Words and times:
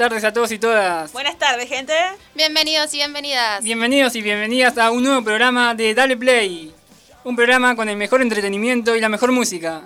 Tardes 0.00 0.24
a 0.24 0.32
todos 0.32 0.50
y 0.50 0.58
todas. 0.58 1.12
Buenas 1.12 1.36
tardes, 1.38 1.68
gente. 1.68 1.92
Bienvenidos 2.34 2.94
y 2.94 2.96
bienvenidas. 2.96 3.62
Bienvenidos 3.62 4.16
y 4.16 4.22
bienvenidas 4.22 4.78
a 4.78 4.90
un 4.90 5.02
nuevo 5.02 5.22
programa 5.22 5.74
de 5.74 5.94
Dale 5.94 6.16
Play. 6.16 6.72
Un 7.22 7.36
programa 7.36 7.76
con 7.76 7.86
el 7.86 7.98
mejor 7.98 8.22
entretenimiento 8.22 8.96
y 8.96 9.00
la 9.02 9.10
mejor 9.10 9.30
música. 9.30 9.82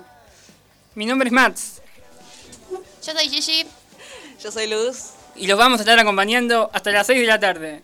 Mi 0.93 1.05
nombre 1.05 1.27
es 1.27 1.33
Mats 1.33 1.81
Yo 3.05 3.11
soy 3.11 3.27
Gigi. 3.27 3.65
Yo 4.41 4.53
soy 4.53 4.67
Luz. 4.67 5.09
y 5.35 5.47
los 5.47 5.57
vamos 5.59 5.81
a 5.81 5.83
estar 5.83 5.99
acompañando 5.99 6.69
hasta 6.71 6.91
las 6.91 7.07
6 7.07 7.19
de 7.19 7.27
la 7.27 7.39
tarde. 7.41 7.81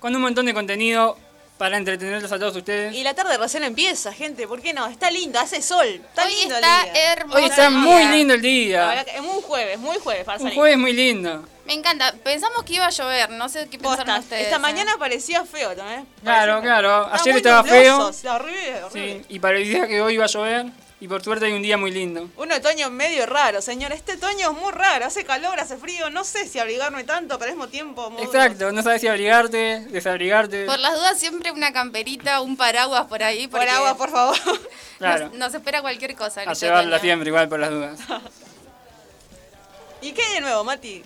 Con 0.00 0.16
un 0.16 0.22
montón 0.22 0.46
de 0.46 0.54
contenido 0.54 1.18
para 1.58 1.76
entretenerlos 1.76 2.32
a 2.32 2.38
todos 2.38 2.56
ustedes. 2.56 2.94
Y 2.94 3.02
la 3.02 3.12
tarde 3.12 3.36
recién 3.36 3.62
empieza, 3.62 4.10
gente. 4.10 4.48
¿Por 4.48 4.62
qué 4.62 4.72
no? 4.72 4.86
Está 4.86 5.10
lindo, 5.10 5.38
hace 5.38 5.60
sol. 5.60 5.86
Está 5.86 6.24
Hoy 6.24 6.34
lindo 6.34 6.54
está 6.54 6.84
el 6.86 6.92
día. 6.94 7.12
hermoso. 7.12 7.38
Hoy 7.38 7.44
está 7.44 7.68
muy 7.68 8.06
lindo 8.06 8.32
el 8.32 8.40
día. 8.40 9.02
es 9.02 9.22
muy 9.22 9.42
jueves, 9.42 9.78
muy 9.78 9.98
jueves 9.98 10.24
para 10.24 10.38
Un 10.38 10.44
salir. 10.44 10.58
jueves 10.58 10.78
muy 10.78 10.94
lindo. 10.94 11.46
Me 11.66 11.72
encanta. 11.74 12.12
Pensamos 12.22 12.62
que 12.64 12.74
iba 12.74 12.86
a 12.86 12.90
llover. 12.90 13.30
No 13.30 13.48
sé 13.48 13.68
qué 13.70 13.78
pensaron 13.78 13.96
Posta, 14.06 14.20
ustedes. 14.20 14.44
Esta 14.44 14.56
¿eh? 14.56 14.58
mañana 14.58 14.92
parecía 14.98 15.44
feo 15.44 15.74
también. 15.74 16.06
Claro, 16.22 16.54
Parecía- 16.60 16.62
claro. 16.80 17.08
Ayer 17.12 17.32
muy 17.32 17.36
estaba 17.38 17.64
feo. 17.64 18.06
horrible, 18.34 18.84
horrible. 18.84 19.18
Sí, 19.20 19.26
y 19.30 19.38
parecía 19.40 19.86
que 19.86 20.00
hoy 20.02 20.14
iba 20.14 20.24
a 20.24 20.28
llover. 20.28 20.66
Y 21.00 21.08
por 21.08 21.22
suerte 21.22 21.44
hay 21.46 21.52
un 21.52 21.60
día 21.60 21.76
muy 21.76 21.90
lindo. 21.90 22.30
Un 22.36 22.52
otoño 22.52 22.88
medio 22.88 23.26
raro, 23.26 23.60
señor. 23.60 23.92
Este 23.92 24.12
otoño 24.14 24.52
es 24.52 24.56
muy 24.58 24.72
raro. 24.72 25.04
Hace 25.04 25.24
calor, 25.24 25.58
hace 25.60 25.76
frío. 25.76 26.08
No 26.08 26.24
sé 26.24 26.46
si 26.48 26.58
abrigarme 26.58 27.04
tanto, 27.04 27.38
pero 27.38 27.50
al 27.50 27.56
mismo 27.56 27.68
tiempo. 27.68 28.08
muy- 28.10 28.22
Exacto, 28.22 28.72
no 28.72 28.82
sabes 28.82 29.02
si 29.02 29.08
abrigarte, 29.08 29.80
desabrigarte. 29.90 30.64
Por 30.64 30.78
las 30.78 30.94
dudas, 30.94 31.18
siempre 31.18 31.50
una 31.50 31.72
camperita, 31.74 32.40
un 32.40 32.56
paraguas 32.56 33.04
por 33.06 33.22
ahí. 33.22 33.48
Por 33.48 33.60
porque 33.60 33.70
agua, 33.74 33.96
por 33.96 34.10
favor. 34.10 34.36
Claro. 34.98 35.26
Nos, 35.30 35.34
nos 35.36 35.54
espera 35.54 35.82
cualquier 35.82 36.14
cosa. 36.14 36.42
A 36.42 36.52
este 36.52 36.66
llevarla 36.66 36.96
otoño. 36.96 37.02
siempre, 37.02 37.28
igual 37.28 37.48
por 37.48 37.58
las 37.58 37.70
dudas. 37.70 37.98
¿Y 40.00 40.12
qué 40.12 40.22
hay 40.22 40.34
de 40.34 40.40
nuevo, 40.42 40.64
Mati? 40.64 41.02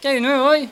¿Qué 0.00 0.08
hay 0.08 0.14
de 0.16 0.20
nuevo 0.20 0.44
hoy? 0.44 0.68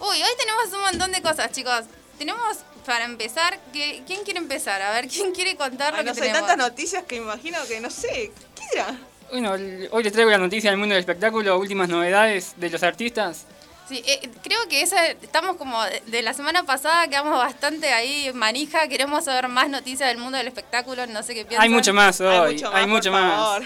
Uy, 0.00 0.22
hoy 0.22 0.30
tenemos 0.38 0.72
un 0.72 0.80
montón 0.80 1.12
de 1.12 1.22
cosas, 1.22 1.50
chicos. 1.52 1.84
Tenemos, 2.18 2.58
para 2.84 3.04
empezar, 3.04 3.58
que, 3.72 4.02
¿quién 4.06 4.24
quiere 4.24 4.38
empezar? 4.38 4.80
A 4.82 4.92
ver, 4.92 5.08
¿quién 5.08 5.32
quiere 5.32 5.56
contar 5.56 5.94
Ay, 5.94 6.04
lo 6.04 6.10
no 6.10 6.14
que 6.14 6.20
sé, 6.20 6.26
tenemos? 6.26 6.48
tantas 6.48 6.68
noticias 6.68 7.04
que 7.04 7.16
imagino 7.16 7.58
que 7.68 7.80
no 7.80 7.90
sé. 7.90 8.32
¿Qué 8.54 8.78
era? 8.78 8.96
Bueno, 9.30 9.52
hoy 9.90 10.02
les 10.02 10.12
traigo 10.12 10.30
la 10.30 10.38
noticia 10.38 10.70
del 10.70 10.78
mundo 10.78 10.94
del 10.94 11.00
espectáculo, 11.00 11.58
últimas 11.58 11.88
novedades 11.88 12.54
de 12.56 12.70
los 12.70 12.82
artistas. 12.82 13.44
Sí, 13.88 14.02
eh, 14.06 14.28
creo 14.42 14.58
que 14.68 14.82
esa, 14.82 15.06
estamos 15.06 15.56
como 15.56 15.82
de, 16.06 16.22
la 16.22 16.34
semana 16.34 16.64
pasada, 16.64 17.08
quedamos 17.08 17.38
bastante 17.38 17.92
ahí 17.92 18.30
manija, 18.34 18.86
queremos 18.88 19.24
saber 19.24 19.48
más 19.48 19.70
noticias 19.70 20.08
del 20.08 20.18
mundo 20.18 20.36
del 20.36 20.48
espectáculo, 20.48 21.06
no 21.06 21.22
sé 21.22 21.34
qué 21.34 21.44
piensan. 21.44 21.62
Hay 21.62 21.68
mucho 21.70 21.94
más 21.94 22.20
hoy, 22.20 22.28
hay 22.28 22.52
mucho 22.52 22.70
más. 22.70 22.74
hay 22.74 22.86
mucho 22.86 23.10
por 23.10 23.20
más. 23.20 23.62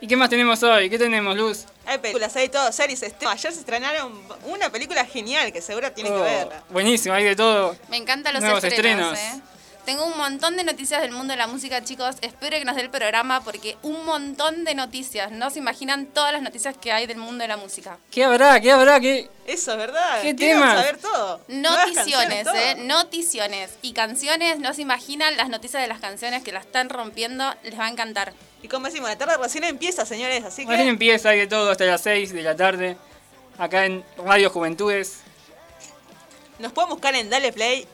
¿Y 0.00 0.06
qué 0.06 0.16
más 0.16 0.28
tenemos 0.28 0.62
hoy? 0.62 0.90
¿Qué 0.90 0.98
tenemos, 0.98 1.36
Luz? 1.36 1.64
Hay 1.86 1.98
películas, 1.98 2.34
hay 2.36 2.48
todo, 2.48 2.70
series. 2.70 3.02
este- 3.02 3.26
Ayer 3.26 3.52
se 3.52 3.60
estrenaron 3.60 4.12
una 4.44 4.70
película 4.70 5.04
genial 5.06 5.52
que 5.52 5.62
seguro 5.62 5.90
tienen 5.92 6.12
que 6.12 6.18
Oh, 6.18 6.22
verla. 6.22 6.62
buenísimo, 6.68 7.14
hay 7.14 7.24
de 7.24 7.34
todo. 7.36 7.74
Me 7.88 7.96
encantan 7.96 8.34
los 8.34 8.42
Nuevos 8.42 8.62
estrenos, 8.62 9.12
estrenos. 9.18 9.38
¿eh? 9.38 9.55
Tengo 9.86 10.04
un 10.04 10.18
montón 10.18 10.56
de 10.56 10.64
noticias 10.64 11.00
del 11.00 11.12
mundo 11.12 11.32
de 11.32 11.36
la 11.36 11.46
música, 11.46 11.84
chicos. 11.84 12.16
Espero 12.20 12.58
que 12.58 12.64
nos 12.64 12.74
dé 12.74 12.82
el 12.82 12.90
programa 12.90 13.44
porque 13.44 13.76
un 13.82 14.04
montón 14.04 14.64
de 14.64 14.74
noticias. 14.74 15.30
No 15.30 15.48
se 15.48 15.60
imaginan 15.60 16.06
todas 16.06 16.32
las 16.32 16.42
noticias 16.42 16.76
que 16.76 16.90
hay 16.90 17.06
del 17.06 17.18
mundo 17.18 17.42
de 17.42 17.48
la 17.48 17.56
música. 17.56 17.96
¿Qué 18.10 18.24
habrá? 18.24 18.60
¿Qué 18.60 18.72
habrá? 18.72 18.98
¿Qué? 18.98 19.30
Eso 19.46 19.70
es 19.70 19.78
verdad. 19.78 20.22
¿Qué 20.22 20.34
temas? 20.34 20.74
saber 20.74 20.98
todo. 20.98 21.40
Noticiones, 21.46 21.94
canciones, 21.94 22.46
¿eh? 22.52 22.74
todo. 22.74 22.84
Noticiones. 22.84 23.70
Y 23.80 23.92
canciones, 23.92 24.58
no 24.58 24.74
se 24.74 24.82
imaginan 24.82 25.36
las 25.36 25.48
noticias 25.50 25.80
de 25.80 25.86
las 25.86 26.00
canciones 26.00 26.42
que 26.42 26.50
la 26.50 26.58
están 26.58 26.90
rompiendo. 26.90 27.54
Les 27.62 27.78
va 27.78 27.86
a 27.86 27.88
encantar. 27.88 28.32
Y 28.62 28.66
como 28.66 28.86
decimos, 28.86 29.08
la 29.08 29.16
tarde 29.16 29.36
recién 29.36 29.62
empieza, 29.62 30.04
señores, 30.04 30.42
así 30.42 30.64
que... 30.64 30.72
Recién 30.72 30.88
empieza, 30.88 31.28
hay 31.28 31.38
de 31.38 31.46
todo 31.46 31.70
hasta 31.70 31.84
las 31.84 32.00
6 32.00 32.32
de 32.32 32.42
la 32.42 32.56
tarde. 32.56 32.96
Acá 33.56 33.86
en 33.86 34.04
Radio 34.18 34.50
Juventudes. 34.50 35.20
Nos 36.58 36.72
pueden 36.72 36.90
buscar 36.90 37.14
en 37.14 37.30
Dale 37.30 37.52
Play. 37.52 37.86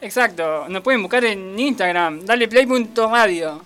Exacto, 0.00 0.68
nos 0.68 0.82
pueden 0.82 1.02
buscar 1.02 1.24
en 1.24 1.58
Instagram, 1.58 2.24
daleplay.radio. 2.26 3.64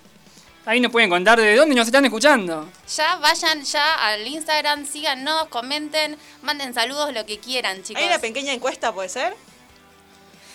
Ahí 0.65 0.79
nos 0.79 0.91
pueden 0.91 1.09
contar 1.09 1.39
de 1.39 1.55
dónde 1.55 1.73
nos 1.75 1.87
están 1.87 2.05
escuchando. 2.05 2.69
Ya 2.95 3.15
vayan 3.15 3.63
ya 3.63 3.95
al 4.07 4.25
Instagram, 4.27 4.85
síganos, 4.85 5.47
comenten, 5.47 6.17
manden 6.43 6.73
saludos, 6.73 7.11
lo 7.13 7.25
que 7.25 7.39
quieran, 7.39 7.81
chicos. 7.81 8.01
Hay 8.01 8.07
una 8.07 8.19
pequeña 8.19 8.53
encuesta, 8.53 8.93
¿puede 8.93 9.09
ser? 9.09 9.35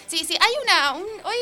Sí, 0.06 0.18
sí, 0.24 0.36
hay 0.40 0.52
una. 0.62 0.92
un- 0.92 1.24
hoy 1.24 1.36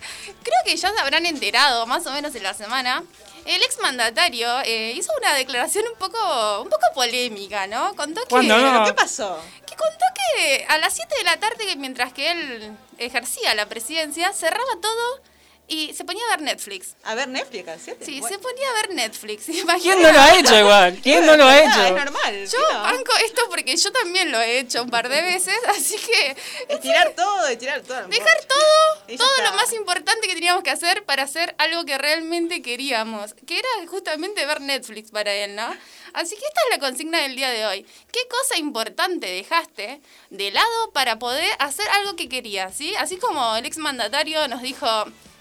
creo 0.42 0.56
que 0.66 0.76
ya 0.76 0.92
se 0.92 0.98
habrán 1.00 1.24
enterado, 1.24 1.86
más 1.86 2.06
o 2.06 2.12
menos 2.12 2.34
en 2.34 2.42
la 2.42 2.52
semana. 2.54 3.02
El 3.44 3.62
exmandatario 3.62 4.48
eh, 4.64 4.92
hizo 4.94 5.12
una 5.18 5.34
declaración 5.34 5.84
un 5.92 5.98
poco, 5.98 6.60
un 6.62 6.68
poco 6.68 6.86
polémica, 6.94 7.66
¿no? 7.66 7.94
Contó 7.96 8.20
que, 8.22 8.28
¿Cuándo 8.28 8.56
no? 8.56 8.70
¿Pero 8.72 8.84
qué 8.84 8.92
pasó? 8.94 9.38
que 9.66 9.76
contó 9.76 10.04
que 10.14 10.66
a 10.68 10.78
las 10.78 10.94
7 10.94 11.14
de 11.18 11.24
la 11.24 11.38
tarde, 11.38 11.66
que 11.66 11.76
mientras 11.76 12.12
que 12.12 12.30
él 12.30 12.76
ejercía 12.98 13.54
la 13.54 13.66
presidencia, 13.66 14.32
cerraba 14.32 14.72
todo 14.80 15.20
y 15.70 15.94
se 15.94 16.04
ponía 16.04 16.22
a 16.26 16.30
ver 16.36 16.42
Netflix. 16.42 16.94
A 17.04 17.14
ver 17.14 17.28
Netflix, 17.28 17.68
al 17.68 17.80
siete. 17.80 18.04
Sí, 18.04 18.20
Bueno, 18.20 18.36
se 18.36 18.42
ponía 18.42 18.68
a 18.68 18.72
ver 18.74 18.90
Netflix. 18.94 19.44
¿Quién 19.46 19.58
imagínate. 19.60 20.02
no 20.02 20.12
lo 20.12 20.20
ha 20.20 20.38
hecho 20.38 20.58
igual? 20.58 20.98
¿Quién 21.02 21.24
no 21.26 21.36
lo 21.36 21.44
ha 21.46 21.58
hecho? 21.58 21.82
Es 21.84 21.92
normal. 21.92 22.46
Yo 22.50 22.58
banco 22.82 23.12
esto 23.24 23.42
porque 23.48 23.76
yo 23.76 23.92
también 23.92 24.30
lo 24.32 24.40
he 24.40 24.58
hecho 24.58 24.82
un 24.82 24.90
par 24.90 25.08
de 25.08 25.22
veces, 25.22 25.54
así 25.68 25.96
que 25.96 26.36
Estirar 26.68 27.10
todo, 27.14 27.46
estirar 27.48 27.80
todo. 27.82 28.06
Dejar 28.08 28.44
todo, 28.48 29.04
Y 29.08 29.16
todo 29.16 29.30
está. 29.36 29.50
lo 29.50 29.56
más 29.56 29.72
importante 29.72 30.26
que 30.28 30.34
teníamos 30.34 30.62
que 30.62 30.70
hacer 30.70 31.04
para 31.04 31.22
hacer 31.22 31.54
algo 31.58 31.84
que 31.84 31.96
realmente 31.98 32.60
queríamos, 32.62 33.34
que 33.46 33.58
era 33.58 33.68
justamente 33.88 34.44
ver 34.44 34.60
Netflix 34.60 35.10
para 35.10 35.32
él, 35.32 35.54
¿no? 35.56 35.72
Así 36.12 36.34
que 36.34 36.44
esta 36.44 36.60
es 36.64 36.70
la 36.70 36.78
consigna 36.80 37.20
del 37.22 37.36
día 37.36 37.50
de 37.50 37.64
hoy. 37.66 37.86
¿Qué 38.12 38.20
cosa 38.28 38.58
importante 38.58 39.28
dejaste 39.28 40.00
de 40.30 40.50
lado 40.50 40.90
para 40.92 41.20
poder 41.20 41.48
hacer 41.60 41.88
algo 41.90 42.16
que 42.16 42.28
querías, 42.28 42.76
¿sí? 42.76 42.94
Así 42.96 43.16
como 43.16 43.54
el 43.54 43.64
exmandatario 43.64 44.48
nos 44.48 44.60
dijo, 44.60 44.86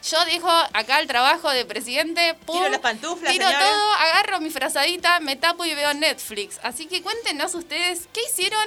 yo 0.07 0.25
dejo 0.25 0.49
acá 0.49 0.99
el 0.99 1.07
trabajo 1.07 1.49
de 1.49 1.65
presidente, 1.65 2.35
pum, 2.45 2.57
Tiro 2.57 2.69
las 2.69 2.79
pantuflas, 2.79 3.31
tiro 3.31 3.45
señores. 3.45 3.67
todo, 3.67 3.93
agarro 3.93 4.39
mi 4.39 4.49
frazadita, 4.49 5.19
me 5.19 5.35
tapo 5.35 5.65
y 5.65 5.73
veo 5.73 5.93
Netflix. 5.93 6.59
Así 6.63 6.85
que 6.85 7.01
cuéntenos 7.01 7.53
ustedes 7.55 8.07
qué 8.13 8.21
hicieron 8.29 8.65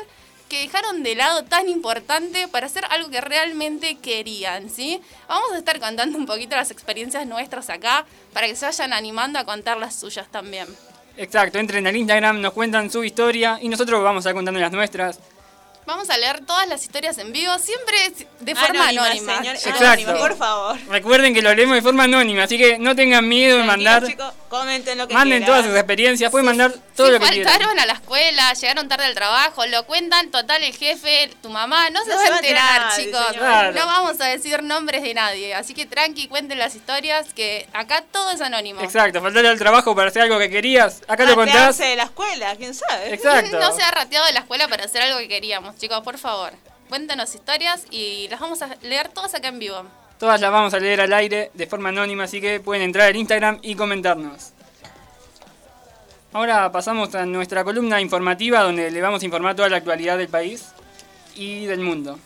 que 0.48 0.60
dejaron 0.60 1.03
de 1.03 1.15
lado 1.15 1.44
tan 1.44 1.70
importante 1.70 2.47
para 2.47 2.66
hacer 2.66 2.84
algo 2.91 3.09
que 3.09 3.22
realmente 3.22 3.97
querían, 3.97 4.69
¿sí? 4.69 5.00
Vamos 5.26 5.53
a 5.53 5.59
estar 5.59 5.81
contando 5.81 6.19
un 6.19 6.26
poquito 6.26 6.56
las 6.56 6.70
experiencias 6.70 7.26
nuestras 7.26 7.70
acá 7.70 8.04
para 8.34 8.47
que 8.47 8.54
se 8.54 8.66
vayan 8.66 8.93
animando 8.93 9.38
a 9.38 9.44
contar 9.44 9.78
las 9.78 9.94
suyas 9.94 10.26
también. 10.31 10.66
Exacto, 11.16 11.59
entren 11.59 11.87
al 11.87 11.97
Instagram, 11.97 12.43
nos 12.43 12.53
cuentan 12.53 12.91
su 12.91 13.03
historia 13.03 13.59
y 13.62 13.70
nosotros 13.70 14.03
vamos 14.03 14.19
a 14.19 14.28
estar 14.28 14.34
contando 14.34 14.60
las 14.60 14.72
nuestras. 14.72 15.20
Vamos 15.84 16.09
a 16.10 16.16
leer 16.16 16.44
todas 16.47 16.69
las 16.69 16.82
historias 16.84 17.19
en 17.19 17.32
vivo, 17.32 17.59
siempre 17.59 17.97
de 18.41 18.54
forma 18.54 18.88
Anónima, 18.88 19.06
anónima. 19.06 19.37
señor, 19.38 19.56
Exacto. 19.56 19.84
anónima, 19.84 20.15
por 20.16 20.37
favor. 20.37 20.78
Recuerden 20.88 21.34
que 21.34 21.43
lo 21.43 21.53
leemos 21.54 21.75
de 21.76 21.82
forma 21.82 22.04
anónima, 22.04 22.44
así 22.44 22.56
que 22.56 22.78
no 22.78 22.94
tengan 22.94 23.28
miedo 23.28 23.59
de 23.59 23.65
mandar. 23.65 24.06
chicos, 24.06 24.32
comenten 24.48 24.97
lo 24.98 25.09
que 25.09 25.15
Manden 25.15 25.38
quieran. 25.38 25.47
todas 25.54 25.66
sus 25.66 25.75
experiencias, 25.76 26.31
pueden 26.31 26.47
mandar 26.47 26.72
todo 26.94 27.10
lo 27.10 27.19
que 27.19 27.26
quieran. 27.26 27.53
faltaron 27.53 27.78
a 27.81 27.87
la 27.87 27.94
escuela, 27.94 28.53
llegaron 28.54 28.88
tarde 28.88 29.06
al 29.06 29.15
trabajo, 29.15 29.66
lo 29.66 29.84
cuentan 29.87 30.31
total 30.31 30.62
el 30.62 30.75
jefe, 30.75 31.31
tu 31.43 31.48
mamá, 31.50 31.91
no 31.91 32.03
se 32.04 32.10
No 32.10 32.16
va 32.16 32.20
se 32.22 32.26
a 32.26 32.31
va 32.31 32.37
a 32.37 32.38
enterar 32.38 32.81
nadie, 32.82 33.04
chicos. 33.06 33.26
Claro. 33.32 33.72
No 33.72 33.87
vamos 33.87 34.20
a 34.20 34.26
decir 34.26 34.62
nombres 34.62 35.03
de 35.03 35.14
nadie, 35.14 35.54
así 35.54 35.75
que 35.75 35.87
tranqui, 35.87 36.28
cuenten 36.28 36.58
las 36.58 36.75
historias, 36.76 37.32
que 37.35 37.67
acá 37.73 38.05
todo 38.12 38.31
es 38.31 38.40
anónimo. 38.40 38.82
Exacto, 38.82 39.20
faltar 39.20 39.44
al 39.46 39.58
trabajo 39.58 39.94
para 39.96 40.08
hacer 40.08 40.23
algo 40.23 40.38
que 40.38 40.49
querías. 40.49 41.02
Acá 41.08 41.25
lo 41.25 41.35
contás. 41.35 41.55
Ratearse 41.55 41.85
de 41.87 41.96
la 41.96 42.05
escuela, 42.05 42.55
quién 42.56 42.73
sabe. 42.75 43.12
Exacto. 43.14 43.58
No 43.62 43.75
se 43.75 43.82
ha 43.82 43.90
rateado 43.90 44.26
de 44.26 44.32
la 44.32 44.40
escuela 44.40 44.69
para 44.69 44.85
hacer 44.85 45.02
algo 45.02 45.19
que 45.19 45.28
queríamos, 45.28 45.71
chicos, 45.76 46.00
por 46.02 46.19
favor. 46.19 46.52
Cuéntanos 46.88 47.34
historias 47.34 47.86
y 47.90 48.28
las 48.28 48.40
vamos 48.40 48.60
a 48.62 48.76
leer 48.82 49.08
todas 49.08 49.34
acá 49.34 49.48
en 49.48 49.58
vivo. 49.58 49.82
Todas 50.19 50.40
las 50.40 50.52
vamos 50.52 50.74
a 50.74 50.78
leer 50.78 51.00
al 51.00 51.12
aire 51.12 51.50
de 51.54 51.66
forma 51.66 51.88
anónima, 51.88 52.24
así 52.24 52.40
que 52.40 52.60
pueden 52.60 52.82
entrar 52.82 53.08
al 53.08 53.16
Instagram 53.16 53.58
y 53.62 53.74
comentarnos. 53.74 54.52
Ahora 56.32 56.70
pasamos 56.72 57.14
a 57.14 57.26
nuestra 57.26 57.64
columna 57.64 58.00
informativa 58.00 58.62
donde 58.62 58.90
le 58.90 59.02
vamos 59.02 59.22
a 59.22 59.24
informar 59.24 59.54
toda 59.54 59.69
la 59.69 59.78
actualidad 59.78 60.16
del 60.16 60.28
país 60.28 60.69
y 61.34 61.66
del 61.66 61.80
mundo. 61.80 62.18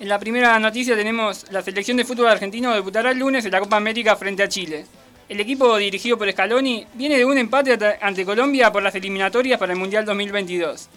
En 0.00 0.08
la 0.08 0.18
primera 0.18 0.58
noticia 0.60 0.94
tenemos 0.94 1.50
la 1.50 1.60
selección 1.60 1.96
de 1.96 2.04
fútbol 2.04 2.28
argentino 2.28 2.72
debutará 2.72 3.10
el 3.10 3.18
lunes 3.18 3.44
en 3.44 3.50
la 3.50 3.60
Copa 3.60 3.76
América 3.76 4.14
frente 4.14 4.42
a 4.42 4.48
Chile. 4.48 4.86
El 5.28 5.40
equipo 5.40 5.76
dirigido 5.76 6.16
por 6.16 6.30
Scaloni 6.30 6.86
viene 6.94 7.18
de 7.18 7.24
un 7.24 7.36
empate 7.36 7.76
ante 8.00 8.24
Colombia 8.24 8.72
por 8.72 8.82
las 8.82 8.94
eliminatorias 8.94 9.58
para 9.58 9.72
el 9.72 9.78
Mundial 9.78 10.04
2022, 10.06 10.88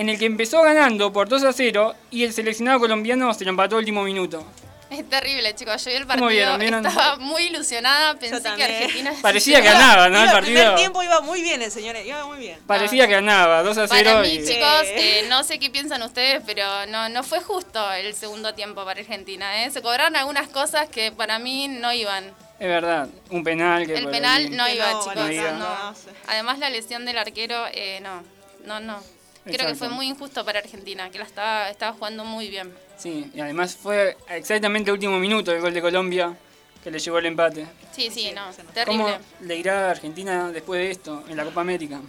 en 0.00 0.08
el 0.08 0.18
que 0.18 0.24
empezó 0.24 0.62
ganando 0.62 1.12
por 1.12 1.28
2 1.28 1.44
a 1.44 1.52
0 1.52 1.94
y 2.10 2.24
el 2.24 2.32
seleccionado 2.32 2.80
colombiano 2.80 3.34
se 3.34 3.44
lo 3.44 3.50
empató 3.50 3.76
al 3.76 3.80
último 3.80 4.02
minuto. 4.02 4.42
Es 4.88 5.06
terrible, 5.08 5.54
chicos. 5.54 5.84
Yo 5.84 5.90
vi 5.90 5.96
el 5.98 6.02
¿Cómo 6.06 6.08
partido, 6.22 6.28
vieron? 6.30 6.58
¿Vieron? 6.58 6.86
estaba 6.86 7.16
muy 7.16 7.42
ilusionada, 7.44 8.18
pensé 8.18 8.42
que. 8.56 8.64
Argentina... 8.64 9.12
Parecía 9.22 9.60
que 9.60 9.68
ganaba, 9.68 10.08
¿no? 10.08 10.18
El 10.22 10.24
Iba- 10.30 10.40
primer 10.40 10.62
partido. 10.64 10.74
tiempo 10.76 11.02
iba 11.02 11.20
muy 11.20 11.42
bien, 11.42 11.60
el 11.62 11.70
señor, 11.70 11.96
iba 12.04 12.24
muy 12.26 12.38
bien. 12.38 12.58
Parecía 12.66 13.06
que 13.06 13.12
ganaba, 13.12 13.62
2 13.62 13.76
a 13.78 13.86
0 13.86 14.10
Para 14.10 14.22
mí, 14.22 14.28
y... 14.30 14.44
chicos, 14.44 14.82
eh, 14.86 15.26
no 15.28 15.44
sé 15.44 15.58
qué 15.60 15.68
piensan 15.70 16.02
ustedes, 16.02 16.42
pero 16.46 16.64
no, 16.86 17.08
no 17.10 17.22
fue 17.22 17.40
justo 17.40 17.92
el 17.92 18.14
segundo 18.14 18.54
tiempo 18.54 18.84
para 18.86 18.98
Argentina. 19.00 19.64
¿eh? 19.64 19.70
Se 19.70 19.80
cobraron 19.82 20.16
algunas 20.16 20.48
cosas 20.48 20.88
que 20.88 21.12
para 21.12 21.38
mí 21.38 21.68
no 21.68 21.92
iban. 21.92 22.24
Es 22.58 22.66
verdad, 22.68 23.06
un 23.30 23.44
penal 23.44 23.86
que 23.86 23.94
El 23.94 24.08
penal 24.08 24.42
ahí- 24.44 24.50
no 24.50 24.66
iba, 24.68 24.90
no, 24.92 25.00
chicos. 25.02 25.14
no 25.14 25.30
iba. 25.30 25.52
no. 25.52 25.94
Además, 26.26 26.58
la 26.58 26.68
lesión 26.70 27.04
del 27.04 27.18
arquero, 27.18 27.64
eh, 27.72 28.00
no, 28.02 28.24
no, 28.64 28.80
no. 28.80 29.00
Creo 29.44 29.66
que 29.66 29.74
fue 29.74 29.88
muy 29.88 30.06
injusto 30.06 30.44
para 30.44 30.58
Argentina, 30.58 31.10
que 31.10 31.18
la 31.18 31.24
estaba, 31.24 31.70
estaba 31.70 31.92
jugando 31.92 32.24
muy 32.24 32.48
bien. 32.48 32.72
Sí, 32.98 33.30
y 33.34 33.40
además 33.40 33.74
fue 33.74 34.16
exactamente 34.28 34.90
el 34.90 34.94
último 34.94 35.18
minuto 35.18 35.52
el 35.52 35.60
gol 35.60 35.72
de 35.72 35.80
Colombia 35.80 36.36
que 36.82 36.90
le 36.90 36.98
llevó 36.98 37.18
el 37.18 37.26
empate. 37.26 37.66
Sí, 37.92 38.10
sí, 38.10 38.30
no, 38.34 38.50
terrible. 38.72 39.02
¿Cómo 39.04 39.18
le 39.40 39.56
irá 39.56 39.88
a 39.88 39.90
Argentina 39.90 40.50
después 40.50 40.80
de 40.80 40.90
esto 40.90 41.24
en 41.28 41.36
la 41.36 41.44
Copa 41.44 41.60
América? 41.62 42.00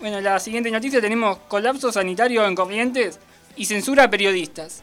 Bueno, 0.00 0.20
la 0.20 0.38
siguiente 0.38 0.70
noticia 0.70 1.00
tenemos 1.00 1.38
colapso 1.48 1.92
sanitario 1.92 2.44
en 2.46 2.54
Corrientes 2.54 3.18
y 3.56 3.66
censura 3.66 4.04
a 4.04 4.10
periodistas. 4.10 4.82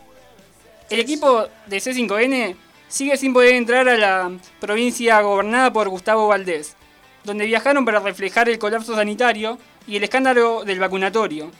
El 0.89 0.99
equipo 0.99 1.47
de 1.67 1.77
C5N 1.77 2.55
sigue 2.87 3.17
sin 3.17 3.33
poder 3.33 3.55
entrar 3.55 3.87
a 3.87 3.97
la 3.97 4.31
provincia 4.59 5.21
gobernada 5.21 5.71
por 5.71 5.89
Gustavo 5.89 6.27
Valdés, 6.27 6.75
donde 7.23 7.45
viajaron 7.45 7.85
para 7.85 7.99
reflejar 7.99 8.49
el 8.49 8.59
colapso 8.59 8.95
sanitario 8.95 9.57
y 9.87 9.95
el 9.97 10.03
escándalo 10.03 10.63
del 10.63 10.79
vacunatorio 10.79 11.51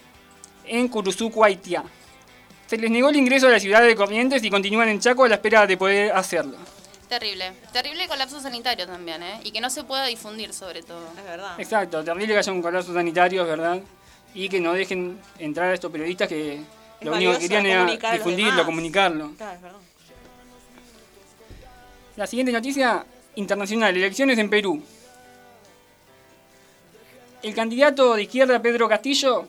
en 0.66 0.88
Curuzú, 0.88 1.32
Cuaitía. 1.32 1.84
Se 2.68 2.78
les 2.78 2.90
negó 2.90 3.10
el 3.10 3.16
ingreso 3.18 3.48
a 3.48 3.52
la 3.52 3.60
ciudad 3.60 3.82
de 3.82 3.96
Corrientes 3.96 4.44
y 4.44 4.50
continúan 4.50 4.88
en 4.90 5.00
Chaco 5.00 5.26
a 5.26 5.30
la 5.30 5.36
espera 5.36 5.68
de 5.68 5.76
poder 5.76 6.12
hacerlo. 6.14 6.58
Terrible. 7.10 7.52
Terrible 7.74 8.08
colapso 8.08 8.40
sanitario 8.40 8.88
también, 8.88 9.22
¿eh? 9.22 9.42
Y 9.44 9.52
que 9.52 9.60
no 9.60 9.70
se 9.70 9.84
pueda 9.84 10.06
difundir 10.06 10.54
sobre 10.54 10.82
todo. 10.82 11.06
Es 11.18 11.26
verdad. 11.26 11.60
Exacto, 11.60 12.04
terrible 12.04 12.34
que 12.34 12.40
haya 12.40 12.52
un 12.54 12.62
colapso 12.62 12.94
sanitario, 12.94 13.42
es 13.42 13.48
verdad, 13.50 13.82
y 14.34 14.48
que 14.48 14.62
no 14.62 14.72
dejen 14.72 15.20
entrar 15.38 15.72
a 15.72 15.74
estos 15.74 15.92
periodistas 15.92 16.30
que 16.30 16.54
Es 16.56 16.62
lo 17.02 17.14
único 17.14 17.34
que 17.34 17.40
querían 17.40 17.66
era 17.66 18.14
difundirlo, 18.14 18.66
comunicarlo. 18.66 19.32
Claro, 19.36 19.56
es 19.56 19.62
verdad. 19.62 19.80
La 22.16 22.28
siguiente 22.28 22.52
noticia 22.54 23.06
internacional, 23.36 23.96
elecciones 23.98 24.38
en 24.38 24.50
Perú. 24.50 24.82
El 27.44 27.56
candidato 27.56 28.16
de 28.16 28.24
izquierda 28.24 28.62
Pedro 28.62 28.88
Castillo 28.88 29.48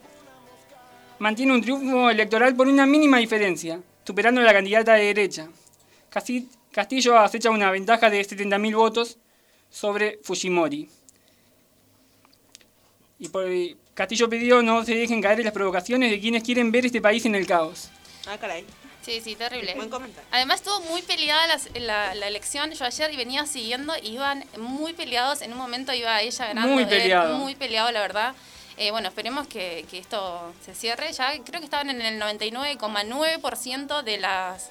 mantiene 1.19 1.53
un 1.53 1.61
triunfo 1.63 2.11
electoral 2.11 2.55
por 2.57 2.67
una 2.67 2.87
mínima 2.87 3.19
diferencia, 3.19 3.81
superando 4.05 4.41
a 4.41 4.45
la 4.45 4.53
candidata 4.53 4.95
de 4.95 5.05
derecha. 5.05 5.49
Castillo 6.73 7.19
acecha 7.19 7.51
una 7.51 7.71
ventaja 7.71 8.09
de 8.11 8.23
70.000 8.23 8.75
votos 8.75 9.19
sobre 9.71 10.19
Fujimori. 10.23 10.89
Y 13.19 13.29
por- 13.29 13.47
Castillo 13.95 14.29
pidió 14.29 14.63
no 14.63 14.85
se 14.85 14.95
dejen 14.95 15.21
caer 15.21 15.41
en 15.41 15.45
las 15.45 15.55
provocaciones 15.55 16.11
de 16.11 16.19
quienes 16.19 16.43
quieren 16.43 16.73
ver 16.73 16.87
este 16.87 17.03
país 17.03 17.25
en 17.27 17.35
el 17.35 17.47
caos. 17.47 17.91
Ah, 18.27 18.39
caray. 18.39 18.65
Sí, 19.05 19.21
sí, 19.21 19.35
terrible. 19.37 19.75
Buen 19.75 19.91
comentario. 19.91 20.29
Además 20.31 20.61
estuvo 20.61 20.81
muy 20.83 21.03
peleada 21.03 21.59
la, 21.75 22.15
la 22.15 22.29
elección. 22.29 22.71
Yo 22.73 22.85
ayer 22.85 23.17
venía 23.17 23.47
siguiendo 23.47 23.95
y 24.01 24.11
iban 24.15 24.45
muy 24.59 24.93
peleados. 24.93 25.43
En 25.43 25.53
un 25.53 25.59
momento 25.59 25.93
iba 25.93 26.21
ella 26.23 26.47
ganando. 26.47 26.73
Muy 26.73 26.85
él, 26.85 26.89
peleado. 26.89 27.37
muy 27.37 27.55
peleado, 27.57 27.91
la 27.91 28.01
verdad. 28.01 28.35
Eh, 28.77 28.91
bueno, 28.91 29.09
esperemos 29.09 29.47
que, 29.49 29.85
que 29.91 29.99
esto 29.99 30.53
se 30.65 30.75
cierre. 30.75 31.13
Ya 31.13 31.33
creo 31.45 31.61
que 31.61 31.65
estaban 31.67 31.91
en 31.91 32.01
el 32.01 32.21
99,9% 32.21 34.03
de 34.03 34.19
las 34.19 34.71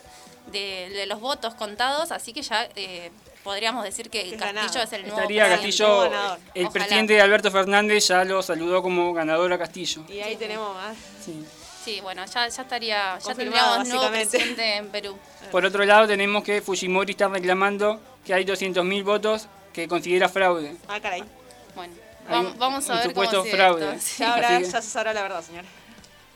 de, 0.52 0.90
de 0.90 1.06
los 1.06 1.20
votos 1.20 1.54
contados, 1.54 2.12
así 2.12 2.34
que 2.34 2.42
ya 2.42 2.68
eh, 2.76 3.12
podríamos 3.44 3.84
decir 3.84 4.10
que 4.10 4.22
es 4.22 4.40
Castillo 4.40 4.54
ganado. 4.54 4.84
es 4.84 4.94
el 4.94 5.02
nuevo 5.04 5.18
Estaría 5.20 5.44
presidente. 5.46 5.68
Castillo, 5.68 6.00
ganador. 6.02 6.40
el 6.56 6.66
Ojalá. 6.66 6.72
presidente 6.74 7.22
Alberto 7.22 7.52
Fernández 7.52 8.08
ya 8.08 8.24
lo 8.24 8.42
saludó 8.42 8.82
como 8.82 9.14
ganador 9.14 9.54
a 9.54 9.58
Castillo. 9.60 10.04
Y 10.10 10.20
ahí 10.20 10.36
tenemos 10.36 10.74
más. 10.74 10.98
Sí. 11.24 11.46
Sí, 11.84 12.00
bueno, 12.02 12.24
ya, 12.26 12.48
ya 12.48 12.62
estaría, 12.62 13.18
ya 13.20 13.34
tendríamos 13.34 13.88
nuevo 13.88 14.08
presidente 14.10 14.76
en 14.78 14.90
Perú. 14.90 15.18
Por 15.52 15.66
otro 15.66 15.84
lado, 15.84 16.08
tenemos 16.08 16.44
que 16.44 16.62
Fujimori 16.62 17.12
está 17.12 17.28
reclamando 17.28 18.00
que 18.26 18.34
hay 18.34 18.46
200.000 18.46 19.04
votos 19.04 19.48
que 19.74 19.88
considera 19.88 20.30
fraude. 20.30 20.76
Ah, 20.88 21.00
caray. 21.00 21.24
Bueno, 21.76 21.94
Hay 22.28 22.36
vam- 22.36 22.52
un- 22.52 22.60
vamos 22.60 22.88
a 22.90 22.94
un 22.94 22.98
ver 23.00 23.08
supuesto 23.08 23.38
cómo 23.38 23.44
sigue 23.46 23.56
fraude. 23.58 23.96
esto. 23.96 24.02
Sí. 24.08 24.16
Ya, 24.20 24.34
ahora, 24.34 24.58
que- 24.60 24.66
ya 24.66 24.82
se 24.82 24.90
sabrá 24.90 25.14
la 25.14 25.22
verdad, 25.24 25.44
señor. 25.44 25.66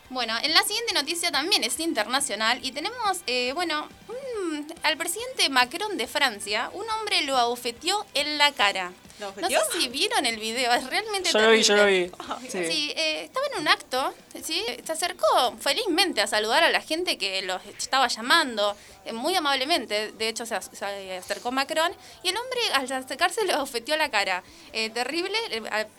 Bueno, 0.10 0.36
en 0.42 0.54
la 0.54 0.62
siguiente 0.64 0.94
noticia 0.94 1.32
también 1.32 1.64
es 1.64 1.80
internacional 1.80 2.60
y 2.64 2.72
tenemos, 2.72 3.22
eh, 3.28 3.52
bueno, 3.54 3.88
un- 4.08 4.74
al 4.84 4.98
presidente 4.98 5.50
Macron 5.50 5.98
de 5.98 6.08
Francia, 6.08 6.70
un 6.74 6.90
hombre 6.90 7.22
lo 7.24 7.38
abofeteó 7.38 8.06
en 8.14 8.38
la 8.38 8.52
cara. 8.52 8.92
¿Lo 9.20 9.34
No 9.40 9.48
sé 9.50 9.58
si 9.80 9.88
vieron 9.88 10.26
el 10.26 10.38
video, 10.38 10.74
es 10.74 10.86
realmente 10.90 11.32
Yo 11.32 11.40
lo 11.40 11.52
vi, 11.52 11.64
yo 11.64 11.76
lo 11.76 11.86
vi. 11.86 12.12
Sí. 12.50 12.66
Sí, 12.66 12.94
eh, 12.98 13.24
estaba 13.24 13.46
en 13.54 13.62
un 13.62 13.68
acto, 13.70 14.14
¿sí? 14.44 14.64
se 14.86 14.92
acercó 14.92 15.56
felizmente 15.60 16.20
a 16.22 16.28
saludar 16.28 16.64
a 16.64 16.70
la 16.70 16.82
gente 16.82 17.18
que 17.18 17.42
los 17.44 17.62
estaba 17.78 18.08
llamando, 18.10 18.76
eh, 19.06 19.14
muy 19.14 19.34
amablemente, 19.36 20.12
de 20.12 20.28
hecho 20.28 20.46
se, 20.46 20.56
ac- 20.56 20.70
se 20.74 21.16
acercó 21.18 21.52
Macron, 21.52 21.94
y 22.24 22.30
el 22.30 22.36
hombre 22.38 22.60
al 22.74 22.92
acercarse 23.04 23.46
le 23.46 23.56
ofeteó 23.56 23.96
la 23.96 24.10
cara. 24.10 24.44
Eh, 24.74 24.90
terrible, 24.90 25.38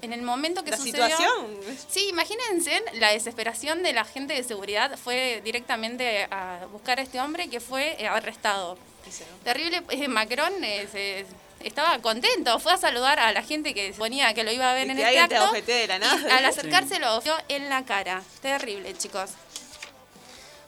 en 0.03 0.13
el 0.13 0.21
momento 0.23 0.63
que 0.63 0.73
La 0.73 0.77
sucedió... 0.77 1.07
situación. 1.07 1.59
Sí, 1.89 2.09
imagínense 2.09 2.83
la 2.95 3.13
desesperación 3.13 3.83
de 3.83 3.95
la 3.95 4.05
gente 4.05 4.35
de 4.35 4.45
seguridad 4.45 4.99
fue 5.03 5.41
directamente 5.43 6.25
a 6.31 6.67
buscar 6.71 6.99
a 6.99 7.03
este 7.03 7.19
hombre 7.21 7.49
que 7.49 7.61
fue 7.61 7.97
arrestado. 8.11 8.77
Terrible, 9.45 9.83
eh, 9.91 10.09
Macron 10.09 10.53
eh, 10.65 10.87
se- 10.93 11.25
estaba 11.61 11.99
contento, 12.01 12.59
fue 12.59 12.73
a 12.73 12.77
saludar 12.79 13.19
a 13.19 13.33
la 13.33 13.43
gente 13.43 13.75
que 13.75 13.93
suponía 13.93 14.33
que 14.35 14.45
lo 14.45 14.53
iba 14.53 14.71
a 14.71 14.75
ver 14.75 14.87
Y 14.87 14.91
en 14.91 14.97
que 14.97 15.03
este 15.03 15.29
te 15.29 15.37
acto. 15.37 15.53
de 15.53 15.87
la 15.89 15.97
y 15.97 16.01
nada. 16.01 16.37
al 16.37 16.45
acercarse 16.45 16.99
lo 16.99 17.17
ofreció 17.17 17.37
en 17.49 17.69
la 17.69 17.85
cara. 17.85 18.23
Terrible, 18.43 18.97
chicos. 18.97 19.31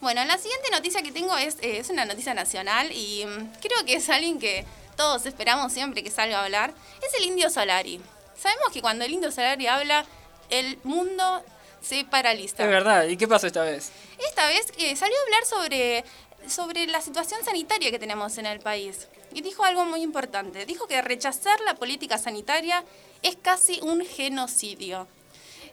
Bueno, 0.01 0.25
la 0.25 0.39
siguiente 0.39 0.71
noticia 0.71 1.03
que 1.03 1.11
tengo 1.13 1.37
es, 1.37 1.57
eh, 1.61 1.79
es 1.79 1.91
una 1.91 2.05
noticia 2.05 2.33
nacional 2.35 2.93
y 2.93 3.25
mm, 3.27 3.53
creo 3.61 3.85
que 3.85 3.95
es 3.95 4.09
alguien 4.09 4.39
que 4.39 4.65
todos 4.97 5.27
esperamos 5.27 5.73
siempre 5.73 6.03
que 6.05 6.11
salga 6.11 6.41
a 6.41 6.45
hablar. 6.45 6.73
Es 7.03 7.15
el 7.15 7.25
Indio 7.25 7.51
Solari. 7.51 8.01
Sabemos 8.41 8.71
que 8.73 8.81
cuando 8.81 9.05
el 9.05 9.13
Indio 9.13 9.33
Solari 9.33 9.67
habla, 9.67 10.05
el 10.51 10.79
mundo 10.85 11.45
se 11.83 12.05
paraliza. 12.05 12.63
Es 12.63 12.69
verdad. 12.69 13.05
¿Y 13.07 13.17
qué 13.17 13.27
pasó 13.27 13.47
esta 13.49 13.63
vez? 13.63 13.91
Esta 14.29 14.47
vez 14.47 14.67
eh, 14.79 14.95
salió 14.95 15.17
a 15.17 15.23
hablar 15.25 15.45
sobre, 15.47 16.05
sobre 16.47 16.87
la 16.87 17.01
situación 17.01 17.45
sanitaria 17.45 17.91
que 17.91 17.99
tenemos 17.99 18.39
en 18.39 18.47
el 18.47 18.61
país. 18.61 19.09
Y 19.35 19.43
dijo 19.43 19.65
algo 19.65 19.85
muy 19.85 20.03
importante. 20.03 20.65
Dijo 20.67 20.87
que 20.87 21.03
rechazar 21.03 21.61
la 21.63 21.75
política 21.75 22.19
sanitaria 22.19 22.85
es 23.23 23.37
casi 23.37 23.81
un 23.83 24.05
genocidio. 24.05 25.07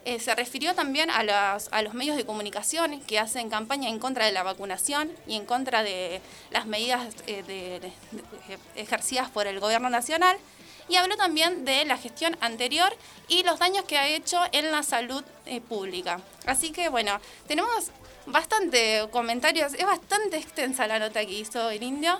Eh, 0.03 0.19
se 0.19 0.35
refirió 0.35 0.75
también 0.75 1.09
a, 1.09 1.23
las- 1.23 1.67
a 1.71 1.81
los 1.81 1.93
medios 1.95 2.15
de 2.15 2.25
comunicación 2.25 2.99
que 3.01 3.17
hacen 3.17 3.49
campaña 3.49 3.89
en 3.89 3.97
contra 3.99 4.25
de 4.25 4.31
la 4.31 4.43
vacunación 4.43 5.11
y 5.27 5.35
en 5.35 5.45
contra 5.45 5.81
de 5.81 6.21
las 6.51 6.67
medidas 6.67 7.07
eh, 7.25 7.41
de- 7.43 7.91
ejercidas 8.75 9.29
por 9.29 9.47
el 9.47 9.59
gobierno 9.59 9.89
nacional. 9.89 10.37
Y 10.87 10.97
habló 10.97 11.17
también 11.17 11.65
de 11.65 11.83
la 11.85 11.97
gestión 11.97 12.37
anterior 12.41 12.95
y 13.27 13.41
los 13.43 13.57
daños 13.57 13.85
que 13.85 13.97
ha 13.97 14.07
hecho 14.07 14.39
en 14.51 14.71
la 14.71 14.83
salud 14.83 15.23
eh, 15.47 15.59
pública. 15.59 16.19
Así 16.45 16.71
que 16.71 16.89
bueno, 16.89 17.19
tenemos 17.47 17.85
bastante 18.25 19.07
comentarios, 19.11 19.73
es 19.73 19.85
bastante 19.85 20.37
extensa 20.37 20.87
la 20.87 20.99
nota 20.99 21.25
que 21.25 21.31
hizo 21.31 21.69
el 21.69 21.83
indio. 21.83 22.19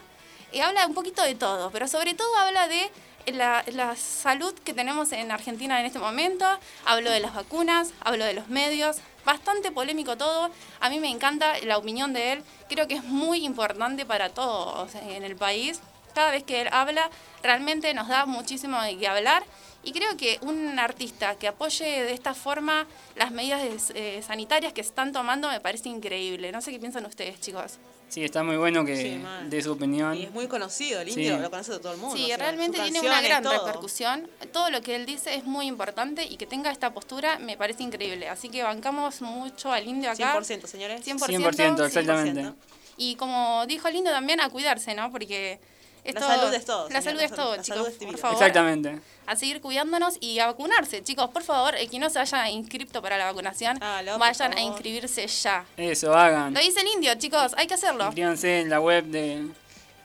Y 0.52 0.62
habla 0.62 0.86
un 0.86 0.94
poquito 0.94 1.22
de 1.24 1.36
todo, 1.36 1.72
pero 1.72 1.88
sobre 1.88 2.14
todo 2.14 2.34
habla 2.38 2.68
de 2.68 2.90
la, 3.34 3.64
la 3.68 3.96
salud 3.96 4.54
que 4.64 4.74
tenemos 4.74 5.12
en 5.12 5.32
Argentina 5.32 5.80
en 5.80 5.86
este 5.86 6.00
momento. 6.00 6.46
Hablo 6.86 7.12
de 7.12 7.20
las 7.20 7.34
vacunas, 7.34 7.92
hablo 8.00 8.26
de 8.26 8.34
los 8.34 8.48
medios. 8.48 8.98
Bastante 9.26 9.72
polémico 9.72 10.18
todo. 10.18 10.52
A 10.80 10.90
mí 10.90 11.00
me 11.00 11.10
encanta 11.10 11.58
la 11.64 11.78
opinión 11.78 12.14
de 12.14 12.34
él. 12.34 12.44
Creo 12.70 12.88
que 12.88 12.96
es 12.96 13.04
muy 13.04 13.44
importante 13.44 14.06
para 14.06 14.30
todos 14.30 14.94
en 14.96 15.24
el 15.24 15.36
país. 15.36 15.82
Cada 16.14 16.32
vez 16.32 16.44
que 16.44 16.62
él 16.62 16.70
habla, 16.72 17.10
realmente 17.44 17.94
nos 17.94 18.08
da 18.08 18.26
muchísimo 18.26 18.78
qué 19.00 19.08
hablar. 19.08 19.44
Y 19.86 19.92
creo 19.92 20.18
que 20.18 20.40
un 20.42 20.78
artista 20.80 21.36
que 21.36 21.48
apoye 21.48 21.86
de 21.86 22.12
esta 22.14 22.34
forma 22.34 22.88
las 23.16 23.32
medidas 23.32 23.92
eh, 23.94 24.22
sanitarias 24.26 24.74
que 24.74 24.84
se 24.84 24.90
están 24.90 25.14
tomando 25.14 25.48
me 25.50 25.60
parece 25.62 25.90
increíble. 25.90 26.52
No 26.52 26.60
sé 26.62 26.72
qué 26.72 26.80
piensan 26.80 27.06
ustedes, 27.06 27.40
chicos. 27.40 27.78
Sí, 28.10 28.24
está 28.24 28.44
muy 28.44 28.58
bueno 28.58 28.84
que 28.86 28.96
Sí, 28.96 29.22
dé 29.50 29.62
su 29.62 29.72
opinión. 29.72 30.16
Y 30.16 30.24
es 30.24 30.32
muy 30.32 30.48
conocido, 30.48 31.02
el 31.02 31.12
Sí. 31.12 31.22
indio, 31.22 31.40
lo 31.40 31.50
conoce 31.50 31.78
todo 31.80 31.94
el 31.94 32.00
mundo. 32.00 32.16
Sí, 32.16 32.24
o 32.24 32.28
sea, 32.28 32.38
realmente 32.38 32.80
tiene 32.80 33.00
una 33.00 33.22
gran 33.22 33.44
todo. 33.44 33.54
repercusión. 33.66 34.28
Todo 34.52 34.70
lo 34.70 34.82
que 34.82 34.96
él 34.96 35.06
dice 35.06 35.36
es 35.36 35.44
muy 35.44 35.66
importante 35.68 36.24
y 36.26 36.38
que 36.38 36.46
tenga 36.46 36.72
esta 36.72 36.94
postura 36.94 37.40
me 37.40 37.56
parece 37.58 37.84
increíble. 37.84 38.28
Así 38.30 38.50
que 38.50 38.64
bancamos 38.64 39.22
mucho 39.22 39.72
al 39.72 39.88
indio 39.88 40.12
acá. 40.12 40.34
100%, 40.34 40.68
señores. 40.68 41.02
100%, 41.06 41.18
100%, 41.28 41.78
sí. 41.78 41.84
exactamente. 41.86 42.42
100%. 42.42 42.54
Y 42.98 43.16
como 43.18 43.66
dijo 43.68 43.88
el 43.88 43.96
indio 43.96 44.12
también, 44.12 44.40
a 44.40 44.50
cuidarse, 44.50 44.94
¿no? 44.96 45.12
Porque 45.12 45.60
Es 46.06 46.14
La 46.14 46.22
todo- 46.22 46.30
salud 46.30 46.54
es 46.54 46.66
todo. 46.66 46.90
La 46.90 47.02
salud 47.02 47.20
es 47.22 47.32
todo, 47.34 47.56
la 47.56 47.62
chicos. 47.64 47.78
salud 47.80 47.88
es 47.90 48.06
por 48.06 48.18
favor. 48.20 48.38
Exactamente. 48.38 49.00
A 49.26 49.36
seguir 49.36 49.60
cuidándonos 49.60 50.18
y 50.22 50.38
a 50.40 50.46
vacunarse. 50.46 51.04
Chicos, 51.04 51.30
por 51.32 51.42
favor, 51.44 51.76
el 51.76 51.90
que 51.90 51.98
no 51.98 52.10
se 52.12 52.20
haya 52.20 52.48
inscrito 52.50 53.02
para 53.02 53.18
la 53.18 53.26
vacunación, 53.26 53.82
Hágalo, 53.82 54.12
por 54.12 54.20
vayan 54.20 54.54
a 54.56 54.62
inscribirse 54.62 55.26
ya. 55.26 55.66
Eso, 55.78 56.14
hagan. 56.14 56.54
Lo 56.54 56.60
dice 56.62 56.82
el 56.82 56.88
indio, 56.90 57.16
chicos, 57.16 57.54
hay 57.58 57.66
que 57.66 57.74
hacerlo. 57.74 58.06
Inscríbanse 58.06 58.62
en 58.62 58.70
la 58.70 58.80
web 58.80 59.04
de, 59.06 59.48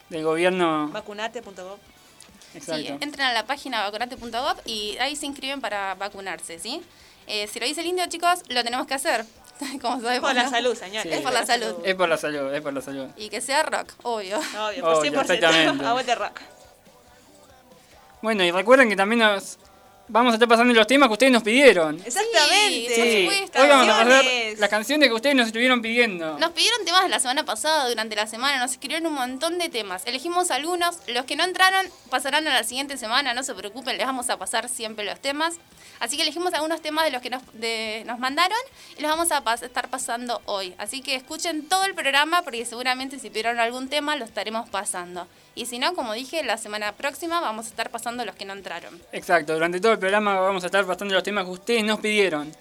del 0.08 0.24
gobierno. 0.24 0.88
Vacunate.gov. 0.88 1.78
Exacto. 2.54 2.82
Sí, 2.82 2.88
entren 3.00 3.26
a 3.26 3.32
la 3.34 3.44
página 3.46 3.82
vacunate.gov 3.82 4.56
y 4.64 4.96
ahí 4.98 5.14
se 5.16 5.26
inscriben 5.26 5.60
para 5.60 5.94
vacunarse, 5.96 6.58
¿sí? 6.58 6.82
Eh, 7.26 7.46
si 7.46 7.60
lo 7.60 7.66
dice 7.66 7.82
el 7.82 7.86
indio, 7.86 8.04
chicos, 8.06 8.40
lo 8.48 8.64
tenemos 8.64 8.86
que 8.86 8.94
hacer. 8.94 9.24
Como 9.80 10.00
sabemos, 10.00 10.28
Por 10.28 10.34
la 10.34 10.44
¿no? 10.44 10.50
salud, 10.50 10.74
señores. 10.74 11.02
Sí. 11.02 11.18
Es 11.18 11.20
por 11.22 11.32
la 11.32 11.46
salud. 11.46 11.74
Es 11.84 11.94
por 11.94 12.08
la 12.08 12.16
salud, 12.16 12.54
es 12.54 12.60
por 12.62 12.72
la 12.72 12.80
salud. 12.82 13.08
Y 13.16 13.28
que 13.28 13.40
sea 13.40 13.62
rock, 13.62 13.92
obvio. 14.02 14.38
Obvio, 14.38 14.82
por 14.82 14.94
Obvio, 14.94 15.12
100%. 15.12 15.20
exactamente. 15.20 15.84
Aguante 15.86 16.14
rock. 16.14 16.40
Bueno, 18.22 18.44
y 18.44 18.50
recuerden 18.50 18.88
que 18.88 18.96
también 18.96 19.20
nos 19.20 19.58
vamos 20.10 20.32
a 20.32 20.34
estar 20.36 20.48
pasando 20.48 20.74
los 20.74 20.86
temas 20.86 21.08
que 21.08 21.12
ustedes 21.14 21.32
nos 21.32 21.42
pidieron. 21.42 22.00
Exactamente. 22.04 22.94
Por 22.96 23.04
Sí, 23.04 23.22
supuesto. 23.30 23.62
hoy 23.62 23.68
vamos 23.68 23.88
a 23.88 23.98
pasar 24.04 24.24
las 24.58 24.68
canciones 24.70 25.08
que 25.08 25.14
ustedes 25.14 25.36
nos 25.36 25.46
estuvieron 25.46 25.80
pidiendo. 25.82 26.38
Nos 26.38 26.50
pidieron 26.50 26.84
temas 26.84 27.02
de 27.04 27.08
la 27.08 27.20
semana 27.20 27.44
pasada, 27.44 27.88
durante 27.88 28.16
la 28.16 28.26
semana, 28.26 28.58
nos 28.58 28.72
escribieron 28.72 29.06
un 29.06 29.14
montón 29.14 29.58
de 29.58 29.68
temas. 29.68 30.02
Elegimos 30.06 30.50
algunos, 30.50 30.96
los 31.08 31.24
que 31.24 31.36
no 31.36 31.44
entraron 31.44 31.86
pasarán 32.10 32.46
a 32.46 32.52
la 32.52 32.64
siguiente 32.64 32.96
semana, 32.96 33.34
no 33.34 33.42
se 33.42 33.54
preocupen, 33.54 33.96
les 33.96 34.06
vamos 34.06 34.28
a 34.30 34.38
pasar 34.38 34.68
siempre 34.68 35.04
los 35.04 35.20
temas. 35.20 35.54
Así 36.00 36.16
que 36.16 36.22
elegimos 36.22 36.54
algunos 36.54 36.80
temas 36.80 37.04
de 37.04 37.10
los 37.10 37.20
que 37.20 37.28
nos, 37.28 37.42
de- 37.52 38.04
nos 38.06 38.18
mandaron 38.18 38.56
y 38.96 39.02
los 39.02 39.10
vamos 39.10 39.30
a 39.32 39.44
pas- 39.44 39.62
estar 39.62 39.88
pasando 39.88 40.40
hoy. 40.46 40.74
Así 40.78 41.02
que 41.02 41.14
escuchen 41.14 41.68
todo 41.68 41.84
el 41.84 41.94
programa 41.94 42.40
porque 42.42 42.64
seguramente 42.64 43.18
si 43.18 43.28
pidieron 43.28 43.58
algún 43.60 43.88
tema 43.88 44.16
lo 44.16 44.24
estaremos 44.24 44.68
pasando. 44.70 45.26
Y 45.54 45.66
si 45.66 45.78
no, 45.78 45.94
como 45.94 46.12
dije, 46.14 46.42
la 46.44 46.56
semana 46.56 46.92
próxima 46.92 47.40
vamos 47.40 47.66
a 47.66 47.68
estar 47.70 47.90
pasando 47.90 48.24
los 48.24 48.34
que 48.36 48.44
no 48.44 48.52
entraron. 48.52 49.00
Exacto, 49.12 49.52
durante 49.54 49.80
todo 49.80 49.92
el 49.92 49.98
programa 49.98 50.38
vamos 50.40 50.62
a 50.62 50.66
estar 50.66 50.86
pasando 50.86 51.14
los 51.14 51.22
temas 51.22 51.44
que 51.44 51.50
ustedes 51.50 51.84
nos 51.84 52.00
pidieron. 52.00 52.54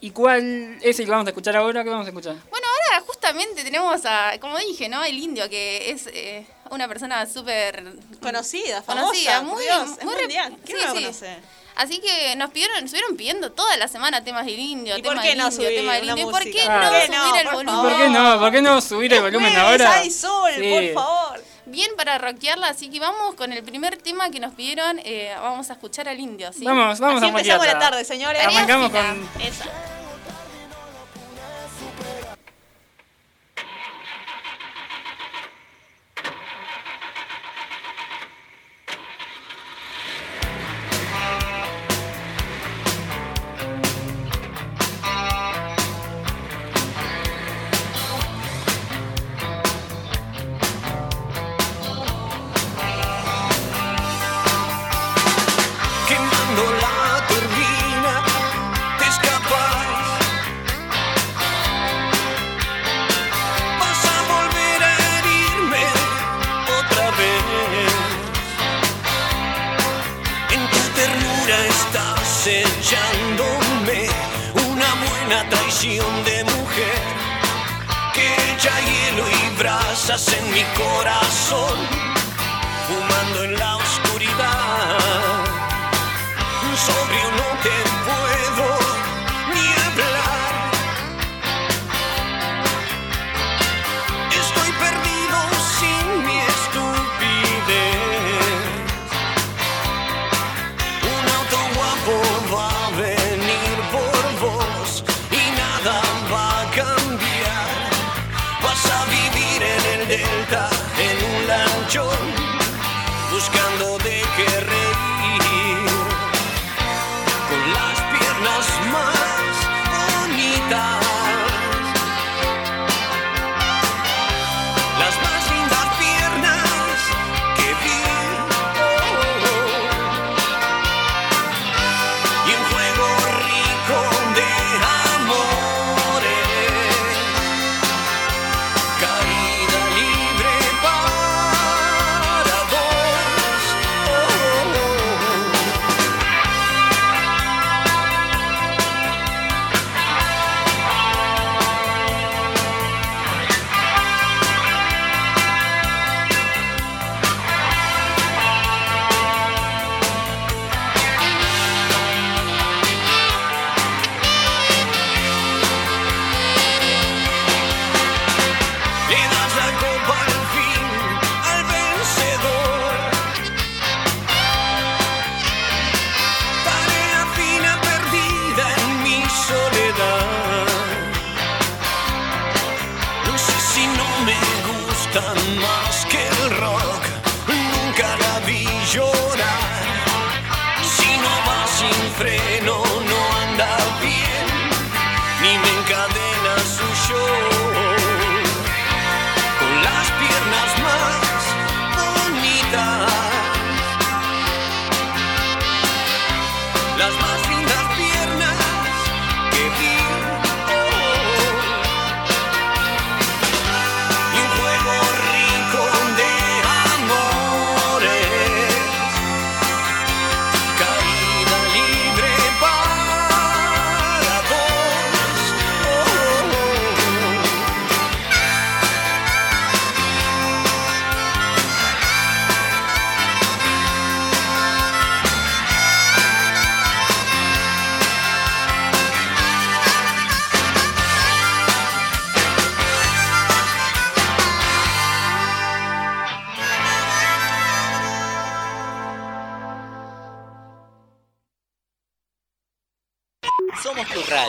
¿Y 0.00 0.10
cuál 0.12 0.78
es 0.80 0.98
el 1.00 1.04
que 1.06 1.10
vamos 1.10 1.26
a 1.26 1.30
escuchar 1.30 1.56
ahora? 1.56 1.82
¿Qué 1.82 1.90
vamos 1.90 2.06
a 2.06 2.10
escuchar? 2.10 2.36
Bueno, 2.50 2.66
ahora 2.68 3.04
justamente 3.04 3.64
tenemos 3.64 4.00
a, 4.06 4.32
como 4.40 4.56
dije, 4.58 4.88
¿no? 4.88 5.04
El 5.04 5.18
indio, 5.18 5.48
que 5.50 5.90
es 5.90 6.06
eh, 6.12 6.46
una 6.70 6.86
persona 6.86 7.26
súper 7.26 7.82
Conocida, 8.22 8.80
famosa. 8.82 9.06
conocida, 9.08 9.42
muy, 9.42 9.62
Dios, 9.64 9.88
es 9.98 10.04
muy 10.04 10.14
rep- 10.14 10.20
mundial. 10.20 10.56
¿Quién 10.64 10.78
sí, 10.78 10.84
no 10.86 10.94
la 10.94 10.98
sí. 10.98 11.04
conoce? 11.04 11.36
Así 11.74 11.98
que 12.00 12.34
nos 12.36 12.50
pidieron, 12.50 12.74
nos 12.76 12.84
estuvieron 12.86 13.16
pidiendo 13.16 13.52
toda 13.52 13.76
la 13.76 13.86
semana 13.86 14.22
temas 14.24 14.44
del 14.46 14.58
indio, 14.58 14.96
¿Y 14.98 15.02
tema 15.02 15.14
por 15.14 15.22
qué 15.22 15.28
del 15.30 15.38
no 15.38 15.44
indio, 15.44 15.56
subir 15.64 15.76
tema 15.78 15.92
del 15.94 16.08
indio. 16.08 16.28
¿Y 16.28 16.30
por 16.30 16.44
música? 16.44 16.58
qué 16.60 16.66
¿Por 16.66 16.80
no 16.80 16.88
subir 16.90 17.10
no? 17.10 17.36
el 17.36 17.48
volumen? 17.54 17.80
¿Por 17.92 17.96
qué 17.96 18.08
no? 18.08 18.38
¿Por 18.40 18.52
qué 18.52 18.62
no 18.62 18.80
subir 18.80 19.14
el 19.14 19.20
volumen 19.22 19.56
ahora? 19.56 19.92
hay 19.94 20.10
sol, 20.10 20.50
Sí. 20.56 20.70
por 20.94 21.04
favor. 21.04 21.27
Bien 21.68 21.90
para 21.96 22.18
rockearla, 22.18 22.68
así 22.68 22.90
que 22.90 22.98
vamos 22.98 23.34
con 23.34 23.52
el 23.52 23.62
primer 23.62 23.96
tema 23.98 24.30
que 24.30 24.40
nos 24.40 24.54
pidieron, 24.54 24.98
eh, 25.04 25.34
vamos 25.40 25.68
a 25.70 25.74
escuchar 25.74 26.08
al 26.08 26.18
indio, 26.18 26.52
¿sí? 26.52 26.64
Vamos, 26.64 26.98
vamos 26.98 27.22
Así 27.22 27.26
a 27.26 27.28
empezamos 27.28 27.66
la 27.66 27.78
tarde, 27.78 28.04
señores. 28.04 28.42
Arrancamos 28.44 28.90
con 28.90 29.28
Esa. 29.40 29.64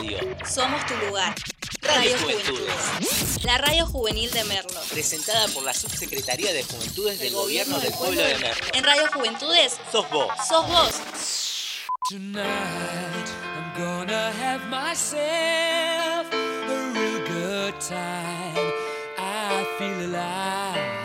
Radio. 0.01 0.20
Somos 0.46 0.86
tu 0.86 0.96
lugar. 1.08 1.36
Radio 1.82 2.00
Radio 2.01 2.18
Juventudes. 2.20 2.75
Juventudes. 2.75 3.44
La 3.46 3.58
radio 3.58 3.86
juvenil 3.86 4.32
de 4.32 4.44
Merlo. 4.46 4.79
Presentada 4.91 5.48
por 5.50 5.63
la 5.63 5.74
Subsecretaría 5.74 6.53
de 6.53 6.63
Juventudes 6.63 7.20
del 7.20 7.34
Gobierno 7.34 7.79
del 7.79 7.94
Pueblo 7.94 8.22
de 8.22 8.38
Merlo. 8.38 8.65
En 8.74 8.84
Radio 8.84 9.08
Juventudes, 9.13 9.77
Sos 9.91 10.10
vos. 10.10 10.27
sos 10.48 10.68
vos. 10.68 10.94
Tonight 12.10 13.29
I'm 13.56 13.74
gonna 13.77 14.32
have 14.41 14.65
myself 14.70 16.27
a 16.34 16.91
real 16.94 17.20
good 17.27 17.79
time. 17.79 18.74
I 19.18 19.65
feel 19.77 20.06
alive. 20.06 20.99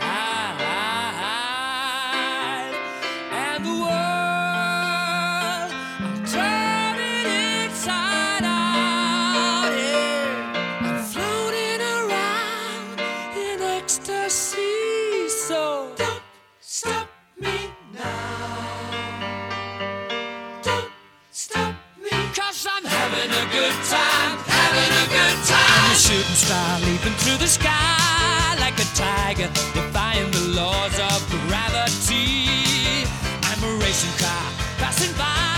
Shooting 26.25 26.35
star 26.35 26.79
leaping 26.81 27.13
through 27.13 27.37
the 27.37 27.47
sky 27.47 28.55
like 28.59 28.79
a 28.79 28.85
tiger, 28.95 29.47
defying 29.73 30.31
the 30.31 30.41
laws 30.55 30.97
of 30.99 31.29
gravity. 31.47 33.05
I'm 33.43 33.63
a 33.63 33.83
racing 33.83 34.17
car 34.17 34.51
passing 34.77 35.15
by 35.17 35.54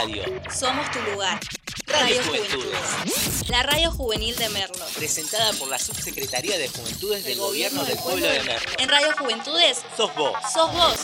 radio. 0.00 0.22
Somos 0.54 0.88
tu 0.90 1.00
lugar. 1.10 1.40
Radio 1.86 2.16
Radio 2.16 2.22
Juventudes. 2.24 2.78
Juventudes. 3.04 3.48
La 3.48 3.62
radio 3.62 3.90
juvenil 3.90 4.36
de 4.36 4.48
Merlo. 4.50 4.84
Presentada 4.96 5.52
por 5.54 5.68
la 5.68 5.78
Subsecretaría 5.78 6.56
de 6.58 6.68
Juventudes 6.68 7.24
del 7.24 7.38
Gobierno 7.38 7.84
del 7.84 7.98
Pueblo 7.98 8.26
de 8.26 8.42
Merlo. 8.42 8.70
En 8.78 8.88
Radio 8.88 9.08
Juventudes, 9.18 9.78
Sos 9.96 10.14
vos. 10.14 10.32
sos 10.52 10.72
vos. 10.72 10.98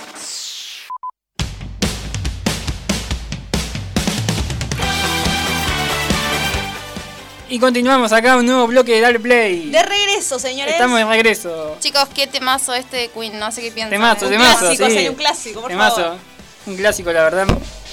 Y 7.48 7.58
continuamos 7.58 8.10
acá 8.12 8.36
un 8.36 8.46
nuevo 8.46 8.66
bloque 8.66 8.94
de 8.94 9.00
Dale 9.02 9.20
Play. 9.20 9.70
De 9.70 9.82
regreso, 9.82 10.38
señores. 10.38 10.72
Estamos 10.74 10.98
de 10.98 11.04
regreso. 11.04 11.76
Chicos, 11.78 12.08
qué 12.14 12.26
temazo 12.26 12.74
este 12.74 12.96
de 12.96 13.08
Queen, 13.08 13.38
no 13.38 13.52
sé 13.52 13.60
qué 13.60 13.70
piensan. 13.70 13.90
Temazo, 13.90 14.26
Un 14.26 14.32
temazo, 14.32 14.58
clásico, 14.60 14.86
sí. 14.86 14.92
sería 14.92 15.10
un 15.10 15.16
clásico, 15.16 15.60
por 15.60 15.70
Temazo. 15.70 15.96
favor. 15.96 16.18
Un 16.66 16.76
clásico, 16.76 17.12
la 17.12 17.22
verdad. 17.24 17.46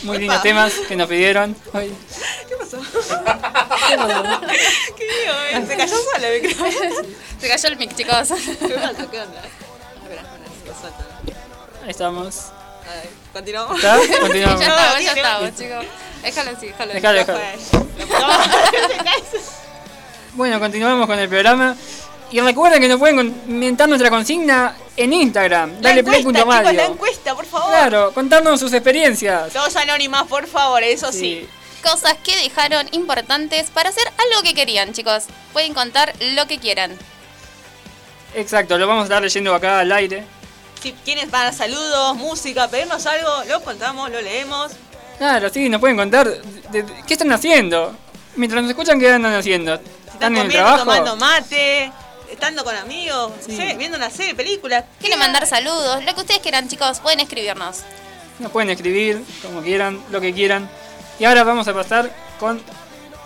Muy 0.03 0.17
lindos 0.17 0.41
temas 0.41 0.73
que 0.87 0.95
nos 0.95 1.07
pidieron. 1.07 1.55
Ay, 1.73 1.93
¿Qué 2.47 2.55
pasó? 2.55 2.77
¿Qué 4.97 5.03
digo? 5.03 5.33
eh? 5.51 5.65
Se 5.67 5.77
cayó 5.77 5.95
sola 6.13 6.27
el 6.27 6.41
micrófono. 6.41 6.71
Se 7.39 7.47
cayó 7.47 7.67
el 7.69 7.77
mic, 7.77 7.95
chicos. 7.95 8.29
¿Qué 8.59 8.73
onda? 8.73 9.07
¿Qué 9.11 9.19
onda? 9.21 9.41
Espera. 10.03 10.23
Ahí 11.83 11.89
estamos. 11.89 12.45
A 12.89 12.93
ver, 12.95 13.09
Continuamos. 13.33 13.77
¿Está? 13.77 13.97
ya 13.97 14.03
estamos, 14.03 14.29
ya 15.03 15.13
¿qué 15.13 15.19
estamos, 15.19 15.49
chicos. 15.57 15.85
Déjalo 16.23 16.51
así, 16.51 16.67
déjalo. 16.67 16.93
Bueno, 20.33 20.61
continuamos 20.61 21.07
con 21.07 21.19
el 21.19 21.27
programa. 21.27 21.75
Y 22.32 22.39
recuerden 22.39 22.80
que 22.82 22.88
nos 22.88 22.98
pueden 22.98 23.15
comentar 23.34 23.89
nuestra 23.89 24.10
consigna 24.10 24.76
en 24.96 25.12
Instagram. 25.12 25.74
La 25.82 25.89
Dale 25.89 26.00
encuesta, 26.00 26.30
chicos, 26.39 26.74
la 26.74 26.86
encuesta, 26.86 27.36
por 27.36 27.46
favor. 27.46 27.70
Claro, 27.70 28.13
contarnos 28.13 28.60
sus 28.60 28.72
experiencias. 28.74 29.52
Todos 29.52 29.76
anónimas, 29.76 30.24
por 30.28 30.48
favor, 30.48 30.82
eso 30.82 31.12
sí. 31.12 31.46
Cosas 31.84 32.15
que 32.24 32.36
dejaron 32.38 32.88
importantes 32.91 33.70
para 33.72 33.89
hacer 33.89 34.06
algo 34.08 34.44
que 34.44 34.54
querían, 34.54 34.94
chicos. 34.94 35.26
Pueden 35.52 35.74
contar 35.74 36.13
lo 36.36 36.48
que 36.48 36.58
quieran. 36.58 36.98
Exacto, 38.34 38.78
lo 38.78 38.88
vamos 38.88 39.02
a 39.02 39.06
estar 39.06 39.22
leyendo 39.22 39.54
acá 39.54 39.80
al 39.80 39.91
aire. 39.91 40.24
Si 40.82 40.94
quieren 40.94 41.30
para 41.30 41.52
saludos, 41.52 42.15
música, 42.15 42.67
pedirnos 42.70 43.06
algo, 43.08 43.30
lo 43.50 43.62
contamos, 43.62 44.10
lo 44.10 44.22
leemos. 44.22 44.72
Claro, 45.17 45.50
sí, 45.50 45.67
nos 45.70 45.82
pueden 45.82 45.98
contar 45.98 46.28
de- 46.30 46.84
de- 46.84 47.04
qué 47.06 47.13
están 47.13 47.32
haciendo. 47.34 47.94
Mientras 48.38 48.62
nos 48.62 48.72
escuchan, 48.72 49.00
¿qué 49.00 49.12
andan 49.12 49.34
haciendo? 49.36 49.76
Si 49.76 49.84
¿Están 49.84 50.13
están 50.13 50.32
en 50.32 50.38
el 50.38 50.41
comiendo, 50.44 50.63
trabajo? 50.65 50.86
tomando 50.86 51.15
mate, 51.17 51.91
estando 52.32 52.63
con 52.63 52.76
amigos, 52.76 53.32
no 53.38 53.44
Sí. 53.46 53.56
sé, 53.56 53.76
viendo 53.78 53.98
una 53.98 54.10
serie, 54.10 54.34
película. 54.36 54.86
Quieren 55.00 55.20
mandar 55.20 55.46
saludos, 55.48 56.04
lo 56.04 56.13
que 56.15 56.22
ustedes 56.22 56.39
quieran, 56.41 56.67
chicos, 56.67 57.00
pueden 57.00 57.20
escribirnos. 57.20 57.80
Nos 58.39 58.52
pueden 58.52 58.70
escribir 58.72 59.24
como 59.44 59.62
quieran, 59.62 60.04
lo 60.10 60.20
que 60.22 60.34
quieran. 60.34 60.70
Y 61.20 61.26
ahora 61.26 61.44
vamos 61.44 61.67
a 61.67 61.74
pasar 61.74 62.10
con 62.39 62.62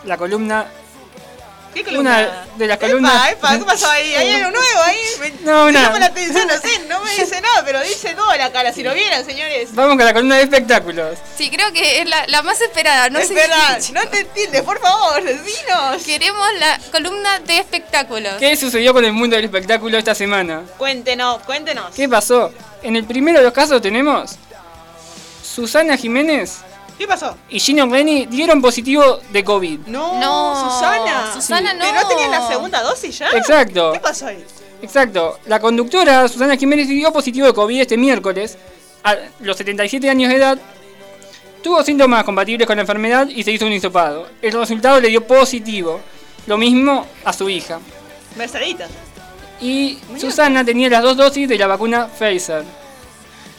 la 0.04 0.18
columna. 0.18 0.65
¿Qué 1.75 1.83
columna? 1.83 2.09
Una 2.19 2.45
de 2.57 2.67
las 2.67 2.77
columnas- 2.79 3.13
Epa, 3.31 3.53
epa, 3.53 3.59
¿qué 3.59 3.65
pasó 3.65 3.89
ahí? 3.91 4.15
¿Hay 4.15 4.31
algo 4.31 4.49
nuevo 4.51 4.81
ahí? 4.83 4.97
Me, 5.19 5.29
No, 5.41 5.65
me 5.65 5.69
una- 5.71 5.81
llama 5.83 5.99
la 5.99 6.05
atención, 6.07 6.47
no 6.47 6.53
sé, 6.61 6.79
no 6.88 7.01
me 7.01 7.11
dice 7.11 7.41
nada, 7.41 7.63
pero 7.65 7.81
dice 7.81 8.13
todo 8.15 8.33
la 8.35 8.51
cara, 8.51 8.71
si 8.73 8.81
lo 8.81 8.93
vieran, 8.93 9.23
señores. 9.25 9.75
Vamos 9.75 9.97
con 9.97 10.05
la 10.05 10.13
columna 10.13 10.38
de 10.38 10.43
espectáculos. 10.43 11.17
Sí, 11.38 11.51
creo 11.51 11.71
que 11.73 11.99
es 12.01 12.09
la, 12.09 12.25
la 12.27 12.41
más 12.41 12.59
esperada, 12.61 13.09
no 13.09 13.19
Espera, 13.19 13.79
sé. 13.81 13.91
no 13.93 14.01
te 14.07 14.21
entiendes, 14.21 14.61
por 14.63 14.79
favor, 14.79 15.21
decinos. 15.21 16.01
Queremos 16.05 16.47
la 16.59 16.79
columna 16.91 17.39
de 17.39 17.57
espectáculos. 17.59 18.35
¿Qué 18.39 18.55
sucedió 18.55 18.93
con 18.93 19.03
el 19.05 19.11
mundo 19.13 19.35
del 19.35 19.45
espectáculo 19.45 19.97
esta 19.97 20.15
semana? 20.15 20.63
Cuéntenos, 20.77 21.39
cuéntenos. 21.43 21.93
¿Qué 21.93 22.07
pasó? 22.07 22.51
En 22.83 22.95
el 22.95 23.03
primero 23.03 23.39
de 23.39 23.43
los 23.43 23.53
casos 23.53 23.81
tenemos 23.81 24.35
Susana 25.43 25.97
Jiménez 25.97 26.57
¿Qué 26.97 27.08
pasó? 27.08 27.36
y 27.49 27.60
Gino 27.60 27.86
Reni 27.88 28.25
dieron 28.25 28.62
positivo 28.62 29.19
de 29.31 29.43
COVID. 29.43 29.79
No, 29.88 30.19
No, 30.19 30.55
Susana. 30.71 31.34
Susana 31.34 31.71
Sí. 31.71 31.77
no. 31.77 31.84
¿Pero 31.86 32.01
no 32.01 32.08
tenían 32.08 32.31
la 32.31 32.47
segunda 32.47 32.81
dosis 32.81 33.17
ya? 33.19 33.29
Exacto. 33.31 33.91
¿Qué 33.93 33.99
pasó 33.99 34.27
ahí? 34.27 34.43
Exacto. 34.81 35.39
La 35.45 35.60
conductora 35.60 36.27
Susana 36.27 36.55
Jiménez 36.55 36.88
dio 36.88 37.12
positivo 37.12 37.47
de 37.47 37.53
COVID 37.53 37.81
este 37.81 37.97
miércoles 37.97 38.58
a 39.03 39.15
los 39.39 39.58
77 39.58 40.10
años 40.10 40.29
de 40.29 40.38
edad. 40.38 40.58
Tuvo 41.62 41.84
síntomas 41.84 42.23
compatibles 42.23 42.67
con 42.67 42.77
la 42.77 42.81
enfermedad 42.84 43.27
y 43.27 43.43
se 43.43 43.51
hizo 43.51 43.65
un 43.65 43.73
hisopado. 43.73 44.27
El 44.41 44.53
resultado 44.53 44.99
le 45.01 45.10
dio 45.10 45.25
positivo. 45.25 45.99
Lo 46.47 46.58
mismo 46.58 47.05
a 47.25 47.34
su 47.34 47.49
hija. 47.49 47.79
Mercedita. 48.36 48.88
Y 49.60 49.97
Susana 50.19 50.63
tenía 50.63 50.89
las 50.89 51.01
dos 51.01 51.17
dosis 51.17 51.47
de 51.49 51.58
la 51.58 51.65
vacuna 51.67 52.08
Pfizer. 52.08 52.63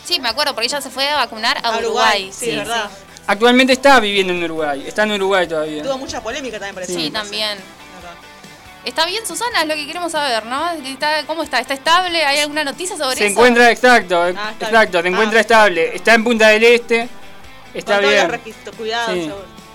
Sí, 0.05 0.21
me 0.21 0.29
acuerdo, 0.29 0.55
porque 0.55 0.67
ella 0.69 0.81
se 0.81 0.89
fue 0.91 1.09
a 1.09 1.17
vacunar 1.17 1.57
a, 1.59 1.61
A 1.69 1.79
Uruguay. 1.79 2.27
Uruguay, 2.27 2.31
sí, 2.33 2.55
verdad. 2.55 2.89
Actualmente 3.27 3.73
está 3.73 3.99
viviendo 4.01 4.33
en 4.33 4.45
Uruguay. 4.45 4.85
Está 4.87 5.03
en 5.03 5.13
Uruguay 5.13 5.47
todavía. 5.49 5.83
Tuvo 5.83 5.99
mucha 5.99 6.21
polémica 6.23 6.59
también 6.59 6.75
por 6.75 6.83
eso. 6.85 6.95
Sí, 6.95 7.11
también. 7.11 7.59
Está 8.85 9.05
bien, 9.05 9.27
Susana, 9.27 9.63
es 9.63 9.69
lo 9.69 9.75
que 9.75 9.85
queremos 9.85 10.13
saber, 10.13 10.47
¿no? 10.47 10.71
Está- 10.71 11.25
¿Cómo 11.27 11.43
está? 11.43 11.59
¿Está 11.59 11.75
estable? 11.75 12.25
¿Hay 12.25 12.39
alguna 12.39 12.63
noticia 12.63 12.97
sobre 12.97 13.17
Se 13.17 13.25
eso? 13.25 13.33
encuentra, 13.33 13.69
exacto, 13.73 14.23
Ah, 14.23 14.29
está 14.53 14.67
exacto, 14.67 14.99
se 14.99 15.03
bien. 15.03 15.15
encuentra 15.15 15.39
Ah. 15.39 15.41
estable. 15.41 15.97
Está 15.97 16.15
en 16.15 16.23
Punta 16.23 16.49
del 16.49 16.63
Este. 16.63 17.09
Está 17.75 17.95
Con 17.95 18.03
todos 18.03 18.11
bien. 18.15 18.23
los 18.23 18.31
requisitos, 18.31 18.77
cuidados, 18.77 19.13
Sí. 19.15 19.31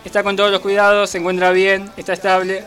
Está 0.05 0.23
con 0.23 0.35
todos 0.37 0.49
los 0.49 0.61
cuidados, 0.61 1.09
se 1.09 1.17
encuentra 1.17 1.51
bien, 1.51 1.91
está 1.97 2.13
estable. 2.13 2.65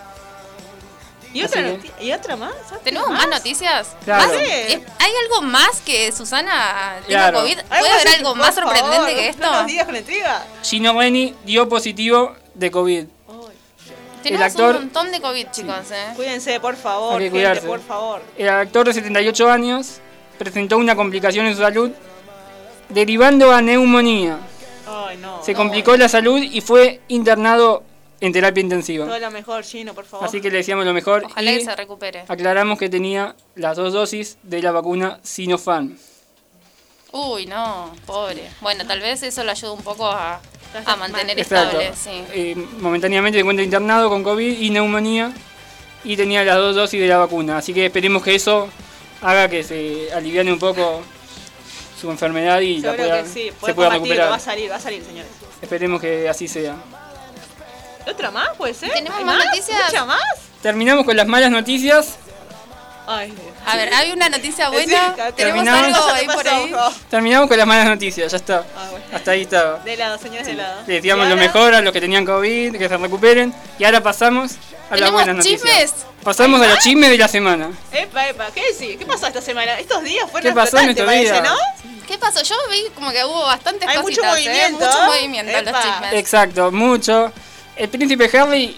¿Y 1.35 1.43
otra, 1.45 1.63
que- 1.63 1.93
¿Y 2.05 2.13
otra 2.13 2.37
más? 2.37 2.53
¿Otra 2.67 2.79
¿Tenemos 2.79 3.11
más 3.11 3.29
noticias? 3.29 3.89
Claro. 4.05 4.29
¿Más? 4.29 4.33
Sí. 4.37 4.45
¿Es- 4.51 4.81
¿Hay 5.01 5.13
algo 5.25 5.43
más 5.43 5.81
que 5.85 6.11
Susana 6.13 6.95
tenga 7.07 7.31
Claro. 7.31 7.41
COVID? 7.41 7.59
¿Puede 7.69 7.91
haber 7.91 8.09
algo 8.17 8.35
más 8.37 8.55
favor, 8.55 8.75
sorprendente 8.77 9.15
que 9.15 9.29
esto? 9.29 9.51
No 9.53 9.65
digas 9.67 9.89
con. 9.89 10.47
Gino 10.63 10.99
Reni 10.99 11.35
dio 11.45 11.69
positivo 11.69 12.35
de 12.55 12.71
COVID. 12.71 13.05
Tenemos 14.23 14.47
actor- 14.47 14.77
un 14.77 14.81
montón 14.85 15.13
de 15.13 15.21
COVID, 15.21 15.47
chicos, 15.51 15.91
¿eh? 15.91 16.13
Cuídense, 16.17 16.59
por 16.59 16.77
favor, 16.77 17.13
Hay 17.13 17.19
que 17.19 17.25
gente, 17.25 17.37
cuidarse. 17.39 17.67
por 17.67 17.81
favor. 17.83 18.23
El 18.39 18.49
actor 18.49 18.87
de 18.87 18.95
78 18.95 19.51
años 19.51 19.99
presentó 20.39 20.79
una 20.79 20.97
complicación 20.97 21.45
en 21.45 21.55
su 21.55 21.61
salud 21.61 21.91
derivando 22.89 23.53
a 23.53 23.61
neumonía. 23.61 24.39
Ay, 24.87 25.19
no. 25.19 25.43
Se 25.45 25.53
no. 25.53 25.59
complicó 25.59 25.97
la 25.97 26.09
salud 26.09 26.39
y 26.43 26.61
fue 26.63 27.01
internado 27.09 27.83
en 28.25 28.33
terapia 28.33 28.61
intensiva. 28.63 29.05
Todo 29.05 29.19
lo 29.19 29.31
mejor, 29.31 29.65
Gino, 29.65 29.93
por 29.93 30.07
favor. 30.07 30.27
Así 30.27 30.41
que 30.41 30.51
le 30.51 30.59
decíamos 30.59 30.87
lo 30.87 30.95
mejor 30.95 31.25
Ojalá 31.27 31.53
y 31.53 31.59
que 31.59 31.65
se 31.65 31.77
recupere. 31.77 32.25
aclaramos 32.27 32.79
que 32.79 32.89
tenía 32.89 33.37
las 33.55 33.77
dos 33.77 33.93
dosis 33.93 34.39
de 34.43 34.63
la 34.63 34.73
vacuna 34.73 35.21
Sinopharm. 35.23 35.97
Uy, 37.13 37.45
no, 37.45 37.93
pobre. 38.07 38.49
Bueno, 38.63 38.87
tal 38.87 39.01
vez 39.01 39.23
eso 39.23 39.45
lo 39.45 39.51
ayuda 39.51 39.73
un 39.73 39.83
poco 39.83 40.07
a, 40.07 40.41
mantener 40.99 41.39
Exacto. 41.39 41.79
estable, 41.79 41.93
sí. 41.95 42.25
Eh, 42.33 42.57
momentáneamente 42.81 43.37
se 43.37 43.41
encuentra 43.41 43.63
internado 43.63 44.09
con 44.09 44.25
COVID 44.25 44.59
y 44.59 44.71
neumonía 44.71 45.31
y 46.03 46.17
tenía 46.17 46.43
las 46.45 46.57
dos 46.57 46.75
dosis 46.75 47.01
de 47.01 47.07
la 47.07 47.19
vacuna. 47.19 47.59
Así 47.59 47.75
que 47.75 47.87
esperemos 47.87 48.23
que 48.23 48.35
eso 48.35 48.71
haga 49.21 49.49
que 49.51 49.63
se 49.63 50.11
aliviane 50.15 50.51
un 50.51 50.59
poco 50.59 51.03
su 52.01 52.11
enfermedad 52.11 52.61
y 52.61 52.79
la 52.79 52.93
Seguro 52.93 53.09
pueda, 53.09 53.23
que 53.23 53.29
sí, 53.29 53.45
se 53.49 53.53
puede 53.53 53.75
pueda 53.75 53.91
combatirlo, 53.91 54.23
va 54.23 54.35
a 54.35 54.39
recuperar. 54.39 54.41
salir, 54.41 54.71
va 54.71 54.77
a 54.77 54.81
salir, 54.81 55.05
señores. 55.05 55.31
Esperemos 55.61 56.01
que 56.01 56.29
así 56.29 56.49
sea. 56.49 56.75
¿Otra 58.07 58.31
más 58.31 58.51
puede 58.57 58.75
ser? 58.75 58.93
¿Tenemos 58.93 59.19
¿Hay 59.19 59.25
más 59.25 59.45
noticias? 59.45 59.83
¿Mucha 59.87 60.05
más? 60.05 60.21
Terminamos 60.63 61.05
con 61.05 61.17
las 61.17 61.27
malas 61.27 61.51
noticias. 61.51 62.17
Ay, 63.07 63.35
A 63.67 63.77
ver, 63.77 63.93
hay 63.93 64.13
una 64.13 64.31
noticia 64.31 64.71
buena. 64.71 65.09
Sí, 65.15 65.15
¿Tenemos 65.15 65.35
terminamos. 65.37 65.85
algo 65.99 66.07
¿Qué 66.07 66.13
ahí 66.21 66.27
pasó? 66.27 66.39
por 66.39 66.49
ahí? 66.49 66.75
Terminamos 67.11 67.49
con 67.49 67.59
las 67.59 67.67
malas 67.67 67.87
noticias, 67.87 68.33
ya 68.33 68.37
está. 68.39 68.65
Ah, 68.77 68.87
bueno. 68.91 69.05
Hasta 69.13 69.31
ahí 69.33 69.43
estaba. 69.43 69.79
De 69.81 69.97
lado, 69.97 70.17
señores, 70.19 70.47
de 70.47 70.55
lado. 70.55 70.81
Le 70.87 70.95
decíamos 70.95 71.27
¿Y 71.27 71.29
lo 71.31 71.37
mejor 71.37 71.75
a 71.75 71.83
los 71.83 71.93
que 71.93 72.01
tenían 72.01 72.25
COVID, 72.25 72.79
que 72.79 72.89
se 72.89 72.97
recuperen. 72.97 73.53
Y 73.79 73.85
ahora 73.85 74.03
pasamos 74.03 74.53
a 74.53 74.57
las 74.57 74.91
¿Tenemos 75.01 75.13
buenas 75.13 75.37
noticias. 75.37 75.61
chismes? 75.63 75.95
Pasamos 76.23 76.63
a 76.63 76.67
los 76.67 76.79
chismes 76.79 77.11
de 77.11 77.19
la 77.19 77.29
semana. 77.29 77.71
Epa, 77.93 78.27
epa, 78.29 78.47
¿qué 78.55 78.63
decís? 78.73 78.97
¿Qué 78.99 79.05
pasó 79.05 79.27
esta 79.27 79.43
semana? 79.43 79.79
Estos 79.79 80.03
días 80.03 80.31
fueron 80.31 80.51
¿Qué 80.51 80.55
pasó 80.57 80.79
en 80.79 80.89
estos 80.91 81.11
días? 81.11 81.43
¿no? 81.43 81.55
¿Qué 82.09 82.17
pasó? 82.17 82.43
Yo 82.43 82.55
vi 82.71 82.87
como 82.95 83.11
que 83.13 83.23
hubo 83.23 83.43
bastantes 83.45 83.87
Hay 83.87 83.99
mucho 83.99 84.23
cositas, 84.23 84.39
¿eh? 84.39 84.49
movimiento, 84.49 84.87
Mucho 84.87 84.99
¿eh? 85.03 85.07
movimiento 85.09 85.53
en 85.53 85.65
los 85.67 85.75
chismes. 85.83 86.13
Exacto, 86.15 86.73
mucho. 86.73 87.33
El 87.77 87.89
príncipe 87.89 88.31
Harry 88.39 88.77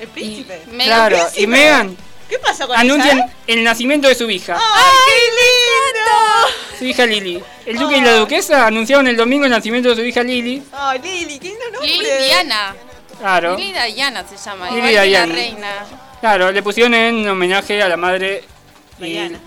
El 0.00 0.08
príncipe. 0.08 0.62
Megan 0.70 0.86
claro, 0.86 1.16
Príncipe. 1.16 1.42
y 1.42 1.46
Meghan 1.46 1.96
¿Qué 2.28 2.38
pasó 2.38 2.66
con 2.66 2.76
anuncian 2.76 3.18
eh? 3.20 3.26
el 3.46 3.64
nacimiento 3.64 4.06
de 4.08 4.14
su 4.14 4.28
hija, 4.30 4.54
¡Ay, 4.60 4.92
qué 5.06 5.14
lindo! 5.30 6.78
su 6.78 6.84
hija 6.84 7.06
Lily. 7.06 7.42
El 7.66 7.78
duque 7.78 7.96
y 7.96 8.00
la 8.02 8.12
duquesa 8.12 8.66
anunciaron 8.66 9.08
el 9.08 9.16
domingo 9.16 9.44
el 9.46 9.50
nacimiento 9.50 9.88
de 9.88 9.96
su 9.96 10.02
hija 10.02 10.22
Lily. 10.22 10.62
Ay, 10.72 11.00
Lili, 11.02 11.38
qué 11.38 11.48
lindo 11.48 11.64
nombre. 11.72 11.88
Lili 11.90 12.04
Diana. 12.26 12.76
Claro, 13.18 13.56
Lili 13.56 13.72
Diana 13.94 14.24
se 14.28 14.36
llama. 14.36 14.70
Lili 14.70 14.78
igual 14.78 14.90
que 14.90 14.94
la 14.96 15.02
Diana. 15.04 15.34
reina. 15.34 15.86
claro, 16.20 16.52
le 16.52 16.62
pusieron 16.62 16.94
en 16.94 17.26
homenaje 17.28 17.82
a 17.82 17.88
la 17.88 17.96
madre 17.96 18.44
y 19.00 19.04
Diana. 19.04 19.40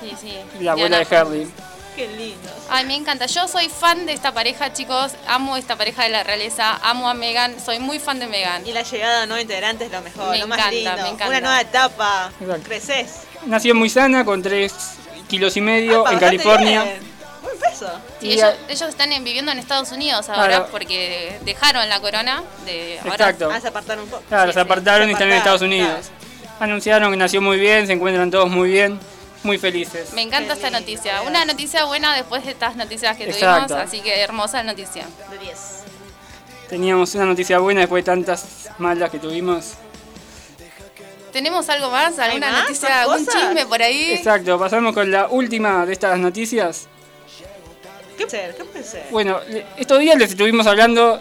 Sí, 0.00 0.12
sí. 0.20 0.32
la 0.60 0.72
abuela 0.72 0.98
Diana. 1.04 1.08
de 1.10 1.16
Harry. 1.16 1.48
Qué 1.96 2.06
lindo. 2.08 2.50
Ay, 2.68 2.84
me 2.84 2.94
encanta. 2.94 3.24
Yo 3.26 3.48
soy 3.48 3.68
fan 3.70 4.04
de 4.06 4.12
esta 4.12 4.32
pareja, 4.32 4.70
chicos. 4.72 5.12
Amo 5.26 5.56
esta 5.56 5.76
pareja 5.76 6.02
de 6.02 6.10
la 6.10 6.22
realeza. 6.22 6.78
Amo 6.82 7.08
a 7.08 7.14
Megan. 7.14 7.56
Soy 7.64 7.78
muy 7.78 7.98
fan 7.98 8.18
de 8.18 8.26
Megan. 8.26 8.66
Y 8.66 8.72
la 8.72 8.82
llegada 8.82 9.20
de 9.22 9.26
nuevos 9.26 9.42
integrantes 9.42 9.86
es 9.86 9.92
lo 9.92 10.02
mejor, 10.02 10.30
Me 10.30 10.38
lo 10.38 10.46
más 10.46 10.58
encanta, 10.58 10.74
lindo. 10.76 10.92
me 11.02 11.08
encanta. 11.08 11.28
Una 11.28 11.40
nueva 11.40 11.60
etapa. 11.62 12.32
Exacto. 12.38 12.62
Creces. 12.68 13.10
Nació 13.46 13.74
muy 13.74 13.88
sana, 13.88 14.24
con 14.26 14.42
3 14.42 14.74
kilos 15.28 15.56
y 15.56 15.60
medio 15.62 16.02
Apa, 16.02 16.12
en 16.12 16.18
California. 16.18 16.82
bien. 16.84 17.16
Sí, 18.20 18.28
Y 18.28 18.32
ellos, 18.32 18.44
a- 18.44 18.70
ellos 18.72 18.88
están 18.88 19.12
en- 19.12 19.22
viviendo 19.24 19.52
en 19.52 19.58
Estados 19.58 19.90
Unidos 19.92 20.28
ahora 20.28 20.46
Claro. 20.48 20.68
porque 20.70 21.38
dejaron 21.44 21.88
la 21.88 22.00
corona. 22.00 22.42
De, 22.64 22.98
ahora- 23.00 23.14
Exacto. 23.14 23.50
Ah, 23.52 23.60
se 23.60 23.68
apartaron 23.68 24.04
un 24.04 24.10
poco. 24.10 24.22
Claro, 24.28 24.50
Sí, 24.50 24.54
se 24.54 24.60
sí, 24.60 24.64
apartaron 24.64 25.06
se 25.06 25.10
y 25.10 25.12
están 25.12 25.28
en 25.28 25.34
Estados 25.38 25.62
Unidos. 25.62 26.06
Anunciaron 26.60 27.10
que 27.10 27.16
nació 27.18 27.40
muy 27.42 27.58
bien, 27.58 27.86
se 27.86 27.92
encuentran 27.92 28.30
todos 28.30 28.48
muy 28.50 28.70
bien, 28.70 28.98
muy 29.46 29.56
felices. 29.58 30.12
Me 30.12 30.22
encanta 30.22 30.52
esta 30.54 30.68
noticia. 30.70 31.22
Una 31.22 31.44
noticia 31.44 31.84
buena 31.84 32.14
después 32.14 32.44
de 32.44 32.50
estas 32.50 32.76
noticias 32.76 33.16
que 33.16 33.24
Exacto. 33.24 33.68
tuvimos. 33.74 33.88
Así 33.88 34.00
que 34.00 34.20
hermosa 34.20 34.62
noticia. 34.62 35.06
De 35.30 35.38
10. 35.38 35.56
Teníamos 36.68 37.14
una 37.14 37.24
noticia 37.26 37.58
buena 37.60 37.80
después 37.80 38.04
de 38.04 38.10
tantas 38.10 38.68
malas 38.78 39.10
que 39.10 39.18
tuvimos. 39.18 39.74
¿Tenemos 41.32 41.68
algo 41.68 41.90
más? 41.90 42.18
¿Alguna 42.18 42.50
más? 42.50 42.62
noticia? 42.62 42.88
¿Más 42.88 42.98
¿Algún 43.08 43.24
cosas? 43.26 43.42
chisme 43.42 43.66
por 43.66 43.82
ahí? 43.82 44.12
Exacto, 44.12 44.58
pasamos 44.58 44.94
con 44.94 45.10
la 45.10 45.28
última 45.28 45.84
de 45.86 45.92
estas 45.92 46.18
noticias. 46.18 46.88
¿Qué 48.16 48.26
puede 48.26 48.30
ser? 48.46 48.56
¿Qué 48.56 48.64
puede 48.64 48.84
ser? 48.84 49.06
Bueno, 49.10 49.40
estos 49.76 49.98
días 50.00 50.16
les 50.16 50.30
estuvimos 50.30 50.66
hablando 50.66 51.20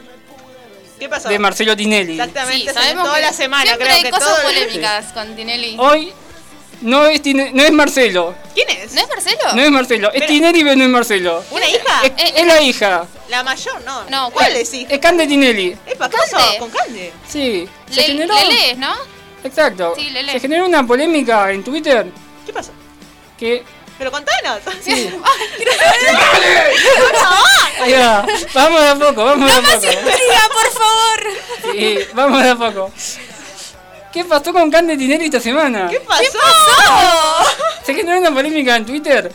¿Qué 0.98 1.10
pasó? 1.10 1.28
de 1.28 1.38
Marcelo 1.38 1.76
Tinelli. 1.76 2.14
Exactamente, 2.14 2.70
Sí, 2.70 2.74
sabemos 2.74 3.04
toda 3.04 3.16
que 3.18 3.22
la 3.24 3.34
semana 3.34 3.64
siempre 3.66 3.86
creo 3.86 3.98
hay 3.98 4.04
que 4.04 4.12
cosas 4.12 4.28
todo 4.28 4.38
el- 4.38 4.44
polémicas 4.56 5.06
con 5.12 5.36
Tinelli. 5.36 5.76
Hoy 5.78 6.14
no 6.82 7.06
es, 7.06 7.22
Tine- 7.22 7.52
no 7.54 7.64
es 7.64 7.72
Marcelo, 7.72 8.36
¿Quién 8.54 8.68
es? 8.70 8.94
¿No 8.94 9.02
es 9.02 9.08
Marcelo? 9.10 9.54
no 9.54 9.62
es 9.62 9.72
Marcelo, 9.72 10.08
es 10.12 10.20
Pero- 10.22 10.26
Tinelli 10.28 10.64
pero 10.64 10.76
no 10.76 10.84
es 10.84 10.90
Marcelo. 10.90 11.44
¿Una 11.52 11.68
hija? 11.70 12.02
Es, 12.18 12.34
es 12.36 12.46
la 12.48 12.62
hija, 12.62 13.06
¿La 13.30 13.44
mayor? 13.44 13.82
No. 13.86 14.04
No, 14.10 14.30
¿Cuál 14.32 14.48
¿cuál? 14.52 14.56
es 14.58 14.74
hija? 14.74 14.94
es 14.94 15.00
Cande 15.00 15.26
Tinelli. 15.28 15.78
Epa, 15.86 16.10
¿qué 16.10 16.18
Cande. 16.18 16.32
pasó? 16.32 16.58
¿Con 16.60 16.70
Cande? 16.70 17.14
Sí, 17.28 17.68
se 17.90 17.96
Le, 17.96 18.04
generó, 18.04 18.36
le 18.36 18.46
lees, 18.54 18.78
¿no? 18.78 18.94
exacto, 19.44 19.94
Sí, 19.98 20.10
Lele. 20.10 20.32
se 20.34 20.40
generó 20.40 20.66
una 20.66 20.86
polémica 20.86 21.52
en 21.52 21.64
Twitter 21.64 22.08
¿Qué 22.46 22.54
pasó? 22.54 22.72
que 23.38 23.64
Pero 23.98 24.12
contanos. 24.12 24.60
Ahí 27.82 27.94
va. 27.94 28.26
Vamos 28.54 28.82
de 28.82 28.88
a 28.90 28.96
poco, 28.96 29.26
vamos 29.26 29.50
de 29.52 29.58
a 29.58 29.62
poco. 29.62 29.80
Diga, 29.80 30.50
por 30.54 30.72
favor. 30.72 31.74
Sí, 31.74 32.00
vamos 32.14 32.44
de 32.44 32.50
a 32.50 32.56
poco. 32.56 32.92
¿Qué 34.16 34.24
pasó 34.24 34.54
con 34.54 34.72
Cande 34.72 34.96
Tinelli 34.96 35.26
esta 35.26 35.42
semana? 35.42 35.90
¿Qué 35.90 36.00
pasó? 36.00 36.24
Se 37.84 37.94
generó 37.94 38.18
una 38.18 38.34
polémica 38.34 38.78
en 38.78 38.86
Twitter 38.86 39.30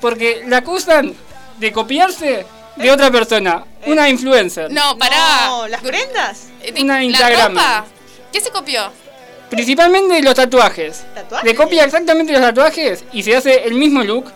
porque 0.00 0.44
la 0.46 0.58
acusan 0.58 1.12
de 1.58 1.72
copiarse 1.72 2.46
de 2.76 2.90
otra 2.92 3.10
persona, 3.10 3.64
una 3.84 4.08
influencer. 4.08 4.70
No, 4.70 4.96
pará. 4.96 5.46
No, 5.48 5.66
¿las 5.66 5.80
prendas? 5.80 6.46
Eh, 6.62 6.72
Una 6.80 6.98
¿La 6.98 7.02
Instagram. 7.02 7.48
ropa? 7.54 7.84
¿Qué 8.32 8.40
se 8.40 8.50
copió? 8.50 8.92
Principalmente 9.50 10.22
los 10.22 10.36
tatuajes. 10.36 11.02
¿Tatuajes? 11.16 11.44
Le 11.44 11.56
copia 11.56 11.82
exactamente 11.82 12.32
los 12.32 12.42
tatuajes 12.42 13.04
y 13.12 13.24
se 13.24 13.34
hace 13.34 13.64
el 13.64 13.74
mismo 13.74 14.04
look 14.04 14.30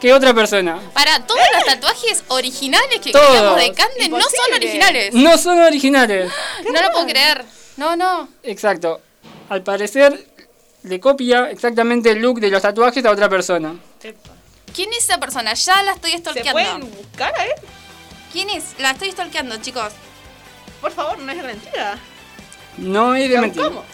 que 0.00 0.12
otra 0.12 0.32
persona. 0.32 0.78
Para, 0.92 1.26
todos 1.26 1.40
los 1.54 1.64
tatuajes 1.64 2.22
originales 2.28 3.00
que 3.00 3.10
queríamos 3.10 3.56
de 3.56 3.72
Cande 3.72 4.08
no 4.10 4.20
son 4.20 4.54
originales. 4.54 5.12
No 5.12 5.36
son 5.38 5.58
originales. 5.60 6.30
No 6.72 6.80
lo 6.80 6.92
puedo 6.92 7.06
creer. 7.06 7.44
No, 7.76 7.96
no. 7.96 8.28
Exacto. 8.44 9.00
Al 9.48 9.62
parecer 9.62 10.26
le 10.82 11.00
copia 11.00 11.50
exactamente 11.50 12.10
el 12.10 12.18
look 12.20 12.40
de 12.40 12.50
los 12.50 12.62
tatuajes 12.62 13.04
a 13.04 13.10
otra 13.10 13.28
persona. 13.28 13.74
Epa. 14.02 14.30
¿Quién 14.74 14.90
es 14.92 15.04
esa 15.04 15.18
persona? 15.18 15.54
Ya 15.54 15.82
la 15.82 15.92
estoy 15.92 16.12
¿Se 16.12 16.18
stalkeando. 16.18 16.52
pueden 16.52 16.90
buscar 16.90 17.32
a 17.38 17.44
él? 17.44 17.52
¿Quién 18.32 18.50
es? 18.50 18.74
La 18.78 18.90
estoy 18.92 19.12
stalkeando, 19.12 19.56
chicos. 19.58 19.92
Por 20.80 20.90
favor, 20.92 21.18
no 21.18 21.30
es 21.32 21.42
mentira. 21.42 21.98
No 22.78 23.14
es 23.14 23.30
de 23.30 23.38
mentira. 23.38 23.66
¿Cómo? 23.66 23.84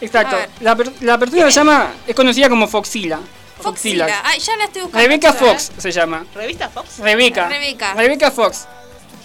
Exacto. 0.00 0.36
La, 0.60 0.74
per- 0.76 0.92
la 1.02 1.18
persona 1.18 1.44
se 1.46 1.50
llama, 1.52 1.92
es 2.06 2.14
conocida 2.16 2.48
como 2.48 2.66
Foxila. 2.66 3.20
Foxila. 3.60 4.22
Ay, 4.24 4.40
ya 4.40 4.56
la 4.56 4.64
estoy 4.64 4.82
buscando. 4.82 5.06
Rebeca 5.06 5.32
Fox 5.32 5.70
se 5.78 5.92
llama. 5.92 6.26
¿Revista 6.34 6.68
Fox? 6.68 6.98
Rebeca. 6.98 7.48
Rebeca. 7.48 7.94
Rebeca 7.94 8.30
Fox. 8.32 8.66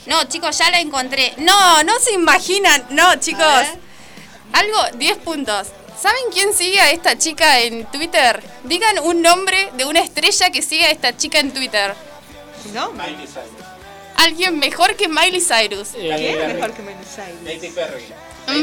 No, 0.05 0.23
chicos, 0.25 0.57
ya 0.57 0.69
la 0.71 0.79
encontré. 0.79 1.33
No, 1.37 1.83
no 1.83 1.99
se 1.99 2.13
imaginan. 2.13 2.85
No, 2.91 3.15
chicos. 3.19 3.65
A. 4.53 4.59
Algo, 4.59 4.77
10 4.97 5.17
puntos. 5.19 5.67
¿Saben 6.01 6.21
quién 6.33 6.53
sigue 6.53 6.79
a 6.79 6.91
esta 6.91 7.17
chica 7.17 7.59
en 7.59 7.85
Twitter? 7.91 8.41
Digan 8.63 8.99
un 8.99 9.21
nombre 9.21 9.69
de 9.73 9.85
una 9.85 9.99
estrella 9.99 10.49
que 10.49 10.62
sigue 10.62 10.85
a 10.85 10.91
esta 10.91 11.15
chica 11.17 11.39
en 11.39 11.53
Twitter. 11.53 11.93
¿No? 12.73 12.91
Alguien 14.15 14.59
mejor 14.59 14.95
que 14.95 15.07
Miley 15.07 15.41
Cyrus. 15.41 15.89
Eh, 15.95 16.13
¿Quién 16.17 16.41
es 16.41 16.53
mejor 16.55 16.71
que 16.73 16.81
Miley 16.81 17.05
Cyrus? 17.05 17.53
Katy 17.62 17.67
Perry. 17.73 18.03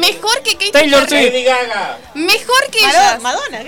Mejor 0.00 0.42
que 0.42 0.52
Katy 0.54 0.70
Taylor 0.72 1.06
Perry. 1.06 1.22
Swift. 1.22 1.32
Lady 1.32 1.44
Gaga. 1.44 1.98
Mejor 2.14 2.70
que 2.70 2.80
Madonna, 2.82 3.10
ellas. 3.10 3.22
Madonna, 3.22 3.58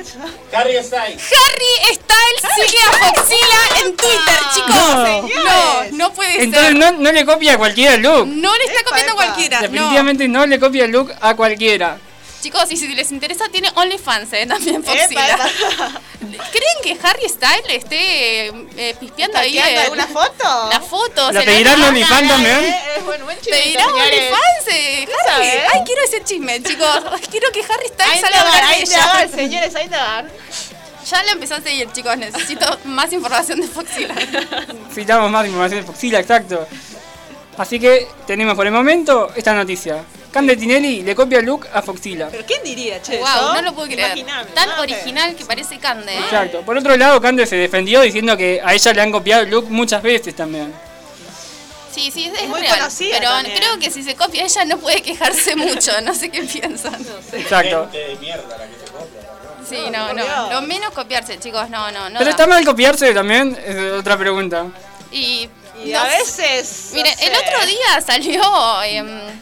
¿qué? 0.50 0.56
Harry 0.56 0.84
Styles. 0.84 1.22
Harry 1.32 1.94
Styles 1.94 2.54
sigue 2.56 2.78
a 2.86 2.92
Foxila 3.14 3.80
en 3.84 3.96
Twitter, 3.96 4.38
chicos. 4.54 4.76
No. 4.76 5.22
No, 5.44 5.84
no 5.92 6.12
puede 6.14 6.42
Entonces 6.42 6.68
ser. 6.72 6.76
no, 6.76 6.92
no 6.92 7.12
le 7.12 7.24
copia 7.24 7.54
a 7.54 7.58
cualquiera 7.58 7.94
el 7.94 8.02
look. 8.02 8.26
No 8.26 8.54
le 8.56 8.64
está 8.64 8.80
Epa, 8.80 8.90
copiando 8.90 9.12
epa. 9.12 9.24
cualquiera. 9.26 9.56
No. 9.60 9.62
Definitivamente 9.68 10.28
no. 10.28 10.46
le 10.46 10.58
copia 10.60 10.84
el 10.86 10.90
look 10.90 11.14
a 11.20 11.34
cualquiera. 11.36 11.98
Chicos, 12.40 12.70
y 12.70 12.76
si 12.76 12.86
les 12.88 13.10
interesa, 13.10 13.48
tiene 13.48 13.68
OnlyFans, 13.74 14.32
¿eh? 14.32 14.46
También 14.46 14.84
Foxila. 14.84 15.36
¿Creen 16.20 16.78
que 16.84 16.96
Harry 17.06 17.28
Styles 17.28 17.68
esté 17.68 18.46
eh, 18.76 18.94
pispeando 19.00 19.38
ahí 19.38 19.54
¿Stalkeando 19.58 19.94
el- 19.94 20.00
alguna 20.00 20.06
foto? 20.06 20.68
la 20.70 20.80
foto? 20.80 21.32
¿La 21.32 21.42
pedirán 21.42 21.82
OnlyFans 21.82 22.28
también? 22.28 22.58
Eh, 22.64 22.80
es 22.98 23.04
buen, 23.04 23.24
buen 23.24 23.36
¿Te 23.38 23.42
chivito, 23.50 23.68
dirá 23.68 23.84
señores. 23.86 24.12
OnlyFans, 24.32 24.68
eh, 24.76 25.08
Harry? 25.28 25.46
Ay, 25.74 25.80
quiero 25.84 26.02
ese 26.04 26.22
chisme, 26.24 26.62
chicos. 26.62 26.88
Quiero 27.30 27.50
que 27.52 27.60
Harry 27.60 27.88
Styles 27.88 28.12
Ahí 28.14 28.20
salga 28.20 28.38
a 28.38 28.40
hablar 28.42 28.62
de 28.62 28.68
ahí 28.74 28.82
ella. 28.82 29.28
señores, 29.28 29.74
ahí 29.74 29.88
te. 29.88 29.96
Ya 31.10 31.22
la 31.22 31.32
empezó 31.32 31.54
a 31.54 31.60
seguir, 31.62 31.90
chicos. 31.90 32.16
Necesito 32.18 32.78
más 32.84 33.10
información 33.14 33.60
de 33.62 33.66
Foxila. 33.66 34.14
Necesitamos 34.88 35.30
más 35.30 35.46
información 35.46 35.80
de 35.80 35.86
Foxila, 35.86 36.20
exacto. 36.20 36.68
Así 37.56 37.80
que 37.80 38.06
tenemos 38.26 38.54
por 38.54 38.66
el 38.66 38.72
momento 38.74 39.32
esta 39.34 39.54
noticia. 39.54 40.04
Cande 40.30 40.56
Tinelli 40.56 41.02
le 41.02 41.14
copia 41.14 41.38
el 41.38 41.46
look 41.46 41.66
a 41.72 41.80
Foxila. 41.82 42.28
Pero 42.30 42.44
¿quién 42.46 42.62
diría, 42.62 43.00
che? 43.00 43.16
wow, 43.18 43.26
eso? 43.26 43.54
no 43.54 43.62
lo 43.62 43.74
puedo 43.74 43.88
creer. 43.88 44.12
Inimaginable, 44.12 44.52
Tan 44.54 44.68
¿no? 44.68 44.80
original 44.82 45.34
que 45.34 45.44
parece 45.44 45.78
Cande. 45.78 46.12
¿eh? 46.12 46.18
Exacto. 46.18 46.60
Por 46.62 46.76
otro 46.76 46.96
lado, 46.96 47.20
Cande 47.20 47.46
se 47.46 47.56
defendió 47.56 48.02
diciendo 48.02 48.36
que 48.36 48.60
a 48.62 48.74
ella 48.74 48.92
le 48.92 49.00
han 49.00 49.10
copiado 49.12 49.42
el 49.42 49.50
look 49.50 49.70
muchas 49.70 50.02
veces 50.02 50.34
también. 50.36 50.72
Sí, 51.90 52.10
sí, 52.12 52.30
es, 52.38 52.48
muy 52.48 52.60
real. 52.60 52.78
conocida 52.78 53.16
Pero 53.18 53.30
también. 53.30 53.56
creo 53.56 53.78
que 53.78 53.90
si 53.90 54.02
se 54.04 54.14
copia 54.14 54.44
ella 54.44 54.64
no 54.66 54.78
puede 54.78 55.02
quejarse 55.02 55.56
mucho. 55.56 55.98
No 56.02 56.14
sé 56.14 56.28
qué 56.30 56.42
piensan. 56.42 56.92
No 56.92 57.22
sé. 57.28 57.40
Exacto. 57.40 57.88
Gente 57.90 58.08
de 58.08 58.16
mierda 58.16 58.58
la 58.58 58.66
que 58.66 58.74
se 58.74 58.92
copia. 58.92 59.20
¿no? 59.58 59.66
Sí, 59.68 59.90
no, 59.90 60.12
no. 60.12 60.50
Lo 60.52 60.62
menos 60.62 60.92
copiarse, 60.92 61.38
chicos. 61.40 61.68
No, 61.70 61.90
no, 61.90 62.08
no. 62.10 62.18
Pero 62.18 62.26
da. 62.26 62.30
está 62.30 62.46
mal 62.46 62.64
copiarse 62.64 63.12
también, 63.12 63.58
es 63.66 63.92
otra 63.92 64.16
pregunta. 64.16 64.66
Y, 65.10 65.48
Y 65.84 65.90
no 65.90 65.98
a 66.00 66.04
veces. 66.04 66.90
Mire, 66.92 67.14
no 67.16 67.22
el 67.26 67.32
otro 67.34 67.66
día 67.66 68.00
salió 68.04 68.82
em, 68.84 69.08
eh, 69.08 69.38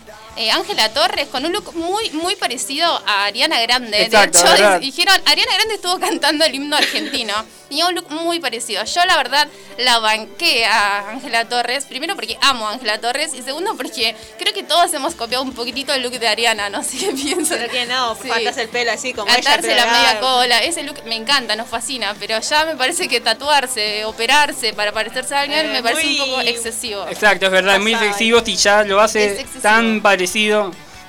Ángela 0.50 0.92
Torres 0.92 1.28
con 1.28 1.44
un 1.46 1.52
look 1.52 1.74
muy 1.74 2.10
muy 2.10 2.36
parecido 2.36 2.86
a 3.06 3.24
Ariana 3.24 3.60
Grande. 3.62 4.02
Exacto, 4.02 4.38
de 4.38 4.44
hecho, 4.44 4.52
verdad. 4.62 4.80
dijeron, 4.80 5.20
Ariana 5.24 5.54
Grande 5.54 5.74
estuvo 5.74 5.98
cantando 5.98 6.44
el 6.44 6.54
himno 6.54 6.76
argentino. 6.76 7.32
Tenía 7.68 7.88
un 7.88 7.96
look 7.96 8.08
muy 8.10 8.38
parecido. 8.38 8.84
Yo 8.84 9.04
la 9.06 9.16
verdad 9.16 9.48
la 9.76 9.98
banqué 9.98 10.64
a 10.66 11.10
Ángela 11.10 11.46
Torres, 11.48 11.84
primero 11.86 12.14
porque 12.14 12.38
amo 12.40 12.68
a 12.68 12.72
Ángela 12.74 13.00
Torres 13.00 13.34
y 13.34 13.42
segundo 13.42 13.76
porque 13.76 14.14
creo 14.38 14.54
que 14.54 14.62
todos 14.62 14.94
hemos 14.94 15.16
copiado 15.16 15.42
un 15.42 15.52
poquitito 15.52 15.92
el 15.92 16.02
look 16.04 16.12
de 16.12 16.28
Ariana, 16.28 16.70
no 16.70 16.84
sé 16.84 16.96
qué 16.98 17.10
piensan. 17.10 17.58
Pero 17.58 17.72
que 17.72 17.86
no, 17.86 18.14
Sí. 18.22 18.28
faltas 18.28 18.56
el 18.58 18.68
pelo 18.68 18.92
así 18.92 19.12
como 19.12 19.28
ella. 19.32 19.38
Atarse 19.40 19.74
la 19.74 19.82
pero 19.84 19.96
media 19.96 20.20
cola, 20.20 20.58
ese 20.62 20.84
look 20.84 21.02
me 21.06 21.16
encanta, 21.16 21.56
nos 21.56 21.68
fascina, 21.68 22.14
pero 22.20 22.38
ya 22.40 22.64
me 22.66 22.76
parece 22.76 23.08
que 23.08 23.20
tatuarse, 23.20 24.04
operarse 24.04 24.72
para 24.72 24.92
parecerse 24.92 25.34
a 25.34 25.40
alguien 25.40 25.66
Eh, 25.66 25.72
me 25.72 25.82
parece 25.82 26.04
muy- 26.06 26.20
un 26.20 26.26
poco 26.30 26.40
excesivo. 26.42 27.04
Exacto, 27.08 27.46
es 27.46 27.52
verdad, 27.52 27.74
es 27.76 27.80
muy 27.82 27.94
excesivo 27.94 28.44
si 28.44 28.54
ya 28.54 28.84
lo 28.84 29.00
hace 29.00 29.44
tan 29.60 30.00
parecido 30.02 30.25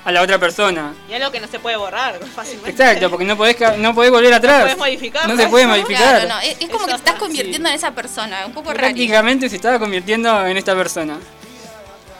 a 0.04 0.12
la 0.12 0.22
otra 0.22 0.38
persona. 0.38 0.94
Y 1.08 1.12
algo 1.14 1.30
que 1.30 1.40
no 1.40 1.48
se 1.48 1.58
puede 1.58 1.76
borrar 1.76 2.18
fácilmente. 2.34 2.70
Exacto, 2.70 3.10
porque 3.10 3.24
no 3.24 3.36
podés, 3.36 3.56
no 3.78 3.94
podés 3.94 4.10
volver 4.10 4.32
atrás. 4.34 4.62
podés 4.62 4.78
modificar, 4.78 5.28
No 5.28 5.36
se 5.36 5.46
puede 5.48 5.66
modificar. 5.66 6.20
Claro, 6.22 6.28
no, 6.28 6.40
es, 6.40 6.56
es 6.60 6.68
como 6.70 6.86
que 6.86 6.92
te 6.92 6.96
estás 6.98 7.14
es 7.14 7.20
convirtiendo 7.20 7.68
en 7.68 7.74
esa 7.74 7.90
persona, 7.92 8.46
un 8.46 8.52
poco 8.52 8.68
raro. 8.70 8.78
Prácticamente 8.80 9.48
se 9.48 9.56
estaba 9.56 9.78
convirtiendo 9.78 10.46
en 10.46 10.56
esta 10.56 10.74
persona. 10.74 11.18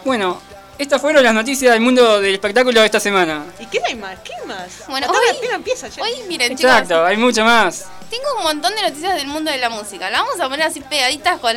Bueno, 0.05 0.41
estas 0.79 1.01
fueron 1.01 1.23
las 1.25 1.35
noticias 1.35 1.73
del 1.73 1.81
mundo 1.81 2.21
del 2.21 2.35
espectáculo 2.35 2.81
de 2.81 2.87
esta 2.87 3.01
semana. 3.01 3.45
¿Y 3.59 3.67
qué 3.67 3.81
hay 3.87 3.95
más? 3.97 4.19
¿Qué 4.21 4.33
más? 4.47 4.85
Bueno, 4.89 5.07
La 5.07 5.13
tabla 5.13 5.31
hoy- 5.41 5.49
empieza, 5.55 5.91
che. 5.91 6.01
Hoy, 6.01 6.11
miren, 6.29 6.53
Exacto, 6.53 7.05
hay 7.05 7.17
mucho 7.17 7.45
más. 7.45 7.87
tengo 8.11 8.25
un 8.39 8.45
montón 8.45 8.75
de 8.75 8.83
noticias 8.83 9.15
del 9.17 9.27
mundo 9.27 9.51
de 9.51 9.59
la 9.59 9.71
música. 9.71 10.09
La 10.11 10.23
vamos 10.23 10.39
a 10.41 10.49
poner 10.49 10.67
así 10.67 10.81
pegaditas 10.81 11.39
con, 11.41 11.57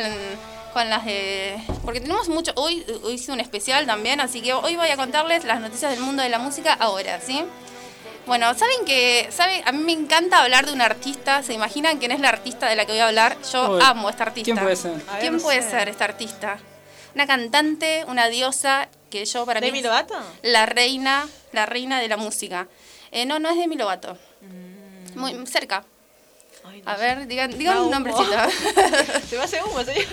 con 0.72 0.88
las 0.90 1.04
de... 1.04 1.56
Porque 1.84 2.00
tenemos 2.00 2.28
mucho... 2.28 2.52
Hoy, 2.56 2.84
hoy 3.02 3.14
hice 3.14 3.32
un 3.32 3.40
especial 3.40 3.86
también, 3.86 4.20
así 4.20 4.40
que 4.42 4.52
hoy 4.54 4.76
voy 4.76 4.88
a 4.88 4.96
contarles 4.96 5.44
las 5.44 5.60
noticias 5.60 5.90
del 5.92 6.00
mundo 6.00 6.22
de 6.22 6.28
la 6.28 6.38
música 6.38 6.72
ahora, 6.74 7.20
¿sí? 7.20 7.44
Bueno, 8.26 8.54
¿saben 8.54 8.84
que 8.86 9.28
saben? 9.30 9.62
A 9.66 9.72
mí 9.72 9.82
me 9.82 9.92
encanta 9.92 10.42
hablar 10.42 10.66
de 10.66 10.72
un 10.72 10.80
artista. 10.80 11.42
¿Se 11.42 11.54
imaginan 11.54 11.98
quién 11.98 12.12
es 12.12 12.20
la 12.20 12.28
artista 12.28 12.68
de 12.68 12.76
la 12.76 12.84
que 12.84 12.92
voy 12.92 13.00
a 13.00 13.08
hablar? 13.08 13.36
Yo 13.52 13.72
Uy, 13.76 13.80
amo 13.82 14.06
a 14.06 14.10
esta 14.12 14.24
artista. 14.24 14.44
¿Quién 14.44 14.58
puede 14.62 14.76
ser? 14.76 14.92
Ver, 14.92 15.20
¿Quién 15.20 15.36
no 15.36 15.42
puede 15.42 15.60
sé. 15.62 15.70
ser 15.70 15.88
esta 15.88 16.04
artista? 16.04 16.58
Una 17.14 17.26
cantante, 17.26 18.04
una 18.06 18.28
diosa 18.28 18.88
que 19.10 19.24
yo 19.24 19.44
para 19.44 19.60
¿Demi 19.60 19.78
mí 19.78 19.82
Lovato? 19.82 20.14
la 20.42 20.66
reina, 20.66 21.28
la 21.52 21.66
reina 21.66 21.98
de 22.00 22.08
la 22.08 22.16
música. 22.16 22.68
Eh, 23.10 23.26
no, 23.26 23.40
no 23.40 23.50
es 23.50 23.56
Demi 23.56 23.76
Lovato. 23.76 24.16
Muy 25.16 25.46
cerca. 25.46 25.84
Ay, 26.64 26.82
no 26.82 26.90
A 26.90 26.96
sé. 26.96 27.00
ver, 27.02 27.26
digan, 27.26 27.56
digan 27.58 27.78
un 27.78 27.90
nombrecito. 27.90 28.30
Se 29.28 29.36
me 29.36 29.42
hace 29.44 29.62
humo, 29.62 29.82
señor. 29.84 30.04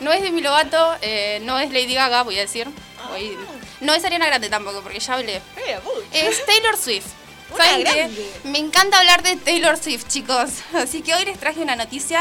no 0.00 0.12
es 0.12 0.22
Demi 0.22 0.40
Lovato, 0.40 0.96
eh, 1.02 1.40
no 1.42 1.58
es 1.58 1.70
Lady 1.72 1.94
Gaga, 1.94 2.22
voy 2.22 2.38
a 2.38 2.42
decir. 2.42 2.68
Voy- 3.10 3.36
No 3.80 3.94
es 3.94 4.04
Ariana 4.04 4.26
Grande 4.26 4.48
tampoco, 4.48 4.80
porque 4.82 5.00
ya 5.00 5.14
hablé. 5.14 5.36
Eh. 5.56 5.78
Es 6.12 6.44
Taylor 6.46 6.76
Swift. 6.76 7.06
¿Saben 7.56 7.84
qué? 7.84 8.08
Me 8.44 8.58
encanta 8.58 8.98
hablar 8.98 9.22
de 9.22 9.36
Taylor 9.36 9.76
Swift, 9.76 10.06
chicos. 10.08 10.50
Así 10.74 11.02
que 11.02 11.14
hoy 11.14 11.24
les 11.24 11.38
traje 11.38 11.60
una 11.60 11.76
noticia. 11.76 12.20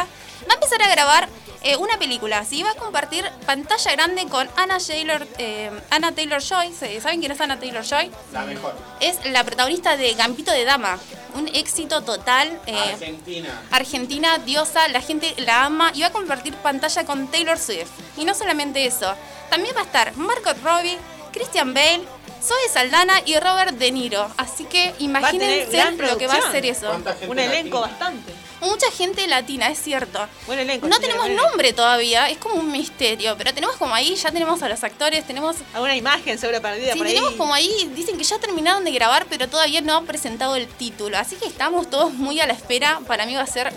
Va 0.50 0.54
a 0.54 0.56
empezar 0.56 0.82
a 0.82 0.89
grabar 0.89 1.30
eh, 1.63 1.76
una 1.78 1.97
película, 2.00 2.43
¿sí? 2.45 2.63
Va 2.63 2.71
a 2.71 2.76
compartir 2.76 3.24
pantalla 3.45 3.91
grande 3.91 4.26
con 4.28 4.50
Anna 4.56 4.78
Taylor, 4.80 5.28
eh, 5.38 5.69
Anna 5.89 6.12
Taylor 6.12 6.41
Joy. 6.41 6.74
¿Saben 7.02 7.19
quién 7.19 7.32
es 7.32 7.39
Anna 7.41 7.60
Taylor 7.60 7.84
Joy? 7.84 8.12
La 8.34 8.41
mejor. 8.45 8.74
Es 9.00 9.24
la 9.26 9.43
protagonista 9.43 9.95
de 9.97 10.13
Gambito 10.15 10.52
de 10.52 10.65
Dama. 10.65 10.97
Un 11.36 11.47
éxito 11.50 12.02
total. 12.02 12.60
eh, 12.65 12.76
Argentina. 12.78 13.62
Argentina, 13.71 14.38
diosa, 14.39 14.88
la 14.89 15.02
gente 15.02 15.34
la 15.38 15.65
ama 15.65 15.91
y 15.93 16.02
va 16.02 16.08
a 16.08 16.12
compartir 16.12 16.54
pantalla 16.56 17.06
con 17.06 17.28
Taylor 17.28 17.58
Swift. 17.58 17.89
Y 18.17 18.26
no 18.26 18.34
solamente 18.34 18.86
eso, 18.86 19.13
también 19.50 19.76
va 19.76 19.82
a 19.82 19.86
estar 19.86 20.15
Margot 20.17 20.58
Robbie, 20.63 20.97
Christian 21.32 21.74
Bale, 21.74 22.02
Zoe 22.43 22.69
Saldana 22.74 23.21
y 23.26 23.38
Robert 23.38 23.78
De 23.78 23.91
Niro. 23.91 24.28
Así 24.38 24.65
que 24.65 24.93
imagínense 25.00 25.91
lo 25.97 26.17
que 26.17 26.28
va 26.28 26.34
a 26.34 26.38
hacer 26.50 26.65
eso. 26.65 26.88
¿Cuánta 26.88 27.13
gente 27.13 27.30
Un 27.30 27.39
elenco 27.39 27.82
latina? 27.82 27.97
bastante. 28.00 28.34
Mucha 28.62 28.91
gente 28.91 29.26
latina, 29.28 29.67
es 29.69 29.82
cierto. 29.82 30.19
Buen 30.45 30.60
elenco. 30.60 30.88
No 30.88 31.00
tenemos 31.00 31.24
buen 31.26 31.36
nombre 31.36 31.74
todavía, 31.74 32.30
es 32.30 32.38
como 32.38 32.56
un 32.56 32.71
misterio, 32.71 33.36
pero 33.38 33.54
tenemos 33.54 33.76
como 33.78 33.93
ahí, 33.95 34.15
ya 34.15 34.32
tenemos 34.32 34.62
a 34.62 34.69
los 34.69 34.84
actores, 34.84 35.26
tenemos... 35.26 35.58
Alguna 35.74 35.95
imagen 35.95 36.38
seguro 36.38 36.62
perdida 36.62 36.93
Sí, 36.93 36.97
por 37.00 37.08
ahí. 37.08 37.13
tenemos 37.15 37.34
como 37.36 37.54
ahí, 37.54 37.91
dicen 37.95 38.17
que 38.17 38.24
ya 38.24 38.38
terminaron 38.39 38.84
de 38.84 38.91
grabar, 38.91 39.26
pero 39.30 39.47
todavía 39.50 39.82
no 39.82 39.97
han 39.97 40.06
presentado 40.06 40.56
el 40.56 40.67
título. 40.67 41.17
Así 41.17 41.36
que 41.38 41.47
estamos 41.47 41.89
todos 41.89 42.13
muy 42.13 42.39
a 42.39 42.45
la 42.47 42.54
espera. 42.54 43.00
Para 43.08 43.26
mí 43.26 43.34
va 43.36 43.41
a 43.41 43.47
ser, 43.47 43.74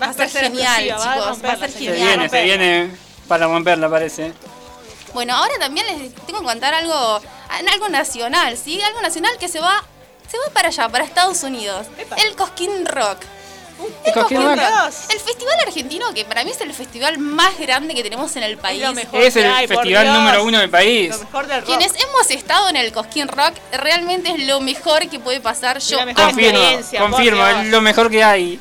va 0.00 0.06
a 0.06 0.12
ser 0.12 0.28
ser 0.30 0.44
genial, 0.44 0.82
explosiva, 0.84 1.16
va 1.16 1.30
a 1.30 1.32
chicos. 1.34 1.44
Va 1.44 1.52
a 1.52 1.58
ser 1.58 1.70
Se 1.72 1.78
genial. 1.80 1.96
viene, 2.08 2.28
se 2.28 2.42
viene 2.44 2.90
para 3.26 3.46
romperla, 3.46 3.90
parece. 3.90 4.32
Bueno, 5.14 5.34
ahora 5.34 5.54
también 5.58 5.84
les 5.86 6.14
tengo 6.26 6.38
que 6.40 6.46
contar 6.46 6.72
algo, 6.74 7.20
algo 7.50 7.88
nacional, 7.88 8.56
¿sí? 8.56 8.80
Algo 8.80 9.00
nacional 9.02 9.36
que 9.38 9.48
se 9.48 9.58
va, 9.60 9.82
se 10.30 10.38
va 10.38 10.44
para 10.54 10.68
allá, 10.68 10.88
para 10.88 11.04
Estados 11.04 11.42
Unidos. 11.42 11.88
Epa. 11.98 12.14
El 12.16 12.34
Cosquín 12.36 12.86
Rock. 12.86 13.18
Rock. 14.14 14.30
Rock. 14.30 14.92
El 15.08 15.20
festival 15.20 15.54
argentino, 15.66 16.12
que 16.14 16.24
para 16.24 16.44
mí 16.44 16.50
es 16.50 16.60
el 16.60 16.72
festival 16.74 17.18
más 17.18 17.58
grande 17.58 17.94
que 17.94 18.02
tenemos 18.02 18.34
en 18.36 18.42
el 18.42 18.58
país. 18.58 18.82
lo 18.82 18.92
mejor. 18.92 19.20
Es 19.22 19.36
el 19.36 19.44
por 19.50 19.76
festival 19.76 20.04
Dios. 20.04 20.16
número 20.16 20.44
uno 20.44 20.58
del 20.58 20.70
país. 20.70 21.10
Lo 21.10 21.18
mejor 21.18 21.46
del 21.46 21.60
rock. 21.60 21.66
Quienes 21.66 21.92
hemos 22.02 22.30
estado 22.30 22.68
en 22.68 22.76
el 22.76 22.92
Cosquín 22.92 23.28
Rock, 23.28 23.54
realmente 23.72 24.30
es 24.30 24.46
lo 24.46 24.60
mejor 24.60 25.08
que 25.08 25.18
puede 25.18 25.40
pasar. 25.40 25.78
Yo 25.78 25.96
la 25.96 26.06
mejor. 26.06 26.24
Confirmo, 26.26 26.58
experiencia, 26.58 27.00
confirmo, 27.00 27.46
es 27.46 27.66
lo 27.66 27.80
mejor 27.80 28.10
que 28.10 28.22
hay. 28.22 28.60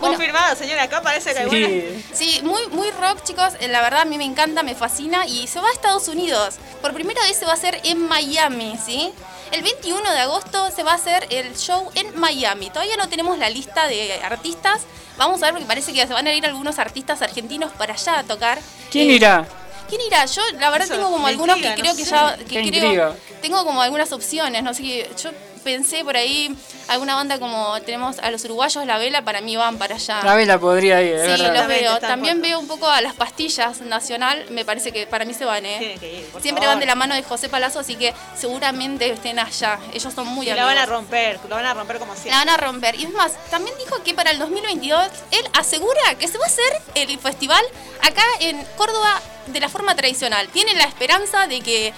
Bueno. 0.00 0.14
Confirmado, 0.16 0.54
señora. 0.54 0.84
Acá 0.84 1.02
parece 1.02 1.32
que 1.32 1.38
hay. 1.40 1.50
Sí. 1.50 2.04
Sí, 2.12 2.40
muy, 2.44 2.66
muy 2.68 2.88
rock, 2.92 3.22
chicos. 3.24 3.54
Eh, 3.60 3.66
La 3.68 3.80
verdad, 3.80 4.02
a 4.02 4.04
mí 4.04 4.16
me 4.16 4.24
encanta, 4.24 4.62
me 4.62 4.74
fascina. 4.76 5.26
Y 5.26 5.46
se 5.48 5.58
va 5.60 5.68
a 5.68 5.72
Estados 5.72 6.06
Unidos. 6.08 6.54
Por 6.80 6.94
primera 6.94 7.20
vez 7.22 7.36
se 7.36 7.44
va 7.44 7.50
a 7.52 7.54
hacer 7.54 7.80
en 7.84 8.06
Miami, 8.06 8.78
¿sí? 8.84 9.12
El 9.52 9.62
21 9.62 10.12
de 10.12 10.18
agosto 10.20 10.70
se 10.70 10.82
va 10.82 10.92
a 10.92 10.94
hacer 10.96 11.26
el 11.30 11.56
show 11.56 11.90
en 11.94 12.18
Miami. 12.18 12.70
Todavía 12.70 12.96
no 12.96 13.08
tenemos 13.08 13.38
la 13.38 13.48
lista 13.50 13.86
de 13.86 14.14
artistas. 14.22 14.82
Vamos 15.16 15.42
a 15.42 15.46
ver 15.46 15.52
porque 15.54 15.66
parece 15.66 15.92
que 15.92 16.06
se 16.06 16.12
van 16.12 16.26
a 16.26 16.32
ir 16.34 16.44
algunos 16.46 16.78
artistas 16.78 17.22
argentinos 17.22 17.72
para 17.72 17.94
allá 17.94 18.18
a 18.20 18.24
tocar. 18.24 18.58
¿Quién 18.90 19.10
Eh, 19.10 19.14
irá? 19.14 19.46
¿Quién 19.88 20.00
irá? 20.02 20.26
Yo 20.26 20.42
la 20.60 20.70
verdad 20.70 20.86
Eso 20.86 20.96
tengo 20.96 21.10
como 21.10 21.26
algunos 21.26 21.56
intriga, 21.56 21.76
que 21.76 21.82
no 21.82 21.94
creo 21.94 21.96
que 21.96 22.04
sé. 22.04 22.10
ya 22.10 22.36
que 22.36 22.44
Qué 22.62 22.68
creo 22.70 23.16
tengo 23.40 23.64
como 23.64 23.80
algunas 23.80 24.12
opciones, 24.12 24.62
no 24.62 24.74
sé 24.74 24.82
qué. 24.82 25.10
Yo 25.22 25.30
pensé 25.58 26.04
por 26.04 26.16
ahí 26.16 26.54
alguna 26.88 27.14
banda 27.16 27.38
como 27.38 27.80
tenemos 27.82 28.18
a 28.20 28.30
los 28.30 28.44
uruguayos 28.44 28.86
La 28.86 28.98
Vela, 28.98 29.22
para 29.22 29.40
mí 29.40 29.56
van 29.56 29.78
para 29.78 29.96
allá. 29.96 30.22
La 30.22 30.34
vela 30.34 30.58
podría 30.58 31.02
ir, 31.02 31.14
es 31.14 31.36
Sí, 31.36 31.42
verdad. 31.42 31.58
los 31.60 31.66
veo. 31.68 31.98
También 31.98 32.40
veo 32.40 32.58
un 32.58 32.66
poco 32.66 32.88
a 32.88 33.00
las 33.00 33.14
pastillas 33.14 33.80
nacional, 33.82 34.46
me 34.50 34.64
parece 34.64 34.92
que 34.92 35.06
para 35.06 35.24
mí 35.24 35.34
se 35.34 35.44
van, 35.44 35.66
¿eh? 35.66 35.76
Tienen 35.78 35.98
que 35.98 36.12
ir, 36.20 36.26
por 36.26 36.40
Siempre 36.42 36.62
favor. 36.64 36.76
van 36.76 36.80
de 36.80 36.86
la 36.86 36.94
mano 36.94 37.14
de 37.14 37.22
José 37.22 37.48
Palazzo, 37.48 37.80
así 37.80 37.94
que 37.96 38.14
seguramente 38.36 39.10
estén 39.10 39.38
allá. 39.38 39.78
Ellos 39.92 40.12
son 40.14 40.26
muy 40.28 40.46
Y 40.46 40.50
la 40.50 40.54
amigos. 40.62 40.74
van 40.74 40.78
a 40.78 40.86
romper, 40.86 41.40
la 41.48 41.56
van 41.56 41.66
a 41.66 41.74
romper 41.74 41.98
como 41.98 42.12
siempre. 42.14 42.30
La 42.32 42.38
van 42.38 42.48
a 42.48 42.56
romper. 42.56 42.94
Y 42.94 43.04
es 43.04 43.10
más, 43.12 43.32
también 43.50 43.76
dijo 43.78 44.02
que 44.02 44.14
para 44.14 44.30
el 44.30 44.38
2022 44.38 45.06
él 45.32 45.44
asegura 45.58 46.14
que 46.18 46.28
se 46.28 46.38
va 46.38 46.44
a 46.44 46.48
hacer 46.48 46.82
el 46.94 47.18
festival 47.18 47.62
acá 48.02 48.22
en 48.40 48.64
Córdoba 48.76 49.20
de 49.46 49.60
la 49.60 49.68
forma 49.68 49.94
tradicional. 49.94 50.48
Tiene 50.48 50.74
la 50.74 50.84
esperanza 50.84 51.46
de 51.46 51.60
que 51.60 51.92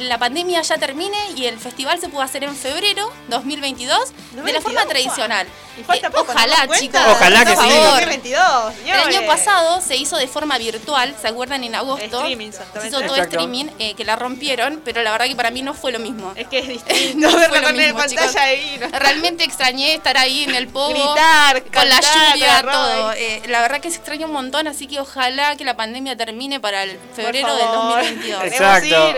la 0.00 0.18
pandemia 0.18 0.62
ya 0.62 0.78
termine 0.78 1.16
y 1.36 1.46
el 1.46 1.58
festival 1.58 2.00
se 2.00 2.08
pueda 2.08 2.24
hacer 2.24 2.44
en 2.44 2.54
febrero 2.56 3.10
2022 3.28 3.98
de 4.32 4.52
la 4.52 4.60
forma 4.60 4.82
2022, 4.84 4.88
tradicional. 4.88 5.46
Y 5.78 5.82
falta 5.84 6.08
Eh, 6.08 6.10
poco, 6.10 6.26
¿nos 6.26 6.36
ojalá, 6.36 6.66
cuenta? 6.66 6.78
chicos. 6.78 7.00
Ojalá 7.12 7.44
que 7.46 7.50
sí. 7.52 7.56
favor. 7.56 7.90
2022, 8.00 8.72
El 8.84 8.92
año 9.16 9.26
pasado 9.26 9.80
se 9.80 9.96
hizo 9.96 10.16
de 10.18 10.28
forma 10.28 10.58
virtual, 10.58 11.14
¿se 11.20 11.28
acuerdan? 11.28 11.64
En 11.64 11.74
agosto. 11.74 12.04
Streaming, 12.04 12.50
se 12.52 12.88
hizo 12.88 13.00
todo 13.00 13.16
Exacto. 13.16 13.22
streaming, 13.38 13.66
eh, 13.78 13.94
que 13.94 14.04
la 14.04 14.16
rompieron, 14.16 14.82
pero 14.84 15.02
la 15.02 15.10
verdad 15.12 15.26
que 15.26 15.36
para 15.36 15.50
mí 15.50 15.62
no 15.62 15.72
fue 15.72 15.90
lo 15.92 15.98
mismo. 15.98 16.32
Es 16.36 16.46
que 16.48 16.58
es 16.58 16.68
distinto 16.86 17.30
No 17.30 17.36
verlo 17.38 17.48
fue 17.48 17.60
lo 17.62 17.66
con 17.68 17.76
mismo, 17.76 17.98
pantalla 17.98 18.20
chicos. 18.22 18.36
ahí. 18.36 18.78
¿no? 18.80 18.98
Realmente 18.98 19.44
extrañé 19.44 19.94
estar 19.94 20.18
ahí 20.18 20.44
en 20.44 20.54
el 20.54 20.68
pogo. 20.68 20.90
Gritar, 20.90 21.62
con 21.72 21.88
la 21.88 22.00
lluvia, 22.00 22.62
todo. 22.70 23.12
Eh, 23.14 23.42
la 23.48 23.60
verdad 23.62 23.80
que 23.80 23.90
se 23.90 23.96
extraña 23.96 24.26
un 24.26 24.32
montón, 24.32 24.66
así 24.68 24.86
que 24.86 25.00
ojalá 25.00 25.56
que 25.56 25.64
la 25.64 25.74
pandemia 25.76 26.16
termine 26.16 26.60
para 26.60 26.82
el 26.82 26.98
febrero 27.16 27.54
del 27.56 27.64
favor. 27.66 27.96
2022. 28.02 28.42
Queremos 28.42 28.60
Exacto, 28.60 29.10
ir. 29.10 29.16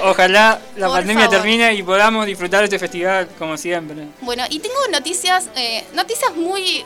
La 0.76 0.86
Por 0.88 0.96
pandemia 0.98 1.24
favor. 1.24 1.38
termine 1.38 1.74
y 1.74 1.82
podamos 1.82 2.26
disfrutar 2.26 2.60
de 2.60 2.64
este 2.66 2.78
festival 2.78 3.28
como 3.38 3.56
siempre. 3.56 4.06
Bueno, 4.20 4.44
y 4.50 4.58
tengo 4.60 4.76
noticias, 4.90 5.48
eh, 5.56 5.84
noticias 5.94 6.34
muy 6.36 6.84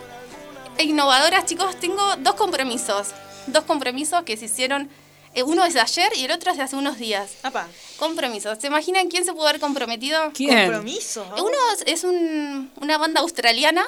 innovadoras, 0.77 1.45
chicos. 1.45 1.75
Tengo 1.79 2.15
dos 2.17 2.35
compromisos. 2.35 3.09
Dos 3.47 3.63
compromisos 3.65 4.23
que 4.23 4.37
se 4.37 4.45
hicieron. 4.45 4.89
eh, 5.35 5.43
uno 5.43 5.63
es 5.63 5.75
de 5.75 5.79
ayer 5.81 6.11
y 6.17 6.25
el 6.25 6.31
otro 6.31 6.49
es 6.51 6.57
de 6.57 6.63
hace 6.63 6.75
unos 6.75 6.97
días. 6.97 7.29
Apa, 7.43 7.67
Compromisos. 7.99 8.57
¿Se 8.59 8.67
imaginan 8.67 9.09
quién 9.09 9.23
se 9.25 9.31
pudo 9.33 9.47
haber 9.47 9.59
comprometido? 9.61 10.31
¿Quién? 10.33 10.65
compromiso. 10.71 11.21
Eh, 11.37 11.41
Uno 11.41 11.57
es- 11.75 11.83
es 11.85 12.03
un- 12.03 12.71
una 12.81 12.97
banda 12.97 13.21
australiana. 13.21 13.85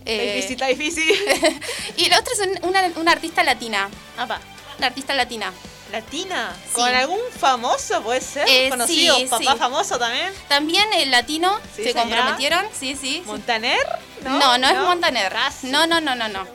Está 0.00 0.10
eh, 0.12 0.34
difícil, 0.34 0.52
está 0.52 0.66
difícil. 0.66 1.14
y 1.96 2.04
el 2.06 2.12
otro 2.12 2.32
es 2.34 2.40
un- 2.40 2.68
una, 2.68 2.90
una 2.96 3.12
artista 3.12 3.42
latina. 3.42 3.88
Apa, 4.18 4.40
Una 4.78 4.86
artista 4.88 5.14
latina. 5.14 5.52
Latina. 5.90 6.54
Sí. 6.66 6.72
¿Con 6.74 6.88
algún 6.88 7.20
famoso 7.38 8.02
puede 8.02 8.20
ser? 8.20 8.46
Eh, 8.48 8.68
¿Conocido? 8.68 9.16
sí, 9.16 9.26
¿Papá 9.26 9.52
sí. 9.52 9.58
famoso 9.58 9.98
también? 9.98 10.32
También 10.48 10.92
el 10.94 11.10
latino 11.10 11.58
se 11.74 11.84
señora. 11.84 12.00
comprometieron. 12.02 12.66
Sí, 12.78 12.96
sí. 12.96 13.22
¿Montaner? 13.26 13.78
No, 14.24 14.58
no, 14.58 14.68
es 14.68 14.78
Montaner. 14.78 15.32
No, 15.62 15.86
no, 15.86 16.00
no, 16.00 16.14
no, 16.14 16.28
no. 16.28 16.46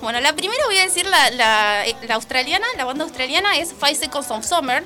Bueno, 0.00 0.20
la 0.20 0.34
primera 0.34 0.64
voy 0.66 0.78
a 0.78 0.84
decir 0.84 1.06
la, 1.06 1.30
la, 1.30 1.86
eh, 1.86 1.94
la 2.08 2.16
australiana, 2.16 2.66
la 2.76 2.84
banda 2.84 3.04
australiana 3.04 3.56
es 3.58 3.72
Five 3.72 3.94
Seconds 3.94 4.30
of 4.32 4.44
Summer, 4.44 4.84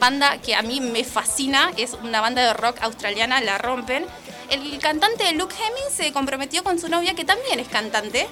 banda 0.00 0.38
que 0.38 0.56
a 0.56 0.62
mí 0.62 0.80
me 0.80 1.04
fascina, 1.04 1.70
es 1.76 1.92
una 2.02 2.20
banda 2.20 2.42
de 2.42 2.52
rock 2.54 2.76
australiana, 2.80 3.40
la 3.40 3.58
rompen. 3.58 4.04
El 4.48 4.80
cantante 4.80 5.30
Luke 5.34 5.54
Hemming 5.54 5.96
se 5.96 6.12
comprometió 6.12 6.64
con 6.64 6.80
su 6.80 6.88
novia, 6.88 7.14
que 7.14 7.24
también 7.24 7.60
es 7.60 7.68
cantante, 7.68 8.26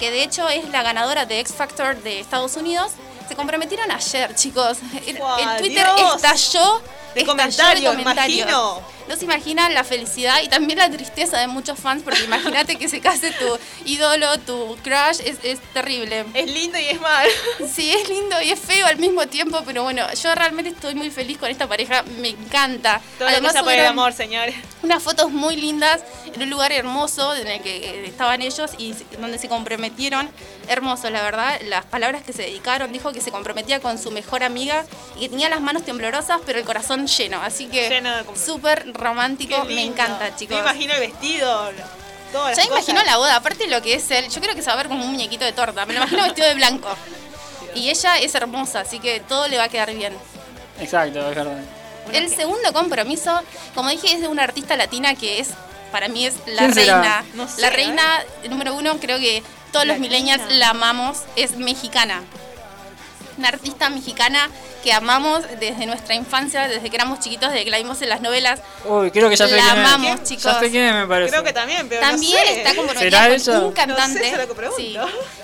que 0.00 0.10
de 0.10 0.24
hecho 0.24 0.48
es 0.48 0.68
la 0.70 0.82
ganadora 0.82 1.24
de 1.26 1.38
X 1.38 1.54
Factor 1.54 2.02
de 2.02 2.18
Estados 2.18 2.56
Unidos. 2.56 2.90
Se 3.30 3.36
comprometieron 3.36 3.88
ayer, 3.92 4.34
chicos. 4.34 4.78
El, 5.06 5.16
¡Guau, 5.16 5.38
el 5.38 5.58
Twitter 5.58 5.86
Dios! 5.96 6.16
estalló. 6.16 6.82
De 7.14 7.24
estalló 7.24 7.24
comentarios, 7.24 7.96
imagino. 7.96 8.82
No 9.10 9.16
se 9.16 9.24
imaginan 9.24 9.74
la 9.74 9.82
felicidad 9.82 10.40
y 10.40 10.48
también 10.48 10.78
la 10.78 10.88
tristeza 10.88 11.36
de 11.38 11.48
muchos 11.48 11.78
fans, 11.80 12.04
porque 12.04 12.22
imagínate 12.22 12.76
que 12.76 12.88
se 12.88 13.00
case 13.00 13.32
tu 13.32 13.58
ídolo, 13.84 14.38
tu 14.38 14.76
crush, 14.84 15.20
es, 15.24 15.38
es 15.42 15.58
terrible. 15.74 16.24
Es 16.32 16.48
lindo 16.48 16.78
y 16.78 16.84
es 16.84 17.00
mal. 17.00 17.26
Sí, 17.74 17.90
es 17.92 18.08
lindo 18.08 18.40
y 18.40 18.50
es 18.52 18.60
feo 18.60 18.86
al 18.86 18.98
mismo 18.98 19.26
tiempo, 19.26 19.62
pero 19.66 19.82
bueno, 19.82 20.04
yo 20.14 20.32
realmente 20.36 20.70
estoy 20.70 20.94
muy 20.94 21.10
feliz 21.10 21.38
con 21.38 21.50
esta 21.50 21.66
pareja, 21.66 22.04
me 22.20 22.28
encanta. 22.28 23.00
Todo 23.18 23.28
sea 23.50 23.64
por 23.64 23.72
el 23.72 23.84
amor, 23.86 24.12
señores. 24.12 24.54
unas 24.84 25.02
fotos 25.02 25.32
muy 25.32 25.56
lindas 25.56 26.02
en 26.32 26.42
un 26.42 26.50
lugar 26.50 26.70
hermoso 26.70 27.34
en 27.34 27.48
el 27.48 27.60
que 27.62 28.06
estaban 28.06 28.42
ellos 28.42 28.70
y 28.78 28.94
donde 29.20 29.38
se 29.38 29.48
comprometieron. 29.48 30.30
Hermoso, 30.68 31.10
la 31.10 31.22
verdad. 31.22 31.60
Las 31.64 31.84
palabras 31.84 32.22
que 32.22 32.32
se 32.32 32.42
dedicaron, 32.42 32.92
dijo 32.92 33.12
que 33.12 33.20
se 33.20 33.32
comprometía 33.32 33.80
con 33.80 33.98
su 33.98 34.12
mejor 34.12 34.44
amiga 34.44 34.84
y 35.16 35.20
que 35.22 35.28
tenía 35.30 35.48
las 35.48 35.60
manos 35.60 35.84
temblorosas, 35.84 36.40
pero 36.46 36.60
el 36.60 36.64
corazón 36.64 37.08
lleno. 37.08 37.40
Así 37.42 37.66
que 37.66 37.88
Lleno 37.88 38.16
de 38.16 38.24
com- 38.24 38.36
súper 38.36 38.92
romántico, 39.00 39.64
me 39.64 39.82
encanta, 39.84 40.34
chicos. 40.36 40.56
Me 40.56 40.62
imagino 40.62 40.94
el 40.94 41.00
vestido, 41.00 41.70
todas 42.32 42.56
Ya 42.56 42.62
las 42.62 42.70
me 42.70 42.76
imagino 42.76 43.00
cosas. 43.00 43.12
la 43.12 43.16
boda, 43.18 43.36
aparte 43.36 43.64
de 43.64 43.70
lo 43.70 43.82
que 43.82 43.94
es 43.94 44.10
él, 44.10 44.28
yo 44.28 44.40
creo 44.40 44.54
que 44.54 44.62
se 44.62 44.68
va 44.68 44.74
a 44.74 44.76
ver 44.76 44.88
como 44.88 45.04
un 45.04 45.10
muñequito 45.10 45.44
de 45.44 45.52
torta. 45.52 45.84
Me 45.86 45.94
lo 45.94 46.00
imagino 46.00 46.22
vestido 46.24 46.46
de 46.48 46.54
blanco. 46.54 46.88
Y 47.72 47.88
ella 47.88 48.18
es 48.18 48.34
hermosa, 48.34 48.80
así 48.80 48.98
que 48.98 49.20
todo 49.20 49.46
le 49.46 49.56
va 49.56 49.64
a 49.64 49.68
quedar 49.68 49.94
bien. 49.94 50.12
Exacto, 50.80 51.20
es 51.28 51.36
verdad. 51.36 51.60
El 52.12 52.28
segundo 52.28 52.72
compromiso, 52.72 53.40
como 53.76 53.90
dije, 53.90 54.12
es 54.12 54.20
de 54.20 54.26
una 54.26 54.42
artista 54.42 54.76
latina 54.76 55.14
que 55.14 55.38
es, 55.38 55.50
para 55.92 56.08
mí 56.08 56.26
es 56.26 56.34
la 56.46 56.66
reina. 56.66 57.24
No 57.34 57.46
sé, 57.46 57.60
la 57.60 57.70
reina 57.70 58.02
número 58.48 58.74
uno, 58.74 58.98
creo 58.98 59.20
que 59.20 59.44
todos 59.72 59.86
los 59.86 60.00
millennials 60.00 60.42
la 60.50 60.70
amamos, 60.70 61.18
es 61.36 61.56
mexicana. 61.58 62.22
Una 63.40 63.48
artista 63.48 63.88
mexicana 63.88 64.50
que 64.84 64.92
amamos 64.92 65.40
desde 65.58 65.86
nuestra 65.86 66.14
infancia, 66.14 66.68
desde 66.68 66.90
que 66.90 66.94
éramos 66.96 67.20
chiquitos, 67.20 67.50
desde 67.50 67.64
que 67.64 67.70
la 67.70 67.78
vimos 67.78 68.02
en 68.02 68.10
las 68.10 68.20
novelas. 68.20 68.60
Uy, 68.84 69.10
creo 69.10 69.30
que 69.30 69.36
ya 69.36 69.48
sé 69.48 69.56
La 69.56 69.62
quién 69.62 69.78
amamos, 69.78 70.18
Ya 70.18 70.22
chicos. 70.22 70.56
sé 70.60 70.70
quién 70.70 70.94
me 70.94 71.06
parece. 71.06 71.30
Creo 71.30 71.42
que 71.42 71.54
también, 71.54 71.88
pero 71.88 72.02
También 72.02 72.36
no 72.38 72.46
sé. 72.52 72.58
está 72.58 72.74
comprometida 72.76 73.10
¿Será 73.10 73.24
con 73.26 73.34
ella? 73.56 73.66
un 73.66 73.72
cantante. 73.72 74.12
No 74.12 74.20
sé, 74.20 74.26
eso 74.26 74.34
es 74.34 74.42
lo 74.42 74.48
que 74.48 74.54
pregunto. 74.54 74.76
sí, 74.82 74.96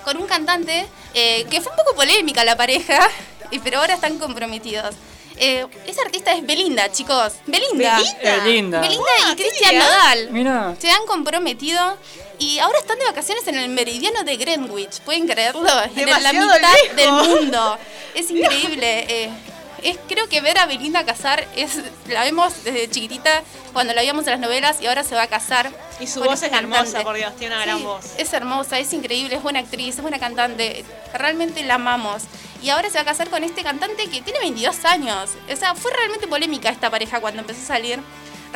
con 0.05 0.17
un 0.19 0.27
cantante 0.27 0.87
eh, 1.15 1.47
que 1.51 1.63
fue 1.63 1.73
un 1.73 1.77
poco 1.79 1.95
polémica 1.95 2.45
la 2.45 2.55
pareja, 2.55 3.09
y- 3.51 3.61
pero 3.61 3.79
ahora 3.79 3.95
están 3.95 4.19
comprometidos. 4.19 4.95
Eh, 5.39 5.67
esa 5.87 6.03
artista 6.03 6.33
es 6.35 6.47
Belinda, 6.47 6.93
chicos. 6.93 7.33
Belinda. 7.47 7.99
Belinda. 8.45 8.81
Belinda 8.81 9.05
Ah, 9.25 9.33
y 9.33 9.37
Cristian 9.37 9.71
bien. 9.71 9.83
Nodal. 9.83 10.29
Mira. 10.33 10.75
Se 10.79 10.91
han 10.91 11.05
comprometido 11.07 11.97
y 12.39 12.59
ahora 12.59 12.79
están 12.79 12.99
de 12.99 13.05
vacaciones 13.07 13.47
en 13.49 13.57
el 13.57 13.69
meridiano 13.69 14.23
de 14.25 14.37
Greenwich. 14.37 15.01
¿Pueden 15.01 15.27
creerlo? 15.27 15.61
en 15.63 15.67
la 15.67 15.87
Demasiado 16.33 16.47
mitad 16.55 16.73
lejos. 16.97 16.97
del 16.97 17.13
mundo. 17.13 17.79
Es 18.15 18.31
increíble. 18.31 19.07
eh, 19.09 19.31
es, 19.83 19.99
creo 20.09 20.29
que 20.29 20.41
ver 20.41 20.59
a 20.59 20.67
Belinda 20.67 21.05
casar 21.05 21.47
es 21.55 21.79
la 22.09 22.25
vemos 22.25 22.65
desde 22.65 22.89
chiquitita 22.91 23.43
cuando 23.73 23.93
la 23.93 24.01
veíamos 24.01 24.25
en 24.27 24.33
las 24.33 24.41
novelas 24.41 24.81
y 24.81 24.87
ahora 24.87 25.05
se 25.05 25.15
va 25.15 25.23
a 25.23 25.27
casar. 25.29 25.71
Y 26.01 26.07
su 26.07 26.21
voz 26.25 26.43
es 26.43 26.51
hermosa, 26.53 26.81
cantante. 26.83 27.05
por 27.05 27.17
Dios, 27.17 27.37
tiene 27.37 27.55
una 27.55 27.65
gran 27.65 27.79
Sí, 27.79 27.85
voz. 27.85 28.05
Es 28.19 28.33
hermosa, 28.33 28.79
es 28.79 28.93
increíble, 28.93 29.37
es 29.37 29.43
buena 29.43 29.61
actriz, 29.61 29.95
es 29.97 30.01
buena 30.03 30.19
cantante. 30.19 30.85
Realmente 31.15 31.63
la 31.63 31.75
amamos. 31.75 32.23
Y 32.63 32.71
ahora 32.71 32.89
se 32.89 32.95
va 32.97 33.03
a 33.03 33.05
casar 33.05 33.29
con 33.29 33.45
este 33.45 33.63
cantante 33.63 34.09
que 34.09 34.23
tiene 34.23 34.41
22 34.41 34.85
años. 34.87 35.31
O 35.53 35.57
sea, 35.57 35.75
fue 35.75 35.93
realmente 35.93 36.27
polémica 36.27 36.71
esta 36.71 36.91
pareja 36.91 37.21
cuando 37.21 37.41
empezó 37.43 37.61
a 37.63 37.67
salir. 37.67 38.01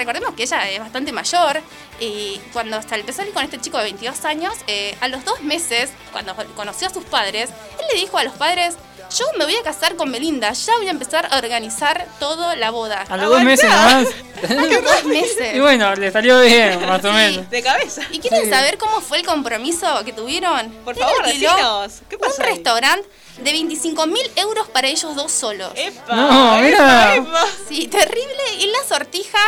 Recordemos 0.00 0.34
que 0.34 0.44
ella 0.44 0.66
es 0.70 0.78
bastante 0.80 1.12
mayor 1.12 1.60
y 2.00 2.40
cuando 2.54 2.78
hasta 2.78 2.96
empezó 2.96 3.16
a 3.20 3.22
salir 3.24 3.34
con 3.34 3.44
este 3.44 3.60
chico 3.60 3.76
de 3.76 3.84
22 3.84 4.24
años, 4.24 4.54
eh, 4.66 4.96
a 5.02 5.08
los 5.08 5.22
dos 5.26 5.42
meses, 5.42 5.90
cuando 6.10 6.34
conoció 6.56 6.86
a 6.88 6.90
sus 6.90 7.04
padres, 7.04 7.50
él 7.78 7.84
le 7.92 8.00
dijo 8.00 8.16
a 8.16 8.24
los 8.24 8.32
padres, 8.32 8.76
yo 9.14 9.26
me 9.36 9.44
voy 9.44 9.56
a 9.56 9.62
casar 9.62 9.96
con 9.96 10.10
Belinda, 10.10 10.52
ya 10.52 10.74
voy 10.78 10.86
a 10.86 10.90
empezar 10.90 11.28
a 11.30 11.36
organizar 11.36 12.06
toda 12.18 12.56
la 12.56 12.70
boda. 12.70 13.04
A 13.10 13.16
los 13.18 13.28
dos 13.28 13.42
meses 13.42 13.68
nomás. 13.68 14.06
A 14.48 14.54
los 14.54 14.82
dos 14.84 15.04
meses. 15.04 15.54
y 15.54 15.60
bueno, 15.60 15.94
le 15.96 16.10
salió 16.10 16.40
bien, 16.40 16.80
más 16.86 17.04
o 17.04 17.12
menos. 17.12 17.50
De 17.50 17.62
cabeza. 17.62 18.00
¿Y 18.10 18.20
quieren 18.20 18.44
Sí. 18.44 18.50
saber 18.50 18.78
cómo 18.78 19.02
fue 19.02 19.18
el 19.18 19.26
compromiso 19.26 20.02
que 20.02 20.14
tuvieron? 20.14 20.70
Por 20.82 20.94
Él 20.96 21.00
favor, 21.02 21.26
decinos. 21.26 22.00
¿Qué 22.08 22.16
pasó 22.16 22.36
Un 22.38 22.44
ahí? 22.46 22.54
restaurante 22.54 23.06
de 23.38 23.52
25 23.52 24.06
mil 24.06 24.30
euros 24.36 24.66
para 24.68 24.88
ellos 24.88 25.14
dos 25.14 25.30
solos. 25.30 25.70
¡Epa! 25.74 26.14
No, 26.16 26.56
mira. 26.62 27.16
epa. 27.16 27.46
Sí, 27.68 27.86
terrible. 27.88 28.54
Y 28.60 28.68
la 28.68 28.78
sortija 28.88 29.38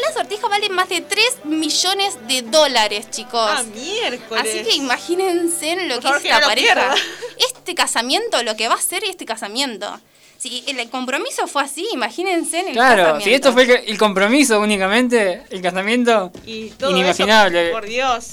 La 0.00 0.12
sortija 0.12 0.48
vale 0.48 0.68
más 0.68 0.88
de 0.88 1.00
3 1.00 1.44
millones 1.44 2.18
de 2.28 2.42
dólares, 2.42 3.10
chicos. 3.10 3.50
Ah, 3.52 3.62
miércoles. 3.74 4.44
Así 4.44 4.62
que 4.62 4.76
imagínense 4.76 5.72
en 5.72 5.88
lo 5.88 6.00
Por 6.00 6.20
que 6.20 6.28
favor, 6.30 6.52
es 6.58 6.64
esta 6.64 6.74
pareja. 6.80 6.94
Este 7.38 7.74
casamiento, 7.74 8.42
lo 8.42 8.56
que 8.56 8.68
va 8.68 8.74
a 8.74 8.80
ser 8.80 9.04
este 9.04 9.24
casamiento. 9.24 10.00
Si 10.38 10.62
el 10.66 10.88
compromiso 10.90 11.46
fue 11.46 11.62
así, 11.62 11.88
imagínense 11.92 12.60
en 12.60 12.68
el 12.68 12.72
Claro, 12.74 12.96
casamiento. 13.02 13.24
si 13.24 13.34
esto 13.34 13.52
fue 13.52 13.62
el, 13.64 13.70
el 13.90 13.98
compromiso 13.98 14.60
únicamente, 14.60 15.42
el 15.50 15.62
casamiento, 15.62 16.30
Y 16.44 16.70
todo 16.70 16.90
inimaginable. 16.90 17.64
eso, 17.70 17.72
por 17.72 17.86
Dios. 17.86 18.26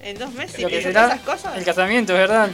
En 0.00 0.16
dos 0.18 0.32
meses. 0.32 0.60
lo 0.60 0.68
que 0.68 0.78
¿y 0.78 0.82
será 0.82 1.06
esas 1.08 1.20
cosas? 1.22 1.56
el 1.58 1.64
casamiento, 1.64 2.12
¿verdad? 2.14 2.48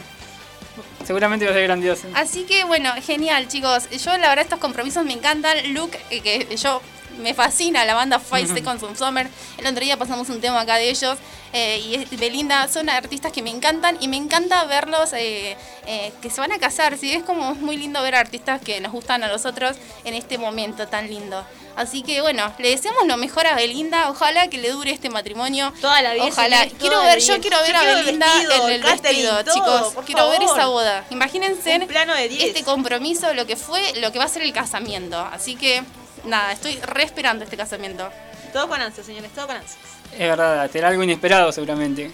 Seguramente 1.07 1.45
va 1.45 1.51
a 1.51 1.55
ser 1.55 1.65
grandioso. 1.65 2.09
Así 2.15 2.45
que 2.45 2.65
bueno, 2.65 2.91
genial 3.05 3.47
chicos. 3.47 3.85
Yo 3.91 4.11
la 4.17 4.29
verdad 4.31 4.45
estos 4.45 4.59
compromisos 4.59 5.05
me 5.05 5.13
encantan. 5.13 5.75
Luke, 5.75 5.99
eh, 6.11 6.21
que 6.23 6.57
yo 6.57 6.81
me 7.19 7.35
fascina 7.35 7.85
la 7.85 7.95
banda 7.95 8.19
Five 8.19 8.47
Seconds 8.49 8.83
of 8.83 8.99
Summer. 8.99 9.29
El 9.59 9.67
otro 9.67 9.81
día 9.85 9.97
pasamos 9.97 10.29
un 10.29 10.41
tema 10.41 10.61
acá 10.61 10.77
de 10.77 10.91
ellos. 10.91 11.17
eh, 11.57 11.79
y 11.79 11.95
es- 11.95 12.11
Belinda 12.19 12.67
son 12.67 12.89
artistas 12.91 13.31
que 13.31 13.41
me 13.41 13.51
encantan 13.51 13.97
y 14.01 14.09
me 14.09 14.17
encanta 14.17 14.65
verlos 14.65 15.13
eh, 15.13 15.57
eh, 15.87 16.13
que 16.21 16.29
se 16.29 16.41
van 16.41 16.51
a 16.51 16.59
casar. 16.59 16.99
¿sí? 16.99 17.13
Es 17.13 17.23
como 17.23 17.55
muy 17.55 17.77
lindo 17.77 18.03
ver 18.03 18.17
artistas 18.17 18.61
que 18.61 18.81
nos 18.81 18.91
gustan 18.91 19.23
a 19.23 19.29
nosotros 19.29 19.77
en 20.05 20.15
este 20.15 20.37
momento 20.37 20.89
tan 20.89 21.07
lindo. 21.09 21.45
Así 21.77 22.03
que 22.03 22.21
bueno, 22.23 22.53
le 22.59 22.71
deseamos 22.71 23.07
lo 23.07 23.17
mejor 23.17 23.47
a 23.47 23.55
Belinda. 23.55 24.11
Ojalá 24.11 24.49
que 24.49 24.59
le 24.59 24.71
dure 24.71 24.91
este 24.91 25.11
matrimonio. 25.11 25.73
Toda 25.81 26.03
la 26.03 26.15
vida, 26.15 26.25
Ojalá. 26.25 26.67
quiero 26.79 27.01
ver, 27.05 27.21
yo 27.21 27.41
quiero 27.41 27.61
ver 27.63 27.73
Yo 27.73 27.79
a 27.79 27.81
quiero 27.83 27.99
Belinda 27.99 28.27
vestido, 28.27 28.69
en 28.69 28.75
el 28.75 28.83
vestido, 28.83 29.45
todo, 29.45 29.55
chicos. 29.55 30.05
Quiero 30.07 30.29
ver 30.31 30.43
esa 30.43 30.67
boda. 30.67 31.05
Imagínense 31.11 31.77
Un 31.77 31.87
plano 31.87 32.15
de 32.15 32.29
10. 32.29 32.45
este 32.49 32.65
compromiso, 32.65 33.33
lo 33.35 33.47
que 33.47 33.55
fue, 33.55 33.81
lo 34.01 34.11
que 34.11 34.19
va 34.19 34.25
a 34.25 34.29
ser 34.29 34.43
el 34.43 34.53
casamiento. 34.53 35.19
Así 35.21 35.55
que, 35.57 35.83
nada, 36.25 36.53
estoy 36.53 36.77
re 36.81 37.05
esperando 37.05 37.45
este 37.45 37.57
casamiento. 37.57 38.11
Todo 38.53 38.69
con 38.69 38.81
ansias, 38.81 39.07
señores, 39.07 39.33
todo 39.35 39.47
con 39.47 39.57
ansias. 39.57 39.79
Es 40.13 40.19
verdad, 40.19 40.71
será 40.71 40.89
algo 40.89 41.03
inesperado 41.03 41.51
seguramente. 41.53 42.11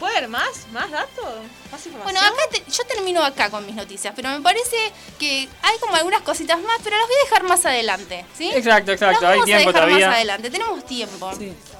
¿Puede 0.00 0.14
haber 0.18 0.28
más? 0.28 0.66
¿Más 0.72 0.90
datos? 0.90 1.24
¿Más 1.72 1.86
información? 1.86 2.02
Bueno, 2.02 2.20
acá 2.20 2.42
te- 2.50 2.70
yo 2.70 2.84
termino 2.84 3.24
acá 3.24 3.48
con 3.48 3.64
mis 3.64 3.74
noticias, 3.74 4.12
pero 4.14 4.28
me 4.28 4.40
parece 4.42 4.76
que 5.18 5.48
hay 5.62 5.78
como 5.78 5.94
algunas 5.94 6.20
cositas 6.20 6.60
más, 6.60 6.78
pero 6.84 6.96
las 6.98 7.06
voy 7.06 7.16
a 7.16 7.24
dejar 7.24 7.42
más 7.44 7.64
adelante, 7.64 8.26
¿sí? 8.36 8.50
Exacto, 8.52 8.92
exacto, 8.92 9.22
Las 9.22 9.30
hay 9.30 9.38
vamos 9.38 9.46
tiempo 9.46 9.70
a 9.70 9.72
dejar 9.72 9.84
todavía. 9.86 10.06
más 10.08 10.16
adelante, 10.16 10.50
tenemos 10.50 10.84
tiempo. 10.86 11.30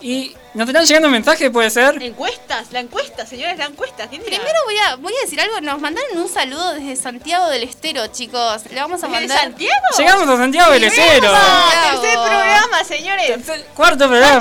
Y 0.01 0.37
nos 0.55 0.69
están 0.69 0.85
llegando 0.85 1.09
mensajes, 1.09 1.51
puede 1.51 1.71
ser. 1.71 2.03
Encuestas, 2.03 2.71
la 2.71 2.81
encuesta, 2.81 3.27
señores, 3.27 3.57
la 3.59 3.65
encuesta. 3.67 4.09
Primero 4.09 4.59
voy 4.65 4.77
a, 4.79 4.97
voy 4.97 5.13
a 5.15 5.21
decir 5.25 5.41
algo, 5.41 5.61
nos 5.61 5.81
mandaron 5.81 6.19
un 6.19 6.29
saludo 6.29 6.75
desde 6.75 6.97
Santiago 6.97 7.49
del 7.49 7.63
Estero, 7.63 8.07
chicos. 8.09 8.63
Le 8.71 8.81
vamos 8.81 9.03
a 9.03 9.07
¿De 9.07 9.13
mandar... 9.13 9.39
Santiago? 9.41 9.73
Llegamos 9.99 10.29
a 10.29 10.37
Santiago 10.37 10.73
del 10.73 10.85
Estero. 10.85 11.31
Tercer 11.31 12.15
programa, 12.15 12.85
señores. 12.85 13.33
Cuarto 13.75 14.09
programa. 14.09 14.39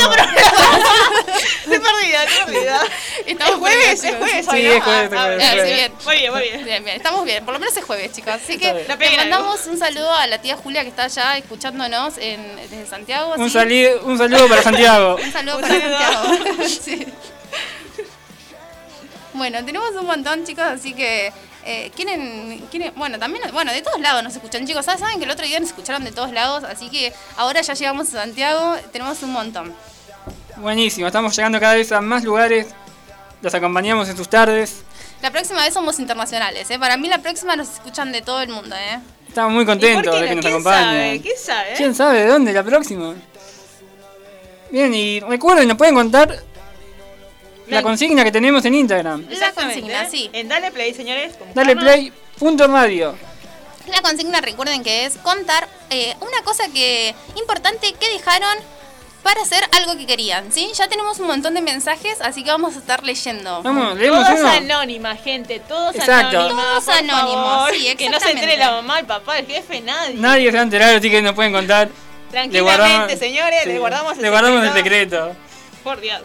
Estoy 1.63 1.79
perdida, 1.79 2.23
estoy 2.23 2.53
perdida. 2.53 2.81
Estamos 3.25 3.53
es 3.55 3.59
jueves, 3.59 4.03
es 4.03 4.15
jueves. 4.15 4.45
Sí, 4.51 4.67
Ah, 4.67 4.81
jueves, 4.83 5.11
ah, 5.17 5.33
es 5.33 5.41
sí, 5.41 5.49
jueves. 5.49 5.75
bien. 5.75 5.93
Muy 6.05 6.15
bien, 6.17 6.31
muy 6.33 6.41
bien. 6.43 6.65
Bien, 6.65 6.83
bien, 6.83 6.95
estamos 6.97 7.25
bien, 7.25 7.43
por 7.45 7.53
lo 7.53 7.59
menos 7.59 7.75
es 7.75 7.83
jueves, 7.83 8.11
chicos. 8.13 8.33
Así 8.33 8.57
que 8.57 8.73
le 8.73 9.17
mandamos 9.17 9.65
un 9.67 9.77
saludo 9.77 10.11
a 10.11 10.27
la 10.27 10.39
tía 10.41 10.55
Julia 10.57 10.83
que 10.83 10.89
está 10.89 11.03
allá 11.05 11.37
escuchándonos 11.37 12.17
en, 12.17 12.55
desde 12.69 12.85
Santiago. 12.85 13.33
Un, 13.37 13.49
¿sí? 13.49 13.53
sali- 13.57 13.89
un 14.03 14.17
saludo 14.17 14.47
para 14.47 14.61
Santiago. 14.61 15.15
Un 15.23 15.31
saludo 15.31 15.44
Para. 15.53 15.67
Santiago. 15.67 16.63
Sí. 16.67 17.07
Bueno, 19.33 19.63
tenemos 19.65 19.89
un 19.99 20.05
montón, 20.05 20.45
chicos, 20.45 20.63
así 20.63 20.93
que. 20.93 21.31
eh, 21.65 21.91
¿quieren, 21.95 22.65
quieren- 22.71 22.93
bueno, 22.95 23.19
también, 23.19 23.43
bueno, 23.51 23.71
de 23.73 23.81
todos 23.81 23.99
lados 23.99 24.23
nos 24.23 24.33
escuchan, 24.35 24.65
chicos. 24.65 24.85
¿Sabes? 24.85 25.01
Saben 25.01 25.17
que 25.17 25.25
el 25.25 25.31
otro 25.31 25.45
día 25.45 25.59
nos 25.59 25.69
escucharon 25.69 26.03
de 26.05 26.11
todos 26.11 26.31
lados, 26.31 26.63
así 26.63 26.89
que 26.89 27.11
ahora 27.37 27.61
ya 27.61 27.73
llegamos 27.73 28.07
a 28.09 28.21
Santiago, 28.21 28.75
tenemos 28.93 29.21
un 29.23 29.31
montón. 29.33 29.73
Buenísimo, 30.57 31.07
estamos 31.07 31.35
llegando 31.35 31.59
cada 31.59 31.73
vez 31.73 31.91
a 31.91 31.99
más 32.01 32.23
lugares. 32.23 32.67
Los 33.41 33.53
acompañamos 33.53 34.07
en 34.09 34.15
sus 34.15 34.29
tardes. 34.29 34.83
La 35.21 35.31
próxima 35.31 35.61
vez 35.63 35.73
somos 35.73 35.99
internacionales, 35.99 36.69
¿eh? 36.71 36.79
Para 36.79 36.95
mí 36.97 37.09
la 37.09 37.17
próxima 37.17 37.55
nos 37.57 37.69
escuchan 37.73 38.11
de 38.13 38.21
todo 38.21 38.41
el 38.41 38.49
mundo, 38.49 38.75
¿eh? 38.75 38.99
Estamos 39.27 39.51
muy 39.51 39.63
¿Y 39.63 39.65
por 39.65 39.73
contentos 39.73 40.19
de 40.19 40.27
que 40.27 40.29
no? 40.29 40.35
nos 40.35 40.45
¿Quién 40.45 40.53
acompañen. 40.53 40.85
sabe? 40.87 41.21
¿Quién 41.21 41.37
sabe? 41.37 41.73
¿Quién 41.75 41.95
sabe 41.95 42.19
de 42.21 42.27
dónde 42.27 42.53
la 42.53 42.63
próxima? 42.63 43.13
Bien, 44.71 44.93
y 44.93 45.19
recuerden, 45.19 45.67
nos 45.67 45.77
pueden 45.77 45.95
contar 45.95 46.37
la 47.67 47.81
consigna 47.81 48.23
que 48.23 48.31
tenemos 48.31 48.63
en 48.65 48.75
Instagram. 48.75 49.25
Exactamente. 49.29 49.81
consigna, 49.81 50.09
sí. 50.09 50.29
En 50.33 50.47
Dale 50.47 50.71
Play, 50.71 50.93
señores. 50.93 51.33
Dale 51.53 51.75
play, 51.75 52.11
punto 52.37 52.67
radio. 52.67 53.15
La 53.87 54.01
consigna, 54.01 54.41
recuerden 54.41 54.83
que 54.83 55.05
es 55.05 55.17
contar 55.17 55.67
eh, 55.89 56.15
una 56.19 56.41
cosa 56.43 56.63
que 56.73 57.13
importante 57.35 57.93
que 57.93 58.09
dejaron 58.09 58.57
para 59.21 59.41
hacer 59.41 59.63
algo 59.71 59.97
que 59.97 60.05
querían, 60.05 60.51
¿sí? 60.51 60.69
Ya 60.75 60.87
tenemos 60.87 61.19
un 61.19 61.25
montón 61.25 61.55
de 61.55 61.61
mensajes, 61.61 62.21
así 62.21 62.43
que 62.43 62.51
vamos 62.51 62.75
a 62.75 62.79
estar 62.79 63.03
leyendo. 63.03 63.63
Vamos, 63.63 63.97
leemos 63.97 64.23
Todos 64.27 64.39
uno. 64.39 64.49
anónimas, 64.49 65.19
gente, 65.23 65.59
todos 65.59 65.95
Exacto. 65.95 66.39
anónimas. 66.39 66.65
Todos 66.85 66.89
anónimos, 66.89 67.45
favor. 67.57 67.73
sí, 67.73 67.95
Que 67.95 68.09
no 68.09 68.19
se 68.19 68.31
entere 68.31 68.57
la 68.57 68.71
mamá, 68.71 68.99
el 68.99 69.05
papá, 69.07 69.39
el 69.39 69.47
jefe, 69.47 69.81
nadie. 69.81 70.13
Nadie 70.15 70.45
se 70.51 70.55
va 70.55 70.59
a 70.59 70.63
enterar, 70.63 70.95
así 70.95 71.09
que 71.09 71.21
nos 71.23 71.33
pueden 71.33 71.53
contar. 71.53 71.89
Tranquilamente, 72.35 72.57
Le 72.57 72.61
guardamos- 72.61 73.19
señores, 73.19 73.59
sí, 73.63 73.69
le 73.69 73.79
guardamos 73.79 74.17
el 74.17 74.21
le 74.23 74.29
guardamos 74.29 74.63
el 74.65 74.73
secreto. 74.73 75.15
secreto. 75.27 75.35
Por 75.85 76.01
Dios. 76.01 76.21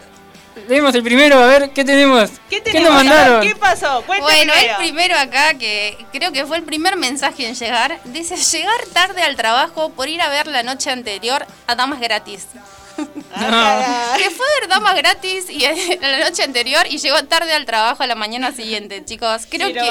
Leemos 0.67 0.93
el 0.93 1.03
primero, 1.03 1.39
a 1.41 1.45
ver, 1.45 1.69
¿qué 1.71 1.85
tenemos? 1.85 2.29
¿Qué 2.49 2.61
nos 2.81 2.93
mandaron? 2.93 3.41
¿Qué 3.47 3.55
pasó? 3.55 4.03
Cuente 4.05 4.21
Bueno, 4.21 4.51
primero. 4.51 4.71
el 4.71 4.77
primero 4.77 5.17
acá, 5.17 5.53
que 5.53 5.97
creo 6.11 6.33
que 6.33 6.45
fue 6.45 6.57
el 6.57 6.63
primer 6.63 6.97
mensaje 6.97 7.47
en 7.47 7.55
llegar, 7.55 7.97
dice 8.03 8.35
llegar 8.35 8.81
tarde 8.91 9.23
al 9.23 9.37
trabajo 9.37 9.91
por 9.91 10.09
ir 10.09 10.21
a 10.21 10.27
ver 10.27 10.47
la 10.47 10.61
noche 10.63 10.91
anterior 10.91 11.45
a 11.67 11.75
Damas 11.75 12.01
Gratis. 12.01 12.47
Ah. 13.33 14.15
Que 14.17 14.29
fue 14.29 14.45
a 14.45 14.59
ver 14.59 14.69
Damas 14.69 14.95
Gratis 14.95 15.49
y 15.49 15.59
la 15.99 16.19
noche 16.19 16.43
anterior 16.43 16.85
y 16.89 16.97
llegó 16.97 17.23
tarde 17.23 17.53
al 17.53 17.65
trabajo 17.65 18.03
a 18.03 18.07
la 18.07 18.15
mañana 18.15 18.51
siguiente, 18.51 19.03
chicos. 19.05 19.43
Creo 19.49 19.67
que. 19.73 19.81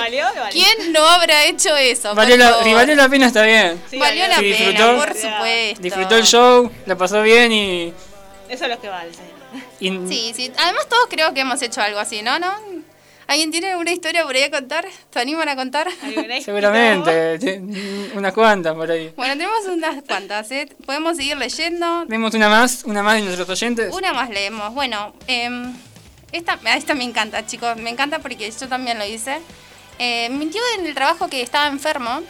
¿quién 0.53 0.93
no 0.93 1.07
habrá 1.09 1.45
hecho 1.45 1.77
eso? 1.77 2.15
Valió 2.15 2.37
la, 2.37 2.63
si 2.63 2.73
valió 2.75 2.95
la 2.95 3.09
pena 3.09 3.27
está 3.27 3.43
bien. 3.43 3.83
Sí, 3.91 3.99
Valió 3.99 4.27
la 4.29 4.37
Sí, 4.37 4.53
pena, 4.53 4.69
disfrutó. 4.71 4.97
por 4.99 5.15
supuesto. 5.17 5.83
Disfrutó 5.83 6.17
el 6.17 6.25
show, 6.25 6.73
la 6.87 6.97
pasó 6.97 7.23
bien 7.23 7.53
y... 7.53 7.93
Eso 8.49 8.65
es 8.65 8.71
lo 8.71 8.81
que 8.81 8.89
vale, 8.89 9.11
Sí, 9.81 10.33
sí. 10.37 10.53
Además 10.59 10.89
todos 10.89 11.07
creo 11.09 11.33
que 11.35 11.41
hemos 11.41 11.61
hecho 11.63 11.81
algo 11.81 11.99
así, 11.99 12.23
¿no? 12.23 12.39
¿No? 12.39 12.53
¿Alguien 13.31 13.53
tiene 13.53 13.77
una 13.77 13.93
historia 13.93 14.25
por 14.25 14.35
ahí 14.35 14.43
a 14.43 14.51
contar? 14.51 14.85
¿Se 15.13 15.21
animan 15.21 15.49
a 15.49 15.55
contar? 15.55 15.87
¿Alguna 16.03 16.41
Seguramente, 16.41 17.39
te- 17.39 17.61
unas 18.17 18.33
cuantas 18.33 18.75
por 18.75 18.91
ahí. 18.91 19.13
Bueno, 19.15 19.35
tenemos 19.35 19.67
unas 19.67 20.03
cuantas, 20.03 20.51
¿eh? 20.51 20.69
Podemos 20.85 21.17
seguir 21.17 21.37
leyendo. 21.37 22.07
Leemos 22.09 22.35
una 22.35 22.49
más, 22.49 22.83
una 22.87 23.05
más 23.05 23.15
de 23.15 23.23
nuestros 23.23 23.49
oyentes. 23.49 23.95
Una 23.95 24.13
más 24.13 24.31
leemos. 24.31 24.75
Bueno, 24.75 25.15
em, 25.29 25.73
esta, 26.33 26.59
a 26.65 26.77
esta 26.77 26.95
me 26.95 27.05
encanta, 27.05 27.47
chicos. 27.47 27.77
Me 27.77 27.91
encanta 27.91 28.19
porque 28.19 28.51
yo 28.51 28.67
también 28.69 28.99
lo 28.99 29.05
hice. 29.07 29.39
Eh, 30.01 30.29
mintió 30.31 30.61
en 30.81 30.87
el 30.87 30.95
trabajo 30.95 31.29
que 31.29 31.41
estaba 31.41 31.69
enfermo 31.69 32.23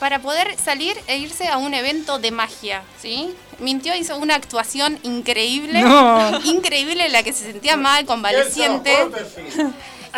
para 0.00 0.18
poder 0.18 0.56
salir 0.58 0.96
e 1.06 1.18
irse 1.18 1.46
a 1.46 1.58
un 1.58 1.72
evento 1.72 2.18
de 2.18 2.32
magia, 2.32 2.82
¿sí? 3.00 3.32
Mintió, 3.60 3.94
hizo 3.94 4.16
una 4.16 4.34
actuación 4.34 4.98
increíble. 5.04 5.82
No. 5.82 6.40
Increíble 6.46 7.06
en 7.06 7.12
la 7.12 7.22
que 7.22 7.32
se 7.32 7.44
sentía 7.52 7.76
mal, 7.76 8.06
convaleciente. 8.06 8.92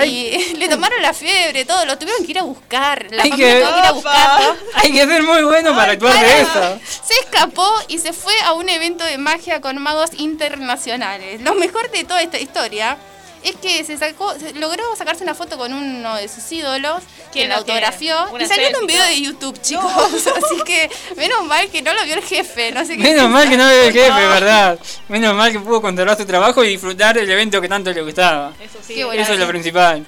Y 0.05 0.55
le 0.59 0.68
tomaron 0.68 1.03
la 1.03 1.12
fiebre, 1.12 1.64
todo, 1.64 1.84
lo 1.84 1.99
tuvieron 1.99 2.24
que 2.24 2.30
ir 2.32 2.38
a 2.38 2.43
buscar. 2.43 3.07
La 3.11 3.24
Hay 3.24 3.30
familia 3.30 3.55
que- 3.55 3.61
tuvo 3.61 3.72
que 3.74 3.78
ir 3.80 3.84
a 3.86 3.93
buscarlo. 3.93 4.57
Hay 4.74 4.93
que 4.93 5.07
ser 5.07 5.22
muy 5.22 5.43
bueno 5.43 5.74
para 5.76 5.93
actuar 5.93 6.18
de 6.18 6.40
eso. 6.40 6.80
Se 7.05 7.14
escapó 7.14 7.68
y 7.88 7.99
se 7.99 8.12
fue 8.12 8.34
a 8.45 8.53
un 8.55 8.68
evento 8.68 9.05
de 9.05 9.18
magia 9.18 9.61
con 9.61 9.76
magos 9.82 10.11
internacionales. 10.16 11.40
Lo 11.43 11.55
mejor 11.55 11.90
de 11.90 12.05
toda 12.05 12.22
esta 12.22 12.38
historia 12.38 12.97
es 13.45 13.57
que 13.57 13.84
se 13.84 13.97
sacó, 13.99 14.32
se 14.38 14.53
logró 14.55 14.84
sacarse 14.97 15.24
una 15.24 15.34
foto 15.34 15.59
con 15.59 15.72
uno 15.72 16.16
de 16.16 16.28
sus 16.28 16.51
ídolos, 16.53 17.03
que 17.03 17.40
¿Quién 17.40 17.49
la 17.49 17.57
lo 17.57 17.61
autografió 17.61 18.16
y 18.38 18.47
salió 18.47 18.68
en 18.68 18.76
un 18.76 18.86
video 18.86 19.05
de 19.05 19.20
YouTube, 19.20 19.61
chicos. 19.61 19.93
Así 20.26 20.62
que 20.64 20.90
menos 21.16 21.45
mal 21.45 21.68
que 21.70 21.82
no 21.82 21.93
lo 21.93 22.05
vio 22.05 22.14
el 22.14 22.22
jefe, 22.22 22.72
no 22.72 22.84
sé 22.84 22.97
qué. 22.97 23.03
Menos 23.03 23.28
mal 23.28 23.49
que 23.49 23.57
no 23.57 23.66
ve 23.66 23.86
el 23.88 23.93
jefe, 23.93 24.11
¿verdad? 24.11 24.78
Menos 25.09 25.34
mal 25.34 25.51
que 25.53 25.61
pudo 25.61 25.80
controlar 25.82 26.16
su 26.16 26.24
trabajo 26.24 26.62
y 26.64 26.68
disfrutar 26.68 27.18
el 27.18 27.30
evento 27.30 27.61
que 27.61 27.68
tanto 27.68 27.93
le 27.93 28.03
gustaba. 28.03 28.53
Eso 28.61 28.78
sí. 28.86 28.95
Qué 28.95 29.05
bueno. 29.05 29.20
Eso 29.22 29.32
es 29.32 29.38
lo 29.38 29.49
principal. 29.49 30.07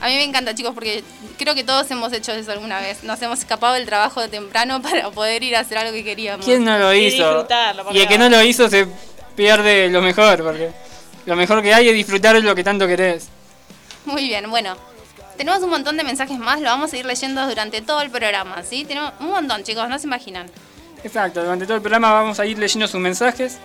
A 0.00 0.06
mí 0.08 0.14
me 0.16 0.24
encanta, 0.24 0.52
chicos, 0.52 0.74
porque 0.74 1.04
creo 1.38 1.54
que 1.54 1.62
todos 1.62 1.88
hemos 1.92 2.12
hecho 2.12 2.32
eso 2.32 2.50
alguna 2.50 2.80
vez. 2.80 3.04
Nos 3.04 3.22
hemos 3.22 3.38
escapado 3.38 3.74
del 3.74 3.86
trabajo 3.86 4.20
de 4.20 4.26
temprano 4.28 4.82
para 4.82 5.10
poder 5.10 5.44
ir 5.44 5.54
a 5.54 5.60
hacer 5.60 5.78
algo 5.78 5.92
que 5.92 6.02
queríamos. 6.02 6.44
¿Quién 6.44 6.64
no 6.64 6.76
lo 6.76 6.92
Y 6.92 7.06
hizo? 7.06 7.28
disfrutarlo, 7.28 7.84
porque 7.84 7.98
Y 7.98 8.02
el 8.02 8.08
que 8.08 8.18
no 8.18 8.28
lo 8.28 8.42
hizo 8.42 8.68
se 8.68 8.88
pierde 9.36 9.88
lo 9.90 10.02
mejor, 10.02 10.42
porque 10.42 10.70
lo 11.26 11.36
mejor 11.36 11.62
que 11.62 11.72
hay 11.72 11.88
es 11.88 11.94
disfrutar 11.94 12.34
de 12.34 12.42
lo 12.42 12.54
que 12.54 12.64
tanto 12.64 12.86
querés. 12.86 13.28
Muy 14.04 14.26
bien, 14.26 14.50
bueno. 14.50 14.76
Tenemos 15.36 15.62
un 15.62 15.70
montón 15.70 15.96
de 15.96 16.04
mensajes 16.04 16.38
más, 16.38 16.60
lo 16.60 16.66
vamos 16.66 16.92
a 16.92 16.96
ir 16.96 17.06
leyendo 17.06 17.46
durante 17.48 17.80
todo 17.80 18.02
el 18.02 18.10
programa, 18.10 18.62
¿sí? 18.62 18.84
Tenemos 18.84 19.12
un 19.18 19.30
montón, 19.30 19.64
chicos, 19.64 19.88
no 19.88 19.98
se 19.98 20.06
imaginan. 20.06 20.46
Exacto, 21.02 21.42
durante 21.42 21.64
todo 21.64 21.76
el 21.76 21.82
programa 21.82 22.12
vamos 22.12 22.38
a 22.38 22.46
ir 22.46 22.58
leyendo 22.58 22.86
sus 22.86 23.00
mensajes. 23.00 23.58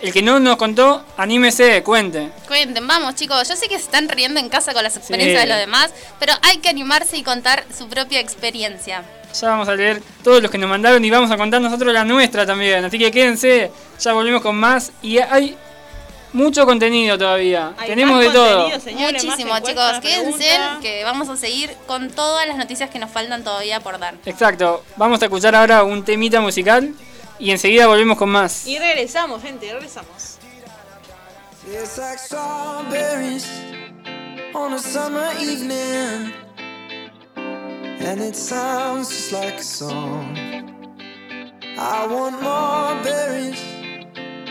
El 0.00 0.12
que 0.12 0.22
no 0.22 0.38
nos 0.40 0.56
contó, 0.56 1.04
anímese, 1.16 1.82
cuente. 1.82 2.30
Cuenten, 2.46 2.86
vamos 2.86 3.14
chicos, 3.14 3.48
yo 3.48 3.56
sé 3.56 3.68
que 3.68 3.78
se 3.78 3.84
están 3.84 4.08
riendo 4.08 4.40
en 4.40 4.48
casa 4.48 4.74
con 4.74 4.82
las 4.82 4.96
experiencias 4.96 5.42
de 5.42 5.48
los 5.48 5.56
demás, 5.56 5.92
pero 6.18 6.34
hay 6.42 6.58
que 6.58 6.68
animarse 6.68 7.16
y 7.16 7.22
contar 7.22 7.64
su 7.74 7.88
propia 7.88 8.20
experiencia. 8.20 9.02
Ya 9.40 9.48
vamos 9.48 9.68
a 9.68 9.74
leer 9.74 10.02
todos 10.22 10.42
los 10.42 10.50
que 10.50 10.58
nos 10.58 10.68
mandaron 10.68 11.02
y 11.04 11.10
vamos 11.10 11.30
a 11.30 11.36
contar 11.36 11.60
nosotros 11.60 11.92
la 11.94 12.04
nuestra 12.04 12.44
también, 12.44 12.84
así 12.84 12.98
que 12.98 13.10
quédense, 13.10 13.70
ya 13.98 14.12
volvemos 14.12 14.42
con 14.42 14.56
más 14.56 14.92
y 15.00 15.18
hay 15.18 15.56
mucho 16.34 16.66
contenido 16.66 17.16
todavía. 17.16 17.74
Tenemos 17.86 18.18
de 18.18 18.30
todo. 18.30 18.80
Señores, 18.80 19.24
Muchísimo, 19.24 19.56
chicos. 19.60 20.00
Quédense 20.02 20.48
que 20.82 21.04
vamos 21.04 21.28
a 21.28 21.36
seguir 21.36 21.70
con 21.86 22.10
todas 22.10 22.46
las 22.48 22.56
noticias 22.56 22.90
que 22.90 22.98
nos 22.98 23.08
faltan 23.10 23.44
todavía 23.44 23.78
por 23.78 24.00
dar. 24.00 24.16
Exacto. 24.26 24.84
Vamos 24.96 25.22
a 25.22 25.26
escuchar 25.26 25.54
ahora 25.54 25.84
un 25.84 26.04
temita 26.04 26.40
musical 26.40 26.92
y 27.38 27.52
enseguida 27.52 27.86
volvemos 27.86 28.18
con 28.18 28.30
más. 28.30 28.66
Y 28.66 28.80
regresamos, 28.80 29.42
gente, 29.42 29.72
regresamos. 29.72 30.38
It's 31.72 31.96
like 31.98 32.18
strawberries 32.18 33.48
on 34.54 34.72
a 34.72 34.78
summer 34.78 35.30
evening. 35.40 36.32
And 37.36 38.20
it 38.20 38.34
sounds 38.34 39.08
just 39.08 39.32
like 39.32 39.60
a 39.60 39.62
song. 39.62 40.36
I 41.78 42.06
want 42.08 42.42
more 42.42 43.00
berries. 43.04 43.83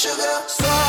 sugar. 0.00 0.48
So 0.48 0.79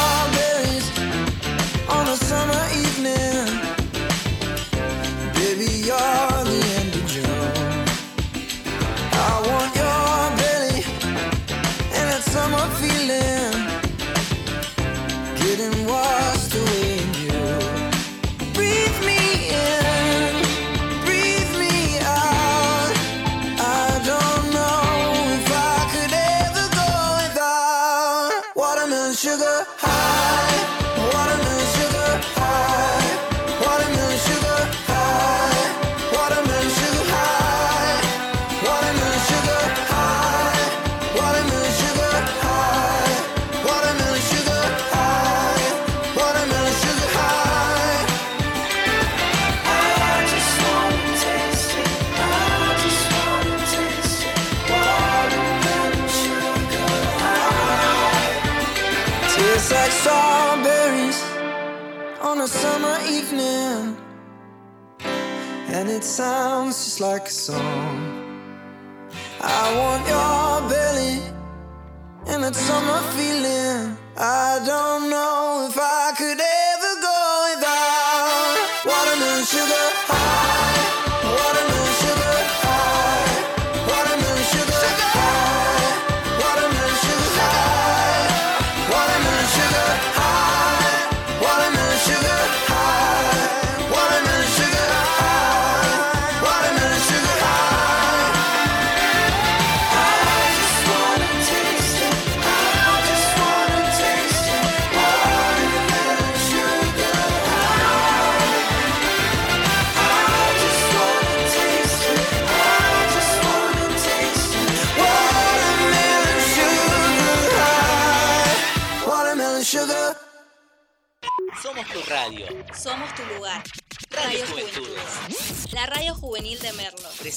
song. 67.51 67.90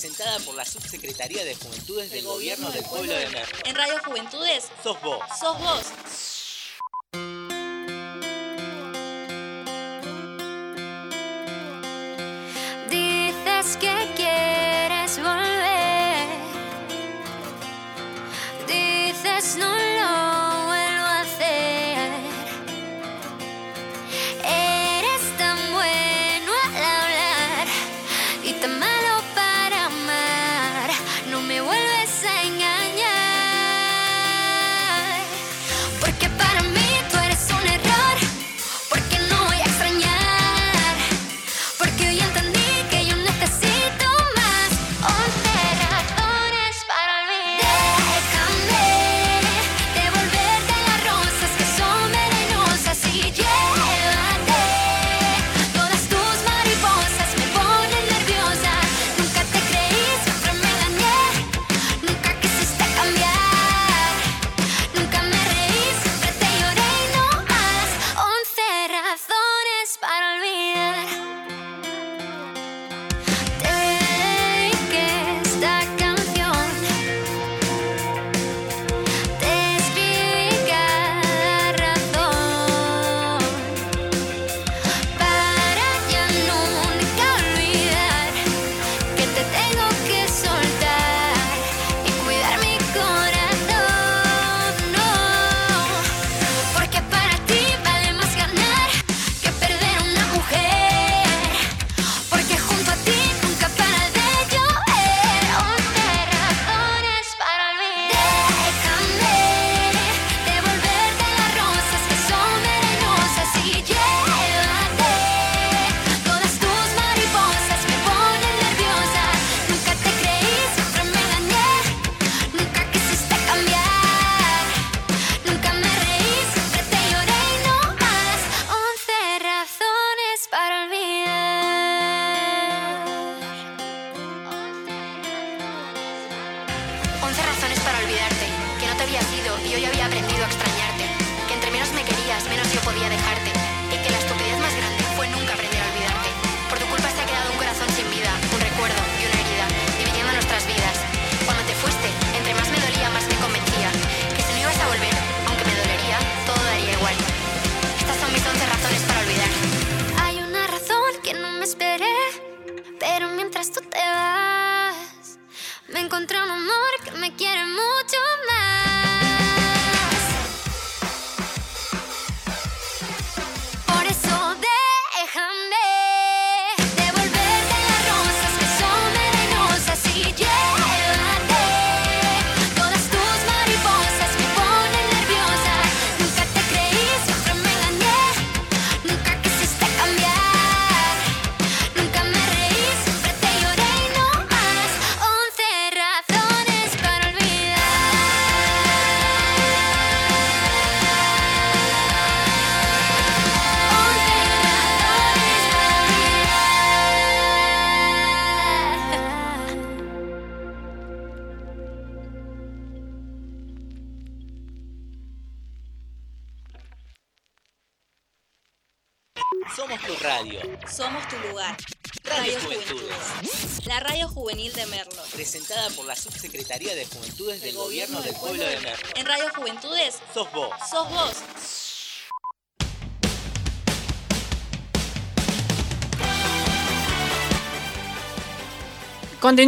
presentada 0.05 0.39
por 0.41 0.55
la 0.55 0.67
Subsecretaría 0.67 1.45
de 1.45 1.55
Juventudes 1.55 2.11
del 2.11 2.25
Gobierno 2.25 2.71
del 2.71 2.85
Pueblo 2.85 3.15
de 3.15 3.27
México. 3.31 3.59
En 3.65 3.75
Radio 3.75 3.95
Juventudes. 4.05 4.69
Sos 4.83 5.01
vos. 5.01 5.19
Sos 5.41 5.59
vos. 5.59 6.34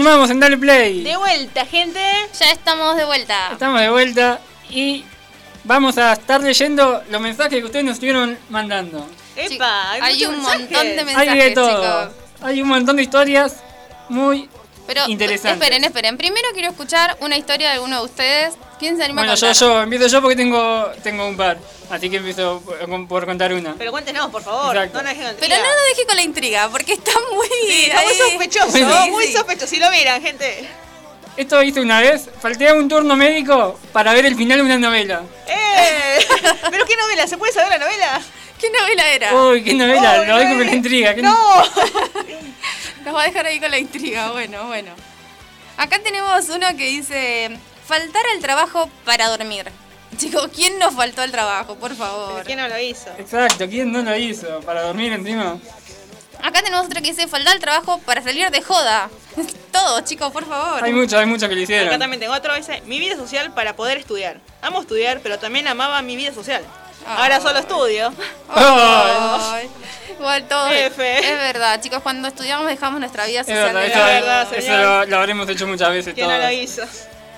Continuamos 0.07 0.30
en 0.30 0.38
Dale 0.38 0.57
Play. 0.57 1.02
De 1.02 1.16
vuelta, 1.16 1.66
gente. 1.66 2.00
Ya 2.38 2.52
estamos 2.52 2.96
de 2.96 3.04
vuelta. 3.04 3.48
Estamos 3.50 3.80
de 3.80 3.90
vuelta 3.90 4.38
y 4.70 5.04
vamos 5.64 5.98
a 5.98 6.12
estar 6.12 6.40
leyendo 6.40 7.02
los 7.11 7.20
mensajes 7.20 7.59
que 7.59 7.64
ustedes 7.64 7.84
nos 7.84 7.94
estuvieron 7.94 8.38
mandando. 8.48 9.04
Epa, 9.34 9.90
hay, 9.90 10.00
hay 10.02 10.24
un 10.26 10.36
mensajes. 10.36 10.61
montón 10.61 10.86
de 10.86 11.00
Hay 11.00 11.04
mensajes, 11.07 11.44
de 11.44 11.50
todo. 11.50 11.70
chicos. 12.07 12.24
Hay 12.40 12.62
un 12.62 12.68
montón 12.68 12.94
de 12.94 13.02
historias 13.02 13.57
muy 14.09 14.48
Pero 14.87 15.03
interesantes. 15.09 15.61
esperen, 15.62 15.84
esperen. 15.84 16.16
Primero 16.16 16.49
quiero 16.53 16.70
escuchar 16.70 17.16
una 17.20 17.37
historia 17.37 17.68
de 17.68 17.74
alguno 17.74 17.99
de 18.01 18.05
ustedes. 18.05 18.55
¿Quién 18.78 18.97
se 18.97 19.05
anima 19.05 19.22
Bueno, 19.22 19.32
a 19.32 19.37
yo, 19.37 19.47
contar? 19.47 19.61
yo, 19.61 19.82
empiezo 19.82 20.07
yo 20.07 20.20
porque 20.20 20.37
tengo, 20.37 20.91
tengo 21.03 21.26
un 21.26 21.37
par. 21.37 21.59
Así 21.91 22.11
que 22.11 22.16
empiezo 22.16 22.61
por, 22.61 23.09
por 23.09 23.26
contar 23.26 23.53
una. 23.53 23.74
Pero 23.78 23.91
cuéntenos, 23.91 24.28
por 24.30 24.43
favor. 24.43 24.76
Exacto. 24.76 25.03
No 25.03 25.11
Pero 25.41 25.57
no 25.57 25.62
lo 25.62 25.82
deje 25.89 26.07
con 26.07 26.16
la 26.16 26.22
intriga, 26.22 26.68
porque 26.68 26.93
está 26.95 27.12
muy... 27.32 27.49
Sí, 27.68 27.84
está 27.87 28.03
muy 28.03 28.14
sospechoso, 28.14 28.70
Sí, 28.72 29.11
muy 29.11 29.32
sospechoso. 29.32 29.66
Si 29.66 29.78
lo 29.78 29.91
miran, 29.91 30.20
gente. 30.20 30.68
Esto 31.37 31.62
hice 31.62 31.80
una 31.80 32.01
vez, 32.01 32.28
falté 32.41 32.68
a 32.68 32.74
un 32.74 32.89
turno 32.89 33.14
médico 33.14 33.78
para 33.93 34.14
ver 34.14 34.24
el 34.24 34.37
final 34.37 34.59
de 34.59 34.64
una 34.64 34.78
novela. 34.78 35.22
¡Eh! 35.47 36.18
¿Pero 36.70 36.87
qué 36.87 36.97
novela? 36.97 37.26
¿Se 37.26 37.37
puede 37.37 37.53
saber 37.53 37.70
la 37.70 37.78
novela? 37.78 38.22
¿Qué 38.59 38.70
novela 38.70 39.09
era? 39.11 39.34
Uy, 39.34 39.62
qué 39.62 39.74
novela, 39.74 40.20
Uy, 40.20 40.26
lo 40.26 40.37
dejo 40.39 40.57
con 40.57 40.66
la 40.66 40.74
intriga. 40.74 41.14
¿qué 41.14 41.20
¡No! 41.22 41.37
Nos 43.07 43.14
va 43.14 43.22
a 43.22 43.26
dejar 43.26 43.46
ahí 43.46 43.61
con 43.61 43.70
la 43.70 43.78
intriga. 43.78 44.32
Bueno, 44.32 44.66
bueno. 44.66 44.90
Acá 45.76 46.00
tenemos 46.02 46.48
uno 46.48 46.66
que 46.76 46.88
dice: 46.88 47.57
faltar 47.86 48.24
al 48.34 48.40
trabajo 48.40 48.90
para 49.04 49.28
dormir. 49.28 49.70
Chicos, 50.16 50.50
¿quién 50.52 50.76
nos 50.80 50.92
faltó 50.94 51.22
al 51.22 51.30
trabajo? 51.30 51.76
Por 51.76 51.94
favor. 51.94 52.32
¿Pero 52.34 52.46
quién 52.46 52.59
no 52.59 52.66
lo 52.66 52.76
hizo? 52.80 53.09
Exacto, 53.16 53.68
¿quién 53.68 53.92
no 53.92 54.02
lo 54.02 54.16
hizo? 54.16 54.61
Para 54.62 54.82
dormir 54.82 55.12
encima. 55.12 55.57
Acá 56.42 56.62
tenemos 56.62 56.86
otro 56.86 57.00
que 57.00 57.11
dice: 57.12 57.28
faltar 57.28 57.52
al 57.54 57.61
trabajo 57.61 57.98
para 57.98 58.22
salir 58.22 58.50
de 58.50 58.61
joda. 58.61 59.09
Todos, 59.72 60.02
chicos, 60.02 60.32
por 60.32 60.44
favor. 60.44 60.82
Hay 60.82 60.92
muchos, 60.92 61.14
hay 61.14 61.26
muchos 61.26 61.48
que 61.48 61.54
lo 61.54 61.62
Acá 61.62 61.72
hicieron. 61.72 61.98
también 62.00 62.18
tengo 62.18 62.34
otro. 62.34 62.57
Dice, 62.57 62.82
mi 62.86 62.98
vida 62.98 63.14
social 63.14 63.54
para 63.54 63.76
poder 63.76 63.98
estudiar. 63.98 64.40
Amo 64.62 64.80
estudiar, 64.80 65.20
pero 65.22 65.38
también 65.38 65.68
amaba 65.68 66.02
mi 66.02 66.16
vida 66.16 66.34
social. 66.34 66.64
Ahora 67.07 67.40
solo 67.40 67.59
estudio. 67.61 68.12
Ay, 68.54 69.68
Igual 70.18 70.48
todo. 70.48 70.68
F. 70.70 71.18
Es 71.18 71.38
verdad, 71.38 71.80
chicos, 71.80 72.00
cuando 72.02 72.28
estudiamos 72.28 72.66
dejamos 72.66 73.00
nuestra 73.00 73.26
vida 73.26 73.40
Es 73.40 73.46
social. 73.46 73.74
verdad, 73.74 73.80
de 73.82 73.86
eso, 73.88 73.98
verdad, 74.04 74.42
eso 74.52 74.61
señor. 74.62 74.80
lo, 74.80 75.07
lo 75.07 75.16
habremos 75.18 75.48
hecho 75.48 75.66
muchas 75.66 75.90
veces 75.90 76.14
¿Quién 76.14 76.28
no 76.28 76.38
lo 76.38 76.50
hizo? 76.50 76.82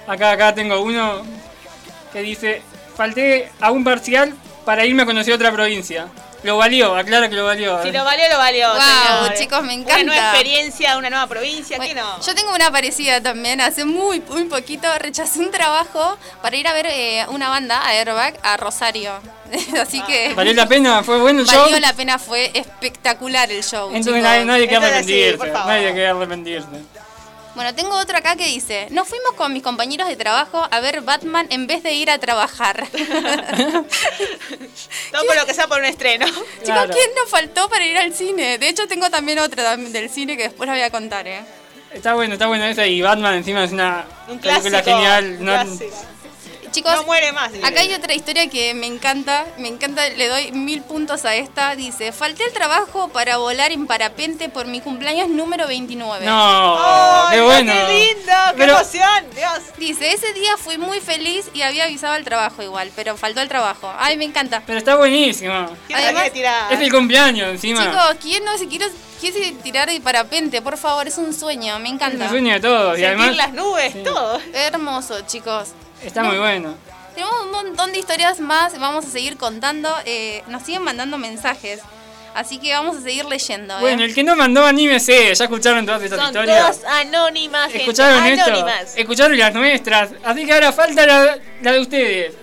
Acá, 0.06 0.30
acá 0.32 0.54
tengo 0.54 0.80
uno 0.80 1.22
que 2.12 2.20
dice, 2.20 2.62
falté 2.96 3.50
a 3.60 3.70
un 3.70 3.84
parcial 3.84 4.32
para 4.64 4.84
irme 4.86 5.02
a 5.02 5.06
conocer 5.06 5.34
otra 5.34 5.52
provincia. 5.52 6.08
Lo 6.44 6.56
valió, 6.56 6.94
aclara 6.94 7.28
que 7.28 7.34
lo 7.34 7.44
valió. 7.44 7.82
Si 7.82 7.90
lo 7.90 8.04
valió, 8.04 8.28
lo 8.30 8.38
valió. 8.38 8.68
Wow, 8.68 8.78
señores. 8.80 9.40
chicos, 9.40 9.62
me 9.62 9.74
Una 9.74 9.84
nueva 9.84 10.00
encanta. 10.00 10.30
experiencia, 10.30 10.96
una 10.96 11.10
nueva 11.10 11.26
provincia, 11.26 11.78
¿qué 11.78 11.86
Bueno, 11.94 12.16
no? 12.18 12.24
Yo 12.24 12.34
tengo 12.34 12.54
una 12.54 12.70
parecida 12.70 13.20
también. 13.20 13.60
Hace 13.60 13.84
muy, 13.84 14.20
muy 14.20 14.44
poquito 14.44 14.86
rechacé 14.98 15.40
un 15.40 15.50
trabajo 15.50 16.16
para 16.40 16.56
ir 16.56 16.68
a 16.68 16.72
ver 16.72 16.86
eh, 16.90 17.26
una 17.30 17.48
banda, 17.48 17.80
a 17.80 17.88
Airbag, 17.90 18.34
a 18.42 18.56
Rosario. 18.56 19.12
Así 19.82 20.00
que 20.02 20.34
¿Valió 20.34 20.52
la 20.54 20.66
pena? 20.68 21.02
¿Fue 21.02 21.18
bueno 21.18 21.40
el 21.40 21.46
show? 21.46 21.62
valió 21.64 21.80
la 21.80 21.92
pena, 21.94 22.18
fue 22.18 22.50
espectacular 22.54 23.50
el 23.50 23.64
show. 23.64 23.88
Entonces 23.88 24.14
chicos. 24.14 24.22
nadie, 24.22 24.44
nadie 24.44 24.68
que 24.68 24.74
Entonces 24.76 25.06
sí, 25.06 25.12
arrepentirse. 25.22 25.52
favor. 25.52 25.72
nadie 25.72 25.94
que 25.94 26.06
arrepentirse. 26.06 26.66
Bueno, 27.58 27.74
tengo 27.74 27.96
otro 27.98 28.16
acá 28.16 28.36
que 28.36 28.46
dice, 28.46 28.86
nos 28.92 29.08
fuimos 29.08 29.32
con 29.32 29.52
mis 29.52 29.64
compañeros 29.64 30.06
de 30.06 30.14
trabajo 30.14 30.64
a 30.70 30.78
ver 30.78 31.00
Batman 31.00 31.44
en 31.50 31.66
vez 31.66 31.82
de 31.82 31.92
ir 31.92 32.08
a 32.08 32.16
trabajar. 32.20 32.86
Todo 35.10 35.26
por 35.26 35.34
lo 35.36 35.44
que 35.44 35.54
sea 35.54 35.66
por 35.66 35.80
un 35.80 35.84
estreno. 35.86 36.24
Chicos, 36.26 36.44
Claro. 36.62 36.92
¿quién 36.94 37.10
nos 37.20 37.28
faltó 37.28 37.68
para 37.68 37.84
ir 37.84 37.98
al 37.98 38.14
cine? 38.14 38.58
De 38.58 38.68
hecho, 38.68 38.86
tengo 38.86 39.10
también 39.10 39.40
otra 39.40 39.76
del 39.76 40.08
cine 40.08 40.36
que 40.36 40.44
después 40.44 40.68
la 40.68 40.74
voy 40.74 40.82
a 40.82 40.90
contar, 40.90 41.26
¿eh? 41.26 41.40
Está 41.92 42.14
bueno, 42.14 42.34
está 42.34 42.46
bueno 42.46 42.64
esa 42.64 42.86
y 42.86 43.02
Batman 43.02 43.34
encima 43.34 43.64
es 43.64 43.72
una 43.72 44.04
Un 44.28 44.38
película 44.38 44.80
clásico. 44.82 44.96
genial. 44.96 45.38
un. 45.40 45.80
Chicos, 46.70 46.92
No 46.94 47.04
muere 47.04 47.32
más. 47.32 47.50
Acá 47.62 47.80
hay 47.80 47.92
otra 47.94 48.14
historia 48.14 48.48
que 48.48 48.74
me 48.74 48.86
encanta, 48.86 49.46
me 49.58 49.68
encanta, 49.68 50.08
le 50.08 50.28
doy 50.28 50.52
mil 50.52 50.82
puntos 50.82 51.24
a 51.24 51.34
esta. 51.34 51.74
Dice, 51.76 52.12
falté 52.12 52.44
al 52.44 52.52
trabajo 52.52 53.08
para 53.08 53.36
volar 53.38 53.72
en 53.72 53.86
parapente 53.86 54.48
por 54.48 54.66
mi 54.66 54.80
cumpleaños 54.80 55.28
número 55.28 55.66
29. 55.66 56.24
No, 56.26 56.76
¡Ay, 56.78 57.30
qué 57.32 57.36
no, 57.38 57.44
bueno. 57.46 57.72
¡Qué 57.72 57.94
lindo! 58.14 58.32
¡Qué 58.50 58.56
Pero- 58.56 58.72
emoción! 58.74 59.24
¡Dios! 59.34 59.58
Dice, 59.78 60.12
ese 60.12 60.32
día 60.32 60.56
fui 60.56 60.78
muy 60.78 61.00
feliz 61.00 61.46
y 61.54 61.62
había 61.62 61.84
avisado 61.84 62.14
al 62.14 62.24
trabajo 62.24 62.62
igual, 62.62 62.90
pero 62.94 63.16
faltó 63.16 63.40
el 63.40 63.48
trabajo. 63.48 63.92
Ay, 63.98 64.16
me 64.16 64.24
encanta. 64.24 64.62
Pero 64.66 64.78
está 64.78 64.96
buenísimo. 64.96 65.68
¿Quién 65.86 65.98
Además-? 65.98 66.30
Es 66.70 66.80
el 66.80 66.92
cumpleaños 66.92 67.48
encima. 67.50 67.82
Chicos, 67.84 68.16
¿quién 68.20 68.44
no 68.44 68.56
se 68.58 68.66
quiere, 68.68 68.88
tirar 69.62 69.88
de 69.88 70.00
parapente? 70.00 70.62
Por 70.62 70.76
favor, 70.76 71.06
es 71.08 71.18
un 71.18 71.32
sueño, 71.34 71.78
me 71.78 71.88
es 71.88 71.94
encanta. 71.94 72.24
el 72.24 72.30
sueño 72.30 72.54
de 72.54 72.60
todos. 72.60 72.98
Y 72.98 73.02
Sentir 73.02 73.06
además 73.20 73.36
las 73.36 73.52
nubes, 73.52 74.02
todo. 74.04 74.40
Hermoso, 74.52 75.20
chicos. 75.26 75.68
Está 76.02 76.22
muy 76.22 76.38
bueno. 76.38 76.74
Tenemos 77.14 77.34
un 77.44 77.50
montón 77.50 77.92
de 77.92 77.98
historias 77.98 78.38
más, 78.40 78.78
vamos 78.78 79.04
a 79.04 79.08
seguir 79.08 79.36
contando. 79.36 79.92
eh, 80.04 80.42
nos 80.48 80.62
siguen 80.62 80.82
mandando 80.84 81.18
mensajes, 81.18 81.80
así 82.34 82.58
que 82.58 82.72
vamos 82.72 82.96
a 82.96 83.00
seguir 83.00 83.24
leyendo. 83.24 83.74
¿eh? 83.78 83.80
Bueno, 83.80 84.04
el 84.04 84.14
que 84.14 84.22
no 84.22 84.36
mandó 84.36 84.64
anímese. 84.64 85.34
Ya 85.34 85.44
escucharon 85.44 85.84
todas 85.84 86.02
estas 86.02 86.18
Son 86.20 86.28
historias. 86.28 86.80
todas 86.80 86.94
anónimas, 87.06 87.64
gente. 87.66 87.78
Escucharon 87.78 88.24
esto. 88.24 88.44
Anónimas. 88.50 88.96
Escucharon 88.96 89.38
las 89.38 89.52
nuestras. 89.54 90.10
Así 90.24 90.46
que 90.46 90.52
ahora 90.52 90.72
falta 90.72 91.06
la, 91.06 91.38
la 91.62 91.72
de 91.72 91.80
ustedes. 91.80 92.34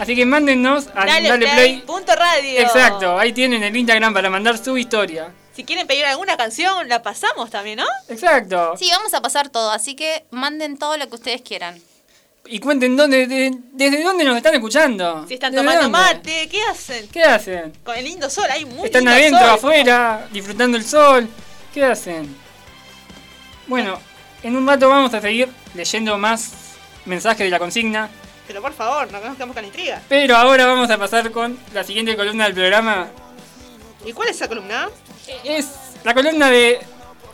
Así 0.00 0.14
que 0.14 0.24
mándennos 0.26 0.86
a 0.94 1.06
Dale, 1.06 1.28
Dale, 1.28 1.46
play. 1.46 1.54
Play. 1.54 1.82
Punto 1.86 2.14
radio. 2.14 2.60
Exacto, 2.60 3.18
ahí 3.18 3.32
tienen 3.32 3.62
el 3.64 3.76
Instagram 3.76 4.14
para 4.14 4.30
mandar 4.30 4.56
su 4.58 4.76
historia. 4.78 5.32
Si 5.54 5.64
quieren 5.64 5.88
pedir 5.88 6.04
alguna 6.06 6.36
canción, 6.36 6.88
la 6.88 7.02
pasamos 7.02 7.50
también, 7.50 7.78
¿no? 7.78 7.86
Exacto. 8.08 8.74
Sí, 8.78 8.88
vamos 8.92 9.12
a 9.14 9.20
pasar 9.20 9.48
todo, 9.48 9.72
así 9.72 9.96
que 9.96 10.24
manden 10.30 10.78
todo 10.78 10.96
lo 10.96 11.08
que 11.08 11.16
ustedes 11.16 11.42
quieran. 11.42 11.80
Y 12.50 12.60
cuenten 12.60 12.96
dónde, 12.96 13.26
de- 13.26 13.52
desde 13.72 14.02
dónde 14.02 14.24
nos 14.24 14.36
están 14.36 14.54
escuchando. 14.54 15.26
Si 15.28 15.34
están 15.34 15.52
¿Desde 15.52 15.64
tomando 15.66 15.82
dónde? 15.82 15.98
mate, 15.98 16.48
¿qué 16.48 16.62
hacen? 16.62 17.08
¿Qué 17.08 17.22
hacen? 17.22 17.72
Con 17.84 17.96
el 17.96 18.04
lindo 18.04 18.30
sol, 18.30 18.46
hay 18.50 18.64
muy 18.64 18.86
¿Están 18.86 19.06
adentro, 19.06 19.38
sol. 19.40 19.50
afuera, 19.50 20.26
disfrutando 20.32 20.76
el 20.78 20.84
sol? 20.84 21.28
¿Qué 21.74 21.84
hacen? 21.84 22.34
Bueno, 23.66 23.98
en 24.42 24.56
un 24.56 24.66
rato 24.66 24.88
vamos 24.88 25.12
a 25.12 25.20
seguir 25.20 25.48
leyendo 25.74 26.16
más 26.16 26.52
mensajes 27.04 27.40
de 27.40 27.50
la 27.50 27.58
consigna. 27.58 28.08
Pero 28.46 28.62
por 28.62 28.72
favor, 28.72 29.12
no 29.12 29.20
nos 29.20 29.34
quedamos 29.34 29.54
con 29.54 29.62
la 29.62 29.68
intriga. 29.68 30.00
Pero 30.08 30.34
ahora 30.34 30.64
vamos 30.64 30.90
a 30.90 30.96
pasar 30.96 31.30
con 31.30 31.58
la 31.74 31.84
siguiente 31.84 32.16
columna 32.16 32.44
del 32.44 32.54
programa. 32.54 33.08
¿Y 34.06 34.12
cuál 34.14 34.28
es 34.30 34.36
esa 34.36 34.48
columna? 34.48 34.88
Es 35.44 35.66
la 36.02 36.14
columna 36.14 36.48
de 36.50 36.80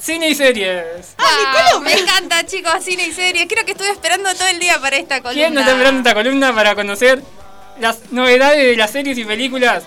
cine 0.04 0.28
y 0.28 0.34
series. 0.34 1.14
¡Ah, 1.16 1.24
mi 1.38 1.70
columna! 1.70 1.90
me 1.90 2.00
encanta, 2.00 2.44
chicos, 2.44 2.84
cine 2.84 3.06
y 3.06 3.12
series. 3.12 3.46
Creo 3.48 3.64
que 3.64 3.72
estuve 3.72 3.90
esperando 3.90 4.32
todo 4.34 4.48
el 4.48 4.58
día 4.58 4.78
para 4.78 4.96
esta 4.96 5.20
columna. 5.22 5.32
¿Quién 5.32 5.54
no 5.54 5.60
está 5.60 5.72
esperando 5.72 5.98
esta 6.00 6.14
columna 6.14 6.54
para 6.54 6.74
conocer 6.74 7.22
las 7.80 8.12
novedades 8.12 8.58
de 8.58 8.76
las 8.76 8.90
series 8.90 9.16
y 9.16 9.24
películas? 9.24 9.84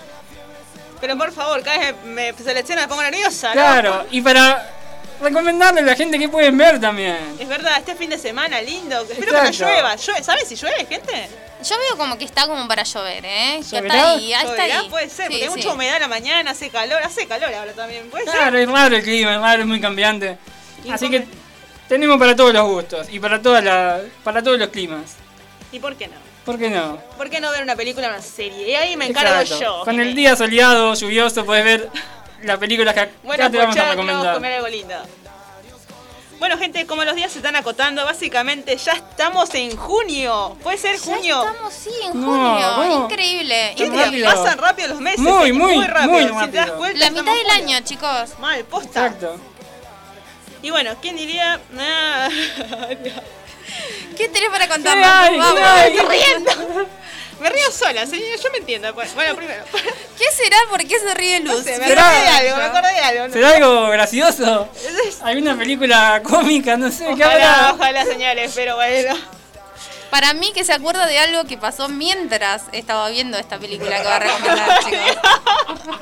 Pero 1.00 1.16
por 1.16 1.32
favor, 1.32 1.62
cada 1.62 1.78
vez 1.78 1.94
me 2.04 2.32
me 2.32 2.38
selecciona 2.38 2.82
me 2.82 2.88
pongo 2.88 3.02
nerviosa, 3.02 3.48
¿no? 3.48 3.54
Claro, 3.54 4.06
y 4.10 4.20
para 4.20 4.77
recomendarle 5.20 5.80
a 5.80 5.84
la 5.84 5.94
gente 5.96 6.18
que 6.18 6.28
pueden 6.28 6.56
ver 6.56 6.80
también. 6.80 7.36
Es 7.38 7.48
verdad, 7.48 7.78
este 7.78 7.94
fin 7.94 8.10
de 8.10 8.18
semana 8.18 8.60
lindo. 8.62 9.00
Espero 9.02 9.32
que 9.32 9.42
no 9.42 9.50
llueva. 9.50 9.96
¿Sabes 9.98 10.48
si 10.48 10.54
llueve, 10.56 10.86
gente? 10.86 11.28
Yo 11.64 11.76
veo 11.76 11.96
como 11.96 12.16
que 12.16 12.24
está 12.24 12.46
como 12.46 12.68
para 12.68 12.84
llover, 12.84 13.24
¿eh? 13.24 13.60
¿Lloverá? 13.68 13.94
está 13.96 14.10
ahí, 14.12 14.32
ahí 14.32 14.46
está 14.46 14.62
ahí. 14.62 14.88
Puede 14.88 15.08
ser, 15.08 15.26
porque 15.26 15.38
Sí, 15.38 15.42
hay 15.44 15.50
mucha 15.50 15.72
humedad 15.72 15.96
en 15.96 16.02
la 16.02 16.08
mañana, 16.08 16.50
hace 16.52 16.70
calor, 16.70 17.02
hace 17.02 17.26
calor 17.26 17.52
ahora 17.52 17.72
también. 17.72 18.08
¿Puede 18.10 18.24
Claro, 18.26 18.58
es 18.58 18.68
raro 18.70 18.96
el 18.96 19.02
clima, 19.02 19.34
es 19.34 19.40
raro, 19.40 19.62
es 19.62 19.66
muy 19.68 19.80
cambiante. 19.80 20.38
Y 20.84 20.90
Así 20.90 21.06
come- 21.06 21.18
que 21.22 21.26
tenemos 21.88 22.16
para 22.18 22.36
todos 22.36 22.52
los 22.52 22.64
gustos 22.64 23.08
y 23.10 23.18
para 23.18 23.42
todas 23.42 23.64
la, 23.64 24.00
para 24.22 24.40
todos 24.42 24.56
los 24.58 24.68
climas. 24.68 25.16
¿Y 25.72 25.80
por 25.80 25.96
qué 25.96 26.06
no? 26.06 26.14
¿Por 26.44 26.58
qué 26.58 26.70
no? 26.70 26.96
¿Por 27.16 27.28
qué 27.28 27.40
no 27.40 27.50
ver 27.50 27.62
una 27.64 27.74
película 27.74 28.06
o 28.06 28.10
una 28.10 28.22
serie? 28.22 28.68
Y 28.70 28.74
ahí 28.76 28.96
me 28.96 29.06
encargo 29.06 29.40
Exacto. 29.40 29.60
yo. 29.60 29.84
Con 29.84 29.98
el 29.98 30.14
día 30.14 30.36
soleado, 30.36 30.94
lluvioso, 30.94 31.44
puedes 31.44 31.64
ver 31.64 31.90
las 32.42 32.58
películas 32.58 32.94
que 32.94 33.00
acá 33.00 33.10
Bueno, 33.22 33.50
te 33.50 33.58
vamos 33.58 33.76
a 33.76 33.90
recomendar. 33.90 34.34
comer 34.34 34.52
algo 34.54 34.68
lindo. 34.68 34.94
Bueno, 36.38 36.56
gente, 36.56 36.86
como 36.86 37.02
los 37.04 37.16
días 37.16 37.32
se 37.32 37.38
están 37.38 37.56
acotando, 37.56 38.04
básicamente 38.04 38.76
ya 38.76 38.92
estamos 38.92 39.52
en 39.54 39.76
junio. 39.76 40.56
¿Puede 40.62 40.78
ser 40.78 40.96
Ya 40.96 41.02
junio? 41.04 41.44
estamos, 41.44 41.74
sí, 41.74 41.90
en 42.04 42.20
No, 42.20 42.26
junio. 42.76 43.04
Increíble. 43.04 43.74
¿Qué 43.76 43.84
Qué 43.84 43.90
te 43.90 44.04
rápido. 44.04 44.30
pasan 44.30 44.58
rápido 44.58 44.88
los 44.88 45.00
meses? 45.00 45.18
Muy, 45.18 45.52
muy, 45.52 45.84
rápido. 45.84 46.12
muy 46.34 46.44
Si 46.44 46.50
te 46.52 46.56
das 46.58 46.70
cuenta, 46.70 46.98
La 47.00 47.10
mitad 47.10 47.24
del 47.24 47.34
junio. 47.44 47.52
año, 47.54 47.80
chicos. 47.84 48.38
Mal, 48.38 48.64
posta. 48.66 49.06
Exacto. 49.06 49.36
Y 50.62 50.70
bueno, 50.70 50.94
¿quién 51.02 51.16
diría? 51.16 51.58
Ah, 51.76 52.28
¿Qué 54.16 54.28
tenés 54.28 54.50
para 54.50 54.66
¿Qué 54.66 54.72
contarnos? 54.72 55.08
Vamos. 55.38 55.54
¿Qué 55.54 55.62
hay? 55.64 55.96
estoy 55.96 56.08
riendo. 56.18 56.50
Me 57.40 57.48
río 57.50 57.70
sola, 57.70 58.04
señor. 58.06 58.38
Yo 58.42 58.50
me 58.50 58.58
entiendo. 58.58 58.94
pues. 58.94 59.14
Bueno, 59.14 59.34
primero. 59.36 59.62
¿Qué 60.18 60.24
será 60.36 60.56
por 60.70 60.80
qué 60.84 60.98
se 60.98 61.14
ríe 61.14 61.40
Luz. 61.40 61.58
No 61.58 61.62
sé, 61.62 61.78
me 61.78 61.86
¿Será? 61.86 62.08
acordé 62.08 62.22
de 62.22 62.28
algo, 62.28 62.56
me 62.56 62.62
acordé 62.64 62.92
de 62.94 63.00
algo. 63.00 63.32
¿Será 63.32 63.50
algo 63.50 63.88
gracioso? 63.90 64.68
¿Alguna 65.22 65.56
película 65.56 66.20
cómica? 66.24 66.76
No 66.76 66.90
sé, 66.90 67.04
¿qué 67.16 67.24
Ojalá, 67.24 67.54
habrá? 67.68 67.72
ojalá, 67.74 68.04
señores, 68.04 68.52
pero 68.54 68.74
bueno. 68.76 69.16
Para 70.10 70.32
mí 70.32 70.52
que 70.52 70.64
se 70.64 70.72
acuerda 70.72 71.06
de 71.06 71.18
algo 71.18 71.44
que 71.44 71.58
pasó 71.58 71.88
mientras 71.88 72.62
estaba 72.72 73.08
viendo 73.10 73.36
esta 73.38 73.58
película 73.58 73.98
que 73.98 74.04
va 74.04 74.16
a 74.16 74.18
recomendar, 74.18 74.84
chicos. 74.84 75.00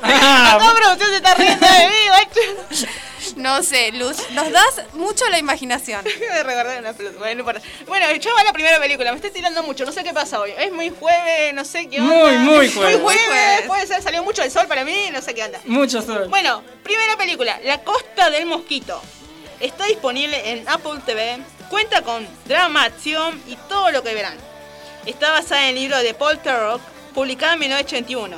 Ah, 0.03 0.57
No, 0.61 0.75
producción 0.75 1.09
se 1.09 1.15
está 1.17 1.33
riendo 1.35 1.65
de 1.67 1.87
mí, 1.87 2.07
guacho. 2.07 2.95
No 3.35 3.61
sé, 3.61 3.91
Luz, 3.91 4.17
nos 4.31 4.51
das 4.51 4.81
mucho 4.93 5.27
la 5.29 5.37
imaginación. 5.37 6.03
Me 6.31 6.43
recordé 6.43 6.79
una 6.79 6.93
pelota. 6.93 7.17
Bueno, 7.19 7.33
no 7.35 7.39
importa. 7.41 7.61
Bueno, 7.85 8.09
yo 8.15 8.31
voy 8.31 8.41
a 8.41 8.45
la 8.45 8.53
primera 8.53 8.79
película. 8.79 9.11
Me 9.11 9.17
estoy 9.17 9.31
tirando 9.31 9.61
mucho. 9.63 9.85
No 9.85 9.91
sé 9.91 10.03
qué 10.03 10.13
pasa 10.13 10.39
hoy. 10.39 10.53
Es 10.57 10.71
muy 10.71 10.89
jueves, 10.89 11.53
no 11.53 11.65
sé 11.65 11.87
qué 11.89 11.99
onda. 11.99 12.13
Muy, 12.15 12.37
muy 12.37 12.71
jueves. 12.71 12.99
Muy 12.99 13.13
jueves. 13.13 13.27
jueves. 13.27 13.61
Puede 13.67 13.87
ser, 13.87 14.01
salió 14.01 14.23
mucho 14.23 14.41
el 14.41 14.49
sol 14.51 14.67
para 14.67 14.85
mí. 14.85 15.09
No 15.11 15.21
sé 15.21 15.33
qué 15.35 15.43
onda. 15.43 15.59
Mucho 15.65 16.01
sol. 16.01 16.27
Bueno, 16.29 16.63
primera 16.83 17.17
película. 17.17 17.59
La 17.63 17.79
Costa 17.83 18.29
del 18.29 18.45
Mosquito. 18.45 19.01
Está 19.59 19.85
disponible 19.85 20.51
en 20.51 20.67
Apple 20.69 20.99
TV. 21.05 21.39
Cuenta 21.69 22.01
con 22.01 22.25
drama, 22.45 22.83
acción 22.83 23.41
y 23.45 23.55
todo 23.67 23.91
lo 23.91 24.01
que 24.01 24.13
verán. 24.13 24.37
Está 25.05 25.31
basada 25.31 25.63
en 25.63 25.69
el 25.69 25.75
libro 25.75 25.97
de 25.97 26.13
Paul 26.13 26.39
Turrock, 26.39 26.81
publicado 27.13 27.53
en 27.53 27.59
1981. 27.59 28.37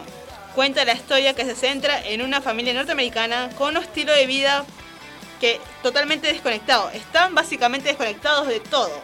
Cuenta 0.56 0.84
la 0.84 0.94
historia 0.94 1.36
que 1.36 1.46
se 1.46 1.56
centra 1.56 2.02
en 2.02 2.24
una 2.24 2.42
familia 2.42 2.74
norteamericana 2.74 3.50
con 3.56 3.78
un 3.78 3.84
estilo 3.84 4.14
de 4.14 4.26
vida 4.26 4.66
que 5.40 5.62
totalmente 5.84 6.28
desconectado. 6.28 6.90
Están 6.90 7.36
básicamente 7.36 7.90
desconectados 7.90 8.48
de 8.48 8.60
todo. 8.60 9.04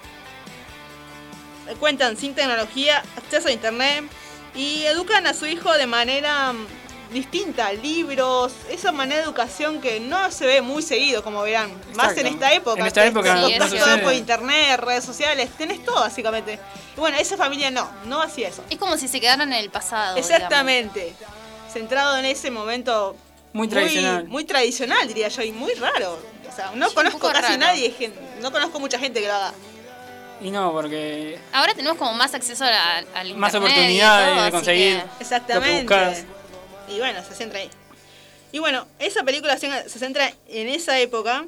Cuentan 1.79 2.17
sin 2.17 2.33
tecnología, 2.33 3.03
acceso 3.17 3.47
a 3.47 3.51
internet 3.51 4.05
y 4.55 4.83
educan 4.85 5.27
a 5.27 5.33
su 5.33 5.45
hijo 5.45 5.71
de 5.73 5.87
manera 5.87 6.53
mm, 6.53 6.67
distinta, 7.15 7.71
libros, 7.73 8.51
esa 8.69 8.91
manera 8.91 9.21
de 9.21 9.23
educación 9.25 9.79
que 9.81 9.99
no 10.01 10.29
se 10.31 10.45
ve 10.45 10.61
muy 10.61 10.83
seguido, 10.83 11.23
como 11.23 11.41
verán, 11.41 11.71
más 11.95 12.15
en 12.17 12.27
esta 12.27 12.53
época. 12.53 12.79
En 12.81 12.85
esta 12.87 13.01
que 13.03 13.07
época 13.07 13.33
no 13.35 13.47
sucede. 13.67 13.79
todo 13.79 14.01
por 14.03 14.13
internet, 14.13 14.77
redes 14.81 15.05
sociales, 15.05 15.49
tenés 15.57 15.83
todo 15.83 16.01
básicamente. 16.01 16.59
Y 16.95 16.99
bueno, 16.99 17.17
esa 17.17 17.37
familia 17.37 17.71
no, 17.71 17.89
no 18.05 18.21
hacía 18.21 18.49
eso. 18.49 18.63
Es 18.69 18.77
como 18.77 18.97
si 18.97 19.07
se 19.07 19.19
quedaran 19.21 19.51
en 19.53 19.59
el 19.59 19.69
pasado. 19.69 20.17
Exactamente. 20.17 21.13
Centrado 21.71 22.17
en 22.17 22.25
ese 22.25 22.51
momento 22.51 23.15
Muy 23.53 23.67
tradicional. 23.67 24.27
muy, 24.27 24.43
tradicional, 24.43 25.07
diría 25.07 25.29
yo, 25.29 25.41
y 25.41 25.51
muy 25.53 25.73
raro. 25.75 26.19
O 26.51 26.55
sea, 26.55 26.71
no 26.75 26.89
Sí, 26.89 26.95
conozco 26.95 27.19
casi 27.29 27.41
raro. 27.41 27.57
nadie, 27.57 28.11
no 28.41 28.51
conozco 28.51 28.79
mucha 28.79 28.99
gente 28.99 29.21
que 29.21 29.27
lo 29.27 29.33
haga. 29.33 29.53
Y 30.41 30.51
no, 30.51 30.73
porque. 30.73 31.39
Ahora 31.53 31.73
tenemos 31.73 31.97
como 31.97 32.13
más 32.13 32.33
acceso 32.33 32.65
a 32.65 32.69
la- 32.69 32.97
al 32.97 33.03
internet. 33.05 33.37
más 33.37 33.55
oportunidades 33.55 34.33
todo, 34.35 34.43
de 34.43 34.51
conseguir 34.51 34.97
que- 35.01 35.05
Exactamente. 35.21 35.81
buscas. 35.83 36.25
Y 36.89 36.99
bueno, 36.99 37.23
se 37.27 37.35
centra 37.35 37.59
ahí. 37.59 37.69
Y 38.51 38.59
bueno, 38.59 38.87
esa 38.99 39.23
película 39.23 39.57
se, 39.57 39.89
se 39.89 39.99
centra 39.99 40.31
en 40.47 40.69
esa 40.69 40.99
época 40.99 41.45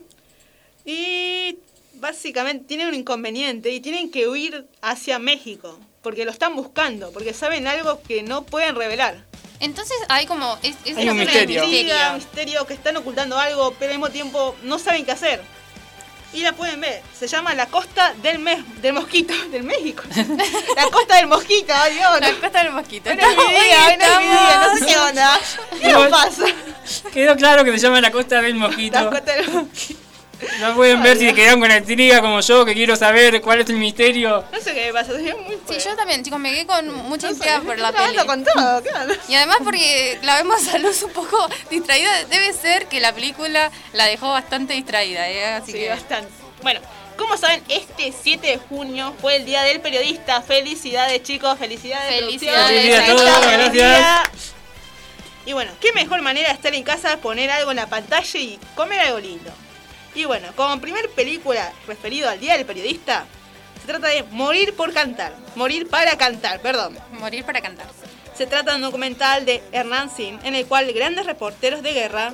y 0.86 1.58
básicamente 1.94 2.66
tienen 2.66 2.88
un 2.88 2.96
inconveniente 2.96 3.72
y 3.72 3.80
tienen 3.80 4.12
que 4.12 4.28
huir 4.28 4.68
hacia 4.82 5.20
México 5.20 5.80
porque 6.02 6.26
lo 6.26 6.32
están 6.32 6.56
buscando, 6.56 7.12
porque 7.12 7.34
saben 7.34 7.68
algo 7.68 8.02
que 8.02 8.24
no 8.24 8.44
pueden 8.44 8.76
revelar. 8.76 9.26
Entonces 9.60 9.98
hay 10.10 10.26
como. 10.26 10.58
Es, 10.64 10.76
es 10.86 10.96
Hay 10.98 11.10
un 11.10 11.18
misterio. 11.18 11.64
Intriga, 11.64 12.14
misterio 12.14 12.66
que 12.66 12.74
están 12.74 12.96
ocultando 12.98 13.38
algo, 13.38 13.76
pero 13.80 13.92
al 13.92 13.98
mismo 13.98 14.10
tiempo 14.12 14.56
no 14.64 14.80
saben 14.80 15.04
qué 15.04 15.12
hacer. 15.12 15.42
Y 16.34 16.42
la 16.42 16.54
pueden 16.54 16.82
ver. 16.82 17.02
Se 17.18 17.28
llama 17.28 17.54
La 17.54 17.68
Costa 17.68 18.14
del, 18.22 18.40
mes, 18.40 18.60
del 18.82 18.94
Mosquito. 18.94 19.34
Del 19.52 19.64
México. 19.64 20.04
la 20.76 20.84
Costa 20.92 21.16
del 21.16 21.28
Mosquito, 21.28 21.74
Dios. 21.92 22.20
La 22.20 22.34
costa 22.34 22.64
del 22.64 22.74
mosquito. 22.74 23.10
Hoy 23.10 23.16
no 23.16 23.28
es 23.28 23.38
mi 23.38 23.44
día, 23.44 23.88
hoy 23.88 23.98
no 23.98 24.06
es 24.06 24.20
mi 24.20 24.26
día, 24.26 24.62
no 24.62 24.78
sé 24.78 24.86
qué 24.86 24.98
onda. 24.98 25.40
¿Qué 25.82 25.92
nos 25.92 26.08
pasa? 26.10 26.46
Quedó 27.14 27.36
claro 27.36 27.64
que 27.64 27.72
se 27.72 27.80
llama 27.80 28.02
la 28.02 28.12
costa 28.12 28.42
del 28.42 28.56
mosquito. 28.56 29.00
La 29.00 29.10
Costa 29.10 29.34
del 29.34 29.50
Mosquito. 29.52 30.07
No 30.60 30.76
pueden 30.76 31.02
ver 31.04 31.18
si 31.18 31.28
se 31.28 31.34
quedaron 31.34 31.60
con 31.60 31.70
la 31.70 31.78
intriga 31.78 32.22
como 32.22 32.40
yo, 32.42 32.66
que 32.66 32.74
quiero 32.74 32.96
saber 32.96 33.42
cuál 33.42 33.62
es 33.62 33.70
el 33.70 33.78
misterio. 33.78 34.44
No 34.52 34.60
sé 34.60 34.74
qué 34.74 34.88
me 34.88 34.94
pasa, 34.94 35.14
soy 35.14 35.24
muy 35.24 35.58
Sí, 35.70 35.84
yo 35.84 35.96
también, 35.96 36.24
chicos, 36.24 36.40
me 36.40 36.52
quedé 36.52 36.66
con 36.66 36.94
mucha 37.10 37.28
No 37.30 37.34
sé, 37.34 37.38
intriga 37.40 37.62
por 37.62 37.78
la 37.80 37.92
peli. 37.92 38.18
con 38.26 38.44
todo, 38.44 38.84
¿qué 38.84 38.90
onda? 38.90 39.16
Y 39.28 39.36
además 39.36 39.58
porque 39.64 40.20
la 40.24 40.36
vemos 40.38 40.68
a 40.68 40.78
Luz 40.78 41.04
un 41.04 41.12
poco 41.12 41.50
distraída, 41.70 42.26
debe 42.26 42.54
ser 42.54 42.88
que 42.88 43.00
la 43.00 43.14
película 43.14 43.72
la 43.94 44.06
dejó 44.06 44.30
bastante 44.30 44.74
distraída, 44.74 45.30
¿eh? 45.30 45.46
Así 45.56 45.72
Sí, 45.72 45.80
que 45.80 45.90
bastante. 45.90 46.32
Bueno, 46.62 46.80
como 47.18 47.36
saben, 47.38 47.64
este 47.70 48.14
7 48.22 48.46
de 48.48 48.58
junio 48.58 49.14
fue 49.22 49.38
el 49.38 49.46
Día 49.46 49.64
del 49.64 49.80
Periodista. 49.82 50.42
Felicidades, 50.42 51.24
chicos, 51.24 51.58
felicidades. 51.58 52.16
Felicidades, 52.20 52.68
Felicidades 52.68 53.10
a 53.10 53.16
todos, 53.16 53.52
gracias. 53.52 54.54
Y 55.46 55.54
bueno, 55.54 55.72
qué 55.80 55.94
mejor 55.94 56.22
manera 56.22 56.50
de 56.50 56.54
estar 56.56 56.76
en 56.76 56.84
casa, 56.84 57.18
poner 57.18 57.50
algo 57.50 57.72
en 57.72 57.78
la 57.78 57.88
pantalla 57.88 58.40
y 58.40 58.60
comer 58.76 59.00
algo 59.00 59.20
lindo. 59.20 59.50
Y 60.18 60.26
bueno, 60.26 60.48
como 60.56 60.82
primer 60.82 61.12
película 61.12 61.72
referido 61.86 62.28
al 62.28 62.40
Día 62.40 62.58
del 62.58 62.66
Periodista, 62.66 63.26
se 63.80 63.86
trata 63.86 64.08
de 64.08 64.24
Morir 64.24 64.76
por 64.76 64.92
cantar. 64.92 65.32
Morir 65.56 65.88
para 65.88 66.18
cantar, 66.18 66.60
perdón. 66.60 66.98
morir 67.20 67.46
para 67.46 67.62
cantar. 67.62 67.86
Se 68.36 68.48
trata 68.48 68.72
de 68.72 68.78
un 68.78 68.82
documental 68.82 69.46
de 69.46 69.62
Hernán 69.72 70.10
Sin, 70.10 70.40
en 70.44 70.56
el 70.56 70.66
cual 70.66 70.92
grandes 70.92 71.28
reporteros 71.28 71.84
de 71.84 71.94
guerra 71.94 72.32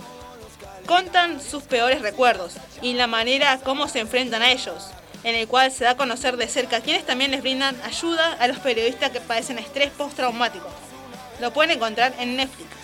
contan 0.86 1.42
sus 1.42 1.64
peores 1.64 2.02
recuerdos 2.02 2.54
y 2.82 2.94
la 2.94 3.08
manera 3.08 3.60
como 3.60 3.90
se 3.90 4.00
enfrentan 4.00 4.44
a 4.44 4.52
ellos, 4.54 4.88
en 5.26 5.36
el 5.36 5.50
cual 5.50 5.70
se 5.70 5.84
da 5.84 5.92
a 5.92 5.98
conocer 5.98 6.38
de 6.38 6.48
cerca 6.48 6.80
quienes 6.80 7.06
también 7.06 7.32
les 7.32 7.42
brindan 7.42 7.76
ayuda 7.84 8.32
a 8.40 8.48
los 8.48 8.60
periodistas 8.60 9.12
que 9.12 9.20
padecen 9.20 9.60
estrés 9.60 9.92
postraumático. 9.92 10.70
Lo 11.42 11.52
pueden 11.52 11.72
encontrar 11.72 12.14
en 12.18 12.38
Netflix. 12.38 12.83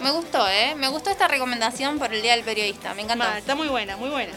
Me 0.00 0.10
gustó, 0.10 0.46
¿eh? 0.48 0.74
Me 0.76 0.88
gustó 0.88 1.10
esta 1.10 1.26
recomendación 1.28 1.98
por 1.98 2.12
el 2.12 2.20
Día 2.22 2.32
del 2.36 2.44
Periodista, 2.44 2.92
me 2.94 3.02
encantó. 3.02 3.24
Ma, 3.24 3.38
está 3.38 3.54
muy 3.54 3.68
buena, 3.68 3.96
muy 3.96 4.10
buena. 4.10 4.32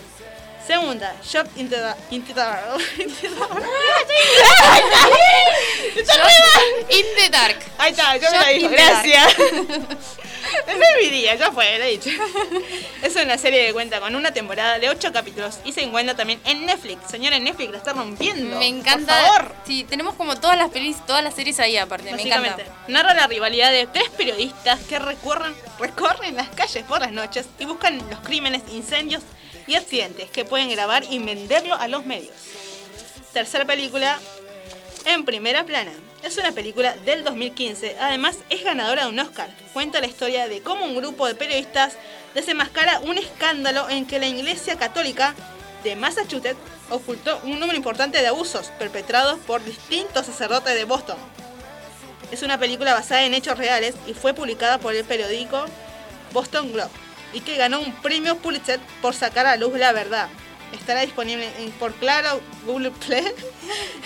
Segunda, 0.66 1.16
Shot 1.24 1.47
into 1.57 1.76
the... 1.76 1.93
Into 2.16 2.34
the- 2.34 2.43
In 6.89 7.05
the 7.18 7.30
Dark. 7.30 7.57
Ahí 7.78 7.91
está, 7.91 8.16
yo 8.18 8.30
me 8.32 8.38
la 8.60 8.70
dark. 8.70 8.72
gracias. 8.72 9.36
No 10.68 10.74
es 10.74 11.04
mi 11.04 11.10
día, 11.10 11.36
ya 11.36 11.52
fue, 11.52 11.78
lo 11.78 11.84
he 11.86 11.92
dicho. 11.92 12.10
Es 13.02 13.16
una 13.16 13.38
serie 13.38 13.66
que 13.68 13.74
cuenta 13.74 14.00
con 14.00 14.16
una 14.16 14.32
temporada 14.32 14.80
de 14.80 14.90
8 14.90 15.12
capítulos 15.12 15.60
y 15.66 15.72
se 15.72 15.82
encuentra 15.82 16.16
también 16.16 16.40
en 16.46 16.66
Netflix. 16.66 17.10
Señora, 17.10 17.40
Netflix 17.40 17.72
la 17.72 17.78
está 17.78 17.94
rompiendo. 17.94 18.58
Me 18.58 18.68
encanta. 18.68 19.20
Por 19.20 19.26
favor. 19.26 19.56
Sí, 19.66 19.84
tenemos 19.84 20.16
como 20.16 20.36
todas 20.40 20.58
las 20.58 20.70
pelis, 20.70 20.98
todas 21.06 21.24
las 21.24 21.34
series 21.36 21.60
ahí 21.60 21.78
aparte, 21.78 22.12
me 22.14 22.22
encanta. 22.22 22.58
narra 22.88 23.14
la 23.14 23.28
rivalidad 23.28 23.72
de 23.72 23.88
tres 23.88 24.10
periodistas 24.10 24.80
que 24.82 25.00
recorren, 25.00 25.54
recorren 25.80 26.36
las 26.36 26.50
calles 26.50 26.84
por 26.84 27.02
las 27.02 27.12
noches 27.12 27.48
y 27.58 27.66
buscan 27.66 27.98
los 28.10 28.20
crímenes, 28.20 28.64
incendios 28.72 29.24
y 29.68 29.76
accidentes 29.76 30.30
que 30.30 30.46
pueden 30.46 30.70
grabar 30.70 31.04
y 31.10 31.20
venderlo 31.20 31.76
a 31.76 31.88
los 31.88 32.06
medios. 32.06 32.34
Tercera 33.34 33.66
película, 33.66 34.20
En 35.06 35.24
Primera 35.26 35.64
Plana. 35.64 35.92
Es 36.24 36.38
una 36.38 36.51
película 36.51 36.95
del 37.05 37.24
2015, 37.24 37.95
además 37.97 38.39
es 38.49 38.63
ganadora 38.63 39.03
de 39.03 39.09
un 39.09 39.20
Oscar. 39.20 39.49
Cuenta 39.72 40.01
la 40.01 40.07
historia 40.07 40.49
de 40.49 40.61
cómo 40.61 40.84
un 40.84 40.95
grupo 40.95 41.26
de 41.26 41.34
periodistas 41.34 41.93
desenmascara 42.36 42.99
un 42.99 43.17
escándalo 43.17 43.89
en 43.89 44.05
que 44.05 44.20
la 44.20 44.28
Iglesia 44.28 44.78
Católica 44.78 45.34
de 45.84 45.95
Massachusetts 45.95 46.59
ocultó 46.89 47.39
un 47.45 47.59
número 47.59 47.78
importante 47.78 48.20
de 48.20 48.28
abusos 48.28 48.67
perpetrados 48.78 49.39
por 49.39 49.63
distintos 49.63 50.26
sacerdotes 50.26 50.76
de 50.76 50.84
Boston. 50.84 51.17
Es 52.32 52.43
una 52.43 52.57
película 52.57 52.93
basada 52.93 53.24
en 53.24 53.34
hechos 53.34 53.57
reales 53.57 53.95
y 54.05 54.13
fue 54.13 54.34
publicada 54.34 54.78
por 54.78 54.93
el 54.93 55.05
periódico 55.05 55.65
Boston 56.34 56.74
Globe 56.74 56.91
y 57.32 57.39
que 57.39 57.55
ganó 57.55 57.80
un 57.80 57.93
premio 57.93 58.38
Pulitzer 58.38 58.82
por 59.01 59.15
sacar 59.15 59.45
a 59.45 59.55
luz 59.55 59.78
la 59.80 59.93
verdad. 59.93 60.28
Estará 60.74 61.01
disponible 61.01 61.49
en, 61.59 61.72
por 61.72 61.93
Claro, 61.95 62.41
Google 62.65 62.91
Play 62.91 63.26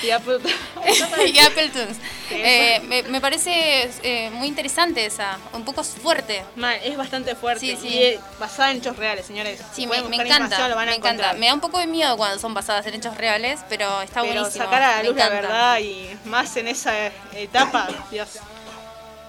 y 0.01 0.09
Apple. 0.11 0.39
y 1.27 1.39
Apple 1.39 1.69
Tunes. 1.69 1.97
Eh, 2.31 2.81
me, 2.87 3.03
me 3.03 3.21
parece 3.21 3.89
eh, 4.03 4.29
muy 4.31 4.47
interesante 4.47 5.05
esa, 5.05 5.37
un 5.53 5.65
poco 5.65 5.83
fuerte. 5.83 6.43
Mal, 6.55 6.79
es 6.83 6.95
bastante 6.97 7.35
fuerte 7.35 7.59
Sí, 7.59 7.77
sí. 7.79 7.87
y 7.89 8.03
es 8.03 8.19
basada 8.39 8.71
en 8.71 8.77
hechos 8.77 8.95
reales, 8.97 9.25
señores. 9.25 9.59
Sí, 9.73 9.81
Si 9.81 9.87
me, 9.87 9.97
encanta, 9.97 10.23
información, 10.23 10.69
lo 10.69 10.75
van 10.75 10.87
a 10.87 10.91
me 10.91 10.97
encanta. 10.97 11.33
Me 11.33 11.47
da 11.47 11.53
un 11.53 11.61
poco 11.61 11.79
de 11.79 11.87
miedo 11.87 12.15
cuando 12.17 12.39
son 12.39 12.53
basadas 12.53 12.85
en 12.87 12.93
hechos 12.95 13.17
reales, 13.17 13.59
pero 13.69 14.01
está 14.01 14.21
Pero 14.21 14.33
buenísimo. 14.33 14.63
sacar 14.65 14.81
a 14.81 14.97
la 14.97 15.03
luz 15.03 15.15
la 15.15 15.29
verdad 15.29 15.79
y 15.79 16.09
más 16.25 16.55
en 16.57 16.67
esa 16.69 16.93
etapa, 17.35 17.87
Dios. 18.09 18.39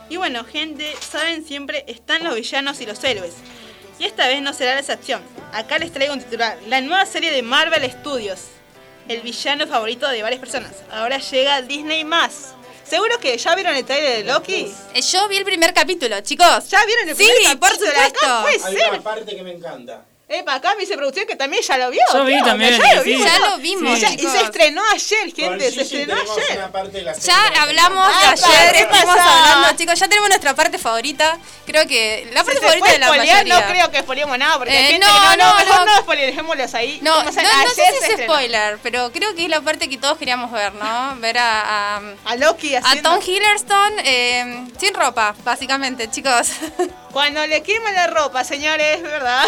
Y 0.09 0.17
bueno, 0.19 0.45
gente, 0.45 0.95
saben 1.01 1.45
siempre 1.47 1.85
están 1.89 2.23
los 2.25 2.35
villanos 2.35 2.81
y 2.81 2.87
los 2.87 3.03
héroes. 3.03 3.35
Y 3.99 4.05
esta 4.05 4.27
vez 4.27 4.43
no 4.43 4.53
será 4.53 4.75
la 4.75 4.81
excepción. 4.81 5.23
Acá 5.53 5.79
les 5.79 5.93
traigo 5.93 6.15
un 6.15 6.21
titular. 6.21 6.59
La 6.67 6.81
nueva 6.81 7.07
serie 7.07 7.31
de 7.31 7.43
Marvel 7.43 7.89
Studios. 7.91 8.41
El 9.09 9.21
villano 9.21 9.67
favorito 9.67 10.09
de 10.09 10.23
varias 10.23 10.41
personas. 10.41 10.73
Ahora 10.91 11.19
llega 11.19 11.63
Disney 11.63 12.05
más. 12.05 12.55
Seguro 12.85 13.19
que 13.21 13.37
ya 13.39 13.55
vieron 13.55 13.75
el 13.77 13.85
trailer 13.85 14.25
de 14.25 14.33
Loki. 14.33 14.71
Eh, 14.95 15.01
Yo 15.01 15.29
vi 15.29 15.37
el 15.37 15.45
primer 15.45 15.73
capítulo, 15.73 16.21
chicos. 16.21 16.69
¿Ya 16.69 16.85
vieron 16.85 17.09
el 17.09 17.17
Sí, 17.17 17.25
primer 17.37 17.59
por 17.59 17.69
capítulo? 17.71 17.91
supuesto. 17.93 18.19
Acá 18.27 18.43
puede 18.43 18.55
Hay 18.65 18.75
ser. 18.77 18.91
una 18.91 19.03
parte 19.03 19.37
que 19.37 19.43
me 19.43 19.53
encanta. 19.53 20.05
Epa, 20.27 20.55
acá 20.55 20.75
me 20.75 20.81
dice 20.81 20.97
producción 20.97 21.27
que 21.27 21.37
también 21.37 21.63
ya 21.63 21.77
lo 21.77 21.91
vio. 21.91 22.01
Yo 22.11 22.25
vi 22.25 22.43
también, 22.43 22.81
Ya 22.81 22.95
lo 22.95 23.03
sí. 23.03 23.11
vimos. 23.11 23.27
Ya 23.31 23.39
lo 23.41 23.59
vimos, 23.59 23.99
Y, 23.99 24.01
ya- 24.01 24.11
y 24.15 24.19
se 24.21 24.41
estrenó 24.41 24.81
ayer, 24.91 25.35
gente. 25.35 25.71
Se 25.71 25.83
estrenó 25.83 26.15
ayer. 26.15 26.71
Ya 27.21 27.47
hablamos 27.63 28.09
Ah, 28.11 28.31
ayer, 28.33 28.73
¿qué 28.73 28.81
estuvimos 28.81 29.15
pasó? 29.17 29.29
hablando, 29.29 29.77
chicos. 29.77 29.99
Ya 30.01 30.09
tenemos 30.09 30.31
nuestra 30.31 30.55
parte 30.55 30.79
favorita. 30.79 31.39
Creo 31.67 31.87
que 31.87 32.27
la 32.33 32.41
Si 32.41 32.47
parte 32.47 32.53
se 32.55 32.61
favorita 32.61 32.79
puede 32.87 32.93
de 32.95 32.99
la 33.01 33.07
spoilear, 33.09 33.37
mayoría. 33.37 33.61
no 33.61 33.71
creo 33.71 33.91
que 33.91 33.99
spoilemos 33.99 34.39
nada, 34.39 34.57
porque 34.57 34.73
hay 34.73 34.85
Eh, 34.85 34.89
gente 34.93 35.07
no, 35.07 35.13
que 35.13 35.21
no, 35.21 35.37
no, 35.37 35.37
no, 35.53 35.59
mejor 35.67 35.87
no. 35.87 35.87
no 35.95 36.01
spoilerejémoslos 36.01 36.75
ahí. 36.75 36.99
No, 37.03 37.17
no, 37.19 37.25
no 37.25 37.33
sé 37.33 37.43
si 38.07 38.13
es 38.13 38.21
spoiler, 38.23 38.79
pero 38.83 39.13
creo 39.13 39.35
que 39.35 39.45
es 39.45 39.51
la 39.51 39.61
parte 39.61 39.91
que 39.91 39.99
todos 39.99 40.17
queríamos 40.17 40.51
ver, 40.51 40.73
¿no? 40.75 41.17
Ver 41.21 41.37
a, 41.37 41.97
a, 41.97 42.01
A 42.25 42.37
Loki 42.37 42.75
a 42.75 42.79
haciendo... 42.79 43.11
Tom 43.11 43.21
Hiddleston 43.25 43.93
eh, 44.05 44.65
sin 44.81 44.95
ropa, 44.95 45.35
básicamente, 45.45 46.11
chicos. 46.11 46.49
Cuando 47.13 47.47
le 47.47 47.63
quema 47.63 47.93
la 47.93 48.07
ropa, 48.07 48.43
señores, 48.43 49.03
¿verdad? 49.03 49.45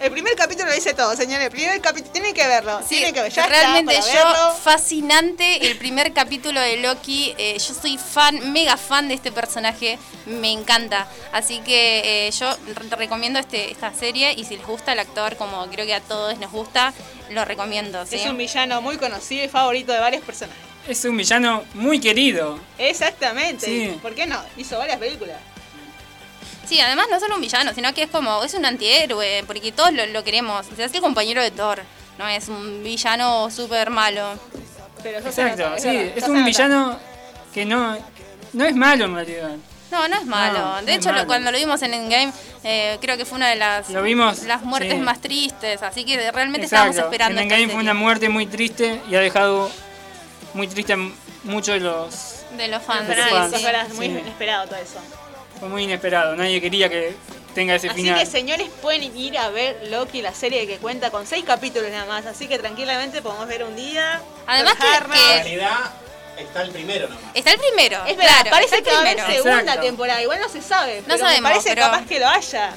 El 0.00 0.10
primer 0.12 0.34
capítulo 0.36 0.68
lo 0.68 0.74
dice 0.74 0.92
todo, 0.94 1.16
señores. 1.16 1.46
El 1.46 1.50
primer 1.50 1.80
capítulo, 1.80 2.12
tienen 2.12 2.34
que 2.34 2.46
verlo. 2.46 2.80
Sí, 2.82 2.96
tienen 2.96 3.14
que 3.14 3.22
ver. 3.22 3.32
Ya 3.32 3.46
realmente 3.46 3.96
está, 3.96 4.12
yo, 4.12 4.24
verlo. 4.28 4.54
fascinante 4.62 5.66
el 5.70 5.76
primer 5.78 6.12
capítulo 6.12 6.60
de 6.60 6.76
Loki. 6.78 7.34
eh, 7.38 7.56
yo 7.58 7.74
soy 7.74 7.96
fan, 7.98 8.52
mega 8.52 8.76
fan 8.76 9.08
de 9.08 9.14
este 9.14 9.32
personaje, 9.32 9.98
me 10.26 10.52
encanta. 10.52 11.08
Así 11.32 11.60
que 11.60 12.26
eh, 12.26 12.30
yo 12.32 12.54
re- 12.74 12.96
recomiendo 12.96 13.38
este, 13.38 13.70
esta 13.72 13.92
serie 13.94 14.32
y 14.34 14.44
si 14.44 14.56
les 14.56 14.66
gusta 14.66 14.92
el 14.92 14.98
actor, 14.98 15.36
como 15.36 15.66
creo 15.68 15.86
que 15.86 15.94
a 15.94 16.00
todos 16.00 16.38
nos 16.38 16.52
gusta, 16.52 16.92
lo 17.30 17.44
recomiendo. 17.44 18.04
¿sí? 18.06 18.16
Es 18.16 18.26
un 18.26 18.36
villano 18.36 18.82
muy 18.82 18.98
conocido 18.98 19.44
y 19.44 19.48
favorito 19.48 19.92
de 19.92 19.98
varios 19.98 20.22
personajes. 20.22 20.62
Es 20.86 21.04
un 21.04 21.16
villano 21.16 21.64
muy 21.74 21.98
querido. 22.00 22.60
Exactamente. 22.78 23.66
Sí. 23.66 23.98
¿Por 24.02 24.14
qué 24.14 24.26
no? 24.26 24.40
Hizo 24.56 24.78
varias 24.78 24.98
películas. 24.98 25.36
Sí, 26.68 26.80
además 26.80 27.06
no 27.10 27.20
solo 27.20 27.34
un 27.36 27.40
villano, 27.40 27.72
sino 27.74 27.92
que 27.94 28.02
es 28.04 28.10
como, 28.10 28.42
es 28.42 28.54
un 28.54 28.64
antihéroe, 28.66 29.44
porque 29.46 29.70
todos 29.72 29.92
lo, 29.92 30.04
lo 30.06 30.24
queremos. 30.24 30.66
Se 30.74 30.82
hace 30.84 30.96
el 30.96 31.02
compañero 31.02 31.40
de 31.42 31.50
Thor, 31.50 31.80
no 32.18 32.26
es 32.28 32.48
un 32.48 32.82
villano 32.82 33.50
súper 33.50 33.90
malo. 33.90 34.34
Pero 35.02 35.18
eso 35.18 35.30
se 35.30 35.42
Exacto, 35.42 35.68
nota, 35.70 35.78
sí. 35.80 36.12
Es 36.16 36.24
un 36.24 36.34
nota. 36.34 36.46
villano 36.46 36.98
que 37.54 37.64
no, 37.64 37.96
no 38.52 38.64
es 38.64 38.74
malo 38.74 39.04
en 39.04 39.14
realidad. 39.14 39.50
No, 39.92 40.08
no 40.08 40.16
es 40.16 40.24
malo. 40.26 40.58
No, 40.58 40.82
de 40.82 40.92
es 40.92 40.98
hecho, 40.98 41.10
lo- 41.10 41.14
malo. 41.16 41.26
cuando 41.28 41.52
lo 41.52 41.58
vimos 41.58 41.80
en 41.82 41.94
Endgame, 41.94 42.32
eh, 42.64 42.98
creo 43.00 43.16
que 43.16 43.24
fue 43.24 43.36
una 43.36 43.48
de 43.48 43.54
las, 43.56 43.88
Lo 43.90 44.02
vimos, 44.02 44.42
las 44.42 44.62
muertes 44.62 44.94
sí. 44.94 44.98
más 44.98 45.20
tristes. 45.20 45.80
Así 45.82 46.04
que 46.04 46.32
realmente 46.32 46.64
estábamos 46.64 46.96
Exacto. 46.96 47.12
esperando. 47.12 47.40
En 47.40 47.44
Endgame 47.44 47.64
fue 47.66 47.74
serie 47.74 47.82
una 47.90 47.94
muerte 47.94 48.28
muy 48.28 48.46
triste 48.46 49.00
y 49.08 49.14
ha 49.14 49.20
dejado 49.20 49.70
muy 50.54 50.66
triste 50.66 50.94
a 50.94 50.98
muchos 51.44 51.74
de 51.74 51.80
los... 51.80 52.40
de 52.56 52.66
los 52.66 52.82
fans. 52.82 53.06
de 53.06 53.16
los 53.16 53.26
fans. 53.30 53.54
sí. 53.56 53.94
Muy 53.94 54.06
Sí. 54.06 54.12
inesperado 54.18 54.66
todo 54.66 54.76
eso. 54.80 54.98
Fue 55.60 55.68
muy 55.68 55.84
inesperado. 55.84 56.36
Nadie 56.36 56.60
quería 56.60 56.88
que 56.88 57.14
tenga 57.54 57.74
ese 57.74 57.88
Así 57.88 58.02
final. 58.02 58.18
que 58.18 58.26
señores 58.26 58.68
pueden 58.82 59.16
ir 59.16 59.38
a 59.38 59.48
ver 59.50 59.88
Loki, 59.90 60.20
la 60.22 60.34
serie 60.34 60.66
que 60.66 60.76
cuenta 60.78 61.10
con 61.10 61.26
seis 61.26 61.44
capítulos 61.44 61.90
nada 61.90 62.06
más. 62.06 62.26
Así 62.26 62.46
que 62.48 62.58
tranquilamente 62.58 63.22
podemos 63.22 63.46
ver 63.48 63.64
un 63.64 63.74
día. 63.76 64.20
Además 64.46 64.74
que- 64.74 64.82
relajarnos. 64.82 65.16
que- 65.16 65.24
En 65.38 65.44
realidad 65.44 65.78
está 66.38 66.62
el 66.62 66.70
primero 66.70 67.08
nomás. 67.08 67.24
Está 67.34 67.52
el 67.52 67.58
primero. 67.58 68.04
Es 68.06 68.16
verdad, 68.16 68.32
claro, 68.42 68.50
parece 68.50 68.82
que 68.82 68.90
va 68.90 68.98
a 68.98 69.00
haber 69.00 69.20
segunda 69.20 69.60
Exacto. 69.60 69.82
temporada. 69.82 70.22
Igual 70.22 70.40
no 70.40 70.48
se 70.50 70.60
sabe. 70.60 71.02
pero 71.06 71.18
sabemos, 71.18 71.42
me 71.42 71.48
parece 71.48 71.68
pero- 71.70 71.82
capaz 71.82 72.06
que 72.06 72.20
lo 72.20 72.28
haya. 72.28 72.74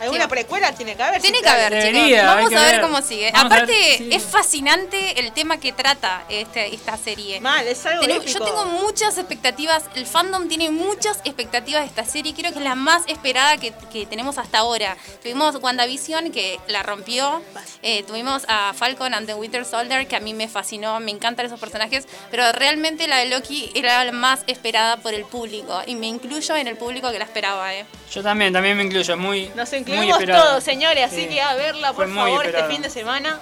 Alguna 0.00 0.24
Sí. 0.24 0.28
precuela 0.30 0.72
tiene 0.72 0.94
que 0.96 1.02
haber. 1.02 1.22
Tiene 1.22 1.40
que 1.40 1.48
haber, 1.48 1.72
Debería, 1.72 2.20
chicos. 2.20 2.34
Vamos 2.34 2.52
a 2.54 2.60
ver, 2.60 2.72
ver. 2.72 2.80
cómo 2.82 3.02
sigue. 3.02 3.30
Vamos 3.32 3.52
a 3.52 3.54
ver, 3.54 3.62
Aparte, 3.64 3.94
sí. 3.98 4.08
es 4.12 4.22
fascinante 4.22 5.20
el 5.20 5.32
tema 5.32 5.58
que 5.58 5.72
trata 5.72 6.24
este, 6.28 6.74
esta 6.74 6.96
serie. 6.96 7.40
Mal, 7.40 7.66
es 7.66 7.84
algo 7.86 8.02
yo 8.06 8.40
tengo 8.44 8.66
muchas 8.66 9.18
expectativas, 9.18 9.84
el 9.94 10.06
fandom 10.06 10.48
tiene 10.48 10.70
muchas 10.70 11.18
expectativas 11.24 11.82
de 11.82 11.88
esta 11.88 12.04
serie, 12.04 12.34
creo 12.34 12.52
que 12.52 12.58
es 12.58 12.64
la 12.64 12.74
más 12.74 13.02
esperada 13.06 13.56
que, 13.56 13.72
que 13.92 14.06
tenemos 14.06 14.38
hasta 14.38 14.58
ahora. 14.58 14.96
Tuvimos 15.22 15.56
WandaVision 15.56 16.30
que 16.30 16.58
la 16.68 16.82
rompió, 16.82 17.42
eh, 17.82 18.02
tuvimos 18.04 18.44
a 18.48 18.72
Falcon 18.74 19.14
and 19.14 19.26
the 19.26 19.34
Winter 19.34 19.64
Soldier 19.64 20.06
que 20.06 20.16
a 20.16 20.20
mí 20.20 20.34
me 20.34 20.48
fascinó, 20.48 21.00
me 21.00 21.10
encantan 21.10 21.46
esos 21.46 21.60
personajes, 21.60 22.06
pero 22.30 22.52
realmente 22.52 23.06
la 23.08 23.18
de 23.18 23.26
Loki 23.26 23.70
era 23.74 24.04
la 24.04 24.12
más 24.12 24.40
esperada 24.46 24.96
por 24.98 25.14
el 25.14 25.24
público 25.24 25.80
y 25.86 25.94
me 25.94 26.06
incluyo 26.06 26.56
en 26.56 26.66
el 26.66 26.76
público 26.76 27.10
que 27.12 27.18
la 27.18 27.24
esperaba. 27.24 27.74
Eh. 27.74 27.86
Yo 28.12 28.22
también, 28.22 28.52
también 28.52 28.76
me 28.76 28.84
incluyo. 28.84 29.16
Muy, 29.16 29.50
Nos 29.54 29.70
muy 29.72 29.78
incluimos 29.92 30.18
esperado. 30.20 30.44
todos, 30.48 30.64
señores. 30.64 31.04
Así 31.04 31.22
Sí. 31.22 31.28
que 31.28 31.40
a 31.42 31.54
verla, 31.54 31.92
por 31.92 32.12
favor, 32.14 32.46
este 32.46 32.64
fin 32.64 32.82
de 32.82 32.90
semana. 32.90 33.38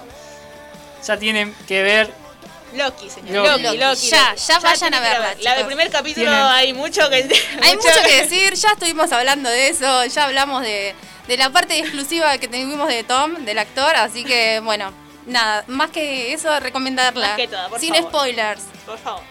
Ya 1.05 1.17
tienen 1.17 1.53
que 1.67 1.83
ver. 1.83 2.13
Loki, 2.73 3.09
señor. 3.09 3.45
Loki. 3.47 3.61
Loki. 3.77 3.77
Ya, 4.09 4.31
Loki. 4.31 4.41
ya 4.47 4.59
vayan 4.59 4.93
a 4.93 4.99
verla, 4.99 5.27
ver. 5.29 5.37
La 5.43 5.51
del 5.51 5.59
chicos. 5.59 5.65
primer 5.67 5.89
capítulo 5.91 6.25
Tienen- 6.25 6.45
hay 6.47 6.73
mucho 6.73 7.09
que. 7.09 7.17
Hay 7.63 7.75
mucho 7.77 7.89
que 8.05 8.21
decir, 8.23 8.53
ya 8.55 8.71
estuvimos 8.71 9.11
hablando 9.11 9.49
de 9.49 9.69
eso, 9.69 10.05
ya 10.05 10.25
hablamos 10.25 10.61
de, 10.63 10.93
de 11.27 11.37
la 11.37 11.49
parte 11.51 11.77
exclusiva 11.79 12.37
que 12.37 12.47
tuvimos 12.47 12.87
de 12.89 13.03
Tom, 13.03 13.45
del 13.45 13.59
actor, 13.59 13.95
así 13.95 14.25
que 14.25 14.59
bueno, 14.61 14.91
nada, 15.25 15.63
más 15.67 15.91
que 15.91 16.33
eso, 16.33 16.59
recomendarla. 16.59 17.27
Más 17.29 17.37
que 17.37 17.47
todo, 17.47 17.69
por 17.69 17.79
Sin 17.79 17.93
favor. 17.95 18.09
spoilers. 18.11 18.61
Por 18.85 18.97
favor. 18.99 19.21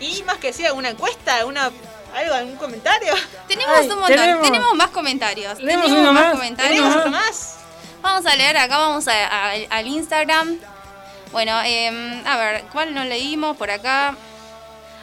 Y 0.00 0.22
más 0.24 0.38
que 0.38 0.52
sí, 0.52 0.64
alguna 0.66 0.88
encuesta, 0.90 1.36
alguna, 1.36 1.70
algo, 2.14 2.34
algún 2.34 2.56
comentario. 2.56 3.14
Tenemos 3.48 3.76
Ay, 3.78 3.88
un 3.88 3.94
montón, 4.00 4.16
tenemos- 4.16 4.42
tenemos, 4.42 4.74
más 4.74 4.88
comentarios. 4.88 5.58
Leemos 5.60 5.86
tenemos 5.86 6.10
uno 6.10 6.12
más, 6.12 6.32
comentarios. 6.32 6.74
¿Tenemos 6.76 6.96
otro 6.96 7.10
más? 7.10 7.56
Vamos 8.00 8.26
a 8.26 8.34
leer 8.36 8.56
acá, 8.56 8.78
vamos 8.78 9.06
a- 9.08 9.26
a- 9.26 9.52
al 9.70 9.86
Instagram. 9.86 10.58
Bueno, 11.30 11.60
em, 11.64 12.26
a 12.26 12.36
ver, 12.36 12.64
¿cuál 12.72 12.94
no 12.94 13.04
leímos 13.04 13.56
por 13.56 13.70
acá? 13.70 14.14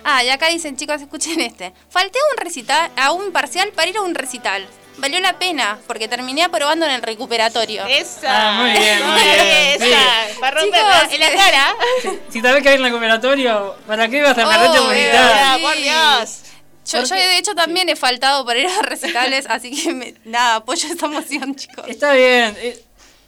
Ah, 0.04 0.24
y 0.24 0.30
acá 0.30 0.48
dicen, 0.48 0.78
chicos, 0.78 1.02
escuchen 1.02 1.40
este. 1.42 1.74
Falté 1.90 2.20
a 2.20 2.32
un 2.36 2.44
recital, 2.46 2.92
a 2.96 3.12
un 3.12 3.32
parcial 3.32 3.70
para 3.76 3.90
ir 3.90 3.98
a 3.98 4.02
un 4.02 4.16
recital. 4.16 4.68
Valió 4.98 5.20
la 5.22 5.40
pena, 5.40 5.80
porque 5.88 6.10
terminé 6.10 6.44
aprobando 6.44 6.86
en 6.86 6.92
el 6.92 7.02
recuperatorio. 7.02 7.86
Esa. 7.86 8.50
Ah, 8.50 8.52
muy 8.62 8.72
bien, 8.72 9.08
muy 9.08 9.22
Esa, 9.22 9.44
bien, 9.44 9.82
Esa. 9.94 10.40
Para 10.42 10.60
romperla 10.62 11.00
Chicos, 11.10 11.14
en 11.14 11.20
la 11.22 11.28
eh, 11.32 11.36
cara. 11.38 11.76
Si 12.30 12.42
sabés 12.42 12.64
que 12.64 12.70
hay 12.70 12.76
en 12.76 12.82
el 12.82 12.88
recuperatorio, 12.92 13.76
¿para 13.88 14.08
qué 14.10 14.22
vas 14.22 14.32
a 14.32 14.36
perderte 14.36 14.80
Oh? 14.80 14.92
Ah, 15.18 15.56
Sí. 15.58 15.64
por 15.64 15.76
Dios. 15.78 16.42
Yo, 16.92 17.04
yo 17.04 17.16
de 17.16 17.38
hecho 17.38 17.54
también 17.56 17.88
he 17.90 17.96
faltado 17.96 18.44
por 18.46 18.58
ir 18.58 18.68
a 18.68 18.82
recitales, 18.82 19.46
así 19.50 19.72
que 19.72 19.94
me- 19.94 20.14
nada, 20.26 20.56
apoyo 20.56 20.88
esta 20.88 21.06
emoción, 21.06 21.56
chicos. 21.56 21.86
Está 21.88 22.14
bien. 22.14 22.56
eh, 22.60 22.84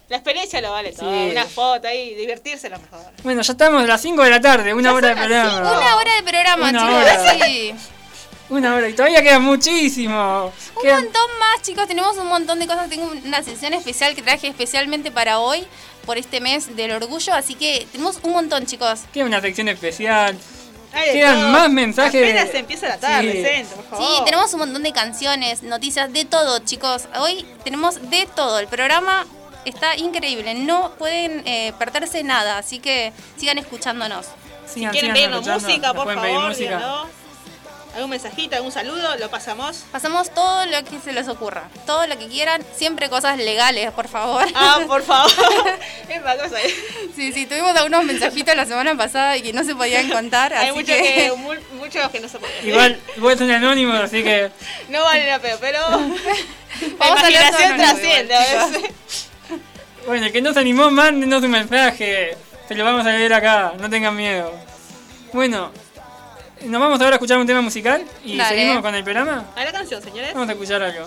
La 0.08 0.16
experiencia 0.16 0.60
lo 0.60 0.70
vale 0.72 0.92
todo. 0.92 1.10
Sí. 1.10 1.30
Una 1.30 1.44
foto 1.46 1.86
ahí, 1.88 2.14
divertirse 2.14 2.68
lo 2.68 2.78
mejor. 2.78 3.00
Bueno, 3.22 3.42
ya 3.42 3.52
estamos 3.52 3.82
a 3.82 3.86
las 3.86 4.00
5 4.02 4.22
de 4.22 4.30
la 4.30 4.40
tarde, 4.40 4.74
una 4.74 4.90
Ya 4.90 4.94
hora 4.94 5.08
de 5.08 5.16
programa. 5.16 5.50
cinco. 5.50 5.76
Una 5.78 5.96
hora 5.96 6.14
de 6.16 6.22
programa, 6.22 6.68
Una 6.68 6.78
chicos, 6.80 6.94
hora. 7.34 7.46
sí. 7.46 7.74
Una 8.50 8.74
hora 8.74 8.86
y 8.88 8.92
todavía 8.92 9.22
queda 9.22 9.38
muchísimo. 9.38 10.52
Un 10.76 10.82
Quedan- 10.82 11.04
montón 11.04 11.30
más, 11.38 11.62
chicos, 11.62 11.86
tenemos 11.88 12.16
un 12.18 12.26
montón 12.26 12.58
de 12.58 12.66
cosas. 12.66 12.90
Tengo 12.90 13.10
una 13.24 13.42
sesión 13.42 13.72
especial 13.72 14.14
que 14.14 14.20
traje 14.20 14.48
especialmente 14.48 15.10
para 15.10 15.38
hoy, 15.38 15.64
por 16.04 16.18
este 16.18 16.40
mes 16.40 16.76
del 16.76 16.90
orgullo, 16.92 17.32
así 17.32 17.54
que 17.54 17.86
tenemos 17.92 18.18
un 18.22 18.32
montón, 18.32 18.66
chicos. 18.66 19.00
Queda 19.14 19.24
una 19.24 19.40
sección 19.40 19.68
especial. 19.68 20.36
Quedan 20.92 21.52
más 21.52 21.70
mensajes 21.70 22.22
Apenas 22.22 22.54
empieza 22.54 22.88
la 22.88 22.98
tarde, 22.98 23.32
Sí. 23.32 23.42
Centro, 23.42 23.76
por 23.76 23.84
favor. 23.86 24.06
Sí, 24.16 24.22
tenemos 24.24 24.52
un 24.52 24.58
montón 24.60 24.82
de 24.82 24.92
canciones, 24.92 25.62
noticias, 25.62 26.12
de 26.12 26.24
todo, 26.24 26.58
chicos. 26.60 27.08
Hoy 27.18 27.46
tenemos 27.64 28.10
de 28.10 28.26
todo. 28.34 28.58
El 28.58 28.66
programa 28.68 29.26
está 29.64 29.96
increíble. 29.96 30.54
No 30.54 30.92
pueden 30.98 31.42
eh, 31.46 31.72
perderse 31.78 32.22
nada, 32.22 32.58
así 32.58 32.78
que 32.78 33.12
sigan 33.36 33.58
escuchándonos. 33.58 34.26
Sigan, 34.66 34.92
¿Quieren 34.92 35.14
sigan 35.14 35.30
pedirnos 35.40 35.62
música, 35.62 35.94
por 35.94 36.04
pueden 36.04 36.20
favor? 36.20 36.48
música. 36.48 37.04
¿Algún 37.94 38.08
mensajito, 38.10 38.56
algún 38.56 38.72
saludo? 38.72 39.16
Lo 39.18 39.28
pasamos. 39.30 39.84
Pasamos 39.92 40.32
todo 40.32 40.64
lo 40.64 40.82
que 40.84 40.98
se 40.98 41.12
les 41.12 41.28
ocurra. 41.28 41.64
Todo 41.84 42.06
lo 42.06 42.18
que 42.18 42.26
quieran. 42.26 42.62
Siempre 42.74 43.10
cosas 43.10 43.36
legales, 43.36 43.90
por 43.92 44.08
favor. 44.08 44.46
Ah, 44.54 44.80
por 44.86 45.02
favor. 45.02 45.30
es 46.08 46.20
una 46.22 46.36
cosa. 46.36 46.56
Sí, 47.14 47.32
sí, 47.32 47.44
tuvimos 47.44 47.76
algunos 47.76 48.04
mensajitos 48.04 48.56
la 48.56 48.64
semana 48.64 48.94
pasada 48.96 49.36
y 49.36 49.42
que 49.42 49.52
no 49.52 49.62
se 49.62 49.74
podían 49.74 50.08
contar. 50.08 50.54
Hay 50.54 50.68
así 50.70 50.78
muchos 50.78 50.96
que... 50.96 51.02
que, 51.02 51.32
mu- 51.36 51.76
muchos 51.78 52.10
que 52.10 52.20
no 52.20 52.28
se 52.28 52.38
pueden. 52.38 52.66
Igual, 52.66 52.98
vos 53.18 53.36
son 53.36 53.50
anónimos, 53.50 54.00
así 54.00 54.22
que. 54.22 54.50
No 54.88 55.04
vale 55.04 55.26
la 55.26 55.38
pena, 55.38 55.56
pero. 55.60 55.80
Vamos 56.98 57.22
la 57.22 57.30
imaginación 57.30 57.76
trasciende 57.76 58.34
igual, 58.34 58.58
a 58.58 58.66
veces. 58.68 58.90
Bueno, 60.06 60.26
el 60.26 60.32
que 60.32 60.42
no 60.42 60.52
se 60.52 60.58
animó, 60.58 60.90
mándenos 60.90 61.44
un 61.44 61.50
mensaje. 61.52 62.36
Se 62.66 62.74
lo 62.74 62.84
vamos 62.84 63.06
a 63.06 63.10
leer 63.10 63.32
acá, 63.34 63.74
no 63.78 63.88
tengan 63.88 64.16
miedo. 64.16 64.52
Bueno, 65.32 65.70
nos 66.66 66.80
vamos 66.80 67.00
ahora 67.00 67.14
a 67.14 67.18
escuchar 67.18 67.38
un 67.38 67.46
tema 67.46 67.60
musical 67.60 68.04
y 68.24 68.36
Dale. 68.36 68.56
seguimos 68.56 68.82
con 68.82 68.94
el 68.94 69.04
programa. 69.04 69.44
A 69.56 69.64
la 69.64 69.72
canción, 69.72 70.02
señores. 70.02 70.32
Vamos 70.34 70.48
a 70.48 70.52
escuchar 70.52 70.82
algo. 70.82 71.06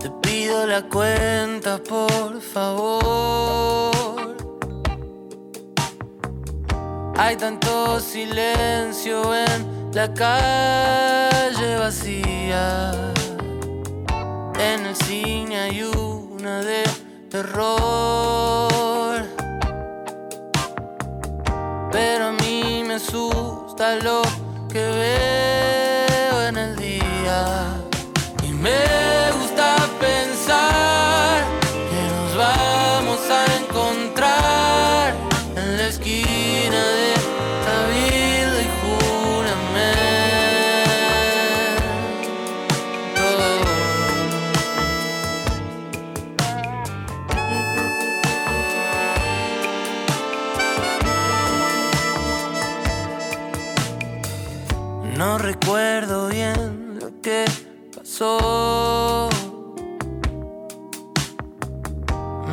Te 0.00 0.10
pido 0.22 0.66
la 0.66 0.82
cuenta, 0.82 1.78
por 1.78 2.40
favor. 2.40 3.95
Hay 7.18 7.36
tanto 7.36 7.98
silencio 7.98 9.34
en 9.34 9.90
la 9.92 10.12
calle 10.12 11.78
vacía. 11.78 12.92
insignia 14.88 15.68
y 15.72 15.82
una 15.82 16.60
de 16.60 16.84
terror. 17.30 19.24
Pero 21.90 22.26
a 22.26 22.32
mí 22.32 22.84
me 22.86 22.94
asusta 22.94 23.96
lo 23.96 24.20
que 24.68 24.84
veo 25.02 26.42
en 26.48 26.56
el 26.58 26.76
día. 26.76 27.74
Y 28.42 28.52
me 28.52 29.25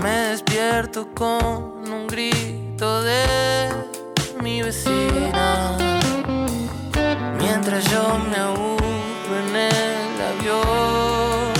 Me 0.01 0.09
despierto 0.31 1.07
con 1.15 1.89
un 1.89 2.05
grito 2.07 3.01
de 3.01 3.69
mi 4.41 4.61
vecina. 4.61 5.77
Mientras 7.39 7.89
yo 7.89 8.19
me 8.29 8.35
aburro 8.35 9.39
en 9.39 9.55
el 9.55 10.21
avión. 10.31 11.53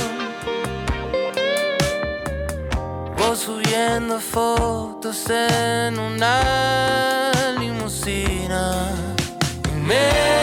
Vos 3.17 3.39
subiendo 3.39 4.19
fotos 4.19 5.29
en 5.29 5.97
una 5.97 7.31
limusina. 7.57 8.91
Me 9.85 10.42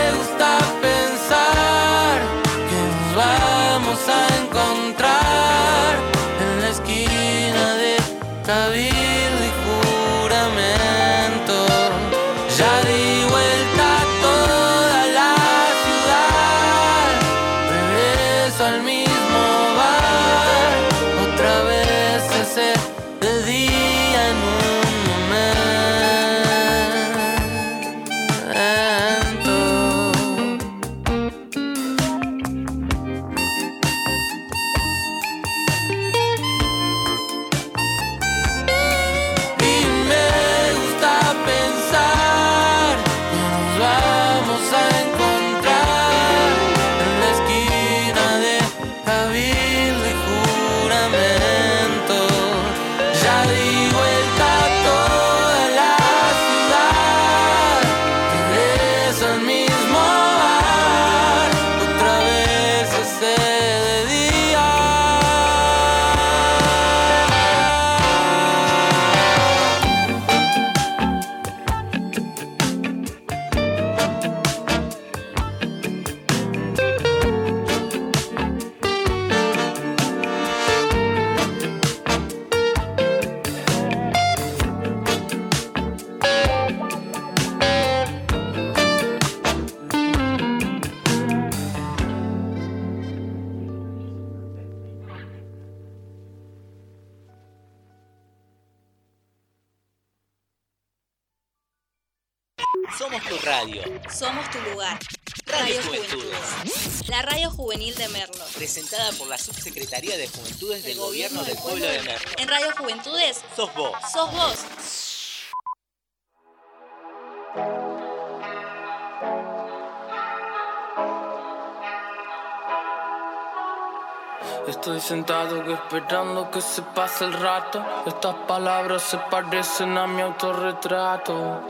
Estoy 124.68 125.00
sentado 125.00 125.62
esperando 125.72 126.50
que 126.50 126.60
se 126.60 126.82
pase 126.82 127.24
el 127.24 127.32
rato. 127.32 127.82
Estas 128.06 128.34
palabras 128.46 129.02
se 129.02 129.16
parecen 129.16 129.96
a 129.96 130.06
mi 130.06 130.20
autorretrato. 130.20 131.62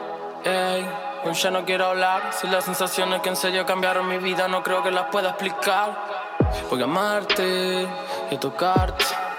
Ey, 0.45 0.89
hoy 1.25 1.35
ya 1.35 1.51
no 1.53 1.65
quiero 1.65 1.87
hablar. 1.87 2.33
Si 2.33 2.49
las 2.49 2.65
sensaciones 2.65 3.21
que 3.21 3.29
en 3.29 3.37
serio 3.37 3.65
cambiaron 3.65 4.09
mi 4.09 4.19
vida 4.19 4.49
no 4.49 4.63
creo 4.63 4.83
que 4.83 4.91
las 4.91 5.07
pueda 5.07 5.31
explicar. 5.31 5.97
Voy 6.69 6.81
a 6.81 6.85
amarte 6.85 7.89
y 8.31 8.35
a 8.35 8.41
tocarte. 8.41 9.30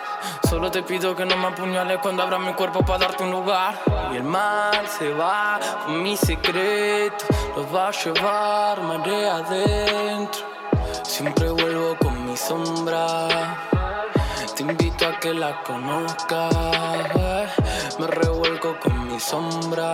Solo 0.52 0.70
te 0.70 0.84
pido 0.84 1.16
que 1.16 1.26
no 1.26 1.38
me 1.38 1.48
apuñales 1.48 2.00
cuando 2.02 2.24
abra 2.24 2.38
mi 2.38 2.54
cuerpo 2.54 2.84
para 2.84 3.08
darte 3.08 3.24
un 3.24 3.32
lugar. 3.32 3.82
Y 4.12 4.18
el 4.18 4.24
mal 4.26 4.86
se 4.86 5.14
va 5.14 5.58
con 5.86 6.04
mi 6.04 6.18
secreto. 6.18 7.24
Lo 7.56 7.72
va 7.72 7.88
a 7.88 7.92
llevar 7.92 8.82
marea 8.82 9.38
adentro. 9.38 10.42
Siempre 11.04 11.52
vuelvo 11.52 11.96
con 11.96 12.26
mi 12.26 12.36
sombra. 12.36 13.30
Te 14.54 14.64
invito 14.64 15.08
a 15.08 15.18
que 15.22 15.34
la 15.34 15.64
conozcas. 15.64 16.54
eh. 17.16 17.48
Me 17.98 18.08
revuelco 18.08 18.78
con 18.78 19.08
mi 19.08 19.22
sombra. 19.22 19.94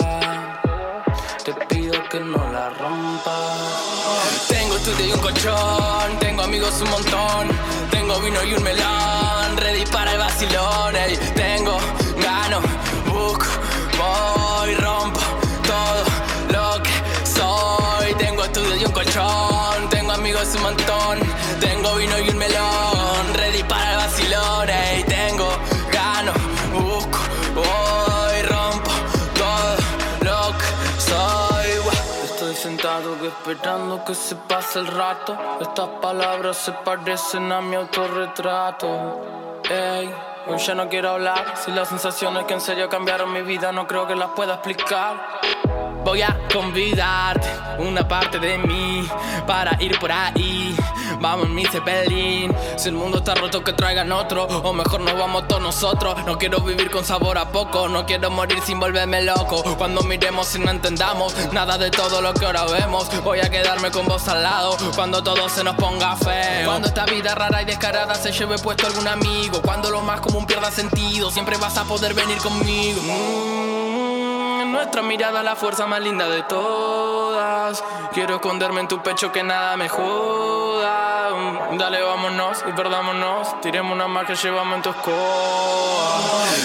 Te 1.46 1.54
pido 1.54 1.94
que 2.10 2.20
no 2.20 2.52
la 2.52 2.72
rompas. 2.72 4.57
Tengo 4.88 5.02
estudio 5.02 5.10
y 5.10 5.14
un 5.14 5.20
colchón. 5.20 6.20
Tengo 6.20 6.44
amigos 6.44 6.82
un 6.82 6.90
montón. 6.90 7.48
Tengo 7.92 8.22
vino 8.22 8.42
y 8.46 8.54
un 8.54 8.64
melón. 8.64 9.58
Ready 9.58 9.86
para 9.88 10.14
el 10.14 10.18
vacilón. 10.18 10.96
ey. 10.96 11.18
Tengo, 11.36 11.78
gano, 12.24 12.62
busco, 13.06 13.48
voy, 13.98 14.76
rompo 14.76 15.20
todo 15.68 16.06
lo 16.54 16.84
que 16.84 16.92
soy. 17.28 18.14
Tengo 18.14 18.46
estudio 18.46 18.78
y 18.78 18.86
un 18.86 18.92
colchón. 18.94 19.90
Tengo 19.90 20.14
amigos 20.14 20.48
un 20.56 20.62
montón. 20.62 21.20
Tengo 21.60 21.96
vino 21.96 22.18
y 22.20 22.30
un 22.30 22.38
melón. 22.38 23.34
Ready 23.34 23.64
para 23.64 23.87
esperando 33.48 34.04
que 34.04 34.14
se 34.14 34.36
pase 34.36 34.80
el 34.80 34.88
rato. 34.88 35.38
Estas 35.62 35.88
palabras 36.02 36.58
se 36.58 36.72
parecen 36.74 37.52
a 37.52 37.62
mi 37.62 37.76
autorretrato. 37.76 39.62
Ey, 39.70 40.14
hoy 40.48 40.58
ya 40.58 40.76
no 40.76 40.90
quiero 40.90 41.12
hablar. 41.12 41.54
Si 41.56 41.72
las 41.72 41.88
sensaciones 41.88 42.44
que 42.46 42.56
en 42.56 42.62
serio 42.62 42.90
cambiaron 42.90 43.32
mi 43.32 43.42
vida 43.42 43.72
no 43.72 43.88
creo 43.88 44.06
que 44.06 44.16
las 44.16 44.32
pueda 44.32 44.56
explicar. 44.56 45.40
Voy 46.08 46.22
a 46.22 46.40
convidarte 46.54 47.50
una 47.80 48.08
parte 48.08 48.40
de 48.40 48.58
mí 48.60 49.06
para 49.46 49.76
ir 49.84 50.00
por 50.00 50.10
ahí. 50.10 50.74
vamos 51.20 51.50
mi 51.50 51.66
cepelín. 51.66 52.56
Si 52.78 52.88
el 52.88 52.96
mundo 52.96 53.18
está 53.18 53.36
roto, 53.36 53.62
que 53.62 53.74
traigan 53.74 54.14
otro. 54.14 54.46
O 54.46 54.72
mejor 54.72 55.02
nos 55.02 55.20
vamos 55.20 55.50
todos 55.50 55.62
nosotros. 55.62 56.16
No 56.26 56.38
quiero 56.38 56.62
vivir 56.62 56.90
con 56.90 57.04
sabor 57.04 57.38
a 57.38 57.52
poco. 57.52 57.90
No 57.90 58.06
quiero 58.06 58.32
morir 58.32 58.58
sin 58.66 58.80
volverme 58.80 59.22
loco. 59.24 59.62
Cuando 59.78 60.02
miremos 60.04 60.56
y 60.56 60.60
no 60.60 60.72
entendamos 60.72 61.36
nada 61.52 61.78
de 61.78 61.92
todo 61.92 62.22
lo 62.22 62.34
que 62.34 62.46
ahora 62.46 62.64
vemos, 62.64 63.10
voy 63.26 63.42
a 63.42 63.50
quedarme 63.50 63.92
con 63.92 64.06
vos 64.06 64.30
al 64.30 64.44
lado. 64.44 64.78
Cuando 64.96 65.22
todo 65.22 65.50
se 65.50 65.62
nos 65.66 65.76
ponga 65.76 66.16
feo. 66.16 66.68
Cuando 66.68 66.88
esta 66.88 67.06
vida 67.06 67.36
rara 67.36 67.64
y 67.64 67.66
descarada 67.66 68.16
se 68.16 68.32
lleve 68.32 68.58
puesto 68.60 68.88
algún 68.88 69.10
amigo. 69.10 69.62
Cuando 69.62 69.90
lo 69.90 70.02
más 70.04 70.22
común 70.22 70.46
pierda 70.46 70.72
sentido, 70.72 71.32
siempre 71.32 71.58
vas 71.58 71.78
a 71.78 71.84
poder 71.84 72.14
venir 72.14 72.38
conmigo. 72.38 73.02
Nuestra 74.72 75.02
mirada 75.02 75.44
la 75.44 75.56
fuerza 75.56 75.86
más 75.88 76.02
linda 76.02 76.28
de 76.30 76.44
todas. 76.44 77.84
Quiero 78.14 78.36
esconderme 78.36 78.82
en 78.82 78.88
tu 78.88 79.02
pecho 79.02 79.32
que 79.32 79.44
nada 79.44 79.78
me 79.78 79.90
joda. 79.90 81.30
Mm, 81.32 81.78
Dale, 81.78 82.02
vámonos 82.02 82.64
y 82.68 82.72
perdámonos. 82.74 83.60
Tiremos 83.62 83.94
una 83.94 84.08
más 84.08 84.26
que 84.26 84.36
llevamos 84.36 84.78
en 84.78 84.82
tu 84.82 84.90
escoba. 84.90 86.22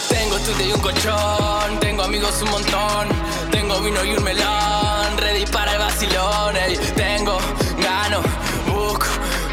Tengo 0.08 0.36
estudio 0.36 0.68
y 0.68 0.72
un 0.72 0.80
colchón. 0.80 1.80
Tengo 1.80 2.02
amigos 2.02 2.42
un 2.42 2.50
montón. 2.50 3.08
Tengo 3.50 3.80
vino 3.80 4.04
y 4.04 4.16
un 4.16 4.24
melón. 4.24 5.16
Ready 5.18 5.46
para 5.46 5.72
el 5.72 5.78
vacilón. 5.78 6.54
Tengo, 6.96 7.38
gano, 7.78 8.20
busco, 8.66 9.06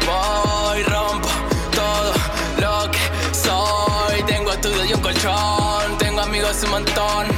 voy, 0.06 0.82
rompo 0.84 1.28
todo 1.72 2.12
lo 2.58 2.90
que 2.90 3.34
soy. 3.34 4.22
Tengo 4.24 4.52
estudio 4.52 4.84
y 4.84 4.92
un 4.94 5.00
colchón. 5.00 5.98
Tengo 5.98 6.20
amigos 6.22 6.62
un 6.64 6.70
montón. 6.70 7.29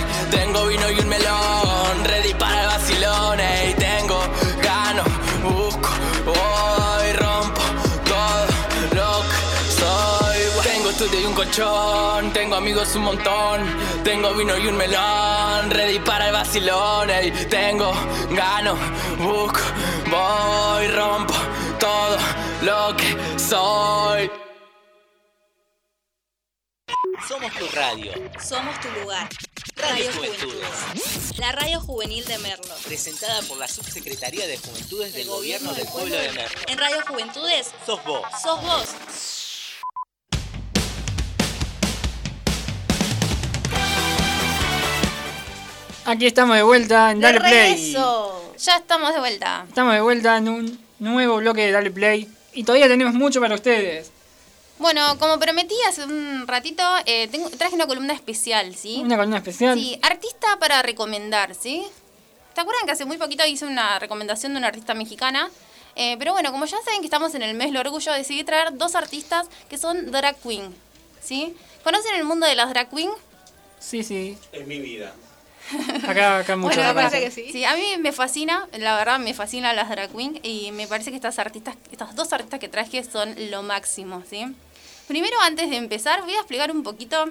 Colchón. 11.53 12.33
Tengo 12.33 12.57
amigos 12.57 12.95
un 12.97 13.03
montón. 13.03 13.61
Tengo 14.05 14.33
vino 14.35 14.57
y 14.57 14.67
un 14.67 14.77
melón. 14.77 15.71
Ready 15.71 15.99
para 16.01 16.27
el 16.27 16.33
vacilón. 16.33 17.11
ey. 17.11 17.31
Tengo, 17.49 17.93
gano, 18.31 18.77
busco, 19.19 19.61
voy, 20.11 20.89
rompo 20.89 21.35
todo 21.79 22.17
lo 22.63 22.97
que 22.97 23.39
soy. 23.39 24.31
Somos 27.29 27.53
tu 27.55 27.67
radio. 27.69 28.13
Somos 28.41 28.81
tu 28.81 28.89
lugar. 29.01 29.29
Radio 29.77 30.05
Radio 30.05 30.13
Juventudes. 30.13 30.69
Juventudes. 30.93 31.39
La 31.39 31.53
radio 31.53 31.81
juvenil 31.81 32.25
de 32.25 32.39
Merlo. 32.39 32.75
Presentada 32.85 33.43
por 33.43 33.59
la 33.59 33.69
Subsecretaría 33.69 34.47
de 34.47 34.59
Juventudes 34.59 35.15
del 35.15 35.29
Gobierno 35.29 35.73
del 35.73 35.87
Pueblo 35.87 36.17
de 36.17 36.33
Merlo. 36.33 36.61
En 36.67 36.79
Radio 36.79 36.99
Juventudes, 37.07 37.73
Sos 37.87 38.03
vos. 38.05 38.23
sos 38.43 38.63
vos. 38.63 39.42
Aquí 46.05 46.27
estamos 46.27 46.57
de 46.57 46.65
vuelta 46.65 47.13
en 47.13 47.21
¡De 47.21 47.27
Dale 47.27 47.41
Play. 47.41 47.93
Ya 47.93 48.77
estamos 48.77 49.15
de 49.15 49.21
vuelta. 49.21 49.65
Estamos 49.69 49.95
de 49.95 50.01
vuelta 50.01 50.37
en 50.37 50.49
un 50.49 50.85
nuevo 50.99 51.37
bloque 51.37 51.67
de 51.67 51.73
Dale 51.73 51.93
Play. 51.93 52.29
Y 52.55 52.65
todavía 52.65 52.89
tenemos 52.89 53.15
mucho 53.15 53.41
para 53.41 53.55
ustedes. 53.55 54.11
Bueno, 54.79 55.17
como 55.21 55.39
prometí 55.39 55.77
hace 55.89 56.05
un 56.05 56.47
ratito, 56.49 56.83
eh, 57.07 57.29
tengo, 57.29 57.49
traje 57.51 57.77
una 57.77 57.87
columna 57.87 58.15
especial, 58.15 58.75
¿sí? 58.75 59.01
Una 59.05 59.17
columna 59.17 59.37
especial. 59.37 59.79
Sí, 59.79 59.97
artista 60.03 60.59
para 60.59 60.83
recomendar, 60.83 61.55
¿sí? 61.55 61.85
¿Te 62.53 62.61
acuerdan 62.61 62.85
que 62.85 62.93
hace 62.93 63.05
muy 63.05 63.17
poquito 63.17 63.47
hice 63.47 63.65
una 63.65 64.01
recomendación 64.01 64.53
de 64.53 64.59
una 64.59 64.69
artista 64.69 64.95
mexicana? 64.95 65.49
Eh, 65.95 66.17
pero 66.19 66.33
bueno, 66.33 66.51
como 66.51 66.65
ya 66.65 66.79
saben 66.85 67.01
que 67.01 67.07
estamos 67.07 67.35
en 67.37 67.43
el 67.43 67.55
mes 67.55 67.69
del 67.69 67.77
orgullo, 67.77 68.13
decidí 68.13 68.43
traer 68.43 68.77
dos 68.77 68.97
artistas 68.97 69.47
que 69.71 69.79
son 69.79 70.11
drag 70.11 70.37
queen, 70.43 70.75
¿sí? 71.23 71.55
¿Conocen 71.85 72.17
el 72.17 72.25
mundo 72.25 72.47
de 72.47 72.57
las 72.57 72.71
drag 72.71 72.91
queen? 72.91 73.11
Sí, 73.79 74.03
sí. 74.03 74.37
Es 74.51 74.67
mi 74.67 74.81
vida. 74.81 75.15
Acá, 76.07 76.39
acá 76.39 76.57
mucho. 76.57 76.75
Bueno, 76.77 76.95
me 76.95 77.03
parece 77.03 77.21
que 77.25 77.31
sí. 77.31 77.51
Sí, 77.53 77.65
a 77.65 77.75
mí 77.77 77.97
me 77.99 78.13
fascina, 78.13 78.69
la 78.79 78.97
verdad 78.97 79.19
me 79.19 79.35
fascinan 79.35 79.75
las 79.77 79.89
drag 79.89 80.11
queen 80.11 80.39
y 80.43 80.71
me 80.73 80.87
parece 80.87 81.11
que 81.11 81.17
estas 81.17 81.39
artistas, 81.39 81.77
estas 81.91 82.15
dos 82.17 82.33
artistas 82.33 82.61
que 82.61 82.69
traje 82.69 83.03
son 83.05 83.35
lo 83.51 83.63
máximo, 83.63 84.23
¿sí? 84.29 84.47
Primero, 85.09 85.37
antes 85.43 85.69
de 85.71 85.77
empezar, 85.77 86.23
voy 86.23 86.35
a 86.35 86.39
explicar 86.39 86.71
un 86.71 86.83
poquito 86.83 87.25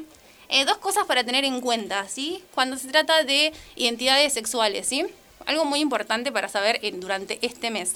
eh, 0.49 0.65
dos 0.65 0.77
cosas 0.77 1.05
para 1.05 1.23
tener 1.23 1.45
en 1.45 1.61
cuenta, 1.61 2.07
¿sí? 2.09 2.43
Cuando 2.53 2.77
se 2.77 2.87
trata 2.89 3.23
de 3.23 3.53
identidades 3.75 4.33
sexuales, 4.33 4.87
¿sí? 4.87 5.05
Algo 5.45 5.65
muy 5.65 5.79
importante 5.79 6.31
para 6.31 6.47
saber 6.49 6.79
en- 6.83 6.99
durante 6.99 7.39
este 7.41 7.71
mes. 7.71 7.93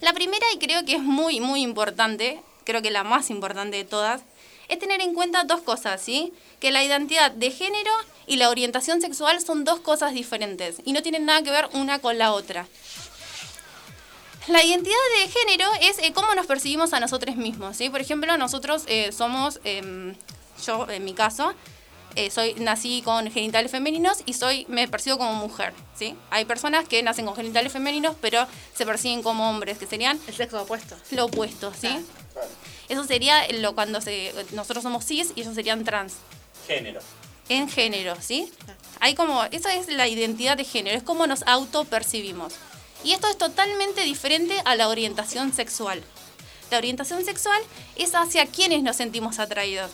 La 0.00 0.12
primera, 0.12 0.44
y 0.54 0.58
creo 0.58 0.84
que 0.84 0.94
es 0.96 1.02
muy, 1.02 1.40
muy 1.40 1.62
importante, 1.62 2.40
creo 2.64 2.82
que 2.82 2.90
la 2.90 3.04
más 3.04 3.30
importante 3.30 3.76
de 3.76 3.84
todas, 3.84 4.22
es 4.68 4.78
tener 4.78 5.00
en 5.00 5.14
cuenta 5.14 5.44
dos 5.44 5.60
cosas, 5.60 6.00
¿sí? 6.00 6.32
Que 6.60 6.70
la 6.70 6.84
identidad 6.84 7.30
de 7.30 7.50
género 7.50 7.90
y 8.26 8.36
la 8.36 8.50
orientación 8.50 9.00
sexual 9.00 9.40
son 9.40 9.64
dos 9.64 9.80
cosas 9.80 10.14
diferentes 10.14 10.76
y 10.84 10.92
no 10.92 11.02
tienen 11.02 11.26
nada 11.26 11.42
que 11.42 11.50
ver 11.50 11.68
una 11.72 11.98
con 11.98 12.18
la 12.18 12.32
otra. 12.32 12.66
La 14.46 14.62
identidad 14.62 14.96
de 15.18 15.28
género 15.28 15.70
es 15.80 15.98
eh, 15.98 16.12
cómo 16.12 16.34
nos 16.34 16.46
percibimos 16.46 16.92
a 16.92 17.00
nosotros 17.00 17.36
mismos, 17.36 17.76
¿sí? 17.76 17.88
Por 17.88 18.00
ejemplo, 18.00 18.36
nosotros 18.36 18.84
eh, 18.88 19.10
somos, 19.10 19.58
em, 19.64 20.14
yo 20.66 20.86
en 20.90 21.02
mi 21.02 21.14
caso, 21.14 21.54
eh, 22.16 22.30
soy, 22.30 22.54
nací 22.54 23.00
con 23.02 23.30
genitales 23.30 23.72
femeninos 23.72 24.18
y 24.26 24.34
soy, 24.34 24.66
me 24.68 24.86
percibo 24.86 25.16
como 25.18 25.34
mujer, 25.34 25.72
¿sí? 25.98 26.14
Hay 26.30 26.44
personas 26.44 26.86
que 26.86 27.02
nacen 27.02 27.24
con 27.24 27.34
genitales 27.34 27.72
femeninos 27.72 28.16
pero 28.20 28.46
se 28.74 28.84
perciben 28.84 29.22
como 29.22 29.48
hombres, 29.48 29.78
que 29.78 29.86
serían 29.86 30.20
El 30.26 30.34
sexo 30.34 30.62
opuesto. 30.62 30.94
lo 31.10 31.24
opuesto, 31.24 31.72
¿sí? 31.80 31.88
Eso 32.94 33.02
sería 33.02 33.44
lo 33.54 33.74
cuando 33.74 34.00
se, 34.00 34.32
nosotros 34.52 34.84
somos 34.84 35.04
cis 35.04 35.32
y 35.34 35.40
ellos 35.40 35.56
serían 35.56 35.82
trans 35.82 36.14
Género. 36.68 37.00
en 37.48 37.68
género, 37.68 38.14
¿sí? 38.20 38.52
Hay 39.00 39.16
como, 39.16 39.42
esa 39.50 39.74
es 39.74 39.88
la 39.88 40.06
identidad 40.06 40.56
de 40.56 40.62
género, 40.62 40.96
es 40.96 41.02
como 41.02 41.26
nos 41.26 41.42
autopercibimos. 41.42 42.52
Y 43.02 43.12
esto 43.12 43.26
es 43.26 43.36
totalmente 43.36 44.02
diferente 44.02 44.62
a 44.64 44.76
la 44.76 44.88
orientación 44.88 45.52
sexual. 45.52 46.04
La 46.70 46.78
orientación 46.78 47.24
sexual 47.24 47.60
es 47.96 48.14
hacia 48.14 48.46
quienes 48.46 48.84
nos 48.84 48.94
sentimos 48.94 49.40
atraídos. 49.40 49.90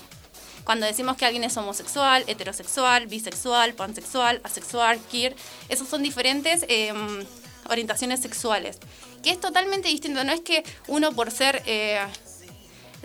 Cuando 0.64 0.84
decimos 0.84 1.16
que 1.16 1.24
alguien 1.24 1.44
es 1.44 1.56
homosexual, 1.56 2.24
heterosexual, 2.26 3.06
bisexual, 3.06 3.72
pansexual, 3.72 4.42
asexual, 4.44 5.00
queer, 5.10 5.34
esos 5.70 5.88
son 5.88 6.02
diferentes 6.02 6.66
em, 6.68 7.24
orientaciones 7.70 8.20
sexuales. 8.20 8.76
Que 9.22 9.30
es 9.30 9.40
totalmente 9.40 9.88
distinto, 9.88 10.22
no 10.22 10.32
es 10.32 10.42
que 10.42 10.64
uno 10.86 11.12
por 11.12 11.30
ser 11.30 11.62
eh, 11.64 11.98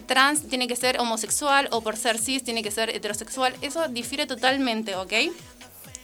trans 0.06 0.48
tiene 0.48 0.68
que 0.68 0.76
ser 0.76 0.99
homosexual 0.99 1.68
o 1.72 1.82
por 1.82 1.98
ser 1.98 2.19
cis 2.19 2.44
tiene 2.44 2.64
que 2.64 2.72
ser 2.72 2.90
heterosexual. 2.90 3.56
Eso 3.61 3.88
difiere 3.88 4.26
totalmente, 4.26 4.95
¿ok? 4.95 5.14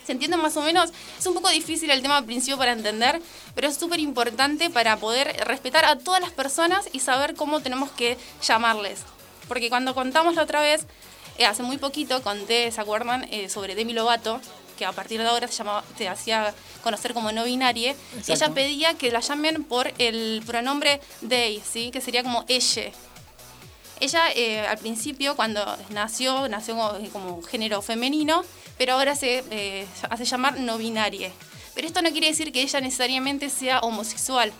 ¿Se 0.05 0.11
entiende 0.11 0.37
más 0.37 0.57
o 0.57 0.61
menos? 0.61 0.91
Es 1.19 1.25
un 1.27 1.33
poco 1.33 1.49
difícil 1.49 1.89
el 1.91 2.01
tema 2.01 2.17
al 2.17 2.25
principio 2.25 2.57
para 2.57 2.71
entender, 2.71 3.21
pero 3.53 3.67
es 3.67 3.77
súper 3.77 3.99
importante 3.99 4.69
para 4.69 4.97
poder 4.97 5.45
respetar 5.45 5.85
a 5.85 5.97
todas 5.97 6.21
las 6.21 6.31
personas 6.31 6.89
y 6.91 6.99
saber 6.99 7.35
cómo 7.35 7.61
tenemos 7.61 7.91
que 7.91 8.17
llamarles. 8.41 9.01
Porque 9.47 9.69
cuando 9.69 9.93
contamos 9.93 10.35
la 10.35 10.43
otra 10.43 10.61
vez, 10.61 10.87
eh, 11.37 11.45
hace 11.45 11.63
muy 11.63 11.77
poquito 11.77 12.21
conté, 12.23 12.71
¿se 12.71 12.81
acuerdan? 12.81 13.27
Eh, 13.31 13.49
sobre 13.49 13.75
Demi 13.75 13.93
Lovato, 13.93 14.41
que 14.77 14.85
a 14.85 14.91
partir 14.91 15.21
de 15.21 15.27
ahora 15.27 15.47
se, 15.47 15.53
llamaba, 15.55 15.83
se 15.97 16.09
hacía 16.09 16.53
conocer 16.83 17.13
como 17.13 17.31
no 17.31 17.43
binaria. 17.43 17.91
Exacto. 18.17 18.33
Ella 18.33 18.53
pedía 18.53 18.93
que 18.95 19.11
la 19.11 19.19
llamen 19.19 19.63
por 19.63 19.93
el 19.99 20.41
pronombre 20.45 20.99
they, 21.27 21.61
¿sí? 21.61 21.91
Que 21.91 22.01
sería 22.01 22.23
como 22.23 22.45
ella. 22.47 22.91
Ella 24.01 24.31
eh, 24.35 24.59
al 24.67 24.77
principio, 24.77 25.35
cuando 25.35 25.63
nació, 25.91 26.49
nació 26.49 26.75
como, 26.75 27.09
como 27.11 27.41
género 27.43 27.81
femenino, 27.81 28.43
pero 28.77 28.93
ahora 28.93 29.15
se 29.15 29.43
eh, 29.51 29.87
hace 30.09 30.25
llamar 30.25 30.59
no 30.59 30.77
binaria. 30.77 31.31
Pero 31.73 31.87
esto 31.87 32.01
no 32.01 32.11
quiere 32.11 32.27
decir 32.27 32.51
que 32.51 32.61
ella 32.61 32.81
necesariamente 32.81 33.49
sea 33.49 33.79
homosexual 33.79 34.51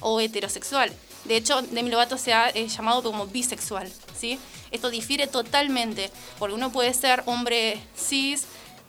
o 0.00 0.20
heterosexual. 0.20 0.92
De 1.24 1.36
hecho, 1.36 1.62
Demi 1.62 1.90
Lovato 1.90 2.16
se 2.18 2.32
ha 2.32 2.48
eh, 2.50 2.68
llamado 2.68 3.02
como 3.02 3.26
bisexual, 3.26 3.90
¿sí? 4.18 4.38
Esto 4.70 4.90
difiere 4.90 5.26
totalmente, 5.26 6.10
porque 6.38 6.54
uno 6.54 6.72
puede 6.72 6.94
ser 6.94 7.22
hombre 7.26 7.80
cis, 7.94 8.46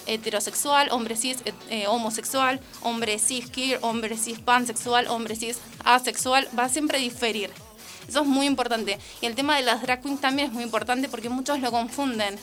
heterosexual, 0.07 0.89
hombre 0.91 1.15
cis 1.15 1.37
eh, 1.45 1.53
eh, 1.69 1.87
homosexual, 1.87 2.59
hombre 2.81 3.19
cis 3.19 3.49
queer, 3.49 3.79
hombre 3.81 4.17
cis 4.17 4.39
pansexual, 4.39 5.07
hombre 5.07 5.35
cis 5.35 5.57
asexual, 5.83 6.47
va 6.57 6.65
a 6.65 6.69
siempre 6.69 6.99
diferir. 6.99 7.51
Eso 8.07 8.21
es 8.21 8.27
muy 8.27 8.45
importante. 8.45 8.97
Y 9.21 9.25
el 9.25 9.35
tema 9.35 9.55
de 9.55 9.63
las 9.63 9.81
drag 9.81 10.01
queens 10.01 10.21
también 10.21 10.47
es 10.47 10.53
muy 10.53 10.63
importante 10.63 11.07
porque 11.09 11.29
muchos 11.29 11.59
lo 11.59 11.71
confunden. 11.71 12.37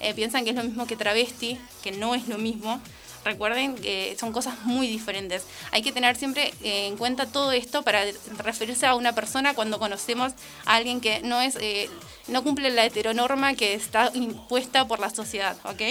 Eh, 0.00 0.14
piensan 0.14 0.44
que 0.44 0.50
es 0.50 0.56
lo 0.56 0.64
mismo 0.64 0.86
que 0.86 0.96
travesti, 0.96 1.58
que 1.82 1.92
no 1.92 2.14
es 2.14 2.28
lo 2.28 2.38
mismo. 2.38 2.80
Recuerden 3.26 3.74
que 3.74 4.16
son 4.20 4.30
cosas 4.30 4.54
muy 4.64 4.86
diferentes. 4.86 5.44
Hay 5.72 5.82
que 5.82 5.90
tener 5.90 6.14
siempre 6.14 6.54
eh, 6.62 6.86
en 6.86 6.96
cuenta 6.96 7.26
todo 7.26 7.50
esto 7.50 7.82
para 7.82 8.04
referirse 8.38 8.86
a 8.86 8.94
una 8.94 9.16
persona 9.16 9.52
cuando 9.52 9.80
conocemos 9.80 10.32
a 10.64 10.76
alguien 10.76 11.00
que 11.00 11.22
no 11.22 11.40
es, 11.40 11.56
eh, 11.56 11.90
no 12.28 12.44
cumple 12.44 12.70
la 12.70 12.84
heteronorma 12.84 13.54
que 13.54 13.74
está 13.74 14.12
impuesta 14.14 14.86
por 14.86 15.00
la 15.00 15.10
sociedad, 15.10 15.56
¿ok? 15.64 15.82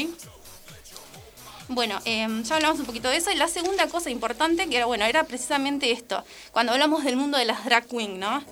Bueno, 1.67 1.99
eh, 2.05 2.27
ya 2.43 2.55
hablamos 2.55 2.79
un 2.79 2.85
poquito 2.85 3.09
de 3.09 3.17
eso. 3.17 3.31
Y 3.31 3.35
la 3.35 3.47
segunda 3.47 3.87
cosa 3.87 4.09
importante, 4.09 4.69
que 4.69 4.77
era, 4.77 4.85
bueno, 4.85 5.03
era 5.03 5.25
precisamente 5.25 5.91
esto. 5.91 6.23
Cuando 6.51 6.71
hablamos 6.71 7.03
del 7.03 7.17
mundo 7.17 7.37
de 7.37 7.45
las 7.45 7.65
drag 7.65 7.87
queen, 7.87 8.17
¿no? 8.17 8.43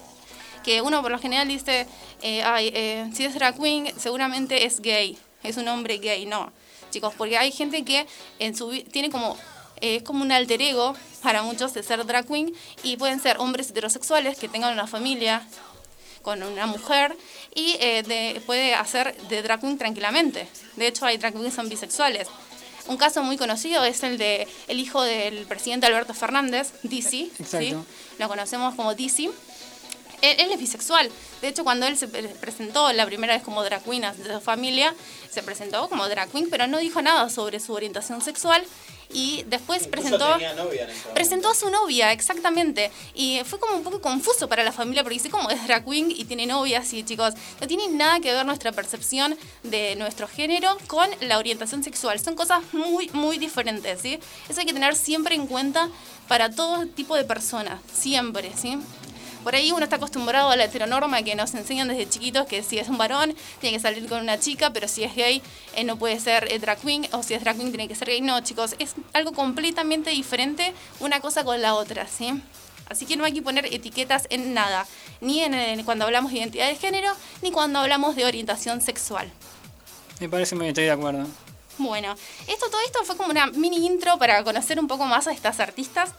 Que 0.64 0.81
uno 0.81 1.02
por 1.02 1.11
lo 1.11 1.19
general 1.19 1.48
dice, 1.48 1.88
eh, 2.22 2.44
ay, 2.44 2.72
eh, 2.73 3.10
si 3.14 3.26
es 3.26 3.34
drag 3.35 3.57
queen, 3.60 3.91
seguramente 3.99 4.65
es 4.65 4.80
gay, 4.80 5.18
es 5.44 5.57
un 5.57 5.68
hombre 5.68 5.98
gay. 5.98 6.26
No, 6.26 6.52
chicos, 6.91 7.14
porque 7.18 7.38
hay 7.38 7.52
gente 7.52 7.84
que 7.84 8.06
en 8.40 8.56
su 8.56 8.69
tiene 8.91 9.10
como 9.10 9.38
eh, 9.81 9.98
es 9.98 10.03
como 10.03 10.22
un 10.23 10.31
alter 10.31 10.61
ego 10.61 10.95
para 11.22 11.44
muchos 11.44 11.73
de 11.73 11.84
ser 11.84 12.06
drag 12.06 12.26
queen 12.27 12.53
y 12.84 12.98
pueden 12.98 13.19
ser 13.19 13.38
hombres 13.40 13.69
heterosexuales 13.69 14.38
que 14.38 14.48
tengan 14.48 14.73
una 14.73 14.88
familia 14.88 15.45
con 16.22 16.41
una 16.41 16.68
mujer 16.68 17.18
y 17.53 17.76
eh, 17.81 18.02
de- 18.03 18.41
puede 18.45 18.73
hacer 18.76 19.15
de 19.27 19.41
drag 19.41 19.60
queen 19.60 19.77
tranquilamente. 19.77 20.48
De 20.77 20.88
hecho, 20.88 21.06
hay 21.06 21.18
drag 21.18 21.34
queens 21.34 21.49
que 21.49 21.56
son 21.56 21.68
bisexuales. 21.69 22.27
Un 22.88 22.98
caso 22.98 23.23
muy 23.23 23.38
conocido 23.38 23.84
es 23.85 24.03
el 24.03 24.18
de 24.18 24.45
el 24.68 24.80
hijo 24.80 25.02
del 25.02 25.45
presidente 25.45 25.85
Alberto 25.88 26.14
Fernández, 26.14 26.73
Dizzy. 26.84 27.31
¿sí? 27.45 27.76
Lo 28.19 28.27
conocemos 28.30 28.76
como 28.76 28.94
Dizzy. 28.94 29.30
Él, 30.24 30.38
él 30.40 30.52
es 30.52 30.60
bisexual. 30.60 31.12
De 31.41 31.48
hecho, 31.50 31.64
cuando 31.64 31.86
él 31.86 31.98
se 31.98 32.08
pre- 32.08 32.30
presentó 32.30 32.91
la 32.94 33.06
primera 33.06 33.34
vez 33.34 33.44
como 33.44 33.64
drag 33.64 33.84
queen 33.84 34.02
de 34.02 34.34
su 34.34 34.41
familia, 34.41 34.95
se 35.30 35.44
presentó 35.44 35.88
como 35.90 36.08
drag 36.10 36.30
queen, 36.32 36.50
pero 36.50 36.66
no 36.66 36.80
dijo 36.80 37.02
nada 37.02 37.30
sobre 37.30 37.60
su 37.60 37.74
orientación 37.74 38.22
sexual. 38.22 38.64
Y 39.16 39.44
después 39.44 39.84
Incluso 39.86 39.91
presentó 39.91 40.26
novia 40.26 40.88
presentó 41.14 41.50
a 41.50 41.54
su 41.54 41.70
novia, 41.70 42.12
exactamente. 42.14 42.90
Y 43.14 43.41
fue 43.45 43.60
como 43.60 43.76
un 43.76 43.84
poco 43.84 44.02
confuso 44.02 44.50
para 44.50 44.64
la 44.64 44.72
familia, 44.72 45.04
porque 45.04 45.16
dice 45.16 45.30
como 45.30 45.52
es 45.52 45.64
drag 45.68 45.86
queen 45.86 46.10
y 46.10 46.26
tiene 46.26 46.48
novia, 46.48 46.84
sí, 46.84 47.04
chicos. 47.04 47.36
No 47.62 47.68
tiene 47.68 47.90
nada 47.90 48.20
que 48.22 48.34
ver 48.34 48.44
nuestra 48.44 48.72
percepción 48.72 49.38
de 49.62 49.95
nuestro 49.98 50.28
género 50.28 50.76
con 50.88 51.08
la 51.22 51.38
orientación 51.38 51.84
sexual. 51.84 52.20
Son 52.20 52.34
cosas 52.34 52.62
muy, 52.72 53.08
muy 53.14 53.38
diferentes, 53.38 54.02
¿sí? 54.02 54.20
Eso 54.50 54.62
hay 54.62 54.66
que 54.66 54.74
tener 54.74 54.95
siempre 54.95 55.36
en 55.36 55.45
cuenta 55.45 55.90
para 56.28 56.50
todo 56.50 56.88
tipo 56.88 57.16
de 57.16 57.24
personas, 57.26 57.82
siempre, 57.94 58.52
¿sí? 58.60 58.80
Por 59.44 59.56
ahí 59.56 59.72
uno 59.72 59.84
está 59.84 59.98
acostumbrado 59.98 60.49
a 60.49 60.56
la 60.56 60.64
heteronorma 60.64 61.22
que 61.22 61.36
nos 61.36 61.53
enseñan 61.53 61.90
desde 61.90 62.07
chiquitos 62.07 62.48
que 62.48 62.64
si 62.64 62.80
es 62.80 62.88
un 62.88 62.98
varón 62.98 63.36
tiene 63.60 63.76
que 63.76 63.82
salir 63.82 64.07
con 64.07 64.22
una 64.22 64.40
chica, 64.40 64.72
pero 64.72 64.88
si 64.88 65.03
es 65.03 65.15
gay 65.15 65.41
eh, 65.76 65.84
no 65.84 65.98
puede 65.98 66.20
ser 66.20 66.52
eh, 66.52 66.60
drag 66.60 66.80
queen, 66.80 67.07
o 67.11 67.24
si 67.24 67.34
es 67.34 67.41
drag 67.44 67.57
queen 67.57 67.70
tiene 67.70 67.88
que 67.88 67.95
ser 67.95 68.07
gay. 68.07 68.22
No, 68.22 68.40
chicos, 68.41 68.76
es 68.80 68.95
algo 69.11 69.34
completamente 69.34 70.11
diferente 70.11 70.74
una 70.99 71.20
cosa 71.20 71.44
con 71.44 71.61
la 71.61 71.76
otra, 71.76 72.07
¿sí? 72.07 72.41
Así 72.90 73.06
que 73.06 73.18
no 73.18 73.26
hay 73.26 73.34
que 73.34 73.41
poner 73.41 73.65
etiquetas 73.65 74.28
en 74.30 74.53
nada, 74.53 74.86
ni 75.20 75.41
en, 75.41 75.53
en 75.53 75.84
cuando 75.84 76.06
hablamos 76.06 76.32
de 76.32 76.40
identidad 76.40 76.68
de 76.68 76.76
género, 76.76 77.11
ni 77.41 77.52
cuando 77.52 77.80
hablamos 77.80 78.15
de 78.15 78.26
orientación 78.26 78.82
sexual. 78.82 79.30
Me 80.20 80.30
parece 80.30 80.56
muy 80.56 80.68
estoy 80.68 80.86
de 80.86 80.91
acuerdo. 80.91 81.26
Bueno, 81.80 82.16
esto, 82.48 82.70
todo 82.70 82.82
esto 82.86 83.04
fue 83.04 83.18
como 83.18 83.32
una 83.32 83.48
mini 83.48 83.86
intro 83.86 84.20
para 84.20 84.44
conocer 84.44 84.80
un 84.80 84.88
poco 84.88 85.06
más 85.06 85.26
a 85.28 85.32
estas 85.32 85.60
artistas. 85.60 86.12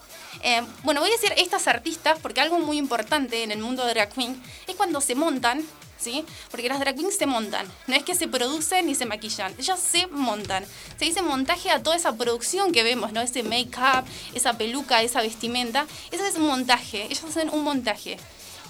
Eh, 0.43 0.62
bueno, 0.82 1.01
voy 1.01 1.10
a 1.10 1.12
decir 1.12 1.32
estas 1.36 1.68
artistas 1.68 2.18
porque 2.20 2.40
algo 2.40 2.59
muy 2.59 2.76
importante 2.76 3.44
en 3.44 3.52
el 3.52 3.60
mundo 3.60 3.86
de 3.86 3.94
drag 3.94 4.12
queen 4.12 4.43
es 4.66 4.74
cuando 4.74 5.01
se 5.01 5.14
montan, 5.14 5.64
¿sí? 5.97 6.24
Porque 6.51 6.68
las 6.68 6.81
drag 6.81 6.97
queens 6.97 7.16
se 7.16 7.26
montan, 7.26 7.70
no 7.86 7.94
es 7.94 8.02
que 8.02 8.16
se 8.16 8.26
producen 8.26 8.86
ni 8.86 8.97
se 8.97 9.06
maquillan, 9.06 9.55
ellas 9.56 9.78
se 9.78 10.09
montan. 10.09 10.64
Se 10.98 11.05
dice 11.05 11.22
montaje 11.22 11.70
a 11.70 11.82
toda 11.82 11.94
esa 11.94 12.16
producción 12.16 12.72
que 12.72 12.82
vemos, 12.82 13.12
¿no? 13.12 13.20
Ese 13.20 13.44
make-up, 13.44 14.05
esa 14.35 14.59
peluca, 14.59 15.02
esa 15.02 15.22
vestimenta, 15.22 15.86
eso 16.10 16.26
es 16.26 16.36
montaje, 16.36 17.05
ellas 17.05 17.22
hacen 17.22 17.48
un 17.51 17.62
montaje. 17.62 18.18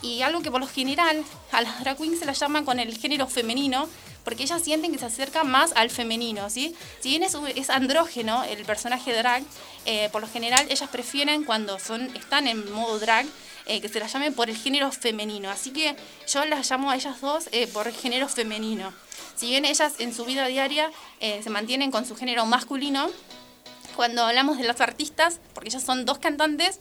Y 0.02 0.20
algo 0.20 0.42
que 0.42 0.50
por 0.50 0.60
lo 0.60 0.66
general 0.66 1.24
a 1.50 1.62
las 1.62 1.80
drag 1.80 1.96
queens 1.96 2.18
se 2.18 2.26
las 2.26 2.38
llama 2.38 2.62
con 2.62 2.78
el 2.78 2.94
género 2.98 3.26
femenino, 3.26 3.88
porque 4.24 4.42
ellas 4.42 4.62
sienten 4.62 4.90
que 4.92 4.98
se 4.98 5.06
acerca 5.06 5.44
más 5.44 5.72
al 5.76 5.90
femenino, 5.90 6.48
¿sí? 6.50 6.74
Si 7.00 7.10
bien 7.10 7.22
es, 7.22 7.70
andrógeno 7.70 8.42
el 8.44 8.64
personaje 8.64 9.14
drag, 9.14 9.44
eh, 9.84 10.08
por 10.10 10.22
lo 10.22 10.28
general 10.28 10.66
ellas 10.70 10.88
prefieren 10.90 11.44
cuando 11.44 11.78
son, 11.78 12.14
están 12.16 12.48
en 12.48 12.72
modo 12.72 12.98
drag 12.98 13.26
eh, 13.66 13.80
que 13.80 13.88
se 13.88 14.00
las 14.00 14.12
llame 14.12 14.32
por 14.32 14.48
el 14.48 14.56
género 14.56 14.90
femenino. 14.90 15.50
Así 15.50 15.70
que 15.70 15.94
yo 16.26 16.44
las 16.46 16.68
llamo 16.70 16.90
a 16.90 16.96
ellas 16.96 17.20
dos 17.20 17.48
eh, 17.52 17.66
por 17.66 17.86
el 17.86 17.94
género 17.94 18.28
femenino. 18.28 18.92
Si 19.36 19.48
bien 19.48 19.64
ellas 19.64 19.94
en 19.98 20.14
su 20.14 20.24
vida 20.24 20.46
diaria 20.46 20.90
se 21.20 21.50
mantienen 21.50 21.90
con 21.90 22.06
su 22.06 22.14
género 22.14 22.46
masculino, 22.46 23.10
cuando 23.96 24.22
hablamos 24.24 24.58
de 24.58 24.64
las 24.64 24.80
artistas, 24.80 25.40
porque 25.54 25.70
ellas 25.70 25.82
son 25.82 26.04
dos 26.04 26.18
cantantes, 26.18 26.78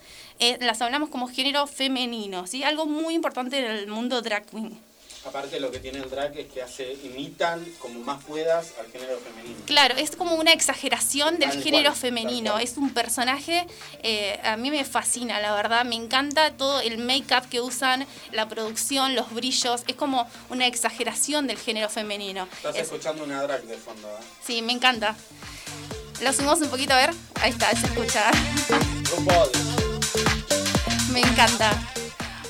las 0.60 0.80
hablamos 0.82 1.10
como 1.10 1.28
género 1.28 1.66
femenino, 1.66 2.46
¿sí? 2.46 2.64
Algo 2.64 2.86
muy 2.86 3.16
importante 3.16 3.58
en 3.58 3.66
el 3.66 3.88
mundo 3.88 4.22
drag 4.22 4.46
queen. 4.46 4.80
Aparte 5.26 5.58
lo 5.62 5.72
que 5.72 5.80
tiene 5.80 6.00
el 6.00 6.10
drag 6.10 6.38
es 6.38 6.52
que 6.52 6.62
hace, 6.62 6.98
imitan 7.04 7.66
como 7.80 8.00
más 8.02 8.24
puedas 8.26 8.74
al 8.78 8.92
género 8.92 9.18
femenino. 9.20 9.56
Claro, 9.66 9.96
es 9.96 10.16
como 10.18 10.36
una 10.36 10.52
exageración 10.52 11.40
del 11.40 11.52
género 11.64 11.90
cual, 11.92 11.96
femenino. 11.96 12.44
tal 12.52 12.54
cual. 12.56 12.64
Es 12.64 12.78
un 12.78 12.94
personaje, 12.94 13.66
eh, 14.04 14.38
a 14.44 14.58
mí 14.58 14.70
me 14.70 14.84
fascina, 14.84 15.40
la 15.40 15.54
verdad. 15.56 15.86
Me 15.86 15.96
encanta 15.96 16.52
todo 16.52 16.82
el 16.82 16.98
make-up 16.98 17.48
que 17.50 17.62
usan, 17.62 18.06
la 18.34 18.50
producción, 18.50 19.16
los 19.16 19.32
brillos. 19.34 19.84
Es 19.88 19.96
como 19.96 20.28
una 20.50 20.68
exageración 20.68 21.48
del 21.48 21.58
género 21.58 21.88
femenino. 21.90 22.48
Estás 22.58 22.76
Es- 22.76 22.82
escuchando 22.84 23.24
una 23.24 23.42
drag 23.44 23.64
de 23.64 23.78
fondo, 23.78 24.08
¿eh? 24.10 24.24
sí, 24.46 24.62
me 24.62 24.74
encanta. 24.74 25.16
Lo 26.22 26.34
subimos 26.34 26.60
un 26.62 26.70
poquito 26.70 26.94
a 26.94 26.98
ver. 26.98 27.12
Ahí 27.42 27.52
está, 27.52 27.72
se 27.72 27.86
escucha. 27.86 28.30
RuPaul. 29.16 29.50
Me 31.12 31.22
encanta. 31.22 31.72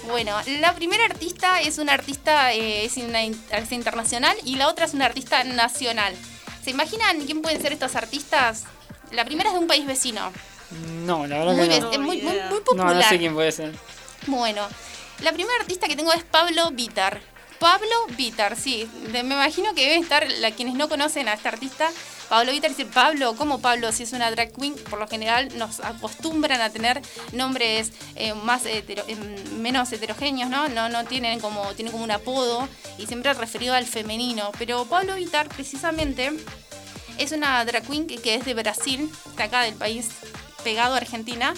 Bueno, 0.07 0.35
la 0.59 0.75
primera 0.75 1.05
artista 1.05 1.61
es 1.61 1.77
una 1.77 1.93
artista 1.93 2.53
eh, 2.53 2.85
es 2.85 2.97
una 2.97 3.19
artista 3.19 3.75
internacional 3.75 4.35
y 4.43 4.55
la 4.55 4.67
otra 4.67 4.85
es 4.85 4.93
una 4.93 5.05
artista 5.05 5.43
nacional. 5.43 6.13
¿Se 6.63 6.71
imaginan 6.71 7.21
quién 7.21 7.41
pueden 7.41 7.61
ser 7.61 7.73
estos 7.73 7.95
artistas? 7.95 8.63
La 9.11 9.25
primera 9.25 9.49
es 9.49 9.53
de 9.55 9.59
un 9.61 9.67
país 9.67 9.85
vecino. 9.85 10.31
No, 11.05 11.27
la 11.27 11.39
verdad 11.39 11.53
Muy, 11.55 11.69
que 11.69 11.79
no. 11.79 11.91
es 11.91 11.99
muy, 11.99 12.21
muy, 12.21 12.33
muy 12.33 12.39
No, 12.49 12.63
popular. 12.63 12.95
no 12.95 13.03
sé 13.03 13.17
quién 13.17 13.33
puede 13.33 13.51
ser. 13.51 13.73
Bueno, 14.27 14.67
la 15.21 15.31
primera 15.31 15.55
artista 15.59 15.87
que 15.87 15.95
tengo 15.95 16.11
es 16.13 16.23
Pablo 16.23 16.71
Vitar. 16.71 17.21
Pablo 17.59 17.87
Vitar, 18.17 18.55
sí. 18.57 18.89
De- 19.11 19.23
me 19.23 19.35
imagino 19.35 19.73
que 19.73 19.83
deben 19.85 20.03
estar 20.03 20.25
la, 20.39 20.51
quienes 20.51 20.73
no 20.75 20.89
conocen 20.89 21.27
a 21.27 21.33
este 21.33 21.47
artista. 21.47 21.89
Pablo 22.33 22.51
Vitar, 22.51 22.71
decir 22.71 22.87
Pablo, 22.87 23.35
¿cómo 23.35 23.59
Pablo? 23.59 23.91
Si 23.91 24.01
es 24.01 24.11
una 24.11 24.31
drag 24.31 24.51
queen, 24.53 24.73
por 24.89 24.97
lo 24.97 25.07
general 25.07 25.55
nos 25.55 25.81
acostumbran 25.81 26.61
a 26.61 26.71
tener 26.71 26.99
nombres 27.31 27.91
eh, 28.15 28.33
más 28.33 28.63
em, 28.65 29.61
menos 29.61 29.91
heterogéneos, 29.91 30.49
¿no? 30.49 30.67
No, 30.67 30.89
no 30.89 31.05
tienen 31.05 31.39
como, 31.39 31.61
como 31.91 32.03
un 32.03 32.09
apodo 32.09 32.67
y 32.97 33.05
siempre 33.05 33.31
referido 33.35 33.75
al 33.75 33.85
femenino. 33.85 34.49
Pero 34.57 34.83
Pablo 34.85 35.13
Vitar, 35.13 35.47
precisamente, 35.47 36.31
es 37.19 37.33
una 37.33 37.63
drag 37.65 37.85
queen 37.85 38.07
que, 38.07 38.33
es 38.33 38.45
de 38.45 38.55
Brasil, 38.55 39.11
de 39.37 39.43
acá 39.43 39.61
del 39.61 39.75
país 39.75 40.09
pegado 40.63 40.95
a 40.95 40.97
Argentina, 40.97 41.53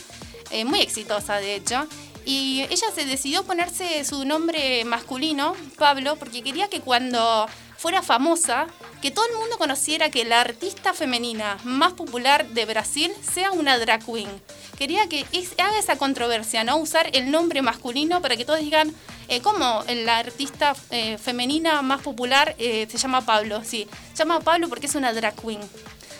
eh, 0.51 0.65
muy 0.65 0.81
exitosa 0.81 1.37
de 1.37 1.55
hecho. 1.55 1.87
Y 2.25 2.63
ella 2.69 2.87
se 2.93 3.05
decidió 3.05 3.45
ponerse 3.45 4.03
su 4.03 4.25
nombre 4.25 4.83
masculino, 4.83 5.55
Pablo, 5.77 6.17
porque 6.17 6.43
quería 6.43 6.67
que 6.67 6.81
cuando 6.81 7.47
fuera 7.85 8.01
famosa, 8.01 8.65
que 8.99 9.11
todo 9.11 9.27
el 9.27 9.37
mundo 9.37 9.59
conociera 9.59 10.09
que 10.09 10.25
la 10.25 10.41
artista 10.41 10.95
femenina 10.95 11.59
más 11.63 11.93
popular 11.93 12.47
de 12.49 12.65
Brasil 12.65 13.13
sea 13.21 13.51
una 13.51 13.77
drag 13.77 14.03
queen. 14.03 14.27
Quería 14.75 15.07
que 15.07 15.23
haga 15.59 15.77
esa 15.77 15.95
controversia, 15.95 16.63
¿no? 16.63 16.77
Usar 16.77 17.11
el 17.13 17.29
nombre 17.29 17.61
masculino 17.61 18.23
para 18.23 18.37
que 18.37 18.43
todos 18.43 18.59
digan, 18.59 18.91
eh, 19.27 19.39
¿cómo 19.41 19.83
la 19.87 20.17
artista 20.17 20.75
eh, 20.89 21.19
femenina 21.19 21.83
más 21.83 22.01
popular 22.01 22.55
eh, 22.57 22.87
se 22.89 22.97
llama 22.97 23.21
Pablo? 23.21 23.63
Sí, 23.63 23.87
se 24.13 24.17
llama 24.17 24.39
Pablo 24.39 24.67
porque 24.67 24.87
es 24.87 24.95
una 24.95 25.13
drag 25.13 25.35
queen. 25.35 25.61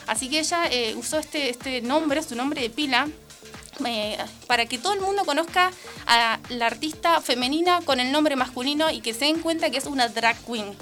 Así 0.06 0.30
que 0.30 0.38
ella 0.38 0.70
usó 0.94 1.18
este, 1.18 1.50
este 1.50 1.82
nombre, 1.82 2.22
su 2.22 2.36
nombre 2.36 2.60
de 2.60 2.70
pila, 2.70 3.08
para 4.46 4.66
que 4.66 4.78
todo 4.78 4.92
el 4.92 5.00
mundo 5.00 5.24
conozca 5.24 5.72
a 6.06 6.38
la 6.48 6.66
artista 6.66 7.20
femenina 7.20 7.80
con 7.84 7.98
el 7.98 8.12
nombre 8.12 8.36
masculino 8.36 8.88
y 8.92 9.00
que 9.00 9.12
se 9.14 9.24
den 9.24 9.40
cuenta 9.40 9.68
que 9.70 9.78
es 9.78 9.86
una 9.86 10.06
drag 10.06 10.36
queen. 10.44 10.76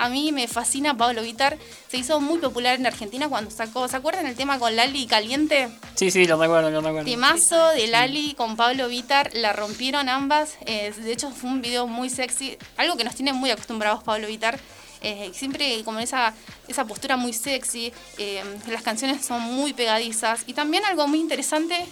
A 0.00 0.08
mí 0.08 0.32
me 0.32 0.48
fascina 0.48 0.96
Pablo 0.96 1.20
Vitar. 1.22 1.58
Se 1.88 1.98
hizo 1.98 2.20
muy 2.20 2.38
popular 2.38 2.76
en 2.80 2.86
Argentina 2.86 3.28
cuando 3.28 3.50
sacó. 3.50 3.86
¿Se 3.86 3.96
acuerdan 3.96 4.26
el 4.26 4.34
tema 4.34 4.58
con 4.58 4.74
Lali 4.74 5.06
Caliente? 5.06 5.68
Sí, 5.94 6.10
sí, 6.10 6.24
lo 6.24 6.40
recuerdo, 6.40 6.70
lo 6.70 6.80
recuerdo. 6.80 7.04
Temazo 7.04 7.68
de 7.72 7.86
Lali 7.86 8.32
con 8.32 8.56
Pablo 8.56 8.88
Vitar. 8.88 9.30
La 9.34 9.52
rompieron 9.52 10.08
ambas. 10.08 10.56
Eh, 10.64 10.90
de 10.96 11.12
hecho, 11.12 11.30
fue 11.30 11.50
un 11.50 11.60
video 11.60 11.86
muy 11.86 12.08
sexy. 12.08 12.56
Algo 12.78 12.96
que 12.96 13.04
nos 13.04 13.14
tiene 13.14 13.34
muy 13.34 13.50
acostumbrados 13.50 14.02
Pablo 14.02 14.26
Vitar. 14.26 14.58
Eh, 15.02 15.32
siempre 15.34 15.82
como 15.84 15.98
esa, 15.98 16.32
esa 16.66 16.86
postura 16.86 17.18
muy 17.18 17.34
sexy. 17.34 17.92
eh, 18.16 18.42
las 18.68 18.80
canciones 18.80 19.22
son 19.22 19.42
muy 19.42 19.74
pegadizas. 19.74 20.44
Y 20.46 20.54
también 20.54 20.82
algo 20.86 21.06
muy 21.08 21.20
interesante 21.20 21.84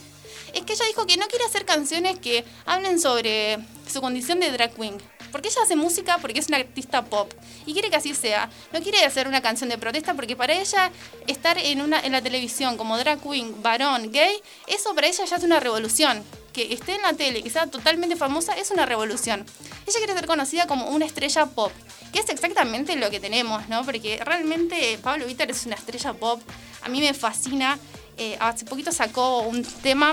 es 0.55 0.63
que 0.63 0.73
ella 0.73 0.87
dijo 0.87 1.07
que 1.07 1.19
no 1.19 1.27
quiere 1.27 1.45
hacer 1.45 1.67
canciones 1.67 2.19
que 2.19 2.43
hablen 2.65 2.99
sobre 3.01 3.59
su 3.87 4.01
condición 4.01 4.41
de 4.41 4.51
drag 4.51 4.75
queen. 4.75 4.97
Porque 5.31 5.49
ella 5.49 5.63
hace 5.63 5.77
música 5.77 6.19
porque 6.19 6.41
es 6.41 6.49
una 6.49 6.59
artista 6.59 7.05
pop 7.05 7.33
y 7.67 7.73
quiere 7.73 7.91
que 7.91 7.97
así 7.97 8.15
sea. 8.15 8.51
No 8.73 8.81
quiere 8.81 9.05
hacer 9.05 9.29
una 9.29 9.41
canción 9.41 9.69
de 9.69 9.79
protesta 9.79 10.15
porque 10.15 10.37
para 10.37 10.55
ella 10.55 10.91
estar 11.27 11.59
en, 11.59 11.81
una, 11.81 12.01
en 12.01 12.13
la 12.13 12.23
televisión 12.23 12.77
como 12.77 12.97
drag 12.99 13.21
queen, 13.21 13.63
varón, 13.63 14.11
gay, 14.13 14.37
eso 14.67 14.95
para 14.95 15.07
ella 15.07 15.25
ya 15.25 15.37
es 15.37 15.43
una 15.43 15.61
revolución. 15.61 16.23
Que 16.53 16.73
esté 16.73 16.95
en 16.95 17.03
la 17.03 17.13
tele, 17.13 17.43
que 17.43 17.51
sea 17.51 17.67
totalmente 17.67 18.17
famosa, 18.17 18.55
es 18.55 18.71
una 18.71 18.85
revolución. 18.85 19.45
Ella 19.87 19.99
quiere 19.99 20.15
ser 20.15 20.27
conocida 20.27 20.67
como 20.67 20.89
una 20.89 21.07
estrella 21.07 21.47
pop, 21.47 21.71
que 22.13 22.19
es 22.21 22.29
exactamente 22.31 22.97
lo 22.97 23.11
que 23.11 23.21
tenemos, 23.21 23.69
¿no? 23.69 23.85
Porque 23.85 24.21
realmente 24.25 24.99
Pablo 25.03 25.27
Vittar 25.27 25.51
es 25.51 25.67
una 25.67 25.77
estrella 25.77 26.15
pop. 26.15 26.41
A 26.83 26.89
mí 26.89 27.01
me 27.01 27.15
fascina. 27.15 27.79
Eh, 28.17 28.37
hace 28.41 28.65
poquito 28.65 28.91
sacó 28.91 29.43
un 29.43 29.63
tema 29.63 30.13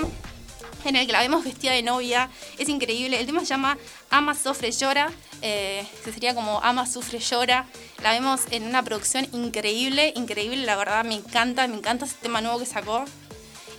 en 0.84 0.96
el 0.96 1.06
que 1.06 1.12
la 1.12 1.20
vemos 1.20 1.44
vestida 1.44 1.72
de 1.72 1.82
novia. 1.82 2.30
Es 2.58 2.68
increíble. 2.68 3.18
El 3.18 3.26
tema 3.26 3.40
se 3.40 3.46
llama 3.46 3.78
Ama, 4.10 4.34
Sofre, 4.34 4.70
Llora. 4.70 5.10
Eh, 5.42 5.86
sería 6.04 6.34
como 6.34 6.60
Ama, 6.62 6.86
Sufre, 6.86 7.18
Llora. 7.18 7.66
La 8.02 8.12
vemos 8.12 8.42
en 8.50 8.64
una 8.64 8.82
producción 8.82 9.26
increíble, 9.32 10.12
increíble. 10.16 10.64
La 10.64 10.76
verdad, 10.76 11.04
me 11.04 11.14
encanta, 11.14 11.66
me 11.68 11.76
encanta 11.76 12.04
ese 12.04 12.16
tema 12.20 12.40
nuevo 12.40 12.58
que 12.58 12.66
sacó. 12.66 13.04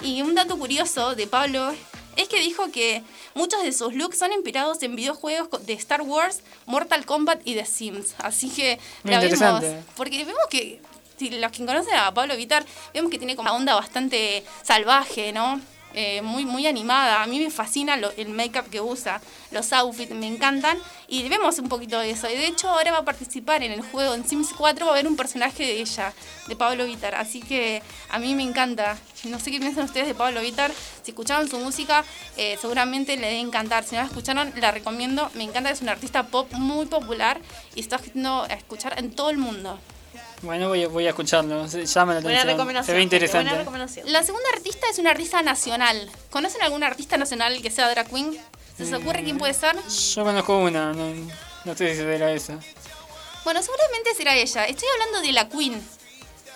Y 0.02 0.22
un 0.22 0.36
dato 0.36 0.57
curioso 0.57 1.15
de 1.15 1.28
Pablo 1.28 1.74
es 2.18 2.28
que 2.28 2.40
dijo 2.40 2.72
que 2.72 3.03
muchos 3.36 3.64
de 3.64 3.72
sus 3.72 3.94
looks 3.94 4.18
son 4.18 4.34
inspirados 4.34 4.82
en 4.84 4.95
videojuegos 4.95 5.65
de 5.65 5.74
Star 5.74 6.02
Wars, 6.02 6.41
Mortal 6.65 7.06
Kombat 7.06 7.41
y 7.45 7.53
The 7.53 7.65
Sims. 7.65 8.15
Así 8.18 8.49
que 8.49 8.80
Muy 9.03 9.14
la 9.14 9.19
vemos. 9.19 9.64
Porque 9.95 10.26
vemos 10.26 10.41
que, 10.49 10.82
si 11.18 11.30
los 11.30 11.52
que 11.52 11.65
conocen 11.65 11.95
a 11.95 12.14
Pablo 12.14 12.36
Vitar, 12.36 12.65
vemos 12.94 13.11
que 13.11 13.18
tiene 13.18 13.36
como 13.36 13.49
una 13.49 13.57
onda 13.57 13.76
bastante 13.76 14.44
salvaje, 14.64 15.32
¿no? 15.32 15.61
Eh, 15.93 16.22
muy, 16.22 16.45
muy 16.45 16.68
animada. 16.68 17.23
A 17.23 17.27
mí 17.27 17.39
me 17.39 17.49
fascina 17.49 17.97
lo- 17.97 18.11
el 18.18 18.30
make-up 18.30 18.69
que 18.69 18.81
usa, 18.81 19.19
los 19.51 19.73
outfits 19.73 20.11
me 20.14 20.27
encantan. 20.27 20.77
Y 21.07 21.27
vemos 21.27 21.57
un 21.59 21.69
poquito 21.69 21.99
de 21.99 22.11
eso. 22.11 22.30
Y 22.30 22.34
de 22.35 22.45
hecho, 22.47 22.69
ahora 22.69 22.91
va 22.91 22.97
a 22.99 23.05
participar 23.05 23.64
en 23.64 23.72
el 23.72 23.81
juego 23.81 24.14
en 24.14 24.27
Sims 24.27 24.49
4, 24.55 24.85
va 24.85 24.91
a 24.91 24.95
haber 24.95 25.07
un 25.07 25.15
personaje 25.15 25.64
de 25.64 25.80
ella, 25.81 26.14
de 26.47 26.55
Pablo 26.55 26.85
Vitar. 26.85 27.15
Así 27.15 27.41
que 27.41 27.81
a 28.09 28.19
mí 28.19 28.35
me 28.35 28.43
encanta. 28.43 28.97
No 29.23 29.39
sé 29.39 29.49
qué 29.49 29.59
piensan 29.59 29.85
ustedes 29.85 30.07
de 30.07 30.14
Pablo 30.15 30.41
Vitar. 30.41 30.72
Si 31.01 31.11
escucharon 31.11 31.49
su 31.49 31.57
música, 31.57 32.03
eh, 32.35 32.57
seguramente 32.61 33.15
le 33.15 33.27
debe 33.27 33.39
encantar. 33.39 33.84
Si 33.84 33.95
no 33.95 34.01
la 34.01 34.07
escucharon, 34.07 34.53
la 34.57 34.72
recomiendo. 34.72 35.31
Me 35.34 35.45
encanta, 35.45 35.72
es 35.72 35.81
un 35.81 35.89
artista 35.89 36.27
pop 36.27 36.51
muy 36.53 36.85
popular 36.85 37.39
y 37.73 37.80
está 37.80 37.95
haciendo 37.95 38.45
escuchar 38.47 38.99
en 38.99 39.11
todo 39.15 39.30
el 39.31 39.38
mundo. 39.38 39.80
Bueno, 40.41 40.68
voy, 40.69 40.84
a- 40.84 40.88
voy 40.88 41.05
a 41.07 41.09
escucharlo. 41.09 41.68
Se 41.68 41.85
llama 41.85 42.14
la 42.14 42.19
Buena 42.22 42.38
atención. 42.39 42.47
recomendación. 42.57 42.85
Se 42.85 42.93
ve 42.97 43.01
interesante. 43.01 43.45
Buena 43.49 43.59
recomendación. 43.59 44.11
La 44.11 44.23
segunda 44.23 44.47
artista 44.53 44.88
es 44.89 44.99
una 44.99 45.11
artista 45.11 45.41
nacional. 45.41 46.09
¿Conocen 46.30 46.61
algún 46.61 46.84
artista 46.84 47.18
nacional 47.18 47.61
que 47.61 47.72
sea 47.72 47.89
drag 47.89 48.07
queen? 48.09 48.38
¿Se 48.77 48.84
os 48.84 48.93
ocurre 48.93 49.23
quién 49.23 49.39
puede 49.39 49.55
ser? 49.55 49.76
Yo 50.15 50.23
conozco 50.23 50.59
una, 50.59 50.93
no, 50.93 51.11
no 51.65 51.76
sé 51.76 51.91
si 51.91 51.97
será 51.97 52.31
esa. 52.31 52.59
Bueno, 53.43 53.64
seguramente 53.64 54.14
será 54.15 54.35
ella. 54.35 54.65
Estoy 54.65 54.88
hablando 54.93 55.22
de 55.22 55.31
la 55.31 55.49
Queen. 55.49 55.81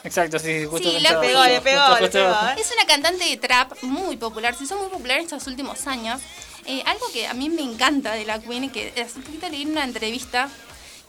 Exacto, 0.04 0.38
sí, 0.40 0.66
justo 0.66 0.90
Sí, 0.92 1.00
la 1.00 1.20
pegó, 1.22 1.44
le 1.46 1.62
pegó, 1.62 1.80
Justo- 1.80 1.96
le 1.96 2.02
justo- 2.08 2.12
pegó, 2.20 2.32
¿eh? 2.32 2.56
Es 2.60 2.72
una 2.74 2.86
cantante 2.86 3.24
de 3.26 3.38
trap 3.38 3.72
muy 3.84 4.18
popular. 4.18 4.56
Se 4.56 4.66
hizo 4.66 4.78
muy 4.78 4.90
popular 4.90 5.18
en 5.18 5.24
estos 5.24 5.48
últimos 5.48 5.88
años. 5.88 6.22
Eh, 6.66 6.84
algo 6.86 7.06
que 7.14 7.28
a 7.28 7.34
mí 7.34 7.50
me 7.50 7.62
encanta 7.62 8.12
de 8.14 8.26
la 8.26 8.40
Queen, 8.40 8.70
que 8.72 8.90
hace 9.02 9.18
un 9.18 9.24
poquito 9.24 9.48
leí 9.50 9.62
en 9.64 9.72
una 9.72 9.84
entrevista, 9.86 10.50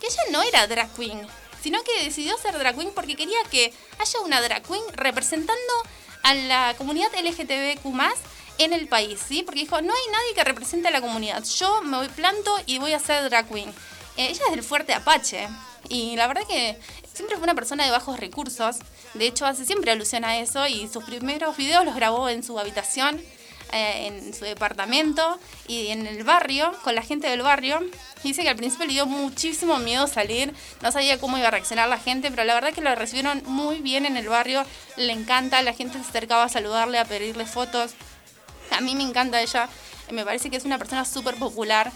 que 0.00 0.06
ella 0.06 0.22
no 0.30 0.42
era 0.42 0.66
drag 0.66 0.88
queen, 0.94 1.26
sino 1.62 1.82
que 1.84 2.04
decidió 2.04 2.36
ser 2.38 2.58
drag 2.58 2.76
queen 2.76 2.90
porque 2.94 3.16
quería 3.16 3.38
que 3.50 3.72
haya 3.98 4.20
una 4.20 4.40
drag 4.40 4.62
queen 4.62 4.82
representando 4.94 5.72
a 6.22 6.34
la 6.34 6.74
comunidad 6.76 7.10
LGTBQ 7.14 7.86
en 8.58 8.72
el 8.72 8.88
país, 8.88 9.20
¿sí? 9.26 9.42
Porque 9.42 9.60
dijo, 9.60 9.80
no 9.80 9.92
hay 9.92 10.12
nadie 10.12 10.34
que 10.34 10.44
represente 10.44 10.88
a 10.88 10.90
la 10.90 11.00
comunidad. 11.00 11.42
Yo 11.44 11.82
me 11.82 11.96
voy 11.96 12.08
planto 12.08 12.54
y 12.66 12.78
voy 12.78 12.92
a 12.92 12.98
ser 12.98 13.28
drag 13.28 13.48
queen. 13.48 13.70
Eh, 14.16 14.28
ella 14.30 14.44
es 14.46 14.50
del 14.50 14.62
Fuerte 14.62 14.92
Apache. 14.92 15.48
Y 15.88 16.16
la 16.16 16.26
verdad 16.26 16.42
que 16.46 16.78
siempre 17.12 17.36
fue 17.36 17.44
una 17.44 17.54
persona 17.54 17.84
de 17.84 17.90
bajos 17.90 18.18
recursos. 18.20 18.76
De 19.14 19.26
hecho, 19.26 19.46
hace 19.46 19.64
siempre 19.64 19.90
alusión 19.90 20.24
a 20.24 20.38
eso 20.38 20.66
y 20.66 20.88
sus 20.88 21.04
primeros 21.04 21.56
videos 21.56 21.84
los 21.84 21.94
grabó 21.94 22.28
en 22.28 22.42
su 22.42 22.58
habitación, 22.58 23.20
eh, 23.72 24.06
en 24.06 24.34
su 24.34 24.44
departamento 24.44 25.38
y 25.66 25.88
en 25.88 26.06
el 26.06 26.24
barrio, 26.24 26.72
con 26.84 26.94
la 26.94 27.02
gente 27.02 27.28
del 27.28 27.42
barrio. 27.42 27.80
Dice 28.22 28.42
que 28.42 28.48
al 28.48 28.56
principio 28.56 28.86
le 28.86 28.92
dio 28.92 29.06
muchísimo 29.06 29.78
miedo 29.78 30.06
salir, 30.06 30.54
no 30.82 30.92
sabía 30.92 31.18
cómo 31.18 31.38
iba 31.38 31.48
a 31.48 31.50
reaccionar 31.50 31.88
la 31.88 31.98
gente, 31.98 32.30
pero 32.30 32.44
la 32.44 32.54
verdad 32.54 32.72
que 32.72 32.80
lo 32.80 32.94
recibieron 32.94 33.42
muy 33.46 33.80
bien 33.80 34.06
en 34.06 34.16
el 34.16 34.28
barrio, 34.28 34.64
le 34.96 35.12
encanta, 35.12 35.62
la 35.62 35.72
gente 35.72 35.98
se 35.98 36.08
acercaba 36.08 36.44
a 36.44 36.48
saludarle, 36.48 36.98
a 36.98 37.04
pedirle 37.04 37.46
fotos. 37.46 37.92
A 38.70 38.80
mí 38.80 38.94
me 38.94 39.02
encanta 39.02 39.40
ella, 39.42 39.68
me 40.10 40.24
parece 40.24 40.50
que 40.50 40.56
es 40.56 40.64
una 40.64 40.78
persona 40.78 41.04
súper 41.04 41.34
popular 41.36 41.90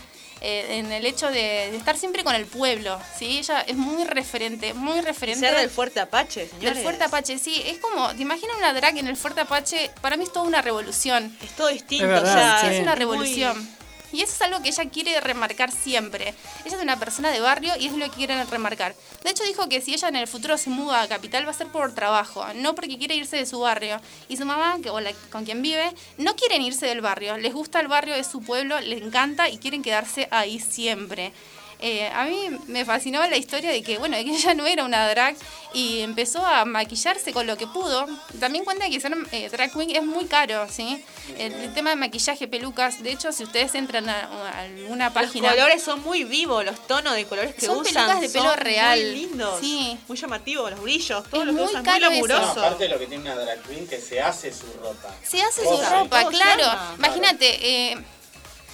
eh, 0.48 0.78
en 0.78 0.93
el 0.93 1.05
hecho 1.05 1.27
de, 1.27 1.70
de 1.73 1.77
estar 1.77 1.97
siempre 1.97 2.23
con 2.23 2.35
el 2.36 2.47
pueblo, 2.47 3.01
¿sí? 3.18 3.39
Ella 3.39 3.62
es 3.62 3.77
muy 3.77 4.05
referente, 4.05 4.74
muy 4.74 5.01
referente. 5.01 5.40
Ser 5.48 5.59
del 5.59 5.70
Fuerte 5.70 5.98
Apache, 5.98 6.48
señores. 6.48 6.74
Del 6.74 6.82
Fuerte 6.85 7.02
Apache, 7.05 7.39
sí, 7.39 7.60
es 7.66 7.78
como, 7.78 8.14
¿te 8.14 8.23
imaginas 8.23 8.56
una 8.56 8.73
drag 8.73 8.97
en 8.98 9.09
el 9.09 9.16
Fuerte 9.16 9.40
Apache? 9.40 9.90
Para 10.01 10.16
mí 10.16 10.23
es 10.24 10.32
toda 10.32 10.47
una 10.47 10.62
revolución. 10.62 11.36
Es 11.43 11.51
todo 11.56 11.66
distinto, 11.68 12.05
Es 12.05 12.10
verdad, 12.10 12.31
o 12.32 12.60
sea, 12.60 12.60
sí. 12.70 12.77
Es 12.77 12.82
una 12.82 12.93
muy- 12.93 12.98
revolución. 13.01 13.68
Y 14.16 14.22
eso 14.22 14.32
es 14.32 14.40
algo 14.40 14.62
que 14.62 14.70
ella 14.70 14.88
quiere 14.88 15.20
remarcar 15.20 15.70
siempre. 15.70 16.32
Ella 16.64 16.76
es 16.76 16.82
una 16.82 16.98
persona 16.98 17.30
de 17.30 17.38
barrio 17.38 17.74
y 17.78 17.88
es 17.88 17.93
lo 17.93 18.06
que 18.06 18.12
quiere 18.12 18.43
remarcar. 18.47 18.94
De 19.22 19.28
hecho, 19.28 19.44
dijo 19.44 19.68
que 19.68 19.82
si 19.82 19.93
ella 19.93 20.09
en 20.09 20.16
el 20.16 20.26
futuro 20.26 20.56
se 20.56 20.70
muda 20.70 21.02
a 21.02 21.06
Capital 21.06 21.47
va 21.47 21.51
a 21.51 21.55
ser 21.55 21.66
por 21.66 21.94
trabajo, 21.94 22.47
no 22.55 22.74
porque 22.74 22.97
quiere 22.97 23.14
irse 23.14 23.36
de 23.36 23.44
su 23.44 23.60
barrio. 23.60 24.01
Y 24.30 24.38
su 24.38 24.47
mamá, 24.47 24.78
que, 24.82 24.88
o 24.88 24.98
con 25.30 25.44
quien 25.44 25.60
vive, 25.60 25.93
no 26.16 26.34
quieren 26.34 26.62
irse 26.62 26.86
del 26.86 27.02
barrio. 27.02 27.36
Les 27.36 27.52
gusta 27.52 27.78
el 27.78 27.88
barrio, 27.88 28.14
es 28.14 28.26
su 28.26 28.40
pueblo, 28.40 28.80
les 28.80 29.02
encanta 29.02 29.51
y 29.51 29.59
quieren 29.59 29.82
quedarse 29.82 30.28
ahí 30.30 30.60
siempre. 30.60 31.34
Eh, 31.81 32.09
a 32.09 32.24
mí 32.24 32.48
me 32.69 32.85
fascinó 32.86 33.20
la 33.27 33.36
historia 33.36 33.70
de 33.70 33.82
que, 33.82 33.98
bueno, 33.98 34.16
de 34.16 34.24
que 34.24 34.31
ella 34.36 34.55
no 34.55 34.66
era 34.66 34.85
una 34.85 35.09
drag 35.09 35.36
y 35.74 36.01
empezó 36.01 36.44
a 36.44 36.65
maquillarse 36.65 37.32
con 37.32 37.47
lo 37.47 37.57
que 37.59 37.66
pudo. 37.66 38.07
También 38.40 38.65
cuenta 38.65 38.89
que 38.89 38.98
ser 38.98 39.15
eh, 39.32 39.48
drag 39.51 39.73
queen 39.73 39.94
es 39.94 40.03
muy 40.05 40.24
caro, 40.24 40.66
¿sí? 40.70 41.05
El, 41.39 41.53
el 41.53 41.74
tema 41.74 41.90
de 41.90 41.97
maquillaje, 41.97 42.48
pelucas. 42.48 43.03
De 43.03 43.11
hecho, 43.12 43.31
si 43.32 43.44
ustedes 43.44 43.74
entran 43.74 44.09
a, 44.09 44.20
a 44.23 44.61
alguna 44.62 45.07
Los 45.07 45.15
página... 45.15 45.51
colores 45.51 45.82
son 45.82 46.03
muy 46.03 46.24
vivos, 46.24 46.65
los 46.65 46.86
tonos 46.86 47.15
de 47.15 47.27
colores 47.27 47.55
que 47.55 47.66
Son 47.66 47.78
usan 47.78 47.93
pelucas 47.93 48.20
de 48.23 48.28
pelo 48.31 48.51
son 48.51 48.59
real. 48.59 48.98
muy 49.01 49.11
lindos, 49.11 49.61
Sí. 49.61 49.98
muy 50.09 50.16
llamativos, 50.16 50.70
los 50.70 50.81
brillos, 50.81 51.24
todo 51.28 51.40
Es 51.43 51.47
lo 51.47 51.53
que 51.53 51.59
muy 51.61 51.69
usan, 51.70 51.85
caro 51.85 52.11
muy 52.11 52.19
eso. 52.20 52.28
No, 52.28 52.36
aparte 52.36 52.89
lo 52.89 52.98
que 52.98 53.07
tiene 53.07 53.24
una 53.31 53.35
drag 53.35 53.61
queen 53.65 53.86
que 53.86 54.01
se 54.01 54.20
hace 54.20 54.53
su 54.53 54.66
ropa. 54.82 55.15
Se 55.23 55.43
hace 55.43 55.62
su 55.62 55.77
ropa, 55.90 56.27
claro. 56.31 56.65
Imagínate, 56.97 57.90
eh, 57.93 57.98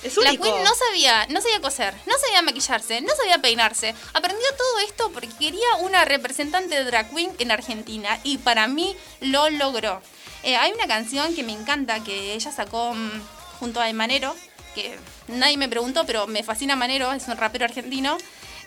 es 0.03 0.16
La. 0.16 0.31
Queen 0.31 0.65
no 0.65 0.74
sabía, 0.74 1.27
no 1.29 1.41
sabía 1.41 1.61
coser, 1.61 1.95
no 2.07 2.15
sabía 2.19 2.43
maquillarse, 2.43 3.01
no 3.01 3.15
sabía 3.15 3.39
peinarse. 3.39 3.95
Aprendió 4.12 4.47
todo 4.57 4.79
esto 4.81 5.11
porque 5.12 5.29
quería 5.39 5.77
una 5.81 6.05
representante 6.05 6.74
de 6.74 6.85
drag 6.85 7.11
queen 7.11 7.33
en 7.39 7.51
Argentina 7.51 8.19
y 8.24 8.39
para 8.39 8.66
mí 8.66 8.97
lo 9.20 9.51
logró. 9.51 10.03
Eh, 10.43 10.57
hay 10.57 10.73
una 10.73 10.87
canción 10.87 11.35
que 11.35 11.43
me 11.43 11.53
encanta 11.53 12.03
que 12.03 12.35
ella 12.35 12.51
sacó 12.51 12.95
mm, 12.95 13.23
junto 13.61 13.81
a 13.81 13.93
Manero, 13.93 14.35
que 14.74 14.99
nadie 15.29 15.57
me 15.57 15.69
preguntó, 15.69 16.05
pero 16.05 16.27
me 16.27 16.43
fascina 16.43 16.74
Manero, 16.74 17.12
es 17.12 17.29
un 17.29 17.37
rapero 17.37 17.65
argentino, 17.65 18.19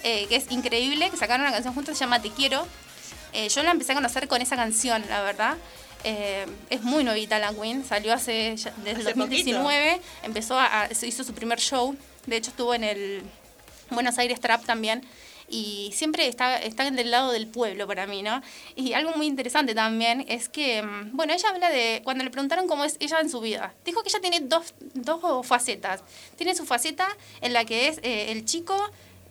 eh, 0.03 0.27
que 0.27 0.37
es 0.37 0.49
increíble, 0.51 1.09
que 1.09 1.17
sacaron 1.17 1.45
una 1.45 1.51
canción 1.51 1.73
juntos, 1.73 1.97
se 1.97 2.03
llama 2.03 2.21
Te 2.21 2.29
Quiero. 2.29 2.65
Eh, 3.33 3.49
yo 3.49 3.63
la 3.63 3.71
empecé 3.71 3.91
a 3.91 3.95
conocer 3.95 4.29
con 4.29 4.41
esa 4.41 4.55
canción, 4.55 5.03
la 5.09 5.21
verdad. 5.21 5.57
Eh, 6.07 6.45
es 6.69 6.83
muy 6.83 7.03
novita 7.03 7.39
la 7.39 7.51
Queen, 7.51 7.83
salió 7.83 8.13
hace 8.13 8.55
ya- 8.57 8.71
desde 8.83 9.01
Hace 9.01 9.13
2019, 9.15 9.99
empezó 10.23 10.57
a, 10.59 10.83
a- 10.83 10.93
se 10.93 11.07
hizo 11.07 11.23
su 11.23 11.33
primer 11.33 11.59
show, 11.59 11.95
de 12.27 12.37
hecho 12.37 12.51
estuvo 12.51 12.75
en 12.75 12.83
el 12.83 13.23
Buenos 13.89 14.17
Aires 14.19 14.39
Trap 14.39 14.63
también 14.65 15.03
y 15.49 15.91
siempre 15.95 16.27
está, 16.27 16.57
está 16.61 16.89
del 16.91 17.09
lado 17.11 17.31
del 17.31 17.47
pueblo 17.47 17.87
para 17.87 18.05
mí, 18.07 18.21
¿no? 18.21 18.41
Y 18.75 18.93
algo 18.93 19.13
muy 19.15 19.25
interesante 19.25 19.73
también 19.73 20.25
es 20.27 20.47
que, 20.49 20.81
mm, 20.83 21.15
bueno, 21.17 21.33
ella 21.33 21.49
habla 21.49 21.69
de, 21.71 22.01
cuando 22.03 22.23
le 22.23 22.29
preguntaron 22.29 22.67
cómo 22.67 22.83
es 22.83 22.97
ella 22.99 23.19
en 23.19 23.29
su 23.29 23.41
vida, 23.41 23.73
dijo 23.83 24.01
que 24.03 24.09
ella 24.09 24.19
tiene 24.21 24.39
dos, 24.41 24.73
dos 24.93 25.45
facetas. 25.45 26.03
Tiene 26.35 26.53
su 26.55 26.65
faceta 26.65 27.07
en 27.41 27.53
la 27.53 27.65
que 27.65 27.87
es 27.87 27.97
eh, 28.03 28.31
el 28.31 28.45
chico 28.45 28.75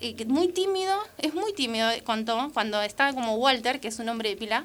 eh, 0.00 0.24
muy 0.26 0.48
tímido, 0.48 0.96
es 1.18 1.34
muy 1.34 1.52
tímido, 1.52 1.88
contó, 2.04 2.50
cuando 2.52 2.80
está 2.82 3.12
como 3.12 3.34
Walter, 3.36 3.78
que 3.80 3.88
es 3.88 3.98
un 4.00 4.08
hombre 4.08 4.30
de 4.30 4.36
pila, 4.36 4.64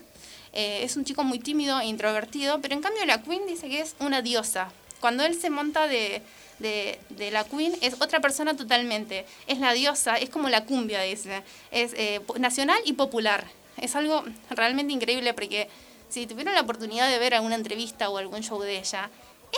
eh, 0.54 0.82
es 0.84 0.96
un 0.98 1.06
chico 1.06 1.24
muy 1.24 1.40
tímido 1.40 1.80
e 1.80 1.86
introvertido, 1.86 2.60
pero 2.62 2.74
en 2.74 2.82
cambio 2.82 3.06
la 3.06 3.22
Queen 3.22 3.46
dice 3.48 3.70
que 3.70 3.82
es 3.82 3.96
una 4.00 4.22
diosa. 4.22 4.72
Cuando 5.00 5.24
él 5.24 5.40
se 5.40 5.50
monta 5.50 5.88
de, 5.88 6.22
de, 6.60 7.32
la 7.32 7.44
Queen 7.44 7.74
es 7.82 7.96
otra 8.02 8.20
persona 8.20 8.56
totalmente. 8.56 9.26
Es 9.48 9.60
la 9.60 9.74
diosa, 9.74 10.16
es 10.16 10.30
como 10.30 10.50
la 10.50 10.66
cumbia, 10.66 11.02
dice. 11.02 11.44
Es 11.72 11.94
eh, 11.94 12.22
nacional 12.38 12.80
y 12.86 12.94
popular. 12.94 13.46
Es 13.78 13.96
algo 13.96 14.24
realmente 14.50 14.94
increíble 14.94 15.34
porque 15.34 15.70
si 16.10 16.28
tuvieron 16.28 16.54
la 16.54 16.62
oportunidad 16.62 17.10
de 17.10 17.20
ver 17.20 17.34
alguna 17.34 17.56
entrevista 17.56 18.10
o 18.10 18.18
algún 18.18 18.42
show 18.42 18.60
de 18.62 18.80
ella, 18.80 19.10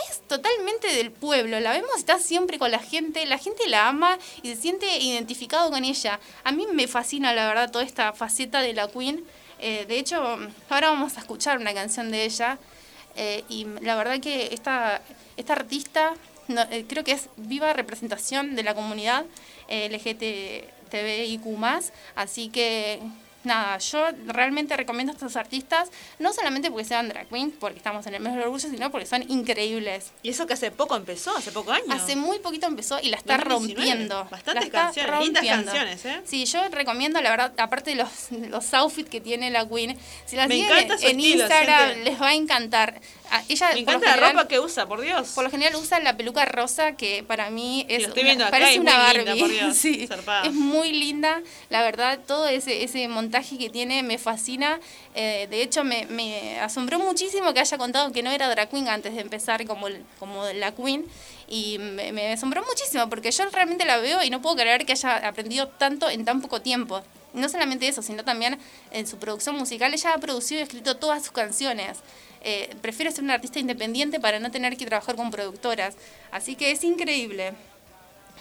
es 0.08 0.20
totalmente 0.26 0.88
del 0.88 1.10
pueblo. 1.10 1.58
La 1.60 1.72
vemos, 1.72 1.90
está 1.96 2.18
siempre 2.18 2.58
con 2.58 2.70
la 2.70 2.78
gente, 2.78 3.26
la 3.26 3.38
gente 3.38 3.68
la 3.68 3.88
ama 3.88 4.18
y 4.42 4.54
se 4.54 4.60
siente 4.60 4.98
identificado 4.98 5.70
con 5.70 5.84
ella. 5.84 6.20
A 6.44 6.52
mí 6.52 6.66
me 6.72 6.86
fascina, 6.86 7.34
la 7.34 7.46
verdad, 7.46 7.70
toda 7.70 7.84
esta 7.84 8.12
faceta 8.12 8.60
de 8.60 8.74
la 8.74 8.88
Queen. 8.88 9.24
Eh, 9.62 9.86
de 9.86 9.96
hecho, 9.96 10.20
ahora 10.68 10.90
vamos 10.90 11.16
a 11.16 11.20
escuchar 11.20 11.58
una 11.58 11.72
canción 11.72 12.10
de 12.10 12.24
ella. 12.24 12.58
eh, 13.14 13.44
y 13.48 13.66
la 13.82 13.94
verdad 13.94 14.18
que 14.20 14.52
esta, 14.52 15.00
esta 15.36 15.52
artista 15.52 16.14
eh, 16.48 16.84
creo 16.88 17.04
que 17.04 17.12
es 17.12 17.28
viva 17.36 17.72
representación 17.72 18.56
de 18.56 18.62
la 18.64 18.74
comunidad 18.74 19.24
LGTBIQ+. 19.68 21.46
Así 22.16 22.48
que 22.48 23.00
nada, 23.44 23.78
yo 23.78 24.06
realmente 24.26 24.76
recomiendo 24.76 25.12
a 25.12 25.14
estos 25.14 25.36
artistas, 25.36 25.90
no 26.18 26.32
solamente 26.32 26.70
porque 26.70 26.84
sean 26.84 27.08
drag 27.08 27.26
queens, 27.28 27.54
porque 27.58 27.76
estamos 27.78 28.06
en 28.06 28.14
el 28.14 28.20
mes 28.20 28.34
del 28.34 28.42
orgullo, 28.42 28.68
sino 28.68 28.90
porque 28.90 29.06
son 29.06 29.22
increíbles. 29.30 30.10
Y 30.22 30.30
eso 30.30 30.46
que 30.46 30.54
hace 30.54 30.70
poco 30.70 30.96
empezó, 30.96 31.36
hace 31.36 31.52
poco 31.52 31.72
años. 31.72 31.86
Hace 31.90 32.16
muy 32.16 32.38
poquito 32.38 32.66
empezó 32.66 32.98
y 33.00 33.08
la 33.08 33.16
está 33.16 33.36
2019. 33.38 33.90
rompiendo. 33.90 34.28
Bastantes 34.30 34.64
está 34.66 34.82
canciones, 34.84 35.20
lindas 35.20 35.44
canciones, 35.46 36.04
¿eh? 36.04 36.20
Sí, 36.24 36.44
yo 36.46 36.68
recomiendo, 36.70 37.20
la 37.20 37.30
verdad, 37.30 37.52
aparte 37.58 37.90
de 37.90 37.96
los, 37.96 38.10
los 38.48 38.74
outfits 38.74 39.08
que 39.10 39.20
tiene 39.20 39.50
la 39.50 39.68
Queen, 39.68 39.96
si 40.26 40.36
la 40.36 40.46
Me 40.48 40.54
siguen 40.56 40.76
en 40.78 40.90
estilo, 40.92 41.42
Instagram 41.42 41.88
gente. 41.90 42.04
les 42.10 42.20
va 42.20 42.28
a 42.28 42.34
encantar. 42.34 43.00
Ah, 43.30 43.42
ella, 43.48 43.70
Me 43.72 43.80
encanta 43.80 44.06
la 44.08 44.12
general- 44.14 44.32
ropa 44.34 44.48
que 44.48 44.60
usa, 44.60 44.86
por 44.86 45.00
Dios. 45.00 45.28
por 45.30 45.44
lo 45.44 45.50
general 45.50 45.74
usa 45.76 45.98
la 46.00 46.16
peluca 46.16 46.44
rosa 46.44 46.92
que 46.96 47.22
para 47.22 47.48
mí 47.50 47.86
es 47.88 48.06
una- 48.08 48.50
parece 48.50 48.78
una 48.80 48.98
Barbie. 48.98 49.18
linda, 49.24 49.36
por 49.36 49.50
Dios, 49.50 49.76
Sí, 49.82 50.08
es 50.44 50.52
muy 50.52 50.92
linda, 50.92 51.40
la 51.70 51.82
verdad, 51.82 52.18
todo 52.26 52.46
ese, 52.46 52.84
ese 52.84 53.08
montaje 53.32 53.56
que 53.56 53.70
tiene 53.70 54.02
me 54.02 54.18
fascina. 54.18 54.78
Eh, 55.14 55.46
de 55.50 55.62
hecho, 55.62 55.84
me, 55.84 56.06
me 56.06 56.60
asombró 56.60 56.98
muchísimo 56.98 57.54
que 57.54 57.60
haya 57.60 57.78
contado 57.78 58.12
que 58.12 58.22
no 58.22 58.30
era 58.30 58.46
drag 58.50 58.68
queen 58.68 58.88
antes 58.88 59.14
de 59.14 59.22
empezar 59.22 59.64
como, 59.66 59.86
como 60.18 60.44
la 60.52 60.72
queen. 60.72 61.06
Y 61.48 61.78
me, 61.78 62.12
me 62.12 62.32
asombró 62.32 62.62
muchísimo 62.62 63.08
porque 63.08 63.30
yo 63.30 63.44
realmente 63.50 63.86
la 63.86 63.96
veo 63.96 64.22
y 64.22 64.28
no 64.28 64.42
puedo 64.42 64.56
creer 64.56 64.84
que 64.84 64.92
haya 64.92 65.26
aprendido 65.26 65.68
tanto 65.68 66.10
en 66.10 66.26
tan 66.26 66.42
poco 66.42 66.60
tiempo. 66.60 67.02
No 67.32 67.48
solamente 67.48 67.88
eso, 67.88 68.02
sino 68.02 68.22
también 68.22 68.58
en 68.90 69.06
su 69.06 69.16
producción 69.16 69.56
musical. 69.56 69.94
Ella 69.94 70.12
ha 70.12 70.18
producido 70.18 70.60
y 70.60 70.64
escrito 70.64 70.98
todas 70.98 71.22
sus 71.22 71.32
canciones. 71.32 72.00
Eh, 72.44 72.74
prefiere 72.82 73.10
ser 73.12 73.24
una 73.24 73.34
artista 73.34 73.60
independiente 73.60 74.20
para 74.20 74.40
no 74.40 74.50
tener 74.50 74.76
que 74.76 74.84
trabajar 74.84 75.16
con 75.16 75.30
productoras. 75.30 75.96
Así 76.30 76.54
que 76.54 76.70
es 76.70 76.84
increíble. 76.84 77.54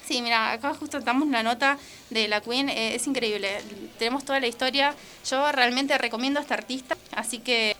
Sí, 0.06 0.22
mira, 0.22 0.52
acá 0.52 0.74
justo 0.74 0.98
estamos 0.98 1.28
la 1.30 1.44
nota 1.44 1.78
de 2.10 2.28
la 2.28 2.42
Queen, 2.42 2.70
eh, 2.70 2.96
es 2.96 3.08
increíble. 3.08 3.62
Tenemos 3.98 4.26
toda 4.26 4.40
la 4.40 4.48
historia. 4.48 4.94
Yo 5.30 5.52
realmente 5.52 5.98
recomiendo 5.98 6.40
a 6.40 6.44
esta 6.44 6.56
artista, 6.56 6.98
así 7.12 7.40
que 7.40 7.76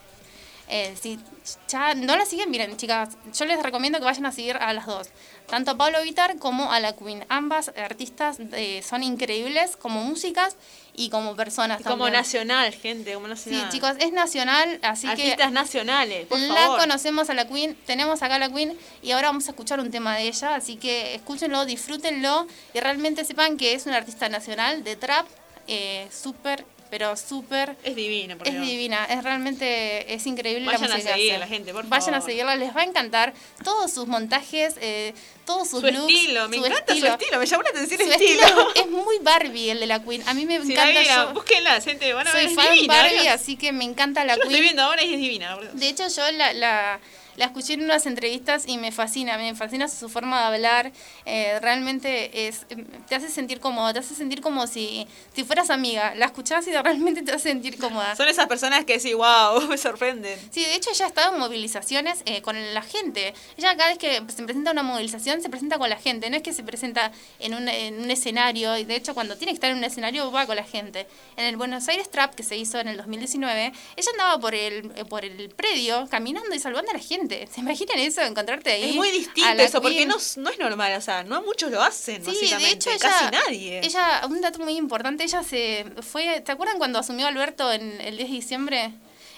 eh, 0.72 0.96
si 1.00 1.20
ya 1.68 1.94
no 1.96 2.16
la 2.16 2.26
siguen, 2.26 2.50
miren, 2.50 2.78
chicas, 2.78 3.10
yo 3.38 3.46
les 3.46 3.62
recomiendo 3.62 4.00
que 4.00 4.06
vayan 4.06 4.26
a 4.26 4.32
seguir 4.32 4.56
a 4.58 4.72
las 4.74 4.86
dos, 4.86 5.10
tanto 5.48 5.72
a 5.72 5.76
Pablo 5.78 6.02
Vitar 6.02 6.38
como 6.38 6.72
a 6.72 6.80
la 6.80 6.96
Queen. 6.96 7.26
Ambas 7.30 7.72
artistas 7.78 8.38
eh, 8.54 8.82
son 8.88 9.04
increíbles 9.04 9.76
como 9.76 10.02
músicas 10.02 10.56
y 10.94 11.10
como 11.10 11.36
personas 11.36 11.82
Y 11.82 11.84
como 11.84 12.10
nacional, 12.10 12.74
gente, 12.74 13.14
como 13.16 13.28
Sí, 13.28 13.32
nacional. 13.52 13.70
chicos, 13.70 13.92
es 14.00 14.12
nacional, 14.14 14.80
así 14.82 15.08
que 15.08 15.12
Artistas 15.32 15.52
nacionales, 15.52 16.28
por 16.28 16.40
la 16.40 16.56
favor. 16.56 16.80
conocemos 16.80 17.30
a 17.30 17.34
la 17.34 17.48
Queen, 17.48 17.76
tenemos 17.86 18.22
acá 18.22 18.36
a 18.36 18.40
la 18.40 18.50
Queen 18.50 18.78
y 19.02 19.12
ahora 19.12 19.28
vamos 19.28 19.48
a 19.48 19.52
escuchar 19.52 19.80
un 19.82 19.92
tema 19.92 20.16
de 20.16 20.24
ella, 20.28 20.56
así 20.56 20.78
que 20.78 21.16
escúchenlo, 21.16 21.66
disfrútenlo 21.66 22.48
y 22.74 22.80
realmente 22.80 23.26
sepan 23.26 23.58
que 23.58 23.74
es 23.74 23.86
una 23.86 23.98
artista 23.98 24.30
nacional 24.30 24.84
de 24.86 24.96
trap, 24.96 25.26
eh, 25.68 26.08
súper, 26.12 26.66
pero 26.92 27.16
súper... 27.18 27.76
Es 27.84 27.96
divina, 27.96 28.38
por 28.38 28.48
Es 28.48 28.54
Dios. 28.54 28.66
divina, 28.68 29.06
es 29.06 29.24
realmente, 29.24 30.14
es 30.14 30.28
increíble 30.28 30.66
Vayan 30.68 30.82
la 30.82 30.88
a 30.88 30.98
música 30.98 31.14
que 31.16 31.20
seguirla, 31.20 31.46
hace. 31.46 31.54
gente, 31.56 31.74
por 31.74 31.88
Vayan 31.88 32.10
a 32.10 32.18
favor. 32.18 32.30
seguirla, 32.30 32.56
les 32.58 32.76
va 32.76 32.82
a 32.82 32.84
encantar 32.84 33.34
todos 33.64 33.92
sus 33.92 34.06
montajes, 34.08 34.76
eh, 34.82 35.14
todos 35.46 35.68
sus 35.70 35.80
Su 35.82 35.88
looks. 35.88 36.14
estilo, 36.14 36.50
me 36.50 36.58
encanta 36.58 36.96
su 36.96 37.06
estilo, 37.08 37.40
me 37.40 37.46
llamó 37.48 37.64
la 37.64 37.70
atención 37.70 38.00
Su 38.00 38.06
el 38.06 38.12
estilo. 38.14 38.72
es 38.76 38.88
muy 38.90 39.18
Barbie 39.22 39.72
el 39.72 39.80
de 39.80 39.88
la 39.88 40.04
Queen, 40.04 40.22
a 40.28 40.34
mí 40.36 40.46
me 40.46 40.62
Si 40.62 40.74
la 40.74 40.84
encanta. 40.84 41.00
vieran, 41.00 41.28
yo 41.28 41.34
búsquenla, 41.34 41.82
gente, 41.82 42.14
van 42.14 42.28
a 42.28 42.34
ver, 42.34 42.42
soy 42.44 42.52
es 42.52 42.56
fan 42.56 42.74
divina. 42.76 42.94
Barbie, 42.94 43.14
Dios. 43.22 43.28
así 43.34 43.56
que 43.56 43.72
me 43.72 43.86
encanta 43.86 44.24
la 44.26 44.34
Yo 44.36 44.40
la 44.40 44.44
Queen. 44.44 44.52
estoy 44.52 44.62
viendo 44.62 44.82
ahora 44.84 45.04
y 45.04 45.14
es 45.14 45.20
divina, 45.20 45.56
por 45.56 45.64
Dios. 45.64 45.80
De 45.80 45.88
hecho, 45.90 46.08
yo 46.08 46.32
la, 46.34 46.54
la, 46.54 47.00
la 47.42 47.48
escuché 47.48 47.74
en 47.74 47.82
unas 47.82 48.06
entrevistas 48.06 48.66
y 48.68 48.78
me 48.78 48.92
fascina, 48.92 49.36
me 49.36 49.56
fascina 49.56 49.88
su 49.88 50.10
forma 50.10 50.40
de 50.40 50.46
hablar. 50.46 50.92
eh, 51.26 51.60
realmente 51.60 52.48
es, 52.48 52.68
te 53.10 53.16
hace 53.16 53.30
sentir 53.30 53.60
cómoda, 53.60 53.94
te 53.94 54.00
hace 54.00 54.14
sentir 54.14 54.42
como 54.42 54.68
si, 54.68 55.08
si 55.34 55.44
fueras 55.44 55.72
amiga. 55.72 56.14
La 56.14 56.28
escuchás 56.28 56.68
y 56.68 56.72
realmente 56.72 57.24
te 57.24 57.32
hace 57.32 57.50
sentir 57.50 57.80
cómoda. 57.80 58.16
Son 58.16 58.28
esas 58.28 58.46
personas 58.46 58.86
que 58.86 59.00
sí, 59.00 59.16
wow, 59.16 59.60
me 59.70 59.78
sorprenden. 59.80 60.38
Sí, 60.52 60.64
de 60.64 60.76
hecho 60.76 60.92
ella 60.92 61.06
ha 61.06 61.08
estado 61.08 61.34
en 61.34 61.40
movilizaciones 61.40 62.22
eh, 62.26 62.44
con 62.44 62.56
la 62.76 62.84
gente. 62.84 63.34
Ella 63.58 63.76
cada 63.76 63.90
vez 63.90 63.98
que 63.98 64.22
se 64.28 64.44
presenta 64.44 64.72
una 64.72 64.84
movilización 64.84 65.42
se 65.42 65.50
presenta 65.50 65.80
con 65.80 65.90
la 65.90 65.98
gente, 65.98 66.30
no 66.30 66.38
es 66.38 66.44
que 66.44 66.54
se 66.54 66.62
presenta 66.62 67.12
en 67.40 67.56
un, 67.56 67.68
en 67.68 68.04
un 68.04 68.12
escenario, 68.12 68.78
y 68.78 68.84
de 68.84 68.96
hecho 68.96 69.16
cuando 69.16 69.36
tiene 69.36 69.52
que 69.54 69.56
estar 69.56 69.72
en 69.72 69.78
un 69.78 69.84
escenario 69.84 70.32
va 70.32 70.46
con 70.46 70.56
la 70.56 70.64
gente. 70.64 71.08
En 71.38 71.46
el 71.46 71.58
Buenos 71.58 71.88
Aires 71.88 72.12
Trap 72.12 72.36
que 72.36 72.44
se 72.44 72.56
hizo 72.56 72.80
en 72.80 72.88
el 72.88 72.98
2019, 72.98 73.74
ella 73.96 74.12
andaba 74.12 74.40
por 74.40 74.54
el, 74.54 74.92
eh, 74.96 75.06
por 75.06 75.26
el 75.26 75.50
predio 75.50 76.08
caminando 76.12 76.54
y 76.54 76.60
saludando 76.60 76.92
a 76.92 76.94
la 76.94 77.00
gente. 77.00 77.31
¿Se 77.52 77.60
imaginan 77.62 78.00
eso? 78.00 78.22
Encontrarte 78.22 78.72
ahí. 78.72 78.90
Es 78.92 78.96
muy 78.96 79.10
a 79.10 79.12
distinto 79.12 79.54
la 79.56 79.64
eso, 79.64 79.82
porque 79.82 79.98
Queen? 79.98 80.10
no, 80.10 80.16
no 80.38 80.50
es 80.50 80.60
normal, 80.60 80.94
o 80.98 81.02
sea, 81.02 81.24
no 81.24 81.42
muchos 81.44 81.72
lo 81.72 81.82
hacen, 81.82 82.24
Sí, 82.24 82.32
de 82.32 82.32
básicamente, 82.32 82.74
hecho 82.76 82.90
ella, 82.92 83.00
casi 83.00 83.26
nadie. 83.32 83.80
ella, 83.84 84.22
un 84.28 84.42
dato 84.42 84.60
muy 84.60 84.76
importante, 84.78 85.24
ella 85.24 85.44
se 85.44 85.86
fue, 86.02 86.42
¿te 86.42 86.52
acuerdan 86.52 86.78
cuando 86.78 87.00
asumió 87.00 87.28
Alberto 87.28 87.72
en 87.72 88.00
el 88.02 88.18
10 88.18 88.30
de 88.30 88.36
diciembre? 88.36 88.92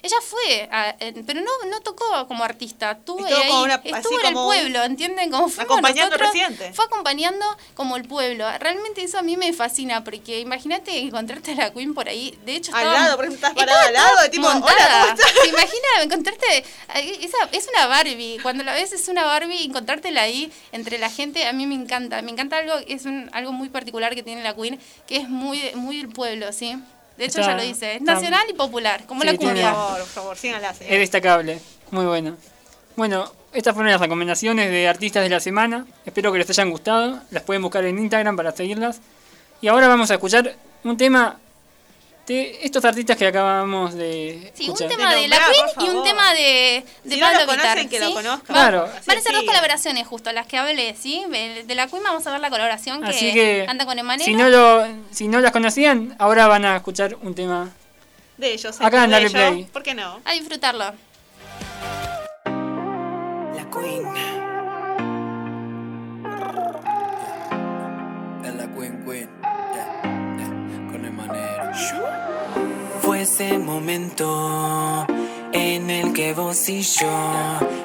Ella 0.04 0.18
fue, 0.22 0.68
a- 0.70 0.96
pero 1.26 1.40
no, 1.40 1.70
no 1.70 1.80
tocó 1.80 2.04
como 2.28 2.44
artista, 2.44 2.92
estuvo 2.92 3.26
Estuvo 3.26 3.42
ahí, 3.42 3.64
una- 3.64 3.76
estuvo 3.76 4.20
en 4.20 4.26
el 4.28 4.34
pueblo, 4.34 4.84
¿entienden? 4.84 5.32
Como 5.32 5.48
fuimos 5.48 5.60
acompañando 5.72 6.16
al 6.16 6.22
nosotros. 6.22 6.76
Fue 6.76 6.86
acompañando 6.86 7.46
como 7.74 7.96
el 7.96 8.04
pueblo. 8.06 8.46
Realmente 8.60 9.02
eso 9.02 9.18
a 9.18 9.22
mí 9.22 9.38
me 9.38 9.54
fascina, 9.54 10.04
porque 10.04 10.42
imagínate 10.42 10.98
encontrarte 11.00 11.54
a 11.54 11.56
la 11.56 11.74
Queen 11.74 11.94
por 11.94 12.10
ahí, 12.10 12.38
de 12.46 12.56
hecho 12.58 12.76
Al 12.76 12.82
estaba- 12.84 13.00
lado, 13.00 13.16
por 13.16 13.26
ejemplo, 13.26 13.48
estás 13.48 13.58
parada 13.66 13.88
al 13.88 13.94
lado, 13.94 14.30
tipo, 14.30 14.46
hola, 14.46 14.56
montada. 14.60 15.02
¿cómo 15.06 15.14
estás? 15.14 15.34
¿Te 15.42 15.48
imaginas 15.48 16.04
encontrarte? 16.04 16.66
Esa, 17.22 17.38
es 17.54 17.70
una 17.74 17.88
Barbie. 17.88 18.40
Cuando 18.44 18.64
la 18.66 18.74
ves 18.74 18.92
es 18.92 19.08
una 19.08 19.24
Barbie, 19.24 19.64
encontrártela 19.66 20.22
ahí 20.24 20.52
entre 20.74 20.98
la 21.00 21.10
gente, 21.10 21.48
a 21.48 21.54
mí 21.54 21.66
me 21.66 21.76
encanta. 21.76 22.22
Me 22.22 22.32
encanta 22.32 22.58
algo, 22.58 22.74
es 22.88 23.06
un, 23.06 23.30
algo 23.32 23.54
muy 23.54 23.70
particular 23.70 24.14
que 24.16 24.24
tiene 24.24 24.44
la 24.44 24.54
Queen, 24.54 24.78
que 25.08 25.16
es 25.16 25.30
muy, 25.30 25.62
muy 25.76 25.98
del 26.00 26.10
pueblo, 26.10 26.52
¿sí? 26.52 26.76
De 27.18 27.26
hecho, 27.26 27.40
Está- 27.41 27.52
ya 27.52 27.57
lo 27.57 27.64
dice, 27.64 27.91
es 27.95 27.99
está- 28.02 28.14
nacional 28.15 28.45
y 28.49 28.53
popular, 28.53 29.06
como 29.06 29.22
Sí, 29.22 29.27
la 29.27 29.38
tiene- 29.38 29.53
cumbia. 29.53 29.69
Por 29.72 29.80
favor, 29.81 29.99
por 29.99 30.07
favor, 30.07 30.38
síganla, 30.38 30.69
Es 30.72 30.80
destacable, 30.99 31.60
muy 31.91 32.06
bueno. 32.06 32.35
Bueno, 32.95 33.31
estas 33.53 33.73
fueron 33.73 33.91
las 33.91 34.02
recomendaciones 34.02 34.69
de 34.69 34.88
artistas 34.88 35.23
de 35.23 35.30
la 35.30 35.40
semana. 35.40 35.85
Espero 36.06 36.31
que 36.31 36.40
les 36.40 36.49
hayan 36.49 36.69
gustado. 36.72 37.19
Las 37.31 37.44
pueden 37.44 37.61
buscar 37.61 37.84
en 37.85 37.98
Instagram 37.99 38.35
para 38.35 38.52
seguirlas. 38.52 38.99
Y 39.61 39.68
ahora 39.68 39.88
vamos 39.88 40.10
a 40.11 40.15
escuchar 40.15 40.56
un 40.84 40.98
tema 40.98 41.40
de 42.28 42.60
estos 42.62 42.86
artistas 42.86 43.18
que 43.18 43.28
acabamos 43.28 43.94
de 43.95 44.52
Sí, 44.56 44.70
un 44.70 44.78
tema 44.78 45.14
de 45.14 45.28
la 45.28 45.38
Queen 45.38 45.86
y 45.86 45.90
un 45.90 46.04
tema 46.06 46.34
de, 46.34 46.84
de 47.04 47.16
Si 47.16 47.20
no 47.20 47.26
Pablo 47.28 47.40
lo 47.41 47.45
conocen, 47.48 47.74
Vittar, 47.76 47.90
que 47.90 48.00
lo 48.00 48.08
¿sí? 48.08 48.14
conozcan. 48.14 48.56
Claro. 48.56 48.90
Van 49.06 49.18
a 49.18 49.22
ser 49.22 49.32
dos 49.34 49.41
Sí. 49.41 49.45
colaboraciones 49.48 50.08
justo, 50.08 50.32
las 50.32 50.48
que 50.48 50.58
hablé, 50.58 50.95
¿sí? 50.95 51.24
De 51.30 51.76
la 51.76 51.88
Queen 51.88 52.02
vamos 52.04 52.26
a 52.26 52.32
ver 52.32 52.40
la 52.40 52.50
colaboración 52.50 53.02
que, 53.04 53.10
Así 53.10 53.34
que, 53.34 53.64
canta 53.68 53.86
con 53.86 54.00
Emanuel. 54.00 54.26
si 54.26 54.36
no, 54.36 54.48
lo, 54.50 54.88
si 55.12 55.28
no 55.28 55.41
las 55.41 55.52
conocían, 55.52 56.16
ahora 56.18 56.48
van 56.48 56.64
a 56.64 56.78
escuchar 56.78 57.18
un 57.22 57.36
tema. 57.36 57.70
De 58.38 58.54
ellos, 58.54 58.80
Acá 58.82 59.04
en 59.04 59.10
de 59.12 59.16
Dale 59.16 59.28
ellos, 59.28 59.32
Play. 59.34 59.64
¿Por 59.66 59.84
qué 59.84 59.94
no? 59.94 60.20
A 60.26 60.32
disfrutarlo. 60.32 60.94
La 62.45 63.70
Queen. 63.72 64.04
Fue 73.02 73.24
ese 73.24 73.58
momento 73.58 75.08
en 75.52 75.90
el 75.90 76.14
que 76.14 76.34
vos 76.34 76.70
y 76.70 76.82
yo 76.82 77.10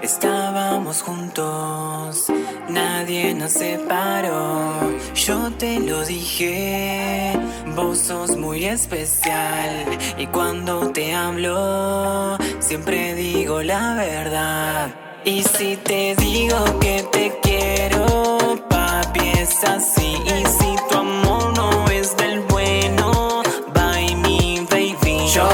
estábamos 0.03 1.01
juntos. 1.03 2.27
Nadie 2.69 3.35
nos 3.35 3.53
separó. 3.53 4.93
Yo 5.15 5.51
te 5.53 5.81
lo 5.81 6.05
dije. 6.05 7.33
Vos 7.75 7.99
sos 7.99 8.37
muy 8.37 8.67
especial. 8.67 9.87
Y 10.19 10.27
cuando 10.27 10.91
te 10.91 11.15
hablo, 11.15 12.37
siempre 12.59 13.15
digo 13.15 13.63
la 13.63 13.95
verdad. 13.95 14.95
Y 15.25 15.43
si 15.43 15.77
te 15.77 16.15
digo 16.17 16.63
que 16.79 17.05
te 17.11 17.39
quiero, 17.43 18.07
papi, 18.69 19.29
es 19.41 19.65
así. 19.65 20.17
Y 20.27 20.47
si 20.47 20.77
tu 20.91 20.99
amor 20.99 21.38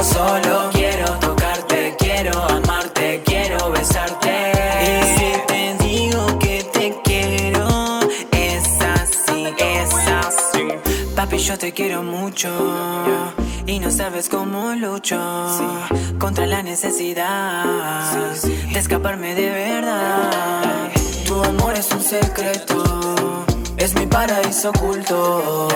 solo 0.04 0.70
quiero 0.72 1.06
tocarte, 1.18 1.96
quiero 1.98 2.32
amarte, 2.44 3.22
quiero 3.24 3.70
besarte. 3.70 4.52
Y 4.84 4.94
si 5.16 5.30
te 5.46 5.84
digo 5.84 6.38
que 6.38 6.64
te 6.72 6.94
quiero, 7.02 8.00
es 8.32 8.80
así, 8.80 9.46
es 9.58 9.90
así. 10.06 10.68
Papi, 11.16 11.38
yo 11.38 11.58
te 11.58 11.72
quiero 11.72 12.02
mucho. 12.02 12.50
Y 13.66 13.78
no 13.78 13.90
sabes 13.90 14.28
cómo 14.28 14.74
lucho 14.74 15.18
contra 16.18 16.46
la 16.46 16.62
necesidad 16.62 18.12
de 18.72 18.78
escaparme 18.78 19.34
de 19.34 19.50
verdad. 19.50 20.90
Tu 21.26 21.42
amor 21.42 21.74
es 21.74 21.90
un 21.92 22.02
secreto, 22.02 23.46
es 23.78 23.94
mi 23.94 24.06
paraíso 24.06 24.68
oculto. 24.68 25.68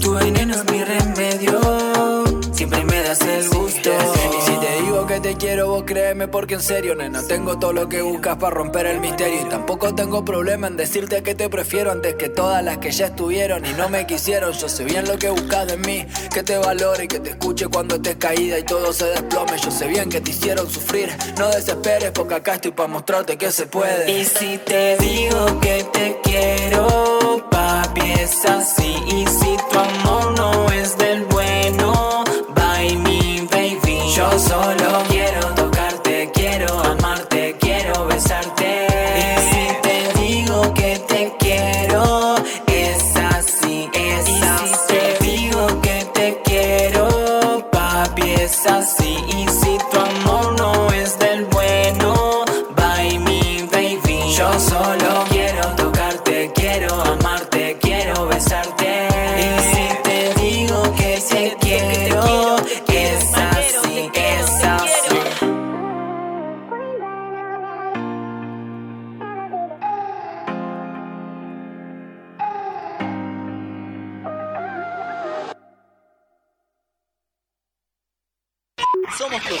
Tu 0.00 0.14
veneno 0.14 0.54
es 0.54 0.64
mi 0.72 0.82
remedio. 0.82 2.35
Si 2.56 2.60
siempre 2.60 2.84
me 2.86 3.02
das 3.02 3.20
el 3.20 3.46
gusto. 3.50 3.90
Y 3.90 4.46
si 4.46 4.56
te 4.56 4.80
digo 4.80 5.06
que 5.06 5.20
te 5.20 5.36
quiero, 5.36 5.68
vos 5.68 5.82
créeme 5.84 6.26
porque 6.26 6.54
en 6.54 6.62
serio, 6.62 6.94
nena, 6.94 7.22
tengo 7.28 7.58
todo 7.58 7.74
lo 7.74 7.86
que 7.86 8.00
buscas 8.00 8.36
para 8.36 8.54
romper 8.54 8.86
el 8.86 8.98
misterio. 8.98 9.42
Y 9.42 9.44
tampoco 9.44 9.94
tengo 9.94 10.24
problema 10.24 10.66
en 10.66 10.78
decirte 10.78 11.22
que 11.22 11.34
te 11.34 11.50
prefiero 11.50 11.92
antes 11.92 12.14
que 12.14 12.30
todas 12.30 12.64
las 12.64 12.78
que 12.78 12.92
ya 12.92 13.08
estuvieron 13.08 13.66
y 13.66 13.74
no 13.74 13.90
me 13.90 14.06
quisieron. 14.06 14.54
Yo 14.54 14.70
sé 14.70 14.84
bien 14.84 15.06
lo 15.06 15.18
que 15.18 15.28
buscas 15.28 15.66
de 15.66 15.76
mí, 15.76 16.06
que 16.32 16.42
te 16.42 16.56
valore 16.56 17.04
y 17.04 17.08
que 17.08 17.20
te 17.20 17.28
escuche 17.28 17.66
cuando 17.66 17.96
estés 17.96 18.16
caída 18.16 18.58
y 18.58 18.62
todo 18.62 18.90
se 18.90 19.04
desplome. 19.04 19.58
Yo 19.58 19.70
sé 19.70 19.86
bien 19.88 20.08
que 20.08 20.22
te 20.22 20.30
hicieron 20.30 20.66
sufrir, 20.70 21.14
no 21.38 21.48
desesperes 21.48 22.12
porque 22.12 22.36
acá 22.36 22.54
estoy 22.54 22.70
para 22.70 22.88
mostrarte 22.88 23.36
que 23.36 23.52
se 23.52 23.66
puede. 23.66 24.10
Y 24.10 24.24
si 24.24 24.56
te 24.56 24.96
digo 24.96 25.60
que 25.60 25.84
te 25.92 26.20
quiero, 26.22 27.46
papi, 27.50 28.12
es 28.12 28.46
así. 28.46 28.96
Y 29.08 29.26
si 29.26 29.58
tu 29.70 29.78
amor 29.78 30.32
no 30.38 30.72
es 30.72 30.96
del 30.96 31.25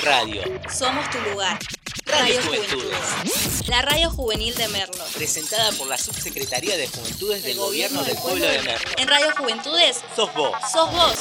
radio. 0.06 0.42
Somos 0.72 1.10
tu 1.10 1.18
lugar. 1.30 1.58
Radio 2.06 2.36
Radio 2.36 2.42
Juventudes. 2.42 2.98
Juventudes. 2.98 3.68
La 3.68 3.82
radio 3.82 4.10
juvenil 4.10 4.54
de 4.54 4.68
Merlo. 4.68 5.04
Presentada 5.14 5.72
por 5.72 5.88
la 5.88 5.98
Subsecretaría 5.98 6.76
de 6.76 6.86
Juventudes 6.86 7.42
del 7.42 7.56
Gobierno 7.58 8.04
del 8.04 8.16
Pueblo 8.16 8.46
de 8.46 8.62
Merlo. 8.62 8.90
En 8.96 9.08
Radio 9.08 9.26
Juventudes 9.36 10.02
Sos 10.14 10.32
vos. 10.34 10.52
sos 10.72 10.92
vos. 10.92 11.16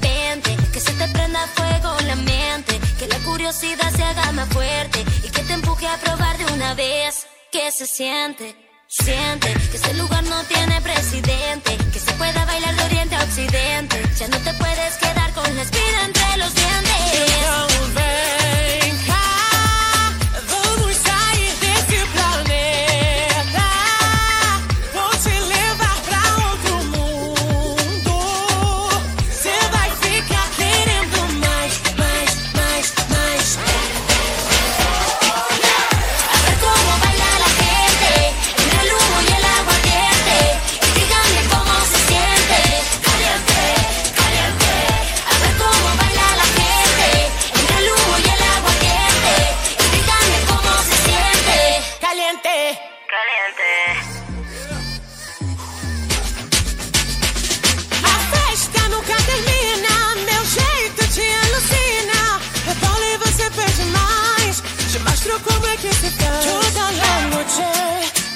Vente, 0.00 0.56
que 0.72 0.80
se 0.80 0.92
te 0.92 1.08
prenda 1.08 1.46
fuego 1.54 1.96
en 2.00 2.08
la 2.08 2.16
mente, 2.16 2.80
que 2.98 3.06
la 3.06 3.18
curiosidad 3.20 3.92
se 3.94 4.02
haga 4.02 4.32
más 4.32 4.48
fuerte 4.48 5.04
y 5.22 5.28
que 5.30 5.42
te 5.42 5.52
empuje 5.52 5.86
a 5.86 5.96
probar 5.98 6.36
de 6.38 6.52
una 6.52 6.74
vez 6.74 7.28
que 7.52 7.70
se 7.70 7.86
siente. 7.86 8.63
Siente 9.02 9.52
que 9.72 9.76
este 9.76 9.92
lugar 9.94 10.22
no 10.22 10.40
tiene 10.44 10.80
presidente, 10.80 11.76
que 11.92 11.98
se 11.98 12.12
pueda 12.12 12.44
bailar 12.44 12.76
de 12.76 12.84
oriente 12.84 13.16
a 13.16 13.24
occidente. 13.24 14.00
Ya 14.16 14.28
no 14.28 14.38
te 14.38 14.54
puedes 14.54 14.96
quedar 14.98 15.32
con 15.32 15.56
la 15.56 15.62
espina 15.62 16.04
entre 16.04 16.36
los 16.36 16.54
dientes. 16.54 16.74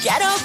Quiero 0.00 0.37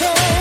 la 0.00 0.35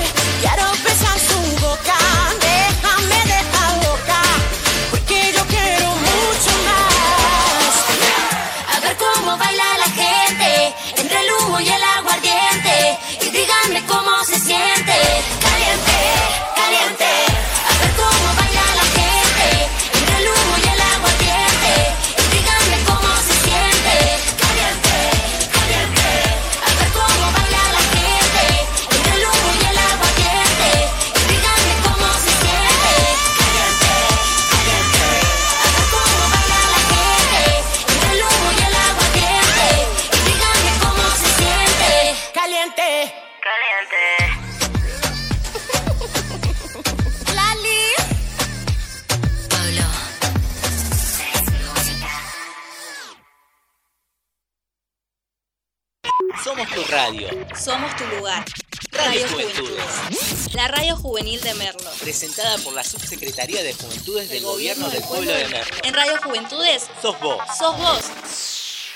presentada 62.17 62.57
por 62.59 62.73
la 62.73 62.81
Subsecretaría 62.81 63.61
de 63.61 63.73
Juventudes 63.73 64.29
del 64.29 64.41
Gobierno 64.41 64.89
del 64.89 65.03
Pueblo 65.03 65.29
de 65.33 65.49
México. 65.49 65.77
En 65.83 65.93
Radio 65.93 66.13
Juventudes, 66.23 66.87
sos 67.01 67.19
vos. 67.19 67.37
Sos 67.59 67.77
vos. 67.77 68.95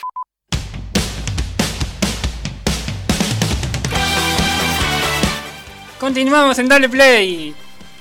Continuamos 5.99 6.57
en 6.59 6.69
Dale 6.69 6.87
Play. 6.87 7.53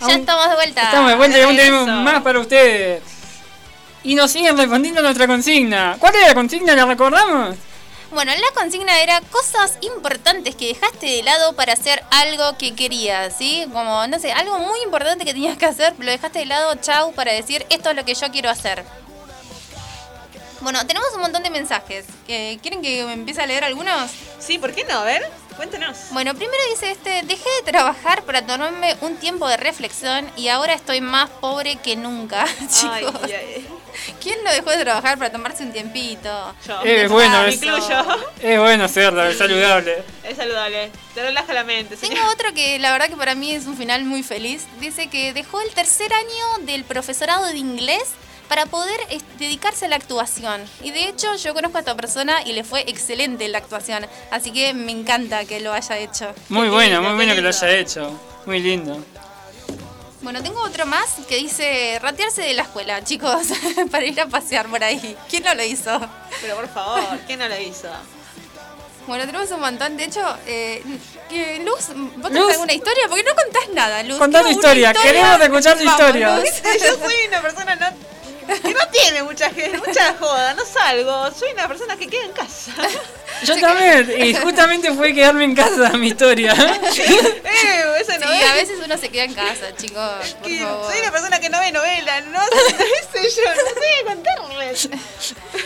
Ya 0.06 0.14
estamos 0.14 0.50
de 0.50 0.54
vuelta. 0.54 0.82
Estamos 0.82 1.10
de 1.10 1.16
vuelta 1.16 1.38
y 1.38 1.40
aún 1.40 1.56
tenemos 1.56 1.88
más 1.88 2.22
para 2.22 2.38
ustedes. 2.38 3.02
Y 4.04 4.14
nos 4.14 4.30
siguen 4.30 4.56
respondiendo 4.56 5.02
nuestra 5.02 5.26
consigna. 5.26 5.96
¿Cuál 5.98 6.14
era 6.14 6.28
la 6.28 6.34
consigna? 6.34 6.76
¿La 6.76 6.86
recordamos? 6.86 7.56
Bueno, 8.10 8.32
la 8.34 8.50
consigna 8.60 9.00
era 9.02 9.20
cosas 9.20 9.76
importantes 9.82 10.56
que 10.56 10.68
dejaste 10.68 11.06
de 11.06 11.22
lado 11.22 11.54
para 11.54 11.74
hacer 11.74 12.02
algo 12.10 12.56
que 12.56 12.74
querías, 12.74 13.34
¿sí? 13.36 13.66
Como, 13.72 14.06
no 14.06 14.18
sé, 14.18 14.32
algo 14.32 14.58
muy 14.58 14.80
importante 14.82 15.26
que 15.26 15.34
tenías 15.34 15.58
que 15.58 15.66
hacer, 15.66 15.94
lo 15.98 16.10
dejaste 16.10 16.38
de 16.40 16.46
lado, 16.46 16.74
chau, 16.76 17.12
para 17.12 17.32
decir 17.32 17.66
esto 17.68 17.90
es 17.90 17.96
lo 17.96 18.04
que 18.06 18.14
yo 18.14 18.30
quiero 18.30 18.48
hacer. 18.48 18.82
Bueno, 20.60 20.84
tenemos 20.86 21.08
un 21.14 21.20
montón 21.20 21.42
de 21.42 21.50
mensajes. 21.50 22.04
¿Que- 22.26 22.58
¿Quieren 22.62 22.82
que 22.82 23.04
me 23.04 23.12
empiece 23.12 23.40
a 23.42 23.46
leer 23.46 23.62
algunos? 23.62 24.10
Sí, 24.40 24.58
¿por 24.58 24.74
qué 24.74 24.84
no? 24.84 24.98
A 25.00 25.04
ver, 25.04 25.30
cuéntenos. 25.56 25.96
Bueno, 26.10 26.34
primero 26.34 26.58
dice 26.70 26.90
este, 26.90 27.22
dejé 27.22 27.48
de 27.62 27.70
trabajar 27.70 28.22
para 28.24 28.44
tomarme 28.44 28.96
un 29.02 29.16
tiempo 29.18 29.46
de 29.46 29.56
reflexión 29.56 30.28
y 30.34 30.48
ahora 30.48 30.72
estoy 30.74 31.00
más 31.00 31.28
pobre 31.30 31.76
que 31.76 31.94
nunca, 31.94 32.44
chicos. 32.72 33.14
Ay, 33.22 33.32
ay, 33.32 33.54
ay. 33.56 33.68
¿Quién 34.22 34.38
no 34.44 34.50
dejó 34.52 34.70
de 34.70 34.78
trabajar 34.84 35.18
para 35.18 35.30
tomarse 35.32 35.62
un 35.62 35.72
tiempito? 35.72 36.54
Yo. 36.66 36.80
Eh, 36.84 37.06
bueno, 37.08 37.42
me 37.42 37.48
es- 37.48 37.54
incluyo. 37.56 38.04
Es 38.42 38.58
bueno 38.58 38.84
hacerlo, 38.84 39.24
es 39.26 39.38
saludable. 39.38 40.02
Es 40.24 40.36
saludable. 40.36 40.90
Te 41.14 41.22
relaja 41.22 41.52
la 41.52 41.64
mente, 41.64 41.96
señor. 41.96 42.14
Tengo 42.16 42.30
otro 42.30 42.52
que 42.54 42.78
la 42.78 42.92
verdad 42.92 43.08
que 43.08 43.16
para 43.16 43.34
mí 43.34 43.52
es 43.52 43.66
un 43.66 43.76
final 43.76 44.04
muy 44.04 44.22
feliz. 44.22 44.66
Dice 44.80 45.08
que 45.08 45.32
dejó 45.32 45.60
el 45.60 45.70
tercer 45.70 46.12
año 46.12 46.66
del 46.66 46.84
profesorado 46.84 47.46
de 47.46 47.56
inglés 47.58 48.04
para 48.48 48.64
poder 48.64 48.98
dedicarse 49.38 49.84
a 49.84 49.88
la 49.88 49.96
actuación. 49.96 50.62
Y 50.82 50.90
de 50.90 51.06
hecho 51.08 51.34
yo 51.36 51.52
conozco 51.52 51.76
a 51.76 51.80
esta 51.80 51.94
persona 51.96 52.42
y 52.46 52.52
le 52.54 52.64
fue 52.64 52.80
excelente 52.86 53.46
la 53.48 53.58
actuación. 53.58 54.06
Así 54.30 54.52
que 54.52 54.72
me 54.72 54.92
encanta 54.92 55.44
que 55.44 55.60
lo 55.60 55.72
haya 55.74 55.98
hecho. 55.98 56.32
Muy 56.48 56.64
Qué 56.68 56.70
bueno, 56.70 56.94
lindo, 56.94 57.08
muy 57.10 57.16
bueno 57.16 57.34
que 57.34 57.42
lo 57.42 57.48
haya 57.50 57.70
hecho. 57.76 58.18
Muy 58.46 58.60
lindo. 58.60 59.04
Bueno, 60.20 60.42
tengo 60.42 60.60
otro 60.62 60.84
más 60.84 61.06
que 61.28 61.36
dice 61.36 61.98
ratearse 62.02 62.42
de 62.42 62.54
la 62.54 62.62
escuela, 62.62 63.02
chicos, 63.04 63.48
para 63.90 64.04
ir 64.04 64.20
a 64.20 64.26
pasear 64.26 64.66
por 64.66 64.82
ahí. 64.82 65.16
¿Quién 65.30 65.44
no 65.44 65.54
lo 65.54 65.62
hizo? 65.62 66.00
Pero 66.40 66.56
por 66.56 66.68
favor, 66.68 67.18
¿quién 67.26 67.38
no 67.38 67.48
lo 67.48 67.58
hizo? 67.60 67.88
Bueno, 69.06 69.24
tenemos 69.24 69.50
un 69.52 69.60
montón. 69.60 69.96
De 69.96 70.04
hecho, 70.04 70.20
eh, 70.46 70.82
que 71.30 71.60
Luz, 71.60 71.88
¿vos 72.16 72.30
tenés 72.30 72.52
alguna 72.52 72.74
historia? 72.74 73.04
Porque 73.08 73.24
no 73.24 73.34
contás 73.34 73.68
nada, 73.72 74.02
Luz. 74.02 74.18
Contá 74.18 74.42
tu 74.42 74.48
historia, 74.48 74.92
queremos 74.92 75.40
escuchar 75.40 75.78
tu 75.78 75.84
historia. 75.84 76.42
Yo 76.44 76.98
soy 76.98 77.14
una 77.28 77.40
persona 77.40 77.76
no, 77.76 77.86
que 78.62 78.74
no 78.74 78.86
tiene 78.90 79.22
mucha, 79.22 79.50
gente- 79.50 79.78
mucha 79.78 80.14
joda, 80.18 80.54
no 80.54 80.64
salgo. 80.64 81.30
Soy 81.32 81.52
una 81.52 81.68
persona 81.68 81.96
que 81.96 82.06
queda 82.08 82.24
en 82.24 82.32
casa. 82.32 82.72
Yo 83.44 83.56
también, 83.60 84.12
y 84.24 84.34
justamente 84.34 84.92
fue 84.94 85.14
quedarme 85.14 85.44
en 85.44 85.54
casa 85.54 85.90
mi 85.90 86.08
historia. 86.08 86.52
Eh, 86.54 87.84
eso 88.00 88.12
Sí, 88.12 88.18
no 88.20 88.32
es. 88.32 88.44
a 88.50 88.54
veces 88.54 88.78
uno 88.84 88.96
se 88.98 89.08
queda 89.10 89.24
en 89.24 89.34
casa, 89.34 89.74
chicos. 89.76 90.34
Por 90.40 90.48
que 90.48 90.58
favor. 90.60 90.90
soy 90.90 91.00
una 91.00 91.10
persona 91.12 91.40
que 91.40 91.48
no 91.50 91.60
ve 91.60 91.70
novela, 91.72 92.20
no 92.22 92.40
sé 93.12 93.30
yo, 93.30 93.42
no 93.54 93.80
sé 93.80 94.04
contarles. 94.04 94.88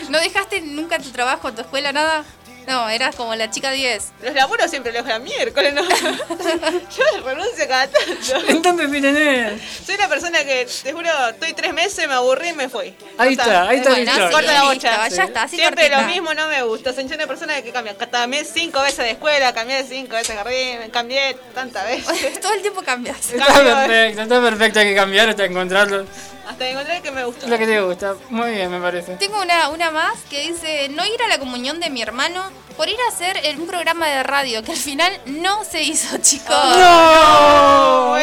¿No 0.08 0.18
dejaste 0.18 0.60
nunca 0.60 0.98
tu 0.98 1.10
trabajo, 1.12 1.52
tu 1.52 1.62
escuela, 1.62 1.92
nada? 1.92 2.24
No, 2.66 2.88
eras 2.88 3.16
como 3.16 3.34
la 3.34 3.50
chica 3.50 3.70
10. 3.70 4.12
Los 4.22 4.34
laburos 4.34 4.70
siempre 4.70 4.92
los 4.92 5.06
a 5.08 5.18
miércoles, 5.18 5.74
¿no? 5.74 5.82
Yo 6.96 7.24
renuncio 7.24 7.68
cada 7.68 7.88
tanto. 7.88 8.48
Entonces, 8.48 8.90
tenés. 8.90 9.62
Soy 9.84 9.94
una 9.96 10.08
persona 10.08 10.44
que, 10.44 10.66
te 10.82 10.92
juro, 10.92 11.08
estoy 11.30 11.52
tres 11.52 11.74
meses, 11.74 12.06
me 12.06 12.14
aburrí 12.14 12.48
y 12.48 12.52
me 12.52 12.68
fui. 12.68 12.94
Ahí 13.18 13.32
está, 13.32 13.68
ahí 13.68 13.78
está 13.78 13.90
Bueno, 13.90 14.12
sí, 14.12 14.32
Corta 14.32 14.52
la 14.52 14.62
bocha. 14.64 15.08
ya 15.08 15.24
está, 15.24 15.42
así 15.44 15.56
Siempre 15.56 15.88
cortita. 15.88 16.02
lo 16.02 16.08
mismo 16.08 16.34
no 16.34 16.48
me 16.48 16.62
gusta. 16.62 16.92
Soy 16.92 17.04
una 17.04 17.26
persona 17.26 17.60
que 17.62 17.72
cambia. 17.72 17.96
Cada 17.96 18.26
mes 18.26 18.50
cinco 18.52 18.80
veces 18.82 18.98
de 18.98 19.10
escuela, 19.12 19.52
cambié 19.52 19.84
cinco 19.84 20.16
veces 20.16 20.28
de 20.28 20.36
jardín, 20.36 20.90
cambié 20.90 21.36
tantas 21.54 21.84
veces. 21.86 22.40
Todo 22.40 22.54
el 22.54 22.62
tiempo 22.62 22.82
cambias. 22.82 23.32
Está 23.32 23.46
Cambio, 23.46 23.74
perfecto, 23.74 24.22
está 24.22 24.40
perfecto, 24.40 24.78
hay 24.80 24.86
que 24.86 24.94
cambiar 24.94 25.28
hasta 25.28 25.44
encontrarlo. 25.44 26.06
Hasta 26.48 26.68
encontré 26.68 27.00
que 27.02 27.10
me 27.10 27.24
gustó. 27.24 27.46
Lo 27.46 27.56
que 27.58 27.66
te 27.66 27.80
gusta. 27.80 28.14
Muy 28.30 28.50
bien, 28.52 28.70
me 28.70 28.80
parece. 28.80 29.16
Tengo 29.16 29.40
una, 29.40 29.68
una 29.70 29.90
más 29.90 30.18
que 30.28 30.40
dice, 30.42 30.88
no 30.90 31.04
ir 31.06 31.22
a 31.22 31.28
la 31.28 31.38
comunión 31.38 31.78
de 31.80 31.88
mi 31.90 32.02
hermano 32.02 32.42
por 32.76 32.88
ir 32.88 32.96
a 33.08 33.12
hacer 33.14 33.38
el- 33.44 33.60
un 33.60 33.66
programa 33.66 34.06
de 34.08 34.22
radio 34.22 34.62
que 34.62 34.72
al 34.72 34.78
final 34.78 35.12
no 35.26 35.64
se 35.64 35.82
hizo, 35.82 36.16
chicos. 36.22 36.48
¡No! 36.76 38.16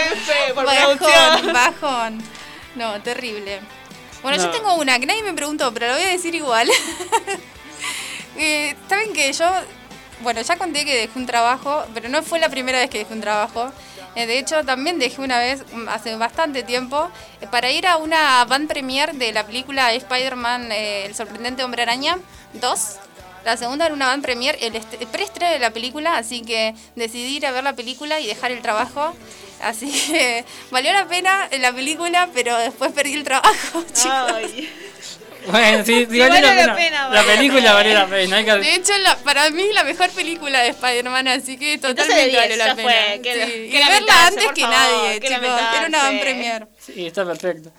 Por 0.53 0.65
bajón, 0.65 1.53
bajón. 1.53 2.23
No, 2.75 3.01
terrible. 3.01 3.59
Bueno, 4.21 4.37
yo 4.37 4.49
tengo 4.51 4.73
una 4.75 4.99
que 4.99 5.05
nadie 5.05 5.23
me 5.23 5.33
preguntó, 5.33 5.73
pero 5.73 5.87
la 5.87 5.93
voy 5.93 6.03
a 6.03 6.07
decir 6.09 6.35
igual. 6.35 6.69
Eh, 8.37 8.73
Saben 8.87 9.11
que 9.11 9.33
yo, 9.33 9.45
bueno, 10.21 10.39
ya 10.41 10.55
conté 10.57 10.85
que 10.85 10.95
dejé 10.95 11.19
un 11.19 11.25
trabajo, 11.25 11.83
pero 11.93 12.07
no 12.07 12.23
fue 12.23 12.39
la 12.39 12.47
primera 12.47 12.79
vez 12.79 12.89
que 12.89 12.99
dejé 12.99 13.13
un 13.13 13.19
trabajo. 13.21 13.71
Eh, 14.15 14.25
de 14.25 14.39
hecho, 14.39 14.63
también 14.65 14.99
dejé 14.99 15.21
una 15.21 15.39
vez, 15.39 15.63
mm, 15.71 15.87
hace 15.89 16.15
bastante 16.15 16.63
tiempo, 16.63 17.09
eh, 17.41 17.47
para 17.49 17.71
ir 17.71 17.87
a 17.87 17.97
una 17.97 18.43
van 18.45 18.67
premiere 18.67 19.13
de 19.13 19.31
la 19.31 19.45
película 19.45 19.93
Spider-Man, 19.93 20.71
eh, 20.71 21.05
El 21.05 21.15
sorprendente 21.15 21.63
hombre 21.63 21.83
araña 21.83 22.17
2. 22.53 22.95
La 23.45 23.55
segunda 23.55 23.85
era 23.85 23.93
una 23.93 24.07
van 24.07 24.21
premiere, 24.21 24.57
el, 24.65 24.75
el 24.75 25.07
preestreno 25.07 25.51
de 25.51 25.59
la 25.59 25.71
película, 25.71 26.17
así 26.17 26.41
que 26.41 26.75
decidí 26.95 27.37
ir 27.37 27.45
a 27.45 27.51
ver 27.51 27.63
la 27.63 27.73
película 27.73 28.19
y 28.19 28.27
dejar 28.27 28.51
el 28.51 28.61
trabajo. 28.61 29.15
Así 29.61 29.91
que 30.07 30.45
valió 30.71 30.91
la 30.91 31.07
pena 31.07 31.47
la 31.59 31.71
película, 31.71 32.29
pero 32.33 32.57
después 32.57 32.91
perdí 32.91 33.13
el 33.13 33.23
trabajo, 33.23 33.83
chicos. 33.93 34.33
Ay. 34.33 34.69
Bueno, 35.51 35.85
sí, 35.85 36.05
sí, 36.05 36.07
Sí, 36.11 36.19
vale 36.19 36.29
vale 36.29 36.41
la 36.41 36.53
la 36.53 36.61
pena. 36.61 36.75
pena, 36.75 37.01
La 37.03 37.07
vale 37.09 37.27
la 37.27 37.35
película 37.35 37.73
vale 37.73 37.93
la 37.93 38.07
pena. 38.07 38.35
Hay 38.37 38.45
que... 38.45 38.51
De 38.55 38.75
hecho, 38.75 38.97
la- 38.99 39.17
para 39.17 39.49
mí 39.49 39.63
la 39.73 39.83
mejor 39.83 40.09
película 40.11 40.59
de 40.61 40.69
Spider-Man, 40.69 41.27
así 41.27 41.57
que 41.57 41.77
totalmente 41.77 42.25
10, 42.25 42.35
vale 42.37 42.57
la 42.57 42.75
pena. 42.75 42.89
fue, 42.89 43.19
que- 43.23 43.33
Sí, 43.45 43.51
que 43.71 43.81
y 43.81 43.87
verla 43.89 44.27
antes 44.27 44.45
que 44.53 44.61
favor, 44.61 44.77
nadie, 44.77 45.19
que 45.19 45.27
chicos. 45.27 45.43
Era 45.77 45.87
una 45.87 46.03
van 46.03 46.19
premier. 46.19 46.67
Sí, 46.79 47.07
está 47.07 47.25
perfecto. 47.25 47.71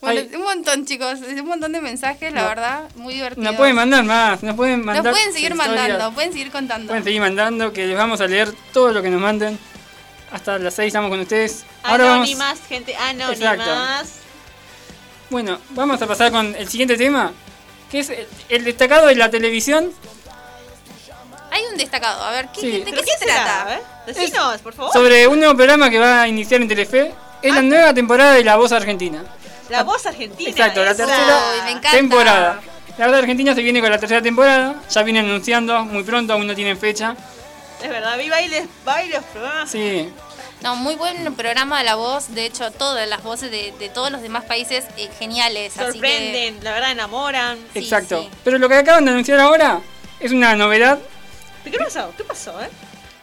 Bueno, 0.00 0.20
Ay. 0.20 0.34
un 0.36 0.42
montón, 0.42 0.84
chicos. 0.84 1.20
Un 1.20 1.46
montón 1.46 1.70
de 1.72 1.80
mensajes, 1.80 2.32
la 2.32 2.42
No. 2.42 2.48
verdad. 2.48 2.88
Muy 2.96 3.14
divertido. 3.14 3.44
Nos 3.44 3.54
pueden 3.54 3.76
mandar 3.76 4.02
más, 4.04 4.42
nos 4.42 4.56
pueden 4.56 4.84
mandar. 4.84 5.04
Nos 5.04 5.12
pueden 5.12 5.32
seguir 5.32 5.52
historias. 5.52 5.76
mandando, 5.78 6.12
pueden 6.12 6.32
seguir 6.32 6.50
contando. 6.50 6.88
Pueden 6.88 7.04
seguir 7.04 7.20
mandando, 7.20 7.72
que 7.72 7.86
les 7.86 7.96
vamos 7.96 8.20
a 8.20 8.26
leer 8.26 8.52
todo 8.72 8.90
lo 8.90 9.00
que 9.00 9.10
nos 9.10 9.20
manden. 9.20 9.58
Hasta 10.32 10.58
las 10.58 10.74
6 10.74 10.88
estamos 10.88 11.08
con 11.10 11.20
ustedes. 11.20 11.64
Ahora 11.84 12.04
vamos. 12.04 12.26
Anónimas, 12.26 12.58
gente, 12.68 12.96
anónimas. 12.96 13.30
Exacto. 13.38 14.21
Bueno, 15.32 15.58
vamos 15.70 16.00
a 16.02 16.06
pasar 16.06 16.30
con 16.30 16.54
el 16.54 16.68
siguiente 16.68 16.94
tema, 16.98 17.32
que 17.90 18.00
es 18.00 18.10
el- 18.10 18.26
el 18.50 18.64
destacado 18.64 19.06
de 19.06 19.14
la 19.16 19.30
televisión 19.30 19.90
Hay 21.50 21.62
un 21.70 21.76
destacado. 21.78 22.22
A 22.22 22.30
ver, 22.32 22.48
¿qué, 22.54 22.60
Sí. 22.60 22.70
¿de 22.70 22.78
¿Pero 22.80 22.96
qué, 22.98 23.02
qué 23.04 23.12
se 23.12 23.18
será? 23.26 23.44
trata? 23.44 23.74
eh? 23.76 23.82
Decinos, 24.06 24.58
por 24.62 24.72
favor. 24.72 24.90
sobre 24.92 25.26
un 25.26 25.38
nuevo 25.38 25.54
programa 25.54 25.88
que 25.90 25.98
va 25.98 26.22
a 26.22 26.28
iniciar 26.28 26.60
en 26.62 26.68
Telefe. 26.68 27.12
Es 27.42 27.54
la 27.54 27.60
nueva 27.62 27.92
temporada 27.92 28.32
de 28.32 28.42
La 28.44 28.56
Voz 28.56 28.72
Argentina. 28.72 29.22
La 29.68 29.82
voz 29.84 30.04
argentina. 30.06 30.48
Exacto, 30.50 30.82
la 30.84 30.94
tercera 30.94 31.40
Uy, 31.54 31.62
me 31.64 31.70
encanta. 31.72 31.90
temporada. 31.92 32.60
La 32.98 33.06
Voz 33.06 33.16
Argentina 33.16 33.54
se 33.54 33.62
viene 33.62 33.80
con 33.82 33.90
la 33.90 33.98
tercera 33.98 34.20
temporada. 34.22 34.76
Ya 34.90 35.02
viene 35.02 35.20
anunciando 35.20 35.84
muy 35.84 36.02
pronto, 36.04 36.32
aún 36.34 36.46
no 36.46 36.54
tienen 36.54 36.76
fecha. 36.78 37.16
Es 37.82 37.88
verdad, 37.90 38.16
vi 38.18 38.28
bailes, 38.30 38.66
bailes, 38.84 39.22
programas. 39.32 39.70
Sí, 39.70 40.10
No, 40.62 40.76
muy 40.76 40.94
buen 40.94 41.34
programa 41.34 41.78
de 41.78 41.84
la 41.84 41.96
voz. 41.96 42.34
De 42.34 42.46
hecho, 42.46 42.70
todas 42.70 43.08
las 43.08 43.22
voces 43.22 43.50
de, 43.50 43.74
de 43.78 43.88
todos 43.88 44.12
los 44.12 44.22
demás 44.22 44.44
países 44.44 44.84
eh, 44.96 45.08
geniales. 45.18 45.76
Así 45.76 45.86
que, 45.86 45.92
Sorprenden, 45.92 46.62
la 46.62 46.72
verdad 46.72 46.92
enamoran. 46.92 47.58
Sí, 47.72 47.80
exacto. 47.80 48.22
sí. 48.22 48.28
Pero 48.44 48.58
lo 48.58 48.68
que 48.68 48.76
acaban 48.76 49.04
de 49.04 49.10
anunciar 49.10 49.40
ahora 49.40 49.80
es 50.20 50.30
una 50.30 50.54
novedad. 50.54 50.98
¿Pero 51.64 51.78
¿Qué 51.78 51.84
pasó? 51.84 52.12
¿Qué 52.16 52.24
pasó, 52.24 52.62
eh? 52.62 52.68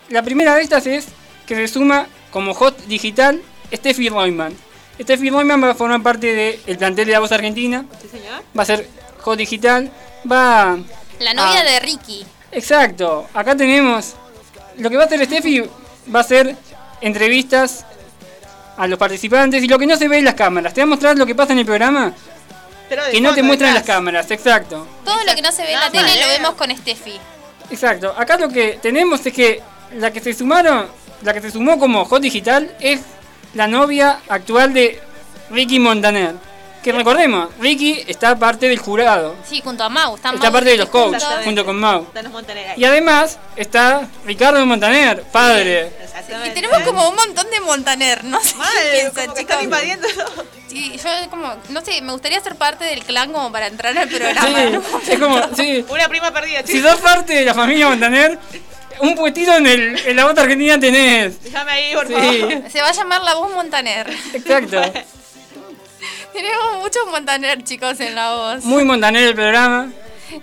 La 0.10 0.22
primera 0.22 0.56
de 0.56 0.64
estas 0.64 0.86
es 0.86 1.08
que 1.46 1.56
se 1.56 1.68
suma 1.70 2.08
como 2.32 2.52
host 2.52 2.80
digital 2.88 3.42
Steffi 3.74 4.10
Royman. 4.10 4.56
Steffi 5.00 5.30
Royman 5.30 5.64
va 5.64 5.72
a 5.72 5.76
formar 5.76 6.04
parte 6.04 6.60
del 6.66 6.78
plantel 6.78 7.06
de 7.06 7.14
La 7.14 7.20
Voz 7.20 7.32
Argentina. 7.32 7.86
¿Sí, 8.02 8.10
señor? 8.10 8.44
Va 8.58 8.64
a 8.64 8.66
ser 8.66 8.88
host 9.24 9.38
digital. 9.38 9.90
Va. 10.30 10.78
La 11.20 11.34
novia 11.34 11.64
de 11.64 11.80
Ricky. 11.80 12.26
Exacto. 12.52 13.28
Acá 13.34 13.56
tenemos. 13.56 14.16
Lo 14.78 14.90
que 14.90 14.98
va 14.98 15.04
a 15.04 15.06
hacer 15.06 15.26
Steffi 15.26 15.64
va 16.14 16.20
a 16.20 16.24
ser 16.24 16.56
entrevistas 17.02 17.86
a 18.78 18.88
los 18.88 18.98
participantes 18.98 19.64
y 19.64 19.68
lo 19.68 19.78
que 19.78 19.86
no 19.86 19.98
se 19.98 20.08
ve 20.08 20.20
en 20.20 20.26
las 20.26 20.36
cámaras. 20.36 20.74
Te 20.74 20.82
va 20.82 20.84
a 20.84 20.88
mostrar 20.88 21.18
lo 21.18 21.26
que 21.26 21.36
pasa 21.36 21.54
en 21.54 21.60
el 21.60 21.66
programa 21.66 22.14
Pero 22.88 23.04
que 23.12 23.20
no 23.22 23.34
te 23.34 23.44
muestran 23.44 23.74
las 23.74 23.84
cámaras. 23.84 24.32
Exacto. 24.32 24.88
Todo 25.04 25.24
lo 25.26 25.36
que 25.36 25.42
no 25.42 25.52
se 25.52 25.64
ve 25.64 25.74
en 25.74 25.80
la 25.80 25.92
tele 25.92 26.22
lo 26.22 26.28
vemos 26.28 26.54
con 26.56 26.76
Steffi. 26.76 27.20
Exacto. 27.70 28.14
Acá 28.18 28.38
lo 28.38 28.50
que 28.50 28.80
tenemos 28.82 29.26
es 29.26 29.34
que 29.34 29.62
la 29.96 30.12
que 30.12 30.20
se 30.20 30.34
sumaron, 30.34 30.88
la 31.24 31.34
que 31.34 31.42
se 31.42 31.52
sumó 31.52 31.78
como 31.78 32.06
hot 32.06 32.22
digital 32.22 32.74
es 32.80 33.02
la 33.54 33.68
novia 33.68 34.20
actual 34.30 34.74
de 34.74 35.02
Ricky 35.52 35.80
Montaner. 35.80 36.36
Que 36.84 36.94
recordemos, 36.94 37.50
Ricky 37.60 38.04
está 38.08 38.38
parte 38.40 38.70
del 38.70 38.80
jurado. 38.80 39.36
Sí, 39.48 39.62
junto 39.62 39.84
a 39.84 39.90
Mau. 39.90 40.16
Está, 40.16 40.30
Está 40.30 40.44
Mau 40.46 40.54
parte 40.54 40.70
de 40.70 40.78
los 40.78 40.88
coaches, 40.90 41.26
junto 41.44 41.66
con 41.66 41.78
Mau. 41.78 42.08
Y 42.78 42.86
además 42.86 43.38
está 43.58 44.08
Ricardo 44.26 44.66
Montaner, 44.66 45.24
padre. 45.24 45.92
Exactamente. 46.02 46.50
Y 46.50 46.54
tenemos 46.62 46.82
como 46.84 47.10
un 47.10 47.16
montón 47.16 47.50
de 47.52 47.60
Montaner, 47.60 48.24
no 48.24 48.40
sé 48.42 48.56
Mal, 48.56 48.70
qué 48.92 49.10
chicos. 49.22 49.40
están 49.40 49.64
invadiendo. 49.64 50.08
Sí, 50.70 50.98
yo 51.04 51.30
como, 51.30 51.52
no 51.70 51.82
sé, 51.84 52.00
me 52.02 52.12
gustaría 52.14 52.40
ser 52.42 52.56
parte 52.56 52.86
del 52.86 53.04
clan 53.04 53.34
como 53.34 53.52
para 53.52 53.68
entrar 53.68 53.98
al 53.98 54.08
programa. 54.08 54.82
Sí, 55.04 55.12
es 55.14 55.20
como, 55.20 55.42
sí. 55.58 55.84
Una 55.90 56.08
prima 56.08 56.32
perdida, 56.32 56.62
Si 56.64 56.74
chicos. 56.74 56.92
sos 56.92 57.02
parte 57.02 57.34
de 57.34 57.44
la 57.46 57.54
familia 57.56 57.90
Montaner, 57.90 58.38
un 59.02 59.16
puestito 59.16 59.54
en, 59.58 59.66
el, 59.68 60.00
en 60.08 60.16
la 60.16 60.26
voz 60.26 60.38
argentina 60.38 60.80
tenés. 60.80 61.42
Déjame 61.44 61.72
ahí, 61.72 61.94
por 61.94 62.08
Sí. 62.08 62.14
favor. 62.14 62.64
Se 62.72 62.82
va 62.82 62.88
a 62.90 62.92
llamar 62.94 63.22
La 63.24 63.34
Voz 63.36 63.52
Montaner. 63.54 64.10
Exacto. 64.34 64.82
Tenemos 66.40 66.78
muchos 66.78 67.06
Montaner, 67.12 67.62
chicos, 67.66 68.00
en 68.00 68.16
la 68.16 68.34
voz. 68.34 68.64
Muy 68.64 68.86
montaner 68.86 69.26
el 69.26 69.36
programa. 69.36 69.92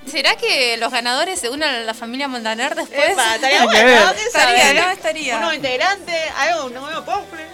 ¿Será 0.04 0.36
que 0.36 0.76
los 0.76 0.92
ganadores 0.92 1.40
se 1.40 1.48
unen 1.48 1.66
a 1.66 1.78
la 1.80 1.94
familia 1.94 2.28
Montaner 2.28 2.74
después? 2.74 3.12
Epa, 3.12 3.36
estaría 3.36 3.64
bueno, 3.64 3.86
ver. 3.86 4.00
¿no? 4.00 4.12
¿Quién 4.12 4.26
Estaría, 4.26 4.62
sabe? 4.62 4.74
¿no? 4.74 4.90
Estaría. 4.90 5.34
Un 5.36 5.40
nuevo 5.40 5.54
integrante, 5.54 6.12
algo, 6.36 6.66
un 6.66 6.74
nuevo 6.74 7.02
postre. 7.02 7.46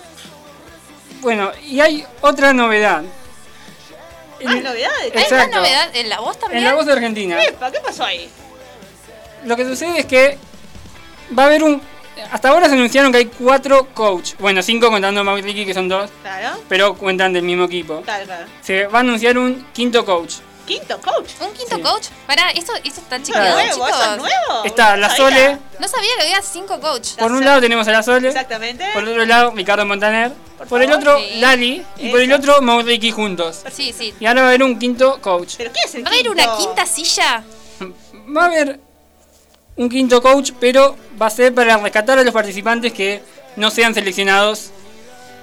Bueno, 1.20 1.52
y 1.62 1.78
hay 1.78 2.04
otra 2.20 2.52
novedad. 2.52 3.04
Hay 4.40 4.60
novedades. 4.60 5.02
¿Hay 5.02 5.12
más 5.12 5.22
Exacto. 5.22 5.56
novedad 5.58 5.90
en 5.94 6.08
la 6.08 6.18
voz 6.18 6.36
también? 6.40 6.58
En 6.58 6.64
la 6.64 6.74
voz 6.74 6.86
de 6.86 6.92
Argentina. 6.94 7.40
Epa, 7.44 7.70
¿qué 7.70 7.78
pasó 7.78 8.04
ahí? 8.04 8.28
Lo 9.44 9.56
que 9.56 9.64
sucede 9.64 10.00
es 10.00 10.06
que 10.06 10.36
va 11.38 11.44
a 11.44 11.46
haber 11.46 11.62
un. 11.62 11.80
Hasta 12.30 12.48
ahora 12.48 12.68
se 12.68 12.74
anunciaron 12.74 13.10
que 13.12 13.18
hay 13.18 13.26
cuatro 13.26 13.88
coach. 13.94 14.32
Bueno, 14.38 14.62
cinco 14.62 14.90
contando 14.90 15.20
a 15.20 15.24
Mauricio, 15.24 15.64
que 15.66 15.74
son 15.74 15.88
dos, 15.88 16.10
Claro. 16.22 16.58
pero 16.68 16.94
cuentan 16.94 17.32
del 17.32 17.42
mismo 17.42 17.64
equipo. 17.64 18.02
Claro, 18.02 18.24
claro. 18.26 18.46
Se 18.62 18.86
va 18.86 18.98
a 18.98 19.00
anunciar 19.00 19.36
un 19.38 19.66
quinto 19.72 20.04
coach. 20.04 20.34
Quinto 20.66 20.96
coach. 21.00 21.30
¿Un 21.40 21.52
quinto 21.52 21.76
Sí. 21.76 21.82
coach? 21.82 22.06
Pará, 22.26 22.50
¿esto, 22.50 22.72
esto 22.84 23.00
está 23.00 23.16
¿Eso 23.16 23.26
chequeado, 23.26 23.58
es 23.58 23.76
nuevo? 23.76 23.86
chicos? 23.86 24.00
¿Eso 24.00 24.12
es 24.12 24.18
nuevo? 24.18 24.64
Está 24.64 24.96
la 24.96 25.08
No 25.08 25.16
Sole. 25.16 25.58
No 25.80 25.88
sabía 25.88 26.10
que 26.16 26.22
había 26.22 26.40
cinco 26.42 26.80
coach. 26.80 27.08
por 27.18 27.32
un 27.32 27.44
lado 27.44 27.60
tenemos 27.60 27.86
a 27.88 27.90
la 27.90 28.02
Sole, 28.02 28.28
Exactamente. 28.28 28.84
por 28.94 29.02
el 29.02 29.08
otro 29.08 29.24
lado 29.26 29.52
Ricardo 29.56 29.84
Montaner, 29.84 30.32
por, 30.58 30.68
Por 30.68 30.82
el 30.82 30.92
otro 30.92 31.18
Sí. 31.18 31.40
Lali 31.40 31.84
y 31.98 32.10
por 32.10 32.20
el 32.20 32.32
otro 32.32 32.62
Mauricio 32.62 33.12
juntos. 33.12 33.62
Sí, 33.72 33.92
sí. 33.96 34.14
Y 34.20 34.26
ahora 34.26 34.42
va 34.42 34.46
a 34.46 34.50
haber 34.50 34.62
un 34.62 34.78
quinto 34.78 35.20
coach. 35.20 35.54
¿Pero 35.58 35.72
qué 35.72 35.80
es 35.84 35.94
el 35.96 36.04
¿Va 36.06 36.10
a 36.10 36.12
haber 36.12 36.30
una 36.30 36.56
quinta 36.56 36.86
silla? 36.86 37.42
Va 38.34 38.42
a 38.42 38.46
haber 38.46 38.78
un 39.76 39.88
quinto 39.88 40.22
coach, 40.22 40.52
pero 40.60 40.96
va 41.20 41.26
a 41.26 41.30
ser 41.30 41.54
para 41.54 41.76
rescatar 41.78 42.18
a 42.18 42.22
los 42.22 42.32
participantes 42.32 42.92
que 42.92 43.22
no 43.56 43.70
sean 43.70 43.94
seleccionados. 43.94 44.70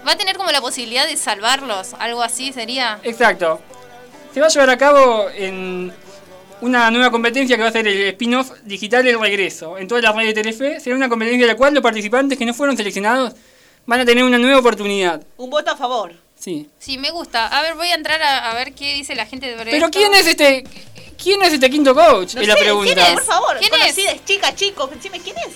¿Va 0.07 0.13
a 0.13 0.17
tener 0.17 0.37
como 0.37 0.51
la 0.51 0.61
posibilidad 0.61 1.07
de 1.07 1.17
salvarlos? 1.17 1.93
¿Algo 1.99 2.21
así 2.21 2.53
sería? 2.53 2.99
Exacto. 3.03 3.61
Se 4.33 4.39
va 4.39 4.47
a 4.47 4.49
llevar 4.49 4.69
a 4.69 4.77
cabo 4.77 5.29
en 5.29 5.91
una 6.61 6.91
nueva 6.91 7.11
competencia 7.11 7.55
que 7.55 7.63
va 7.63 7.69
a 7.69 7.71
ser 7.71 7.87
el 7.87 8.01
spin-off 8.09 8.51
digital 8.63 9.07
El 9.07 9.19
Regreso. 9.19 9.77
En 9.77 9.87
todas 9.87 10.03
las 10.03 10.15
redes 10.15 10.35
de 10.35 10.41
Telefe 10.41 10.79
será 10.79 10.95
una 10.95 11.09
competencia 11.09 11.43
en 11.43 11.47
la 11.47 11.55
cual 11.55 11.73
los 11.73 11.83
participantes 11.83 12.37
que 12.37 12.45
no 12.45 12.53
fueron 12.53 12.77
seleccionados 12.77 13.33
van 13.85 14.01
a 14.01 14.05
tener 14.05 14.23
una 14.23 14.37
nueva 14.37 14.59
oportunidad. 14.59 15.21
Un 15.37 15.49
voto 15.49 15.71
a 15.71 15.75
favor. 15.75 16.13
Sí. 16.37 16.69
Sí, 16.79 16.97
me 16.97 17.11
gusta. 17.11 17.47
A 17.47 17.61
ver, 17.61 17.75
voy 17.75 17.87
a 17.89 17.95
entrar 17.95 18.21
a, 18.21 18.51
a 18.51 18.53
ver 18.53 18.73
qué 18.73 18.93
dice 18.93 19.13
la 19.15 19.25
gente 19.25 19.47
de 19.47 19.65
Pero 19.65 19.89
¿quién 19.89 20.13
es 20.13 20.25
este 20.25 20.63
quién 21.21 21.41
es 21.43 21.53
este 21.53 21.69
quinto 21.69 21.93
coach? 21.93 22.35
No 22.35 22.41
es 22.41 22.47
la 22.47 22.55
sé, 22.55 22.59
pregunta. 22.61 22.93
¿quién 22.93 23.05
es? 23.05 23.13
Por 23.13 23.23
favor, 23.23 23.57
¿Quién 23.59 23.69
conocidas, 23.71 24.15
chica, 24.25 24.55
chico, 24.55 24.87
decime 24.87 25.19
quién 25.19 25.37
es. 25.37 25.53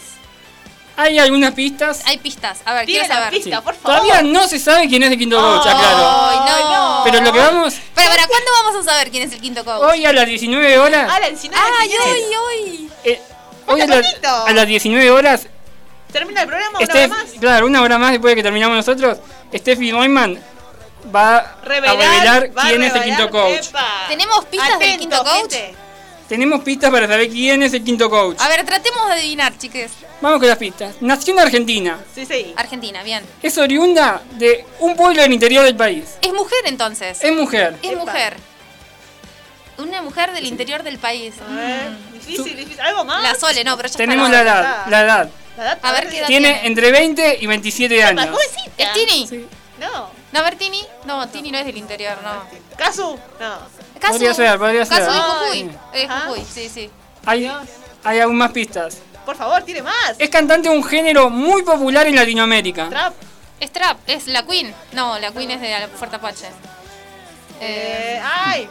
Hay 0.96 1.18
algunas 1.18 1.54
pistas. 1.54 2.02
Hay 2.06 2.20
pistas. 2.20 2.60
A 2.66 2.74
ver, 2.76 2.86
quiero 2.86 3.08
la 3.08 3.16
saber. 3.16 3.30
pista, 3.32 3.58
Sí. 3.58 3.64
por 3.64 3.74
favor. 3.74 3.98
Todavía 4.02 4.22
no 4.22 4.48
se 4.48 4.60
sabe 4.60 4.88
quién 4.88 5.02
es 5.02 5.12
el 5.12 5.18
quinto 5.18 5.38
coach, 5.38 5.66
aclaro. 5.66 6.08
Ay, 6.48 6.64
no. 6.72 7.02
Pero 7.04 7.22
lo 7.22 7.34
que 7.34 7.40
vamos 7.40 7.74
Pero, 7.96 8.10
¿para 8.10 8.28
cuándo 8.28 8.52
vamos 8.64 8.76
a 8.88 8.92
saber 8.92 9.10
quién 9.10 9.24
es 9.24 9.34
el 9.34 9.42
quinto 9.42 9.66
coach? 9.66 9.82
hoy 9.82 10.06
a 10.06 10.14
las 10.14 10.28
19 10.28 10.78
horas 10.78 11.10
Ah, 11.12 11.20
la 11.20 11.28
encina 11.30 11.58
¡Ay, 11.82 11.90
¿quién 11.90 12.02
es? 12.02 12.08
hoy, 12.08 12.36
hoy! 12.36 12.90
eh, 13.06 13.22
hoy 13.66 13.82
a, 13.82 13.88
la- 13.88 14.44
a 14.46 14.54
las 14.54 14.68
19 14.68 15.10
horas 15.10 15.48
Termina 16.12 16.42
el 16.44 16.48
programa 16.48 16.78
una 16.78 16.86
Steph- 16.88 16.94
vez 16.94 17.10
más. 17.10 17.26
claro, 17.40 17.66
una 17.66 17.82
hora 17.82 17.98
más 17.98 18.12
después 18.12 18.32
de 18.34 18.36
que 18.36 18.44
terminamos 18.44 18.78
nosotros, 18.78 19.18
Steffi 19.52 19.92
Neumann 19.92 20.40
va 21.14 21.38
a 21.38 21.56
Revelar, 21.64 22.50
a 22.56 22.68
quién 22.68 22.84
es 22.84 22.94
el 22.96 23.04
quinto 23.04 23.30
coach. 23.30 23.68
epa. 23.70 24.06
¿Tenemos 24.08 24.46
pistas 24.46 24.80
del 24.80 24.98
quinto 24.98 25.24
coach? 25.24 25.52
gente. 25.54 25.76
Tenemos 26.28 26.62
pistas 26.64 26.90
para 26.90 27.08
saber 27.08 27.30
quién 27.30 27.62
es 27.64 27.74
el 27.74 27.84
quinto 27.84 28.10
coach. 28.10 28.38
A 28.40 28.48
ver, 28.48 28.66
tratemos 28.66 29.08
de 29.08 29.14
adivinar, 29.14 29.56
chiques. 29.58 29.92
Vamos 30.22 30.40
con 30.40 30.48
las 30.48 30.58
pistas. 30.58 30.96
Nació 31.02 31.34
en 31.34 31.40
Argentina. 31.42 32.00
Sí, 32.16 32.26
sí. 32.26 32.54
Argentina, 32.56 33.04
bien. 33.04 33.24
Es 33.42 33.58
oriunda 33.58 34.22
de 34.32 34.66
un 34.80 34.96
pueblo 34.96 35.22
del 35.22 35.34
interior 35.34 35.64
del 35.66 35.76
país. 35.76 36.06
Es 36.22 36.34
mujer 36.34 36.60
entonces. 36.66 37.22
Es 37.22 37.32
mujer. 37.34 37.78
Es 37.84 37.92
Epa. 37.92 38.00
mujer. 38.06 38.38
Una 39.78 40.02
mujer 40.02 40.32
del 40.34 40.46
interior 40.46 40.82
del 40.84 40.98
país. 40.98 41.34
A 41.48 41.54
ver, 41.54 41.92
difícil, 42.14 42.56
difícil. 42.56 42.80
¿Algo 42.82 43.04
más? 43.06 43.22
La 43.24 43.36
Sole, 43.36 43.64
no, 43.64 43.76
pero 43.76 43.90
ya 43.90 43.98
Tenemos 43.98 44.30
está. 44.30 44.44
la 44.44 44.50
edad. 44.52 44.86
La 44.88 45.02
edad. 45.02 45.30
La 45.58 45.64
data, 45.66 45.88
A 45.88 45.92
ver 45.92 46.10
qué 46.10 46.18
edad 46.20 46.28
Tiene 46.28 46.54
tiene. 46.54 46.68
entre 46.68 46.92
20 46.92 47.38
y 47.42 47.46
27 47.48 48.00
Epa, 48.00 48.08
años. 48.10 48.30
jovencita. 48.30 48.72
¿Es 48.78 48.94
Tini? 48.94 49.28
Sí. 49.28 49.46
No. 49.80 50.10
No, 50.34 50.40
a 50.40 50.42
ver, 50.42 50.56
Tini. 50.56 50.84
No, 51.06 51.28
Tini 51.30 51.52
no 51.52 51.60
es 51.60 51.66
del 51.66 51.78
interior, 51.78 52.18
no. 52.24 52.32
¿Casu? 52.76 53.20
No. 53.40 53.58
Casu. 54.00 54.14
Podría 54.14 54.34
ser, 54.34 54.58
podría 54.58 54.84
ser. 54.84 54.98
Casu 54.98 55.12
de. 55.12 55.20
Jujuy. 55.20 55.78
De 55.94 56.06
Ajá. 56.06 56.22
Jujuy, 56.28 56.44
sí, 56.52 56.70
sí. 56.70 56.90
Hay, 57.26 57.52
hay 58.04 58.20
aún 58.20 58.36
más 58.36 58.52
pistas. 58.52 58.98
Por 59.26 59.36
favor, 59.36 59.62
tire 59.62 59.84
más. 59.84 60.16
Es 60.18 60.30
cantante 60.32 60.70
de 60.70 60.76
un 60.76 60.84
género 60.84 61.30
muy 61.30 61.62
popular 61.62 62.08
en 62.08 62.16
Latinoamérica. 62.16 62.90
Trap. 62.90 63.14
Es 63.60 63.72
Trap, 63.72 63.98
es 64.08 64.26
la 64.28 64.44
Queen. 64.44 64.74
No, 64.92 65.20
la 65.20 65.32
Queen 65.32 65.52
es 65.52 65.62
de 65.62 65.70
la 65.70 65.88
Fuerte 65.88 66.16
Apache. 66.16 66.48
Eh, 67.62 68.20
ay, 68.22 68.68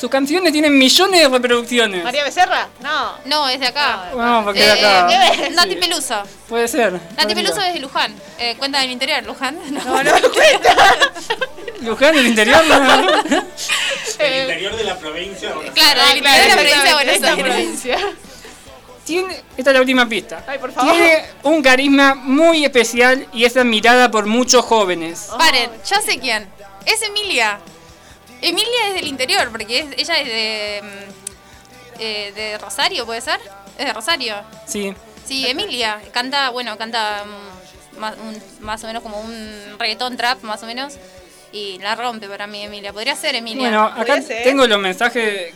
Sus 0.00 0.08
canciones 0.08 0.50
tienen 0.52 0.78
millones 0.78 1.20
de 1.20 1.28
reproducciones. 1.28 2.02
María 2.02 2.24
Becerra. 2.24 2.68
No. 2.80 3.18
No, 3.26 3.48
es 3.50 3.60
de 3.60 3.66
acá. 3.66 4.10
Vamos, 4.14 4.44
porque 4.44 4.60
de 4.60 4.66
Eh, 4.66 4.86
acá. 4.86 5.34
eh, 5.34 5.50
Nati 5.50 5.76
Peluso. 5.76 6.22
Puede 6.48 6.68
ser. 6.68 6.98
Nati. 7.18 7.34
Peluso 7.34 7.60
es 7.60 7.74
de 7.74 7.80
Luján. 7.80 8.14
Eh, 8.38 8.54
¿Cuenta 8.58 8.80
del 8.80 8.90
interior, 8.92 9.22
Luján? 9.24 9.58
No, 9.70 9.84
No, 9.84 10.02
no 10.02 10.30
cuenta. 10.32 10.94
Luján 11.82 12.14
del 12.14 12.26
interior, 12.28 12.64
¿no? 12.66 13.10
El 14.18 14.40
interior 14.42 14.76
de 14.76 14.84
la 14.84 14.96
provincia. 14.98 15.50
de 15.50 15.70
Claro, 15.72 16.06
del 16.06 16.16
interior 16.18 16.42
de 16.42 16.48
la 16.48 16.54
provincia 16.54 16.82
de 16.84 16.92
Buenos 16.94 17.14
Esta 17.14 17.28
Aires. 17.32 17.44
provincia. 17.44 17.98
Tiene, 19.04 19.34
esta 19.56 19.70
es 19.70 19.74
la 19.74 19.80
última 19.80 20.08
pista. 20.08 20.44
Ay, 20.46 20.58
por 20.58 20.72
favor. 20.72 20.92
Tiene 20.92 21.24
un 21.42 21.62
carisma 21.62 22.14
muy 22.14 22.64
especial 22.64 23.26
y 23.34 23.44
es 23.44 23.56
admirada 23.56 24.10
por 24.10 24.24
muchos 24.26 24.64
jóvenes. 24.64 25.28
Paren, 25.36 25.70
ya 25.84 26.00
sé 26.00 26.18
quién. 26.18 26.48
Es 26.86 27.02
Emilia. 27.02 27.58
Emilia 28.42 28.88
es 28.88 28.94
del 28.94 29.06
interior, 29.06 29.48
porque 29.50 29.80
es- 29.80 29.86
ella 29.98 30.18
es 30.20 30.26
de. 30.26 30.80
mm, 30.82 32.00
eh, 32.02 32.32
de 32.34 32.58
Rosario, 32.58 33.04
¿puede 33.06 33.20
ser? 33.20 33.38
Es 33.78 33.86
de 33.86 33.92
Rosario. 33.92 34.34
Sí. 34.66 34.94
Sí, 35.26 35.46
Emilia. 35.46 36.00
Canta, 36.12 36.50
bueno, 36.50 36.76
canta 36.78 37.24
mm, 37.24 37.98
más, 38.00 38.14
un- 38.16 38.42
más 38.64 38.82
o 38.84 38.86
menos 38.86 39.02
como 39.02 39.20
un 39.20 39.76
reggaetón 39.78 40.16
trap, 40.16 40.42
más 40.42 40.62
o 40.62 40.66
menos. 40.66 40.94
Y 41.52 41.78
la 41.80 41.96
rompe 41.96 42.28
para 42.28 42.46
mí, 42.46 42.62
Emilia. 42.62 42.92
Podría 42.92 43.16
ser 43.16 43.34
Emilia. 43.34 43.60
Bueno, 43.62 43.84
acá 43.84 44.20
tengo 44.44 44.66
los 44.66 44.78
mensajes, 44.78 45.52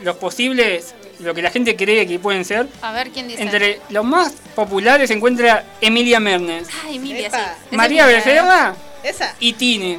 los 0.00 0.16
posibles, 0.16 0.92
lo 1.20 1.32
que 1.34 1.40
la 1.42 1.50
gente 1.50 1.76
cree 1.76 2.04
que 2.06 2.18
pueden 2.18 2.44
ser. 2.44 2.66
A 2.82 2.92
ver 2.92 3.10
quién 3.10 3.28
dice. 3.28 3.40
Entre 3.42 3.80
los 3.90 4.04
más 4.04 4.32
populares 4.56 5.08
se 5.08 5.14
encuentra 5.14 5.64
Emilia 5.80 6.18
Mernes, 6.20 6.66
Ah, 6.84 6.88
Emilia, 6.90 7.28
Epa. 7.28 7.54
sí. 7.70 7.76
María. 7.76 8.06
Becerra 8.06 8.74
Esa. 9.04 9.34
y 9.38 9.52
Tini. 9.52 9.98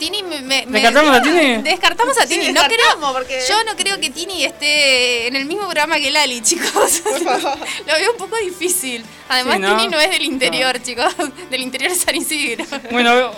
Tini 0.00 0.22
me, 0.24 0.40
me- 0.40 0.66
me- 0.66 0.80
¿Descartamos 0.80 1.16
a 1.16 1.22
Tini? 1.22 1.62
Descartamos 1.62 2.18
a 2.18 2.26
Sí, 2.26 2.40
Tini. 2.40 2.52
no 2.52 2.62
creo, 2.64 3.12
porque- 3.12 3.40
Yo 3.48 3.62
no 3.64 3.76
creo 3.76 4.00
que 4.00 4.10
Tini 4.10 4.44
esté 4.44 5.28
en 5.28 5.36
el 5.36 5.44
mismo 5.44 5.62
programa 5.64 5.96
que 6.00 6.10
Lali, 6.10 6.40
chicos. 6.48 7.00
Por 7.04 7.20
favor. 7.22 7.58
Lo 7.86 7.94
veo 7.94 8.10
un 8.12 8.16
poco 8.18 8.36
difícil. 8.38 9.04
Además, 9.28 9.56
Sí, 9.56 9.60
¿no? 9.60 9.76
Tini 9.76 9.88
no 9.88 10.00
es 10.00 10.10
del 10.10 10.22
interior, 10.22 10.82
chicos. 10.82 11.14
Del 11.50 11.60
interior 11.62 11.92
de 11.92 11.98
San 11.98 12.16
Isidro. 12.16 12.64
Bueno, 12.90 13.30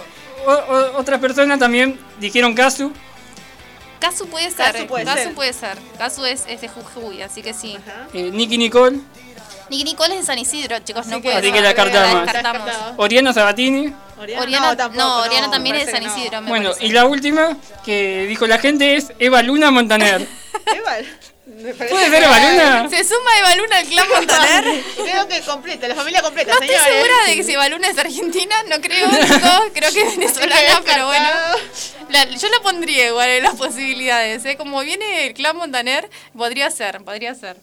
o- 0.47 0.51
o- 0.51 0.98
otras 0.98 1.20
personas 1.20 1.59
también 1.59 1.98
dijeron 2.18 2.55
Casu. 2.55 2.93
Casu 4.01 4.26
puede 4.28 4.51
ser. 4.51 4.72
Casu 4.72 4.86
puede 4.86 5.05
Casu 5.05 5.22
ser. 5.22 5.34
puede 5.34 5.52
ser. 5.52 5.78
Casu 5.98 6.24
es, 6.24 6.44
es 6.48 6.60
de 6.60 6.68
Jujuy, 6.68 7.22
así 7.22 7.43
que 7.43 7.55
sí. 7.55 7.76
Eh, 8.14 8.30
Nicky 8.32 8.59
Nicole, 8.59 8.98
Nicky 9.73 9.85
Nicole 9.85 10.15
es 10.15 10.20
de 10.20 10.27
San 10.27 10.39
Isidro, 10.39 10.78
chicos. 10.81 11.07
No 11.07 11.15
Así 11.16 11.23
puede 11.23 11.36
Así 11.36 11.47
ser. 11.47 11.55
que 11.55 11.61
la 11.62 11.69
descartamos. 11.69 12.70
Oriana 12.99 13.32
Sabatini. 13.32 13.93
Oriana, 14.39 14.69
no, 14.69 14.77
tampoco. 14.77 15.03
no, 15.03 15.19
Oriana 15.23 15.51
también 15.51 15.77
es 15.77 15.86
de 15.86 15.93
San 15.93 16.05
no. 16.05 16.15
Isidro, 16.16 16.40
me 16.43 16.49
Bueno, 16.51 16.70
parece. 16.70 16.86
y 16.86 16.90
la 16.93 17.07
última 17.07 17.57
que 17.85 18.27
dijo 18.28 18.47
la 18.47 18.59
gente 18.59 18.97
es 18.97 19.12
Eva 19.19 19.43
Luna 19.43 19.70
Montaner. 19.70 20.27
Eva, 20.77 20.93
¿Puede 21.89 22.09
ser 22.11 22.23
Eva 22.23 22.39
Luna? 22.39 22.89
Se 22.89 23.03
suma 23.03 23.31
Eva 23.40 23.57
Luna 23.57 23.78
al 23.78 23.86
clan 23.86 24.09
Montaner. 24.09 24.85
Creo 24.97 25.27
que 25.28 25.40
completa, 25.40 25.89
la 25.89 25.94
familia 25.97 26.23
completa, 26.23 26.53
No 26.55 26.61
estoy 26.61 26.77
segura 26.93 27.15
de 27.27 27.35
que 27.36 27.43
si 27.44 27.53
Eva 27.53 27.69
Luna 27.69 27.89
es 27.89 27.99
argentina, 27.99 28.55
no 28.69 28.81
creo, 28.81 29.09
chicos. 29.27 29.62
Creo 29.74 29.93
que 29.93 30.03
es 30.03 30.16
venezolana, 30.19 30.82
pero 30.85 31.07
bueno. 31.07 31.28
La- 32.11 32.24
yo 32.27 32.49
la 32.49 32.61
pondría 32.62 33.09
igual 33.09 33.28
en 33.28 33.43
las 33.43 33.55
posibilidades. 33.57 34.44
¿eh? 34.44 34.57
Como 34.57 34.81
viene 34.82 35.27
el 35.27 35.35
clan 35.35 35.57
Montaner, 35.57 36.09
podría 36.36 36.70
ser, 36.70 37.03
podría 37.03 37.35
ser. 37.35 37.57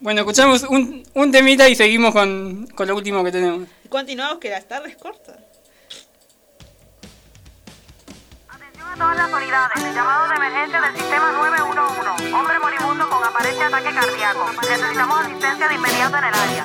Bueno, 0.00 0.20
escuchamos 0.20 0.62
un, 0.62 1.02
un 1.12 1.30
temita 1.30 1.68
y 1.68 1.74
seguimos 1.74 2.12
con, 2.12 2.66
con 2.74 2.88
lo 2.88 2.96
último 2.96 3.22
que 3.22 3.30
tenemos. 3.30 3.68
Continuamos 3.90 4.38
que 4.38 4.48
las 4.48 4.66
tardes 4.66 4.96
cortas. 4.96 5.36
Atención 8.48 8.88
a 8.88 8.94
todas 8.96 9.16
las 9.16 9.30
unidades. 9.30 9.94
Llamado 9.94 10.28
de 10.28 10.34
emergencia 10.36 10.80
del 10.80 10.96
sistema 10.96 11.32
911. 11.32 12.32
Hombre 12.32 12.58
moribundo 12.58 13.10
con 13.10 13.24
aparente 13.24 13.62
ataque 13.62 13.94
cardíaco. 13.94 14.50
Necesitamos 14.62 15.20
asistencia 15.20 15.68
de 15.68 15.74
inmediato 15.74 16.16
en 16.16 16.24
el 16.24 16.34
área. 16.34 16.64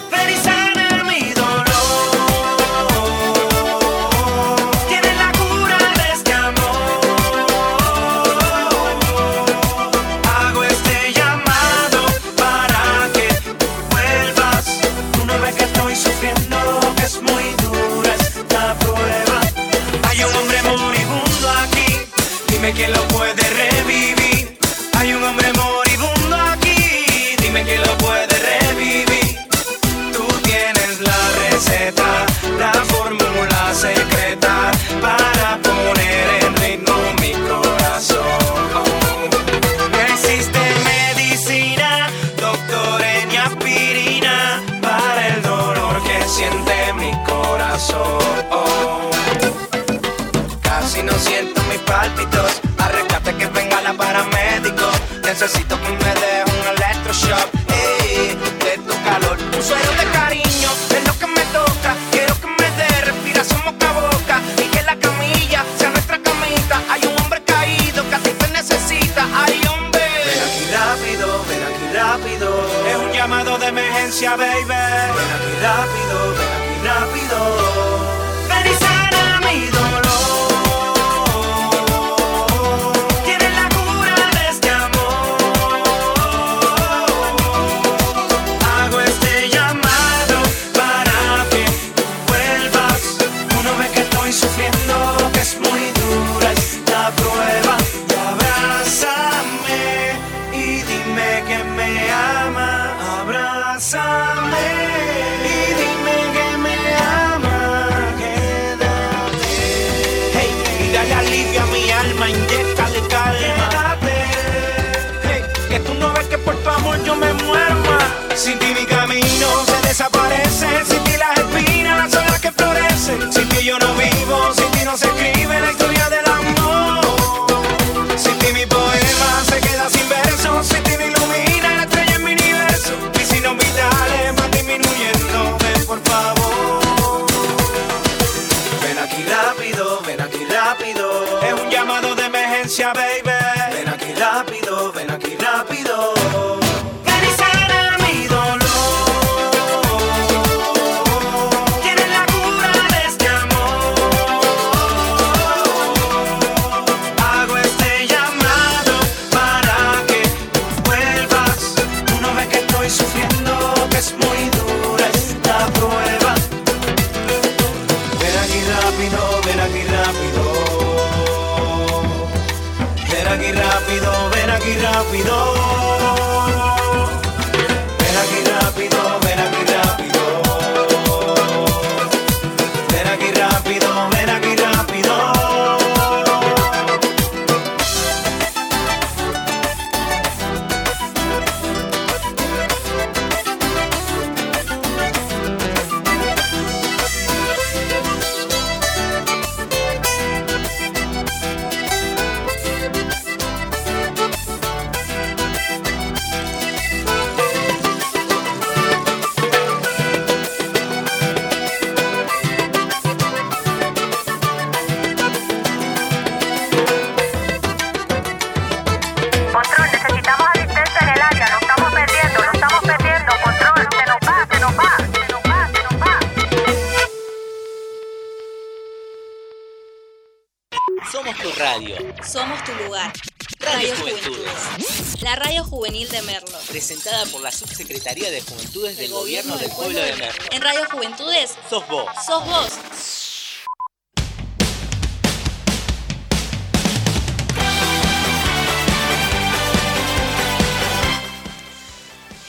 Somos 231.16 231.38
tu 231.38 231.50
radio. 231.58 231.96
Somos 232.30 232.62
tu 232.66 232.74
lugar. 232.84 233.14
Radio 233.62 233.94
Radio 233.94 233.96
Juventudes. 234.02 234.52
Juventudes. 234.76 235.22
La 235.22 235.36
radio 235.38 235.64
juvenil 235.64 236.10
de 236.10 236.22
Merlo. 236.24 236.58
Presentada 236.68 237.26
por 237.28 237.40
la 237.40 237.54
Subsecretaría 237.54 238.30
de 238.30 238.42
Juventudes 238.42 238.98
del 238.98 239.12
Gobierno 239.12 239.56
del 239.56 239.72
Pueblo 239.72 239.98
de 239.98 240.14
Merlo. 240.18 240.44
En 240.52 240.62
Radio 240.62 240.82
Juventudes, 240.92 241.56
Sos 241.70 241.88
vos. 241.88 242.06
sos 242.26 242.46
vos. 242.46 242.72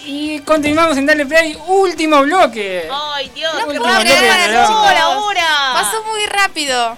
Y 0.04 0.38
continuamos 0.40 0.96
en 0.98 1.06
Dale 1.06 1.26
Play, 1.26 1.58
último 1.66 2.20
bloque. 2.22 2.88
Ay, 2.92 3.30
Dios, 3.34 3.52
No 3.54 3.82
pasó 3.82 4.02
chicos. 4.02 4.92
la 4.94 5.18
hora. 5.18 5.70
Pasó 5.74 6.04
muy 6.04 6.26
rápido. 6.26 6.96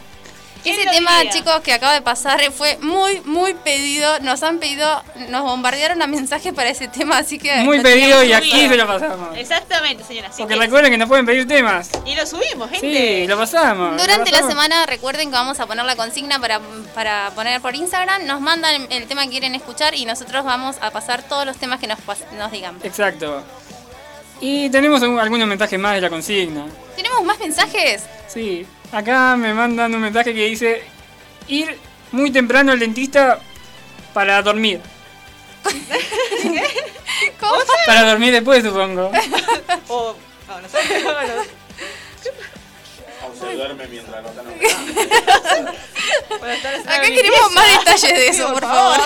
¿Quién 0.74 0.88
Ese 0.88 0.90
tema, 0.98 1.16
diría? 1.18 1.32
chicos, 1.32 1.60
que 1.62 1.72
acaba 1.72 1.92
de 1.94 2.02
pasar 2.02 2.40
fue 2.52 2.76
muy, 2.80 3.20
muy 3.24 3.54
pedido. 3.54 4.18
Nos 4.20 4.42
han 4.42 4.58
pedido, 4.58 5.02
nos 5.28 5.42
bombardearon 5.42 6.00
a 6.02 6.06
mensajes 6.06 6.52
para 6.52 6.70
ese 6.70 6.88
tema, 6.88 7.18
así 7.18 7.38
que. 7.38 7.54
Muy 7.58 7.80
pedido 7.80 8.22
y 8.24 8.32
aquí 8.32 8.68
se 8.68 8.76
lo 8.76 8.86
pasamos. 8.86 9.36
Exactamente, 9.36 10.04
señora. 10.04 10.28
Así 10.28 10.42
Porque 10.42 10.54
que- 10.54 10.60
recuerden 10.60 10.92
que 10.92 10.98
nos 10.98 11.08
pueden 11.08 11.26
pedir 11.26 11.46
temas. 11.48 11.90
Y 12.04 12.14
lo 12.14 12.26
subimos, 12.26 12.70
gente. 12.70 12.80
Sí, 12.80 13.26
lo 13.26 13.36
pasamos. 13.38 13.92
lo 13.96 14.02
Durante 14.02 14.30
la 14.30 14.42
semana 14.46 14.86
recuerden 14.86 15.28
que 15.30 15.34
vamos 15.34 15.58
a 15.60 15.66
poner 15.66 15.84
la 15.84 15.96
consigna 15.96 16.38
para, 16.40 16.60
para 16.94 17.30
poner 17.34 17.60
por 17.60 17.74
Instagram. 17.74 18.26
Nos 18.26 18.40
mandan 18.40 18.86
el 18.90 19.06
tema 19.06 19.24
que 19.24 19.30
quieren 19.30 19.54
escuchar 19.54 19.94
y 19.94 20.04
nosotros 20.04 20.44
vamos 20.44 20.76
a 20.80 20.90
pasar 20.90 21.22
todos 21.22 21.46
los 21.46 21.56
temas 21.56 21.80
que 21.80 21.86
nos, 21.86 21.98
pas- 22.00 22.28
nos 22.38 22.50
digan. 22.52 22.76
Exacto. 22.82 23.42
Y 24.40 24.70
tenemos 24.70 25.02
un- 25.02 25.18
algunos 25.18 25.48
mensajes 25.48 25.78
más 25.78 25.94
de 25.94 26.00
la 26.00 26.10
consigna. 26.10 26.66
¿Tenemos 26.94 27.24
más 27.24 27.38
mensajes? 27.40 28.02
Sí, 28.28 28.66
acá 28.92 29.36
me 29.36 29.52
mandan 29.54 29.94
un 29.94 30.00
mensaje 30.00 30.34
que 30.34 30.46
dice 30.46 30.82
ir 31.48 31.78
muy 32.12 32.30
temprano 32.30 32.72
al 32.72 32.78
dentista 32.78 33.38
para 34.14 34.42
dormir. 34.42 34.80
¿Cómo? 37.40 37.56
Para 37.86 38.10
dormir 38.10 38.32
después, 38.32 38.64
supongo. 38.64 39.10
O, 39.88 40.14
no, 40.48 40.60
no 40.60 40.68
sé. 40.68 40.78
O 43.20 43.34
se 43.38 43.54
duerme 43.54 43.86
mientras 43.88 44.22
no 44.22 44.30
Acá 46.90 47.02
queremos 47.02 47.52
más 47.52 47.66
detalles 47.78 48.14
de 48.14 48.28
eso, 48.28 48.52
por 48.52 48.62
favor. 48.62 49.00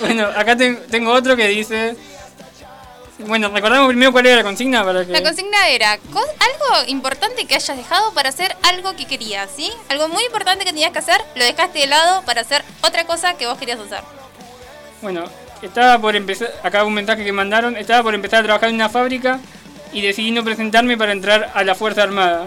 Bueno, 0.00 0.26
acá 0.36 0.56
ten- 0.56 0.82
tengo 0.90 1.12
otro 1.12 1.36
que 1.36 1.48
dice... 1.48 1.96
Bueno, 3.18 3.48
recordamos 3.48 3.88
primero 3.88 4.10
cuál 4.10 4.26
era 4.26 4.36
la 4.36 4.42
consigna 4.42 4.82
para 4.84 5.04
que... 5.06 5.12
La 5.12 5.22
consigna 5.22 5.68
era 5.68 5.98
co- 5.98 6.18
algo 6.20 6.88
importante 6.90 7.44
que 7.46 7.54
hayas 7.54 7.76
dejado 7.76 8.12
para 8.12 8.28
hacer 8.30 8.56
algo 8.64 8.96
que 8.96 9.06
querías, 9.06 9.48
¿sí? 9.54 9.70
Algo 9.88 10.08
muy 10.08 10.24
importante 10.24 10.64
que 10.64 10.70
tenías 10.72 10.90
que 10.90 10.98
hacer, 10.98 11.20
lo 11.36 11.44
dejaste 11.44 11.78
de 11.78 11.86
lado 11.86 12.22
para 12.22 12.40
hacer 12.40 12.64
otra 12.82 13.04
cosa 13.04 13.34
que 13.34 13.46
vos 13.46 13.56
querías 13.56 13.78
hacer. 13.78 14.00
Bueno, 15.00 15.24
estaba 15.62 15.98
por 16.00 16.16
empezar, 16.16 16.52
acá 16.64 16.82
un 16.84 16.94
mensaje 16.94 17.24
que 17.24 17.32
mandaron, 17.32 17.76
estaba 17.76 18.02
por 18.02 18.14
empezar 18.14 18.40
a 18.40 18.44
trabajar 18.44 18.68
en 18.70 18.74
una 18.74 18.88
fábrica 18.88 19.38
y 19.92 20.00
decidí 20.02 20.32
no 20.32 20.42
presentarme 20.42 20.96
para 20.98 21.12
entrar 21.12 21.52
a 21.54 21.62
la 21.62 21.76
Fuerza 21.76 22.02
Armada. 22.02 22.46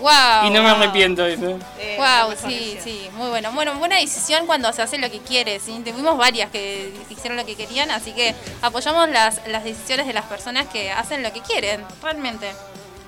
Wow. 0.00 0.46
y 0.46 0.50
no 0.50 0.62
me 0.62 0.70
arrepiento 0.70 1.22
de 1.22 1.34
eso. 1.34 1.58
Eh, 1.78 1.96
Wow, 1.98 2.34
sí, 2.36 2.74
decisión. 2.74 2.84
sí, 2.84 3.10
muy 3.14 3.28
bueno. 3.30 3.50
Bueno, 3.52 3.74
buena 3.76 3.96
decisión 3.96 4.46
cuando 4.46 4.72
se 4.72 4.82
hace 4.82 4.98
lo 4.98 5.10
que 5.10 5.20
quiere, 5.20 5.58
¿sí? 5.58 5.80
Tuvimos 5.84 6.16
varias 6.18 6.50
que 6.50 6.92
hicieron 7.10 7.36
lo 7.36 7.46
que 7.46 7.56
querían, 7.56 7.90
así 7.90 8.12
que 8.12 8.34
apoyamos 8.62 9.08
las, 9.08 9.40
las 9.46 9.64
decisiones 9.64 10.06
de 10.06 10.12
las 10.12 10.24
personas 10.26 10.66
que 10.66 10.90
hacen 10.92 11.22
lo 11.22 11.32
que 11.32 11.40
quieren, 11.40 11.82
realmente. 12.02 12.50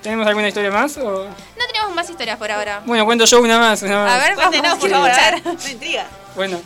¿Tenemos 0.02 0.26
alguna 0.26 0.48
historia 0.48 0.70
más? 0.70 0.96
o- 0.96 1.24
No 1.26 1.66
tenemos 1.72 1.94
más 1.94 2.08
historias 2.08 2.38
por 2.38 2.50
ahora. 2.50 2.82
Bueno, 2.86 3.04
cuento 3.04 3.24
yo 3.24 3.40
una 3.40 3.58
más. 3.58 3.82
Una 3.82 4.04
más. 4.04 4.12
A 4.12 4.18
ver, 4.18 4.36
vamos, 4.36 4.50
Cuéntenos, 4.50 4.78
por 4.78 4.90
favor, 4.90 5.10
a 5.10 5.30
ver, 5.30 5.42
me 5.64 5.70
intriga. 5.70 6.06
Bueno. 6.36 6.60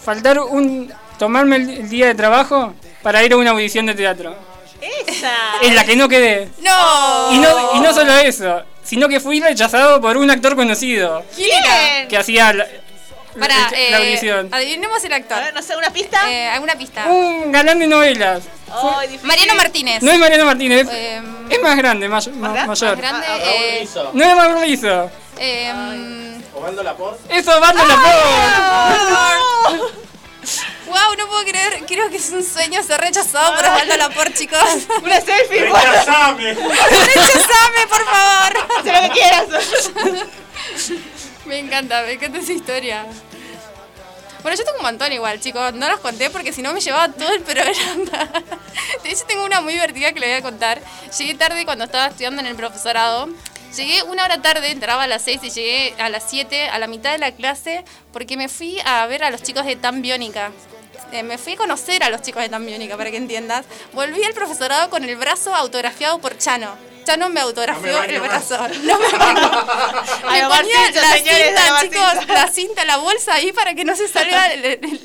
Faltar 0.00 0.38
un... 0.38 0.92
Tomarme 1.18 1.56
el 1.56 1.88
día 1.88 2.06
de 2.08 2.14
trabajo 2.14 2.74
para 3.02 3.22
ir 3.24 3.32
a 3.32 3.36
una 3.38 3.50
audición 3.52 3.86
de 3.86 3.94
teatro. 3.94 4.36
Esa. 5.06 5.32
En 5.62 5.74
la 5.74 5.84
que 5.84 5.96
no 5.96 6.08
quedé. 6.08 6.48
¡No! 6.60 7.32
Y 7.32 7.38
no, 7.38 7.76
y 7.76 7.80
no 7.80 7.92
solo 7.92 8.12
eso, 8.18 8.62
sino 8.84 9.08
que 9.08 9.20
fui 9.20 9.40
rechazado 9.40 10.00
por 10.00 10.16
un 10.16 10.30
actor 10.30 10.54
conocido 10.56 11.24
¿Quién 11.34 12.08
que 12.08 12.16
hacía 12.16 12.52
la, 12.52 12.66
Para, 13.38 13.54
la- 13.54 13.70
la 13.70 13.78
eh, 13.78 13.94
audición. 13.96 14.48
adivinemos 14.52 15.02
el 15.04 15.12
actor. 15.12 15.38
A 15.38 15.40
ver, 15.42 15.54
no 15.54 15.62
sé, 15.62 15.76
una 15.76 15.90
pista. 15.90 16.18
Eh, 16.30 16.48
¿Alguna 16.48 16.74
pista? 16.76 17.06
Un 17.06 17.52
galán 17.52 17.78
de 17.78 17.86
novelas. 17.86 18.42
Mariano 19.22 19.54
Martínez. 19.54 20.02
No 20.02 20.10
es 20.12 20.18
Mariano 20.18 20.44
Martínez, 20.44 20.88
Eh, 20.90 21.20
es 21.50 21.62
más 21.62 21.76
grande, 21.76 22.08
más, 22.08 22.28
ma- 22.28 22.52
grande? 22.52 22.66
mayor. 22.68 22.90
más 22.96 22.98
grande. 23.02 23.26
Raúl 23.26 23.40
eh. 23.44 23.88
No 24.12 24.24
es 24.24 24.36
más 24.36 24.60
rizo. 24.60 25.10
eh, 25.38 25.72
Laporte. 26.82 27.36
Eso, 27.38 27.60
Bardo 27.60 27.82
wow, 30.86 31.14
no 31.18 31.26
puedo 31.28 31.44
creer. 31.44 31.84
Creo 31.86 32.10
que 32.10 32.16
es 32.16 32.30
un 32.30 32.44
sueño 32.44 32.82
ser 32.82 33.00
rechazado 33.00 33.54
por 33.54 33.64
Osvaldo 33.64 33.96
Laport, 33.96 34.34
chicos. 34.34 34.58
Una 35.02 35.20
selfie, 35.20 35.64
¡Rechazame! 35.66 36.54
¡Rechazame, 36.54 37.86
por 37.88 38.04
favor! 38.04 38.66
Haz 38.78 38.84
lo 38.84 39.00
que 39.02 39.10
quieras. 39.10 39.46
Me 41.44 41.58
encanta, 41.58 42.02
me 42.02 42.12
encanta 42.12 42.38
esa 42.38 42.52
historia. 42.52 43.06
Bueno, 44.42 44.58
yo 44.58 44.64
tengo 44.64 44.78
un 44.78 44.84
montón 44.84 45.12
igual, 45.12 45.40
chicos. 45.40 45.74
No 45.74 45.88
los 45.88 46.00
conté 46.00 46.30
porque 46.30 46.52
si 46.52 46.62
no 46.62 46.72
me 46.72 46.80
llevaba 46.80 47.08
todo 47.12 47.32
el 47.32 47.40
programa. 47.42 47.74
De 49.02 49.10
hecho, 49.10 49.24
tengo 49.26 49.44
una 49.44 49.60
muy 49.60 49.72
divertida 49.72 50.12
que 50.12 50.20
le 50.20 50.26
voy 50.26 50.36
a 50.36 50.42
contar. 50.42 50.80
Llegué 51.18 51.34
tarde 51.34 51.64
cuando 51.64 51.84
estaba 51.84 52.06
estudiando 52.06 52.40
en 52.42 52.46
el 52.46 52.54
profesorado. 52.54 53.28
Llegué 53.76 54.02
una 54.04 54.24
hora 54.24 54.40
tarde, 54.40 54.70
entraba 54.70 55.02
a 55.02 55.06
las 55.06 55.22
6 55.22 55.40
y 55.42 55.50
llegué 55.50 55.94
a 55.98 56.08
las 56.08 56.24
7, 56.30 56.68
a 56.68 56.78
la 56.78 56.86
mitad 56.86 57.12
de 57.12 57.18
la 57.18 57.32
clase, 57.32 57.84
porque 58.12 58.36
me 58.36 58.48
fui 58.48 58.78
a 58.84 59.04
ver 59.06 59.24
a 59.24 59.30
los 59.30 59.42
chicos 59.42 59.66
de 59.66 59.76
Tan 59.76 60.00
Biónica. 60.00 60.52
Eh, 61.12 61.22
me 61.22 61.38
fui 61.38 61.52
a 61.54 61.56
conocer 61.56 62.02
a 62.02 62.10
los 62.10 62.20
chicos 62.22 62.42
de 62.42 62.48
Tan 62.48 62.66
Biónica, 62.66 62.96
para 62.96 63.10
que 63.10 63.16
entiendas. 63.16 63.64
Volví 63.92 64.22
al 64.24 64.34
profesorado 64.34 64.90
con 64.90 65.04
el 65.04 65.16
brazo 65.16 65.54
autografiado 65.54 66.18
por 66.18 66.36
Chano. 66.36 66.74
Chano 67.04 67.28
me 67.28 67.38
autografió 67.40 67.92
No 67.92 68.00
me 68.00 68.14
el 68.14 68.20
más. 68.20 68.28
brazo. 68.28 68.58
No 68.82 68.98
me 68.98 69.08
baño. 69.16 69.50
Ay, 70.26 70.42
Me 70.48 70.48
ponía 70.48 70.90
la 70.90 71.12
señores, 71.12 71.46
cinta, 71.46 71.68
Omar 71.70 71.82
chicos, 71.82 72.26
la 72.28 72.48
cinta, 72.48 72.84
la 72.84 72.96
bolsa 72.96 73.34
ahí 73.34 73.52
para 73.52 73.74
que 73.74 73.84
no 73.84 73.94
se 73.94 74.08
salga 74.08 74.52
el, 74.52 74.64
el- 74.64 75.00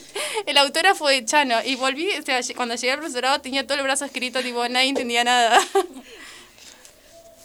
el 0.48 0.58
autógrafo 0.58 1.08
de 1.08 1.24
Chano. 1.24 1.58
Y 1.64 1.76
volví, 1.76 2.10
o 2.18 2.24
sea, 2.24 2.40
cuando 2.56 2.74
llegué 2.74 2.92
al 2.94 2.98
profesorado 2.98 3.40
tenía 3.40 3.68
todo 3.68 3.78
el 3.78 3.84
brazo 3.84 4.06
escrito, 4.06 4.42
tipo, 4.42 4.68
nadie 4.68 4.90
entendía 4.90 5.24
nada. 5.24 5.60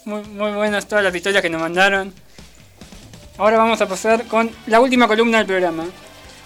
Muy, 0.06 0.22
muy 0.22 0.52
buenas 0.52 0.86
todas 0.86 1.04
las 1.04 1.14
historias 1.14 1.42
que 1.42 1.50
nos 1.50 1.60
mandaron. 1.60 2.14
Ahora 3.38 3.58
vamos 3.58 3.80
a 3.82 3.88
pasar 3.88 4.24
con 4.26 4.50
la 4.66 4.80
última 4.80 5.06
columna 5.06 5.38
del 5.38 5.46
programa. 5.46 5.84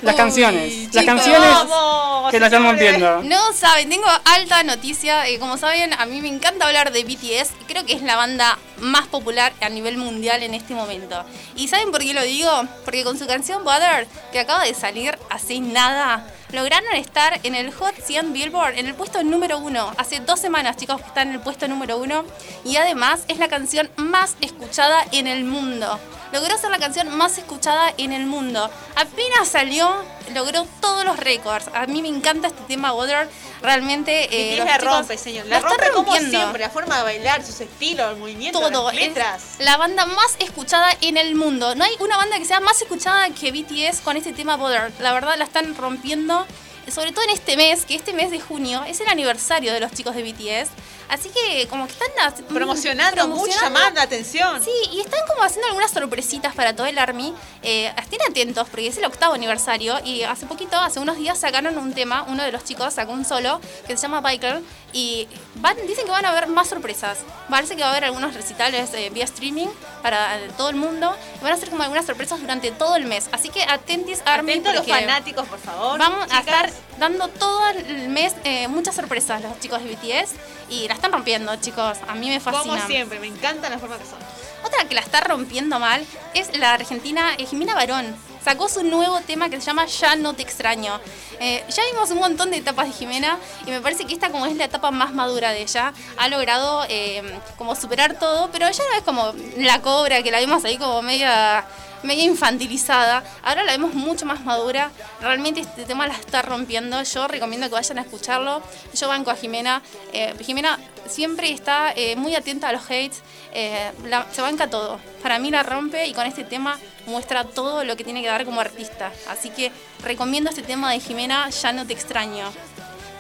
Las 0.03 0.15
Uy, 0.15 0.19
canciones. 0.19 0.73
chicos. 0.73 0.95
Las 0.95 1.05
canciones 1.05 1.41
Vamos, 1.51 2.31
que 2.31 2.41
las 2.41 2.47
estamos 2.53 2.79
viendo. 2.79 3.23
No 3.23 3.53
saben, 3.53 3.89
tengo 3.91 4.07
alta 4.25 4.63
noticia. 4.63 5.29
eh, 5.29 5.39
como 5.39 5.57
saben, 5.59 5.93
a 5.93 6.07
mí 6.07 6.21
me 6.23 6.29
encanta 6.29 6.67
hablar 6.67 6.91
de 6.93 7.05
BTS. 7.05 7.51
Creo 7.69 7.85
que 7.85 7.93
es 7.93 8.03
la 8.03 8.17
banda 8.17 8.59
más 8.79 9.07
popular 9.09 9.53
a 9.61 9.69
nivel 9.69 9.99
mundial 9.99 10.43
en 10.43 10.55
este 10.55 10.75
momento. 10.75 11.23
¿Y 11.55 11.69
saben 11.69 11.91
por 11.91 12.01
qué 12.01 12.15
lo 12.15 12.23
digo? 12.23 12.51
Porque 12.85 13.05
con 13.05 13.19
su 13.19 13.27
canción 13.27 13.63
Butter, 13.65 14.07
que 14.33 14.41
acaba 14.41 14.65
de 14.65 14.73
salir 14.75 15.19
hace 15.29 15.61
nada, 15.61 16.27
lograron 16.53 16.95
estar 16.95 17.41
en 17.43 17.55
el 17.55 17.73
Hot 17.73 17.95
100 17.95 18.33
Billboard, 18.33 18.79
en 18.79 18.87
el 18.87 18.95
puesto 18.95 19.23
número 19.23 19.59
uno. 19.59 19.93
Hace 19.97 20.21
dos 20.21 20.41
semanas, 20.41 20.77
chicos, 20.77 21.01
que 21.01 21.07
están 21.07 21.29
en 21.29 21.35
el 21.35 21.41
puesto 21.41 21.69
número 21.69 21.99
uno. 21.99 22.25
Y 22.65 22.77
además 22.77 23.25
es 23.29 23.39
la 23.39 23.49
canción 23.49 23.89
más 23.97 24.37
escuchada 24.41 25.05
en 25.13 25.27
el 25.27 25.45
mundo. 25.45 25.99
Logró 26.33 26.57
ser 26.59 26.71
la 26.71 26.79
canción 26.79 27.17
más 27.17 27.39
escuchada 27.39 27.93
en 27.99 28.13
el 28.13 28.27
mundo. 28.27 28.71
Apenas 28.95 29.49
salió, 29.49 29.91
logró 30.35 30.67
todos 30.81 31.05
los 31.05 31.17
récords. 31.19 31.67
A 31.75 31.87
mí 31.87 32.03
me 32.03 32.09
encanta 32.09 32.49
este 32.49 32.63
tema 32.69 32.93
Water. 32.93 33.29
Realmente. 33.63 34.29
Eh, 34.55 34.57
la 34.57 34.65
los 34.65 34.75
chicos 34.79 34.95
rompe, 34.97 35.19
señor. 35.19 35.45
La, 35.47 35.51
la 35.51 35.57
están 35.59 35.73
rompe 35.79 35.91
como 35.93 36.05
rompiendo. 36.13 36.39
siempre. 36.39 36.61
La 36.63 36.71
forma 36.71 36.97
de 36.97 37.03
bailar, 37.03 37.45
sus 37.45 37.61
estilos, 37.61 38.11
el 38.13 38.17
movimiento, 38.17 38.59
Todo. 38.61 38.85
las 38.87 38.95
Es 38.95 39.01
letras. 39.09 39.43
la 39.59 39.77
banda 39.77 40.07
más 40.07 40.37
escuchada 40.39 40.91
en 41.01 41.17
el 41.17 41.35
mundo. 41.35 41.75
No 41.75 41.85
hay 41.85 41.93
una 42.01 42.17
banda 42.17 42.39
que 42.39 42.45
sea 42.45 42.61
más 42.61 42.81
escuchada 42.81 43.29
que 43.31 43.53
BTS 43.53 44.01
con 44.01 44.17
este 44.17 44.33
tema 44.33 44.57
Water. 44.57 44.93
La 45.01 45.13
verdad 45.13 45.37
la 45.37 45.45
están 45.45 45.75
rompiendo. 45.77 46.47
Sobre 46.91 47.13
todo 47.13 47.23
en 47.25 47.31
este 47.31 47.57
mes, 47.57 47.85
que 47.85 47.95
este 47.95 48.13
mes 48.15 48.31
de 48.31 48.41
junio 48.41 48.83
es 48.87 49.01
el 49.01 49.09
aniversario 49.09 49.73
de 49.73 49.81
los 49.81 49.93
chicos 49.93 50.17
de 50.17 50.23
BTS. 50.25 50.71
Así 51.11 51.29
que 51.29 51.67
como 51.69 51.87
que 51.87 51.93
están 51.93 52.11
Promocionando, 52.49 53.29
mucho, 53.29 53.59
llamando 53.61 53.97
la 53.97 54.03
atención. 54.03 54.63
Sí, 54.63 54.71
y 54.93 55.01
están 55.01 55.21
como 55.27 55.43
haciendo 55.43 55.67
algunas 55.67 55.91
sorpresitas 55.91 56.55
para 56.55 56.75
todo 56.75 56.87
el 56.87 56.99
Army. 56.99 57.35
Eh, 57.63 57.93
estén 57.99 58.21
atentos 58.29 58.69
porque 58.69 58.87
es 58.87 58.97
el 58.97 59.05
octavo 59.05 59.35
aniversario 59.35 59.99
y 60.05 60.23
hace 60.23 60.47
poquito, 60.47 60.79
hace 60.79 61.01
unos 61.01 61.17
días 61.17 61.39
sacaron 61.39 61.77
un 61.79 61.93
tema, 61.93 62.25
uno 62.29 62.45
de 62.45 62.53
los 62.53 62.65
chicos 62.65 62.95
sacó 62.95 63.13
un 63.13 63.25
solo 63.25 63.61
que 63.87 63.97
se 63.97 64.03
llama 64.03 64.21
Biker 64.21 64.63
y 64.93 65.29
van, 65.57 65.77
dicen 65.87 66.05
que 66.05 66.11
van 66.11 66.25
a 66.25 66.31
haber 66.31 66.47
más 66.47 66.69
sorpresas. 66.69 67.19
Parece 67.49 67.75
que 67.75 67.83
va 67.83 67.89
a 67.89 67.91
haber 67.91 68.05
algunos 68.05 68.35
recitales 68.35 68.93
eh, 68.95 69.11
vía 69.11 69.25
streaming 69.25 69.69
para 70.03 70.39
todo 70.57 70.71
el 70.71 70.77
mundo 70.77 71.15
y 71.41 71.45
van 71.45 71.53
a 71.53 71.57
ser 71.57 71.71
como 71.71 71.83
algunas 71.83 72.07
sorpresas 72.07 72.41
durante 72.41 72.71
todo 72.71 72.97
el 72.97 73.07
mes. 73.07 73.29
Así 73.33 73.49
que 73.49 73.63
atentis 73.65 74.23
Army 74.25 74.53
Atentos 74.53 74.75
los 74.75 74.87
fanáticos, 74.87 75.47
por 75.49 75.59
favor. 75.59 75.99
Vamos 75.99 76.25
a 76.31 76.41
chicas. 76.41 76.47
estar 76.47 76.71
dando 76.99 77.29
todo 77.29 77.69
el 77.71 78.09
mes 78.11 78.35
eh, 78.45 78.69
muchas 78.69 78.95
sorpresas 78.95 79.43
los 79.43 79.59
chicos 79.59 79.83
de 79.83 79.95
BTS 79.95 80.33
y 80.69 80.87
la 80.87 80.95
están 81.01 81.13
rompiendo, 81.13 81.55
chicos. 81.57 81.99
A 82.07 82.15
mí 82.15 82.29
me 82.29 82.41
fascina. 82.41 82.75
Como 82.75 82.87
siempre, 82.87 83.19
me 83.21 83.27
encanta 83.27 83.69
la 83.69 83.79
forma 83.79 83.99
que 83.99 84.05
son. 84.05 84.19
Otra 84.65 84.85
que 84.87 84.95
la 84.95 85.01
está 85.01 85.21
rompiendo 85.21 85.79
mal 85.79 86.05
es 86.35 86.57
la 86.59 86.75
argentina 86.75 87.35
eh, 87.39 87.47
Jimena 87.47 87.75
Barón. 87.75 88.15
Sacó 88.45 88.69
su 88.69 88.83
nuevo 88.83 89.21
tema 89.21 89.51
que 89.51 89.61
se 89.61 89.67
llama 89.67 89.87
Ya 89.87 90.17
no 90.17 90.35
te 90.35 90.43
extraño. 90.43 90.99
Eh, 91.41 91.65
ya 91.69 91.83
vimos 91.93 92.11
un 92.11 92.19
montón 92.19 92.51
de 92.51 92.59
etapas 92.59 92.87
de 92.87 92.93
Jimena 92.93 93.39
y 93.67 93.71
me 93.71 93.81
parece 93.81 94.07
que 94.07 94.15
esta 94.15 94.31
como 94.31 94.47
es 94.47 94.57
la 94.57 94.65
etapa 94.65 94.91
más 94.91 95.13
madura 95.13 95.51
de 95.53 95.63
ella. 95.63 95.93
Ha 96.17 96.29
logrado 96.29 96.85
eh, 96.89 97.23
como 97.59 97.75
superar 97.75 98.19
todo, 98.19 98.51
pero 98.51 98.71
ya 98.71 98.85
no 98.91 98.97
es 98.97 99.03
como 99.03 99.35
la 99.59 99.81
cobra 99.83 100.23
que 100.23 100.31
la 100.31 100.41
vimos 100.41 100.65
ahí 100.65 100.79
como 100.79 101.03
media 101.03 101.65
media 102.03 102.25
infantilizada. 102.25 103.23
Ahora 103.43 103.65
la 103.65 103.73
vemos 103.73 103.95
mucho 103.95 104.27
más 104.27 104.45
madura. 104.45 104.91
Realmente 105.21 105.61
este 105.61 105.85
tema 105.85 106.07
la 106.07 106.15
está 106.15 106.43
rompiendo. 106.43 107.03
Yo 107.03 107.29
recomiendo 107.29 107.69
que 107.69 107.75
vayan 107.75 107.99
a 107.99 108.03
escucharlo. 108.03 108.63
Yo 108.95 109.09
banco 109.09 109.31
a 109.31 109.37
Jimena. 109.37 109.83
Eh, 110.13 110.35
Jimena 110.41 110.79
siempre 111.11 111.51
está 111.51 111.93
eh, 111.95 112.17
muy 112.17 112.35
atenta 112.35 112.69
a 112.69 112.73
los 112.73 112.85
hates. 112.85 113.21
Eh, 113.53 113.91
la- 114.07 114.27
se 114.33 114.41
banca 114.43 114.69
todo. 114.71 114.99
Para 115.23 115.39
mí 115.39 115.51
la 115.51 115.63
rompe 115.63 116.07
y 116.07 116.15
con 116.15 116.27
este 116.27 116.45
tema 116.45 116.79
muestra 117.07 117.45
todo 117.45 117.85
lo 117.85 117.97
que 117.97 118.05
tiene 118.05 118.23
que 118.23 118.29
dar 118.29 118.45
como 118.45 118.61
artista. 118.61 119.13
Así 119.29 119.51
que 119.51 119.71
recomiendo 120.03 120.51
este 120.51 120.63
tema 120.63 120.91
de 120.93 121.01
Jimena, 121.01 121.51
Ya 121.51 121.73
no 121.73 121.87
te 121.87 121.93
extraño. 121.93 122.51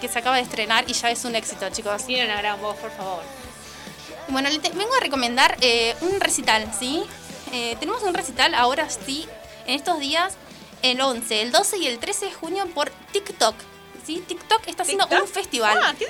Que 0.00 0.08
se 0.08 0.18
acaba 0.18 0.36
de 0.36 0.42
estrenar 0.42 0.84
y 0.88 0.94
ya 0.94 1.10
es 1.10 1.24
un 1.24 1.34
éxito, 1.36 1.68
chicos. 1.70 2.06
Tiene 2.06 2.24
una 2.24 2.36
gran 2.40 2.60
voz, 2.60 2.76
por 2.76 2.90
favor. 2.92 3.22
Bueno, 4.28 4.48
le 4.48 4.58
te- 4.60 4.70
vengo 4.70 4.94
a 4.94 5.00
recomendar 5.00 5.56
eh, 5.60 5.94
un 6.00 6.20
recital, 6.20 6.70
¿sí? 6.78 7.02
Tenemos 7.80 8.04
un 8.04 8.14
recital 8.14 8.54
ahora 8.54 8.88
sí, 8.88 9.26
en 9.66 9.74
estos 9.74 9.98
días, 9.98 10.34
el 10.82 11.00
11, 11.00 11.42
el 11.42 11.50
12 11.50 11.78
y 11.78 11.86
el 11.88 11.98
13 11.98 12.26
de 12.26 12.32
junio 12.32 12.64
por 12.72 12.90
TikTok. 13.12 13.56
¿Sí? 14.14 14.24
TikTok 14.26 14.66
está 14.66 14.82
haciendo 14.82 15.06
¿TikTok? 15.06 15.26
un 15.26 15.32
festival. 15.32 15.78
Ah, 15.82 15.94
¿qué. 15.98 16.06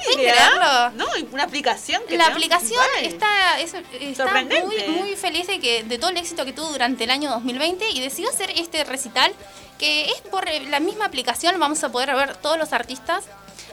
No, 0.95 1.07
una 1.33 1.45
aplicación 1.45 2.03
que 2.09 2.17
La 2.17 2.27
aplicación 2.29 2.81
está, 3.03 3.61
es- 3.61 3.75
está 4.01 4.25
muy, 4.65 4.77
muy 4.89 5.17
feliz 5.17 5.47
de, 5.47 5.61
que, 5.61 5.83
de 5.85 5.99
todo 5.99 6.11
el 6.11 6.17
éxito 6.17 6.45
que 6.45 6.53
tuvo 6.53 6.69
durante 6.71 7.05
el 7.05 7.11
año 7.11 7.31
2020 7.31 7.91
y 7.91 8.01
decidió 8.01 8.31
hacer 8.31 8.51
este 8.57 8.85
recital 8.85 9.33
que 9.79 10.07
es 10.11 10.21
por 10.31 10.47
eh, 10.49 10.61
la 10.69 10.79
misma 10.81 11.07
aplicación, 11.07 11.59
vamos 11.59 11.83
a 11.85 11.91
poder 11.91 12.15
ver 12.15 12.37
todos 12.37 12.59
los 12.59 12.73
artistas, 12.75 13.25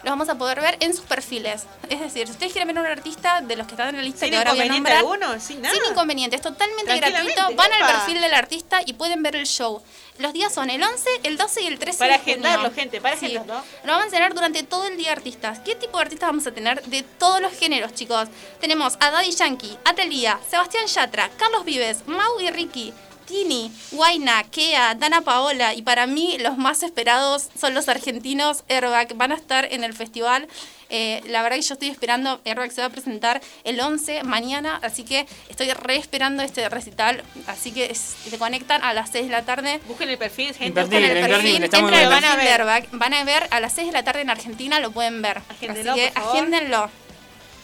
los 0.03 0.11
vamos 0.11 0.30
a 0.30 0.36
poder 0.38 0.61
ver 0.61 0.78
en 0.80 0.95
sus 0.95 1.06
perfiles. 1.06 1.64
Es 1.90 1.99
decir, 1.99 2.28
si 2.28 2.32
ustedes 2.34 2.52
quieren 2.53 2.68
ver 2.68 2.78
a 2.78 2.82
un 2.82 2.88
artista 2.88 3.41
de 3.41 3.56
los 3.56 3.68
que 3.68 3.74
están 3.74 3.90
en 3.90 3.98
la 3.98 4.02
lista 4.03 4.22
Sin 4.22 4.32
que 4.32 4.38
ahora 4.38 4.52
voy 4.52 4.61
a 4.61 4.65
nombrar, 4.65 4.98
alguno, 4.98 5.40
sin 5.40 5.61
nada. 5.61 5.74
sin 5.76 5.84
inconveniente, 5.91 6.36
es 6.36 6.41
totalmente 6.41 6.98
gratuito, 6.98 7.56
van 7.56 7.72
al 7.74 7.94
perfil 7.95 8.22
del 8.22 8.34
artista 8.34 8.82
y 8.86 8.94
pueden 8.94 9.24
ver 9.24 9.36
el 9.36 9.45
show. 9.45 9.82
Los 10.19 10.34
días 10.34 10.52
son 10.52 10.69
el 10.72 10.82
11, 10.82 11.10
el 11.24 11.38
12 11.38 11.61
y 11.61 11.68
el 11.68 11.78
13 11.78 11.99
Para 11.99 12.14
de 12.14 12.19
junio. 12.19 12.34
agendarlo, 12.34 12.72
gente, 12.74 12.99
para 13.02 13.15
Sí. 13.18 13.26
agendarlo. 13.28 13.64
Lo 13.84 13.91
vamos 13.94 14.07
a 14.07 14.10
tener 14.10 14.34
durante 14.34 14.64
todo 14.64 14.88
el 14.88 14.98
día 14.98 15.11
artistas. 15.11 15.60
¿Qué 15.60 15.76
tipo 15.76 15.98
de 15.98 16.03
artistas 16.03 16.30
vamos 16.30 16.48
a 16.48 16.52
tener? 16.52 16.82
De 16.84 17.03
todos 17.03 17.40
los 17.40 17.53
géneros, 17.53 17.94
chicos. 17.94 18.28
Tenemos 18.60 18.95
a 18.99 19.11
Daddy 19.11 19.32
Yankee, 19.32 19.78
a 19.86 19.94
Thalía, 19.94 20.40
Sebastián 20.49 20.88
Yatra, 20.88 21.30
Carlos 21.38 21.65
Vives, 21.65 22.07
Mau 22.07 22.40
y 22.40 22.49
Ricky, 22.49 22.94
Tini, 23.28 23.72
Guaina, 23.91 24.44
Kea, 24.45 24.95
Dana 24.95 25.22
Paola 25.22 25.74
y 25.74 25.82
para 25.82 26.08
mí 26.08 26.38
los 26.40 26.58
más 26.58 26.82
esperados 26.82 27.49
son 27.60 27.74
los 27.74 27.90
argentinos 27.90 28.64
Airbag. 28.70 29.14
Van 29.16 29.32
a 29.32 29.36
estar 29.36 29.68
en 29.72 29.84
el 29.84 29.94
festival. 29.94 30.48
Eh, 30.90 31.22
la 31.28 31.41
verdad 31.41 31.58
que 31.58 31.64
yo 31.64 31.74
estoy 31.74 31.90
esperando, 31.90 32.40
Airbag 32.45 32.72
se 32.72 32.80
va 32.80 32.88
a 32.88 32.90
presentar 32.90 33.41
el 33.66 33.78
11 33.82 34.24
mañana, 34.24 34.80
así 34.82 35.04
que 35.04 35.28
estoy 35.49 35.72
re 35.74 35.98
esperando 35.98 36.41
este 36.41 36.70
recital. 36.70 37.22
Así 37.48 37.72
que 37.74 37.91
es- 37.91 38.16
se 38.30 38.38
conectan 38.38 38.82
a 38.84 38.94
las 38.94 39.12
6 39.12 39.26
de 39.26 39.32
la 39.34 39.44
tarde. 39.44 39.82
Busquen 39.88 40.10
el 40.10 40.18
perfil, 40.18 40.54
gente. 40.54 40.80
Busquen 40.82 41.04
el 41.04 41.10
perfil. 41.28 41.62
Van 42.10 42.24
a 42.24 42.36
ver. 42.38 42.48
Airbag, 42.62 42.88
van 42.94 43.14
a 43.14 43.24
ver 43.26 43.48
a 43.52 43.60
las 43.60 43.74
6 43.74 43.88
de 43.88 43.94
la 43.94 44.04
tarde 44.04 44.22
en 44.22 44.30
Argentina, 44.30 44.80
lo 44.80 44.91
pueden 44.91 45.22
ver. 45.22 45.41
Agéndenlo, 45.49 45.91
así 45.91 46.02
que 46.02 46.12
agéndenlo. 46.32 46.90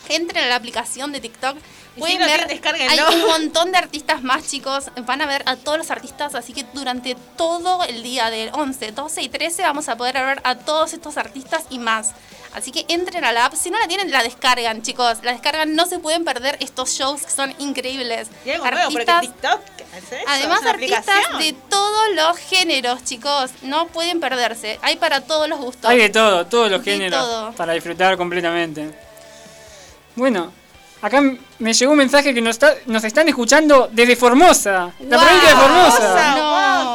Entren 0.09 0.43
a 0.43 0.47
la 0.47 0.55
aplicación 0.57 1.13
de 1.13 1.21
TikTok. 1.21 1.57
Pueden 1.97 2.17
si 2.17 2.23
no 2.23 2.25
ver, 2.25 2.61
hay 2.89 2.99
un 3.15 3.27
montón 3.27 3.71
de 3.71 3.77
artistas 3.77 4.23
más, 4.23 4.47
chicos. 4.47 4.85
Van 5.05 5.21
a 5.21 5.27
ver 5.27 5.43
a 5.45 5.55
todos 5.55 5.77
los 5.77 5.91
artistas, 5.91 6.33
así 6.33 6.51
que 6.53 6.65
durante 6.73 7.15
todo 7.37 7.83
el 7.83 8.01
día 8.01 8.29
del 8.31 8.49
11, 8.53 8.91
12 8.93 9.21
y 9.21 9.29
13 9.29 9.61
vamos 9.61 9.87
a 9.89 9.95
poder 9.95 10.15
ver 10.15 10.41
a 10.43 10.55
todos 10.55 10.93
estos 10.93 11.17
artistas 11.17 11.63
y 11.69 11.77
más. 11.77 12.11
Así 12.55 12.71
que 12.71 12.85
entren 12.87 13.23
a 13.25 13.31
la 13.31 13.45
app. 13.45 13.55
Si 13.55 13.71
no 13.71 13.79
la 13.79 13.87
tienen, 13.87 14.11
la 14.11 14.21
descargan, 14.21 14.81
chicos. 14.83 15.17
La 15.23 15.33
descargan. 15.33 15.75
No 15.75 15.85
se 15.87 15.97
pueden 15.99 16.23
perder 16.23 16.57
estos 16.61 16.91
shows 16.91 17.23
que 17.25 17.31
son 17.31 17.53
increíbles. 17.59 18.27
Y 18.45 18.51
algo 18.51 18.69
nuevo, 18.69 18.89
TikTok 18.89 19.61
hace 19.95 20.15
eso, 20.17 20.25
Además, 20.27 20.57
es 20.57 20.61
una 20.61 20.71
artistas 20.71 21.07
aplicación. 21.07 21.39
de 21.41 21.53
todos 21.69 22.15
los 22.15 22.37
géneros, 22.37 23.03
chicos. 23.03 23.51
No 23.63 23.87
pueden 23.87 24.19
perderse. 24.19 24.79
Hay 24.83 24.97
para 24.97 25.21
todos 25.21 25.49
los 25.49 25.59
gustos. 25.59 25.89
Hay 25.89 25.97
de 25.97 26.09
todo, 26.09 26.45
todos 26.45 26.69
los 26.69 26.83
De 26.85 26.91
géneros, 26.91 27.19
todo. 27.19 27.51
para 27.53 27.73
disfrutar 27.73 28.17
completamente. 28.17 28.91
Bueno, 30.15 30.51
acá 31.03 31.21
me 31.59 31.73
llegó 31.73 31.91
un 31.91 31.97
mensaje 31.99 32.33
que 32.33 32.41
nos, 32.41 32.51
está- 32.55 32.73
nos 32.87 33.03
están 33.03 33.27
escuchando 33.29 33.89
desde 33.91 34.15
Formosa, 34.15 34.89
la 35.07 35.17
provincia 35.21 35.49
de 35.49 35.55
Formosa. 35.55 35.97
Formosa, 35.97 36.35
No. 36.37 36.92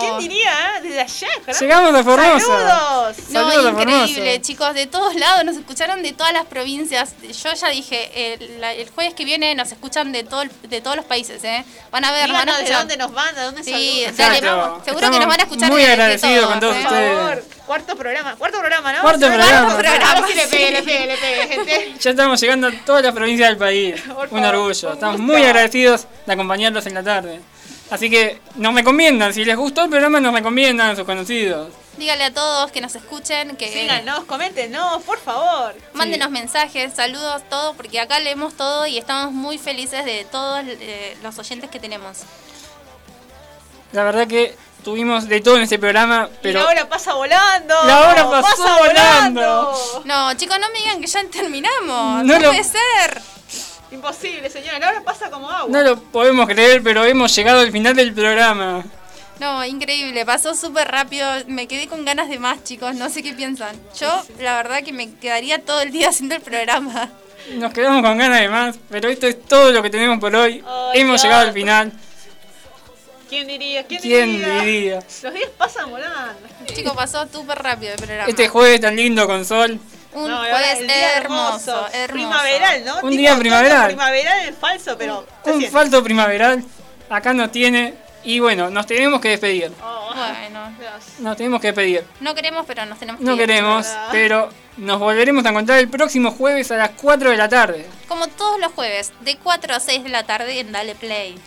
Desde 0.99 1.27
allá, 1.27 1.33
carajo. 1.47 1.61
Llegamos 1.65 1.95
a 1.95 2.05
Formosa. 2.05 2.41
¡Saludos! 2.47 3.17
No, 3.31 3.41
Saludos 3.51 3.73
increíble, 3.73 4.15
Formosa. 4.15 4.41
chicos, 4.43 4.75
de 4.75 4.87
todos 4.87 5.15
lados 5.15 5.45
nos 5.45 5.57
escucharon 5.57 6.03
de 6.03 6.13
todas 6.13 6.33
las 6.33 6.45
provincias. 6.47 7.15
Yo 7.23 7.53
ya 7.55 7.69
dije, 7.69 8.35
el, 8.35 8.61
la- 8.61 8.73
el 8.73 8.89
jueves 8.91 9.15
que 9.15 9.25
viene 9.25 9.55
nos 9.55 9.71
escuchan 9.71 10.11
de 10.13 10.25
todo 10.25 10.43
el- 10.43 10.51
de 10.65 10.81
todos 10.81 10.97
los 10.97 11.05
países, 11.05 11.43
¿eh? 11.45 11.65
Van 11.93 12.05
a 12.05 12.13
ver, 12.13 12.33
van 12.33 12.49
a 12.49 12.59
Díganos 12.59 12.69
de 12.69 12.75
dónde 12.75 12.97
nos 12.97 13.13
van, 13.13 13.35
de 13.35 13.41
dónde 13.43 13.63
Sí, 13.65 14.05
dale, 14.17 14.41
vamos. 14.41 14.85
Seguro 14.85 15.11
que 15.11 15.19
nos 15.19 15.27
van 15.29 15.41
a 15.41 15.43
escuchar 15.45 15.71
muy 15.71 15.81
de- 15.83 15.87
de 15.87 15.93
agradecidos 15.93 16.35
todos, 16.41 16.51
con 16.51 16.61
todos 16.61 16.77
¿eh? 16.77 16.83
Por 16.83 16.93
ustedes. 16.93 17.17
favor, 17.19 17.45
cuarto 17.67 17.97
programa, 17.97 18.37
cuarto 18.37 18.59
programa, 18.59 18.93
¿no? 18.93 19.01
Cuarto 19.03 19.27
programa. 19.27 19.69
programa. 19.69 19.99
Programa, 19.99 20.27
Sí, 20.29 20.35
le 20.35 20.47
pegue, 20.49 20.67
sí. 20.67 20.73
le 20.73 20.83
pegue, 20.83 21.07
le 21.07 21.17
pegue, 21.17 21.47
gente. 21.49 21.95
Ya 22.01 22.11
estamos 22.11 22.41
llegando 22.41 22.67
a 22.69 22.73
todas 22.85 23.03
las 23.05 23.15
provincias 23.15 23.49
del 23.51 23.59
país. 23.59 24.01
Por 24.01 24.25
Un 24.25 24.41
favor, 24.41 24.47
orgullo. 24.57 24.93
Estamos 24.93 25.17
gusto. 25.17 25.33
muy 25.33 25.45
agradecidos 25.45 26.07
de 26.27 26.33
acompañarlos 26.33 26.87
en 26.87 26.95
la 26.95 27.03
tarde. 27.03 27.41
Así 27.91 28.11
que 28.11 28.41
nos 28.57 28.75
recomiendan, 28.75 29.33
si 29.33 29.45
les 29.45 29.57
gustó 29.57 29.85
el 29.85 29.91
programa, 29.91 30.21
nos 30.21 30.35
recomiendan 30.35 30.91
a 30.91 30.97
sus 30.97 31.05
conocidos. 31.05 31.73
Dígale 31.97 32.25
a 32.25 32.35
todos 32.35 32.71
que 32.71 32.81
nos 32.81 32.95
escuchen, 32.95 33.57
que 33.57 33.73
Síganos, 33.73 34.25
coméntenos, 34.25 35.03
por 35.03 35.19
favor. 35.19 35.75
mándenos 35.95 36.31
mensajes, 36.31 36.93
saludos, 36.95 37.43
todo, 37.49 37.75
porque 37.75 37.99
acá 37.99 38.19
leemos 38.21 38.55
todo 38.55 38.87
y 38.87 38.99
estamos 38.99 39.33
muy 39.33 39.59
felices 39.59 40.05
de 40.05 40.25
todos 40.31 40.63
eh, 40.67 41.17
los 41.23 41.39
oyentes 41.39 41.71
que 41.71 41.81
tenemos. 41.81 42.19
La 43.93 44.05
verdad 44.05 44.27
que 44.29 44.55
tuvimos 44.85 45.27
de 45.29 45.41
todo 45.41 45.57
en 45.57 45.63
este 45.63 45.79
programa, 45.79 46.29
Y 46.31 46.37
pero 46.43 46.61
la 46.63 46.69
hora 46.69 46.89
pasa 46.89 47.15
volando. 47.15 47.75
La 47.85 48.01
hora 48.11 48.31
pasó 48.31 48.79
volando. 48.79 50.03
No, 50.05 50.35
chicos, 50.35 50.59
no 50.61 50.69
me 50.71 50.79
digan 50.79 51.01
que 51.01 51.07
ya 51.07 51.25
terminamos. 51.31 52.23
No 52.25 52.35
No, 52.35 52.39
lo- 52.39 52.51
puede 52.51 52.65
ser. 52.65 53.23
Imposible, 53.91 54.51
señora. 54.51 54.79
La 54.79 54.89
hora 54.91 55.03
pasa 55.03 55.31
como 55.31 55.49
agua. 55.51 55.71
no 55.71 55.83
lo 55.83 55.99
podemos 56.01 56.47
creer, 56.47 56.83
pero 56.83 57.05
hemos 57.05 57.35
llegado 57.35 57.61
al 57.61 57.73
final 57.73 57.97
del 57.97 58.13
programa. 58.13 58.85
No, 59.41 59.65
increíble, 59.65 60.27
pasó 60.27 60.55
súper 60.55 60.89
rápido. 60.89 61.29
Me 61.47 61.67
quedé 61.69 61.87
con 61.87 62.05
ganas 62.05 62.29
de 62.29 62.39
más, 62.39 62.65
chicos. 62.65 62.95
No 62.97 63.09
sé 63.09 63.23
qué 63.23 63.33
piensan. 63.35 63.75
Yo, 63.99 64.23
la 64.41 64.57
verdad, 64.57 64.83
que 64.83 64.93
me 64.93 65.15
quedaría 65.15 65.65
todo 65.65 65.81
el 65.81 65.93
día 65.93 66.09
haciendo 66.09 66.35
el 66.35 66.41
programa. 66.43 67.11
Nos 67.55 67.73
quedamos 67.73 68.03
con 68.03 68.19
ganas 68.19 68.41
de 68.41 68.49
más, 68.49 68.77
pero 68.91 69.09
esto 69.09 69.27
es 69.27 69.43
todo 69.45 69.71
lo 69.73 69.83
que 69.83 69.91
tenemos 69.91 70.19
por 70.19 70.35
hoy. 70.35 70.63
Hemos 70.93 71.13
Dios. 71.13 71.23
llegado 71.23 71.47
al 71.47 71.53
final. 71.53 71.93
¿Quién 73.29 73.47
diría? 73.47 73.87
¿Quién, 73.87 74.01
¿Quién 74.01 74.33
diría? 74.33 74.61
diría? 74.63 74.95
Los 75.23 75.35
días 75.35 75.51
pasan 75.57 75.91
volando. 75.91 76.35
Chicos, 76.67 76.95
pasó 76.95 77.27
súper 77.33 77.59
rápido 77.59 77.93
el 77.93 77.99
programa. 77.99 78.29
Este 78.29 78.49
jueves 78.49 78.81
tan 78.81 78.97
lindo 78.97 79.27
con 79.27 79.45
sol. 79.45 79.79
Un 80.15 80.29
No, 80.31 80.39
jueves 80.39 80.79
el 80.81 80.87
día 80.87 81.17
hermoso, 81.19 81.87
hermoso. 81.93 82.13
Primaveral, 82.13 82.85
¿no? 82.85 82.95
Un 82.97 83.11
Tipo 83.11 83.21
día 83.21 83.37
primaveral. 83.37 83.87
Primaveral 83.89 84.49
es 84.49 84.57
falso, 84.57 84.97
pero. 84.97 85.27
Un 85.45 85.53
siente. 85.53 85.71
falso 85.71 86.03
primaveral. 86.03 86.65
Acá 87.11 87.33
nos 87.33 87.53
tiene. 87.53 87.95
Y 88.25 88.41
bueno, 88.41 88.69
nos 88.69 88.85
tenemos 88.87 89.21
que 89.21 89.29
despedir. 89.31 89.73
Oh, 89.83 90.13
Bueno, 90.15 90.73
Dios. 90.79 90.93
Nos 91.21 91.37
tenemos 91.37 91.61
que 91.61 91.69
despedir. 91.69 92.05
no 92.21 92.35
queremos, 92.35 92.65
pero 92.67 92.85
nos 92.87 92.99
tenemos 92.99 93.21
que 93.21 93.25
No 93.25 93.33
ir. 93.35 93.39
queremos, 93.39 93.87
¿verdad? 93.87 94.09
pero 94.11 94.49
nos 94.77 94.99
volveremos 94.99 95.45
a 95.47 95.51
encontrar 95.51 95.79
el 95.79 95.89
próximo 95.89 96.33
jueves 96.33 96.71
a 96.73 96.77
las 96.77 96.91
4 97.01 97.31
de 97.31 97.37
la 97.37 97.49
tarde. 97.49 97.87
Como 98.09 98.27
todos 98.27 98.59
los 98.59 98.73
jueves, 98.73 99.13
de 99.21 99.37
4 99.37 99.75
a 99.75 99.81
6 99.81 100.03
de 100.05 100.09
la 100.11 100.25
tarde 100.25 100.59
en 100.61 100.73
Dale 100.73 100.95
Play. 100.97 101.39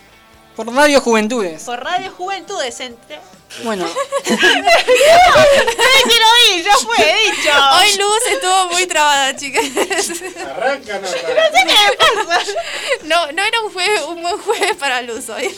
Por 0.56 0.72
Radio 0.74 1.00
Juventudes. 1.00 1.62
Por 1.64 1.82
Radio 1.84 2.10
Juventud 2.10 2.60
Decente. 2.62 3.18
Bueno, 3.62 3.86
¡Ay, 4.24 4.34
que 6.08 6.18
lo 6.18 6.56
vi! 6.56 6.62
¡Ya 6.62 6.76
fue 6.78 6.96
dicho! 6.96 7.50
Hoy 7.78 7.96
Luz 7.98 8.26
estuvo 8.32 8.68
muy 8.70 8.86
trabada, 8.86 9.36
chicas. 9.36 9.64
Arranca, 10.46 10.98
no 10.98 11.08
¿Qué 11.12 11.64
me? 11.66 13.08
No, 13.08 13.30
no 13.32 13.42
era 13.42 13.60
un, 13.60 13.72
jueves, 13.72 14.02
un 14.08 14.22
buen 14.22 14.38
jueves 14.38 14.76
para 14.76 15.02
Luz 15.02 15.28
hoy. 15.28 15.54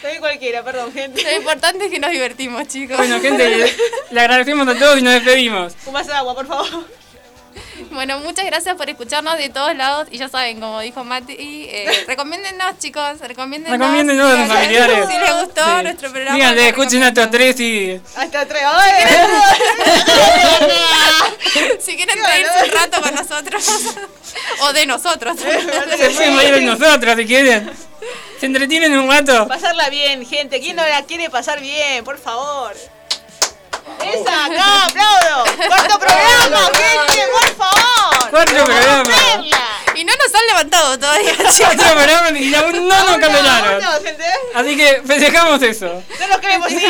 Soy 0.00 0.18
cualquiera, 0.18 0.62
perdón, 0.62 0.92
gente. 0.92 1.22
Lo 1.22 1.36
importante 1.36 1.86
es 1.86 1.90
que 1.90 1.98
nos 1.98 2.12
divertimos, 2.12 2.68
chicos. 2.68 2.96
bueno 2.96 3.20
gente, 3.20 3.74
le, 4.10 4.20
agradecemos 4.20 4.68
a 4.68 4.78
todos 4.78 4.98
y 4.98 5.02
nos 5.02 5.14
despedimos. 5.14 5.74
Un 5.86 5.94
vaso 5.94 6.10
de 6.10 6.16
agua, 6.16 6.34
por 6.34 6.46
favor. 6.46 7.03
Bueno, 7.90 8.18
muchas 8.20 8.44
gracias 8.46 8.76
por 8.76 8.88
escucharnos 8.88 9.36
de 9.38 9.48
todos 9.48 9.74
lados. 9.76 10.08
Y 10.10 10.18
ya 10.18 10.28
saben, 10.28 10.60
como 10.60 10.80
dijo 10.80 11.04
Mati, 11.04 11.34
eh, 11.38 12.04
recomiéndennos, 12.06 12.78
chicos. 12.78 13.18
Recomiéndennos. 13.20 13.78
Recomiéndennos 13.78 14.26
a 14.26 14.32
Díganle 14.34 14.54
familiares. 14.54 15.08
Si 15.10 15.18
les 15.18 15.34
gustó 15.44 15.64
Sí. 15.64 15.82
nuestro 15.82 16.10
programa. 16.10 16.36
Díganle, 16.36 16.68
escuchen 16.68 17.02
a 17.02 17.08
estos 17.08 17.30
tres 17.30 17.60
y. 17.60 18.00
Hasta 18.16 18.46
tres. 18.46 18.62
¡Ay! 18.64 19.04
Si 21.80 21.96
quieren 21.96 22.18
reírse 22.24 22.64
un 22.64 22.70
rato 22.72 23.00
con 23.00 23.14
nosotros. 23.14 23.64
o 24.60 24.72
de 24.72 24.86
nosotros. 24.86 25.36
Se 25.38 26.10
pueden 26.10 26.36
reír 26.36 26.54
de 26.54 26.60
nosotros 26.62 27.16
si 27.16 27.26
quieren. 27.26 27.70
Se 28.40 28.46
entretienen 28.46 28.98
un 28.98 29.08
rato. 29.08 29.46
Pasarla 29.46 29.88
bien, 29.88 30.26
gente. 30.26 30.60
¿Quién 30.60 30.76
no 30.76 30.86
la 30.86 31.02
quiere 31.04 31.30
pasar 31.30 31.60
bien? 31.60 32.04
Por 32.04 32.18
favor. 32.18 32.74
¡Esa! 34.02 34.48
¡No, 34.48 34.84
aplaudo! 34.84 35.44
¡Cuarto 35.68 35.98
programa, 35.98 36.70
gente! 36.74 37.22
¡Por 37.32 37.56
favor! 37.56 38.30
Cuarto 38.30 38.64
programa. 38.64 39.14
y 39.94 40.04
no 40.04 40.12
nos 40.16 40.34
han 40.34 40.46
levantado 40.46 40.98
todavía, 40.98 41.32
chicos. 41.50 41.74
Otro 41.74 41.92
programa 41.94 42.38
y 42.38 42.54
aún 42.54 42.88
no 42.88 43.04
nos 43.04 43.18
no, 43.18 44.04
gente. 44.04 44.24
Así 44.54 44.76
que 44.76 45.02
festejamos 45.06 45.62
eso. 45.62 46.02
No 46.20 46.28
nos 46.28 46.38
queremos 46.38 46.70
ir. 46.70 46.80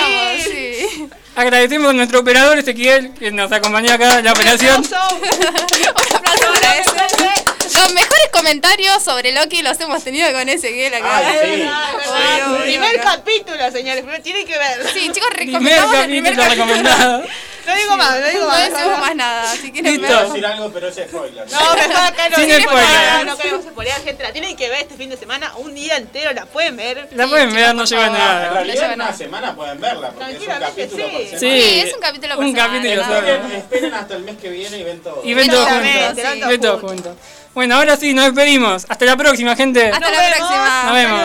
Sí. 0.42 1.08
Agradecemos 1.36 1.90
a 1.90 1.92
nuestro 1.92 2.20
operador 2.20 2.58
Ezequiel 2.58 3.12
que 3.14 3.30
nos 3.32 3.50
acompañó 3.50 3.92
acá 3.92 4.18
en 4.20 4.24
la 4.24 4.32
operación. 4.32 4.76
Un 4.78 6.16
aplauso 6.16 6.52
para 6.54 6.78
ese. 6.78 7.53
Los 7.74 7.92
mejores 7.94 8.28
comentarios 8.32 9.02
sobre 9.02 9.32
Loki 9.32 9.62
los 9.62 9.78
hemos 9.80 10.02
tenido 10.04 10.30
con 10.32 10.48
ese 10.48 10.68
que 10.70 10.86
él 10.88 10.94
acá. 10.94 11.18
Ay, 11.18 11.56
sí. 11.56 11.62
Obvio, 12.46 12.62
Primer 12.64 13.00
capítulo, 13.00 13.70
señores. 13.70 14.02
Primero 14.02 14.22
tienen 14.22 14.46
que 14.46 14.58
ver. 14.58 14.86
Sí, 14.92 15.10
chicos, 15.12 15.30
Primer 15.30 15.52
recomendamos 15.52 15.94
el 15.96 16.06
primer 16.06 16.36
capítulo 16.36 16.66
capítulo. 16.66 16.90
recomendado. 16.90 17.24
No 17.66 17.74
digo 17.74 17.96
más, 17.96 18.20
no 18.20 18.26
digo 18.28 18.40
No 18.42 18.48
más. 18.48 18.70
decimos 18.70 18.98
más 19.00 19.16
nada. 19.16 19.46
Si 19.52 19.72
quieren 19.72 19.92
Listo. 19.92 20.06
Quiero 20.06 20.20
ver. 20.22 20.28
decir 20.28 20.46
algo, 20.46 20.70
pero 20.72 20.88
es 20.88 20.94
spoiler. 20.94 21.50
No, 21.50 21.58
mejor 21.74 21.96
acá 21.96 22.28
no 22.28 22.36
Sin 22.36 22.50
spoiler. 22.50 22.84
nada, 22.84 23.24
no 23.24 23.36
queremos 23.38 23.64
spoilear, 23.64 24.02
gente. 24.02 24.22
La 24.22 24.32
tienen 24.32 24.56
que 24.56 24.68
ver 24.68 24.80
este 24.82 24.96
fin 24.96 25.08
de 25.10 25.16
semana, 25.16 25.52
un 25.56 25.74
día 25.74 25.96
entero, 25.96 26.32
la 26.32 26.46
pueden 26.46 26.76
ver. 26.76 27.08
La 27.12 27.26
pueden 27.26 27.54
ver, 27.54 27.74
no 27.74 27.84
lleva 27.84 28.02
favor. 28.06 28.16
En 28.18 28.22
nada. 28.24 28.50
realidad 28.50 28.74
lleva 28.74 28.86
en 28.86 28.94
una 28.94 29.04
nada. 29.06 29.16
semana 29.16 29.56
pueden 29.56 29.80
verla, 29.80 30.10
porque 30.10 30.32
es 30.34 30.38
un 30.40 30.44
Tranquilamente, 30.44 30.82
capítulo 30.82 31.04
sí. 31.08 31.12
por 31.12 31.22
semana. 31.24 31.38
Sí, 31.40 31.80
es 31.80 31.94
un 31.94 32.00
capítulo 32.00 32.34
un 32.34 32.38
por 32.38 32.46
semana, 32.54 32.72
capítulo 32.74 33.02
nada. 33.02 33.20
solo. 33.20 33.54
Esperen, 33.56 33.94
hasta 33.94 34.14
el 34.14 34.22
mes 34.24 34.36
que 34.38 34.48
viene 34.50 34.78
y 34.78 34.82
ven 34.84 35.00
todo. 35.02 35.20
Y 35.24 35.34
ven 35.34 35.48
todos 35.50 35.66
Exactamente, 35.66 36.04
juntos. 36.04 36.24
ven 36.40 36.48
Ven 36.48 36.60
todos 36.60 36.80
todos 36.80 36.90
juntos. 36.92 37.16
Bueno, 37.54 37.76
ahora 37.76 37.96
sí, 37.96 38.12
nos 38.14 38.24
despedimos. 38.26 38.84
Hasta 38.88 39.04
la 39.04 39.16
próxima, 39.16 39.54
gente. 39.56 39.86
Hasta 39.90 40.00
Nos 40.00 40.10
la 40.10 40.18
vemos. 40.20 40.36
próxima. 40.38 40.82
Nos 40.84 40.94
vemos. 40.94 41.20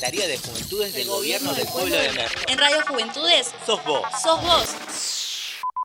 La 0.00 0.08
Subsecretaría 0.08 0.28
de 0.28 0.38
Juventudes 0.38 0.94
del 0.94 1.08
Gobierno 1.08 1.54
del 1.54 1.66
Pueblo 1.68 1.96
de 1.96 2.12
Merlo. 2.12 2.40
En 2.48 2.58
Radio 2.58 2.82
Juventudes 2.86 3.52
Sos 3.64 3.82
vos. 3.84 4.02
sos 4.22 4.42
vos. 4.42 4.65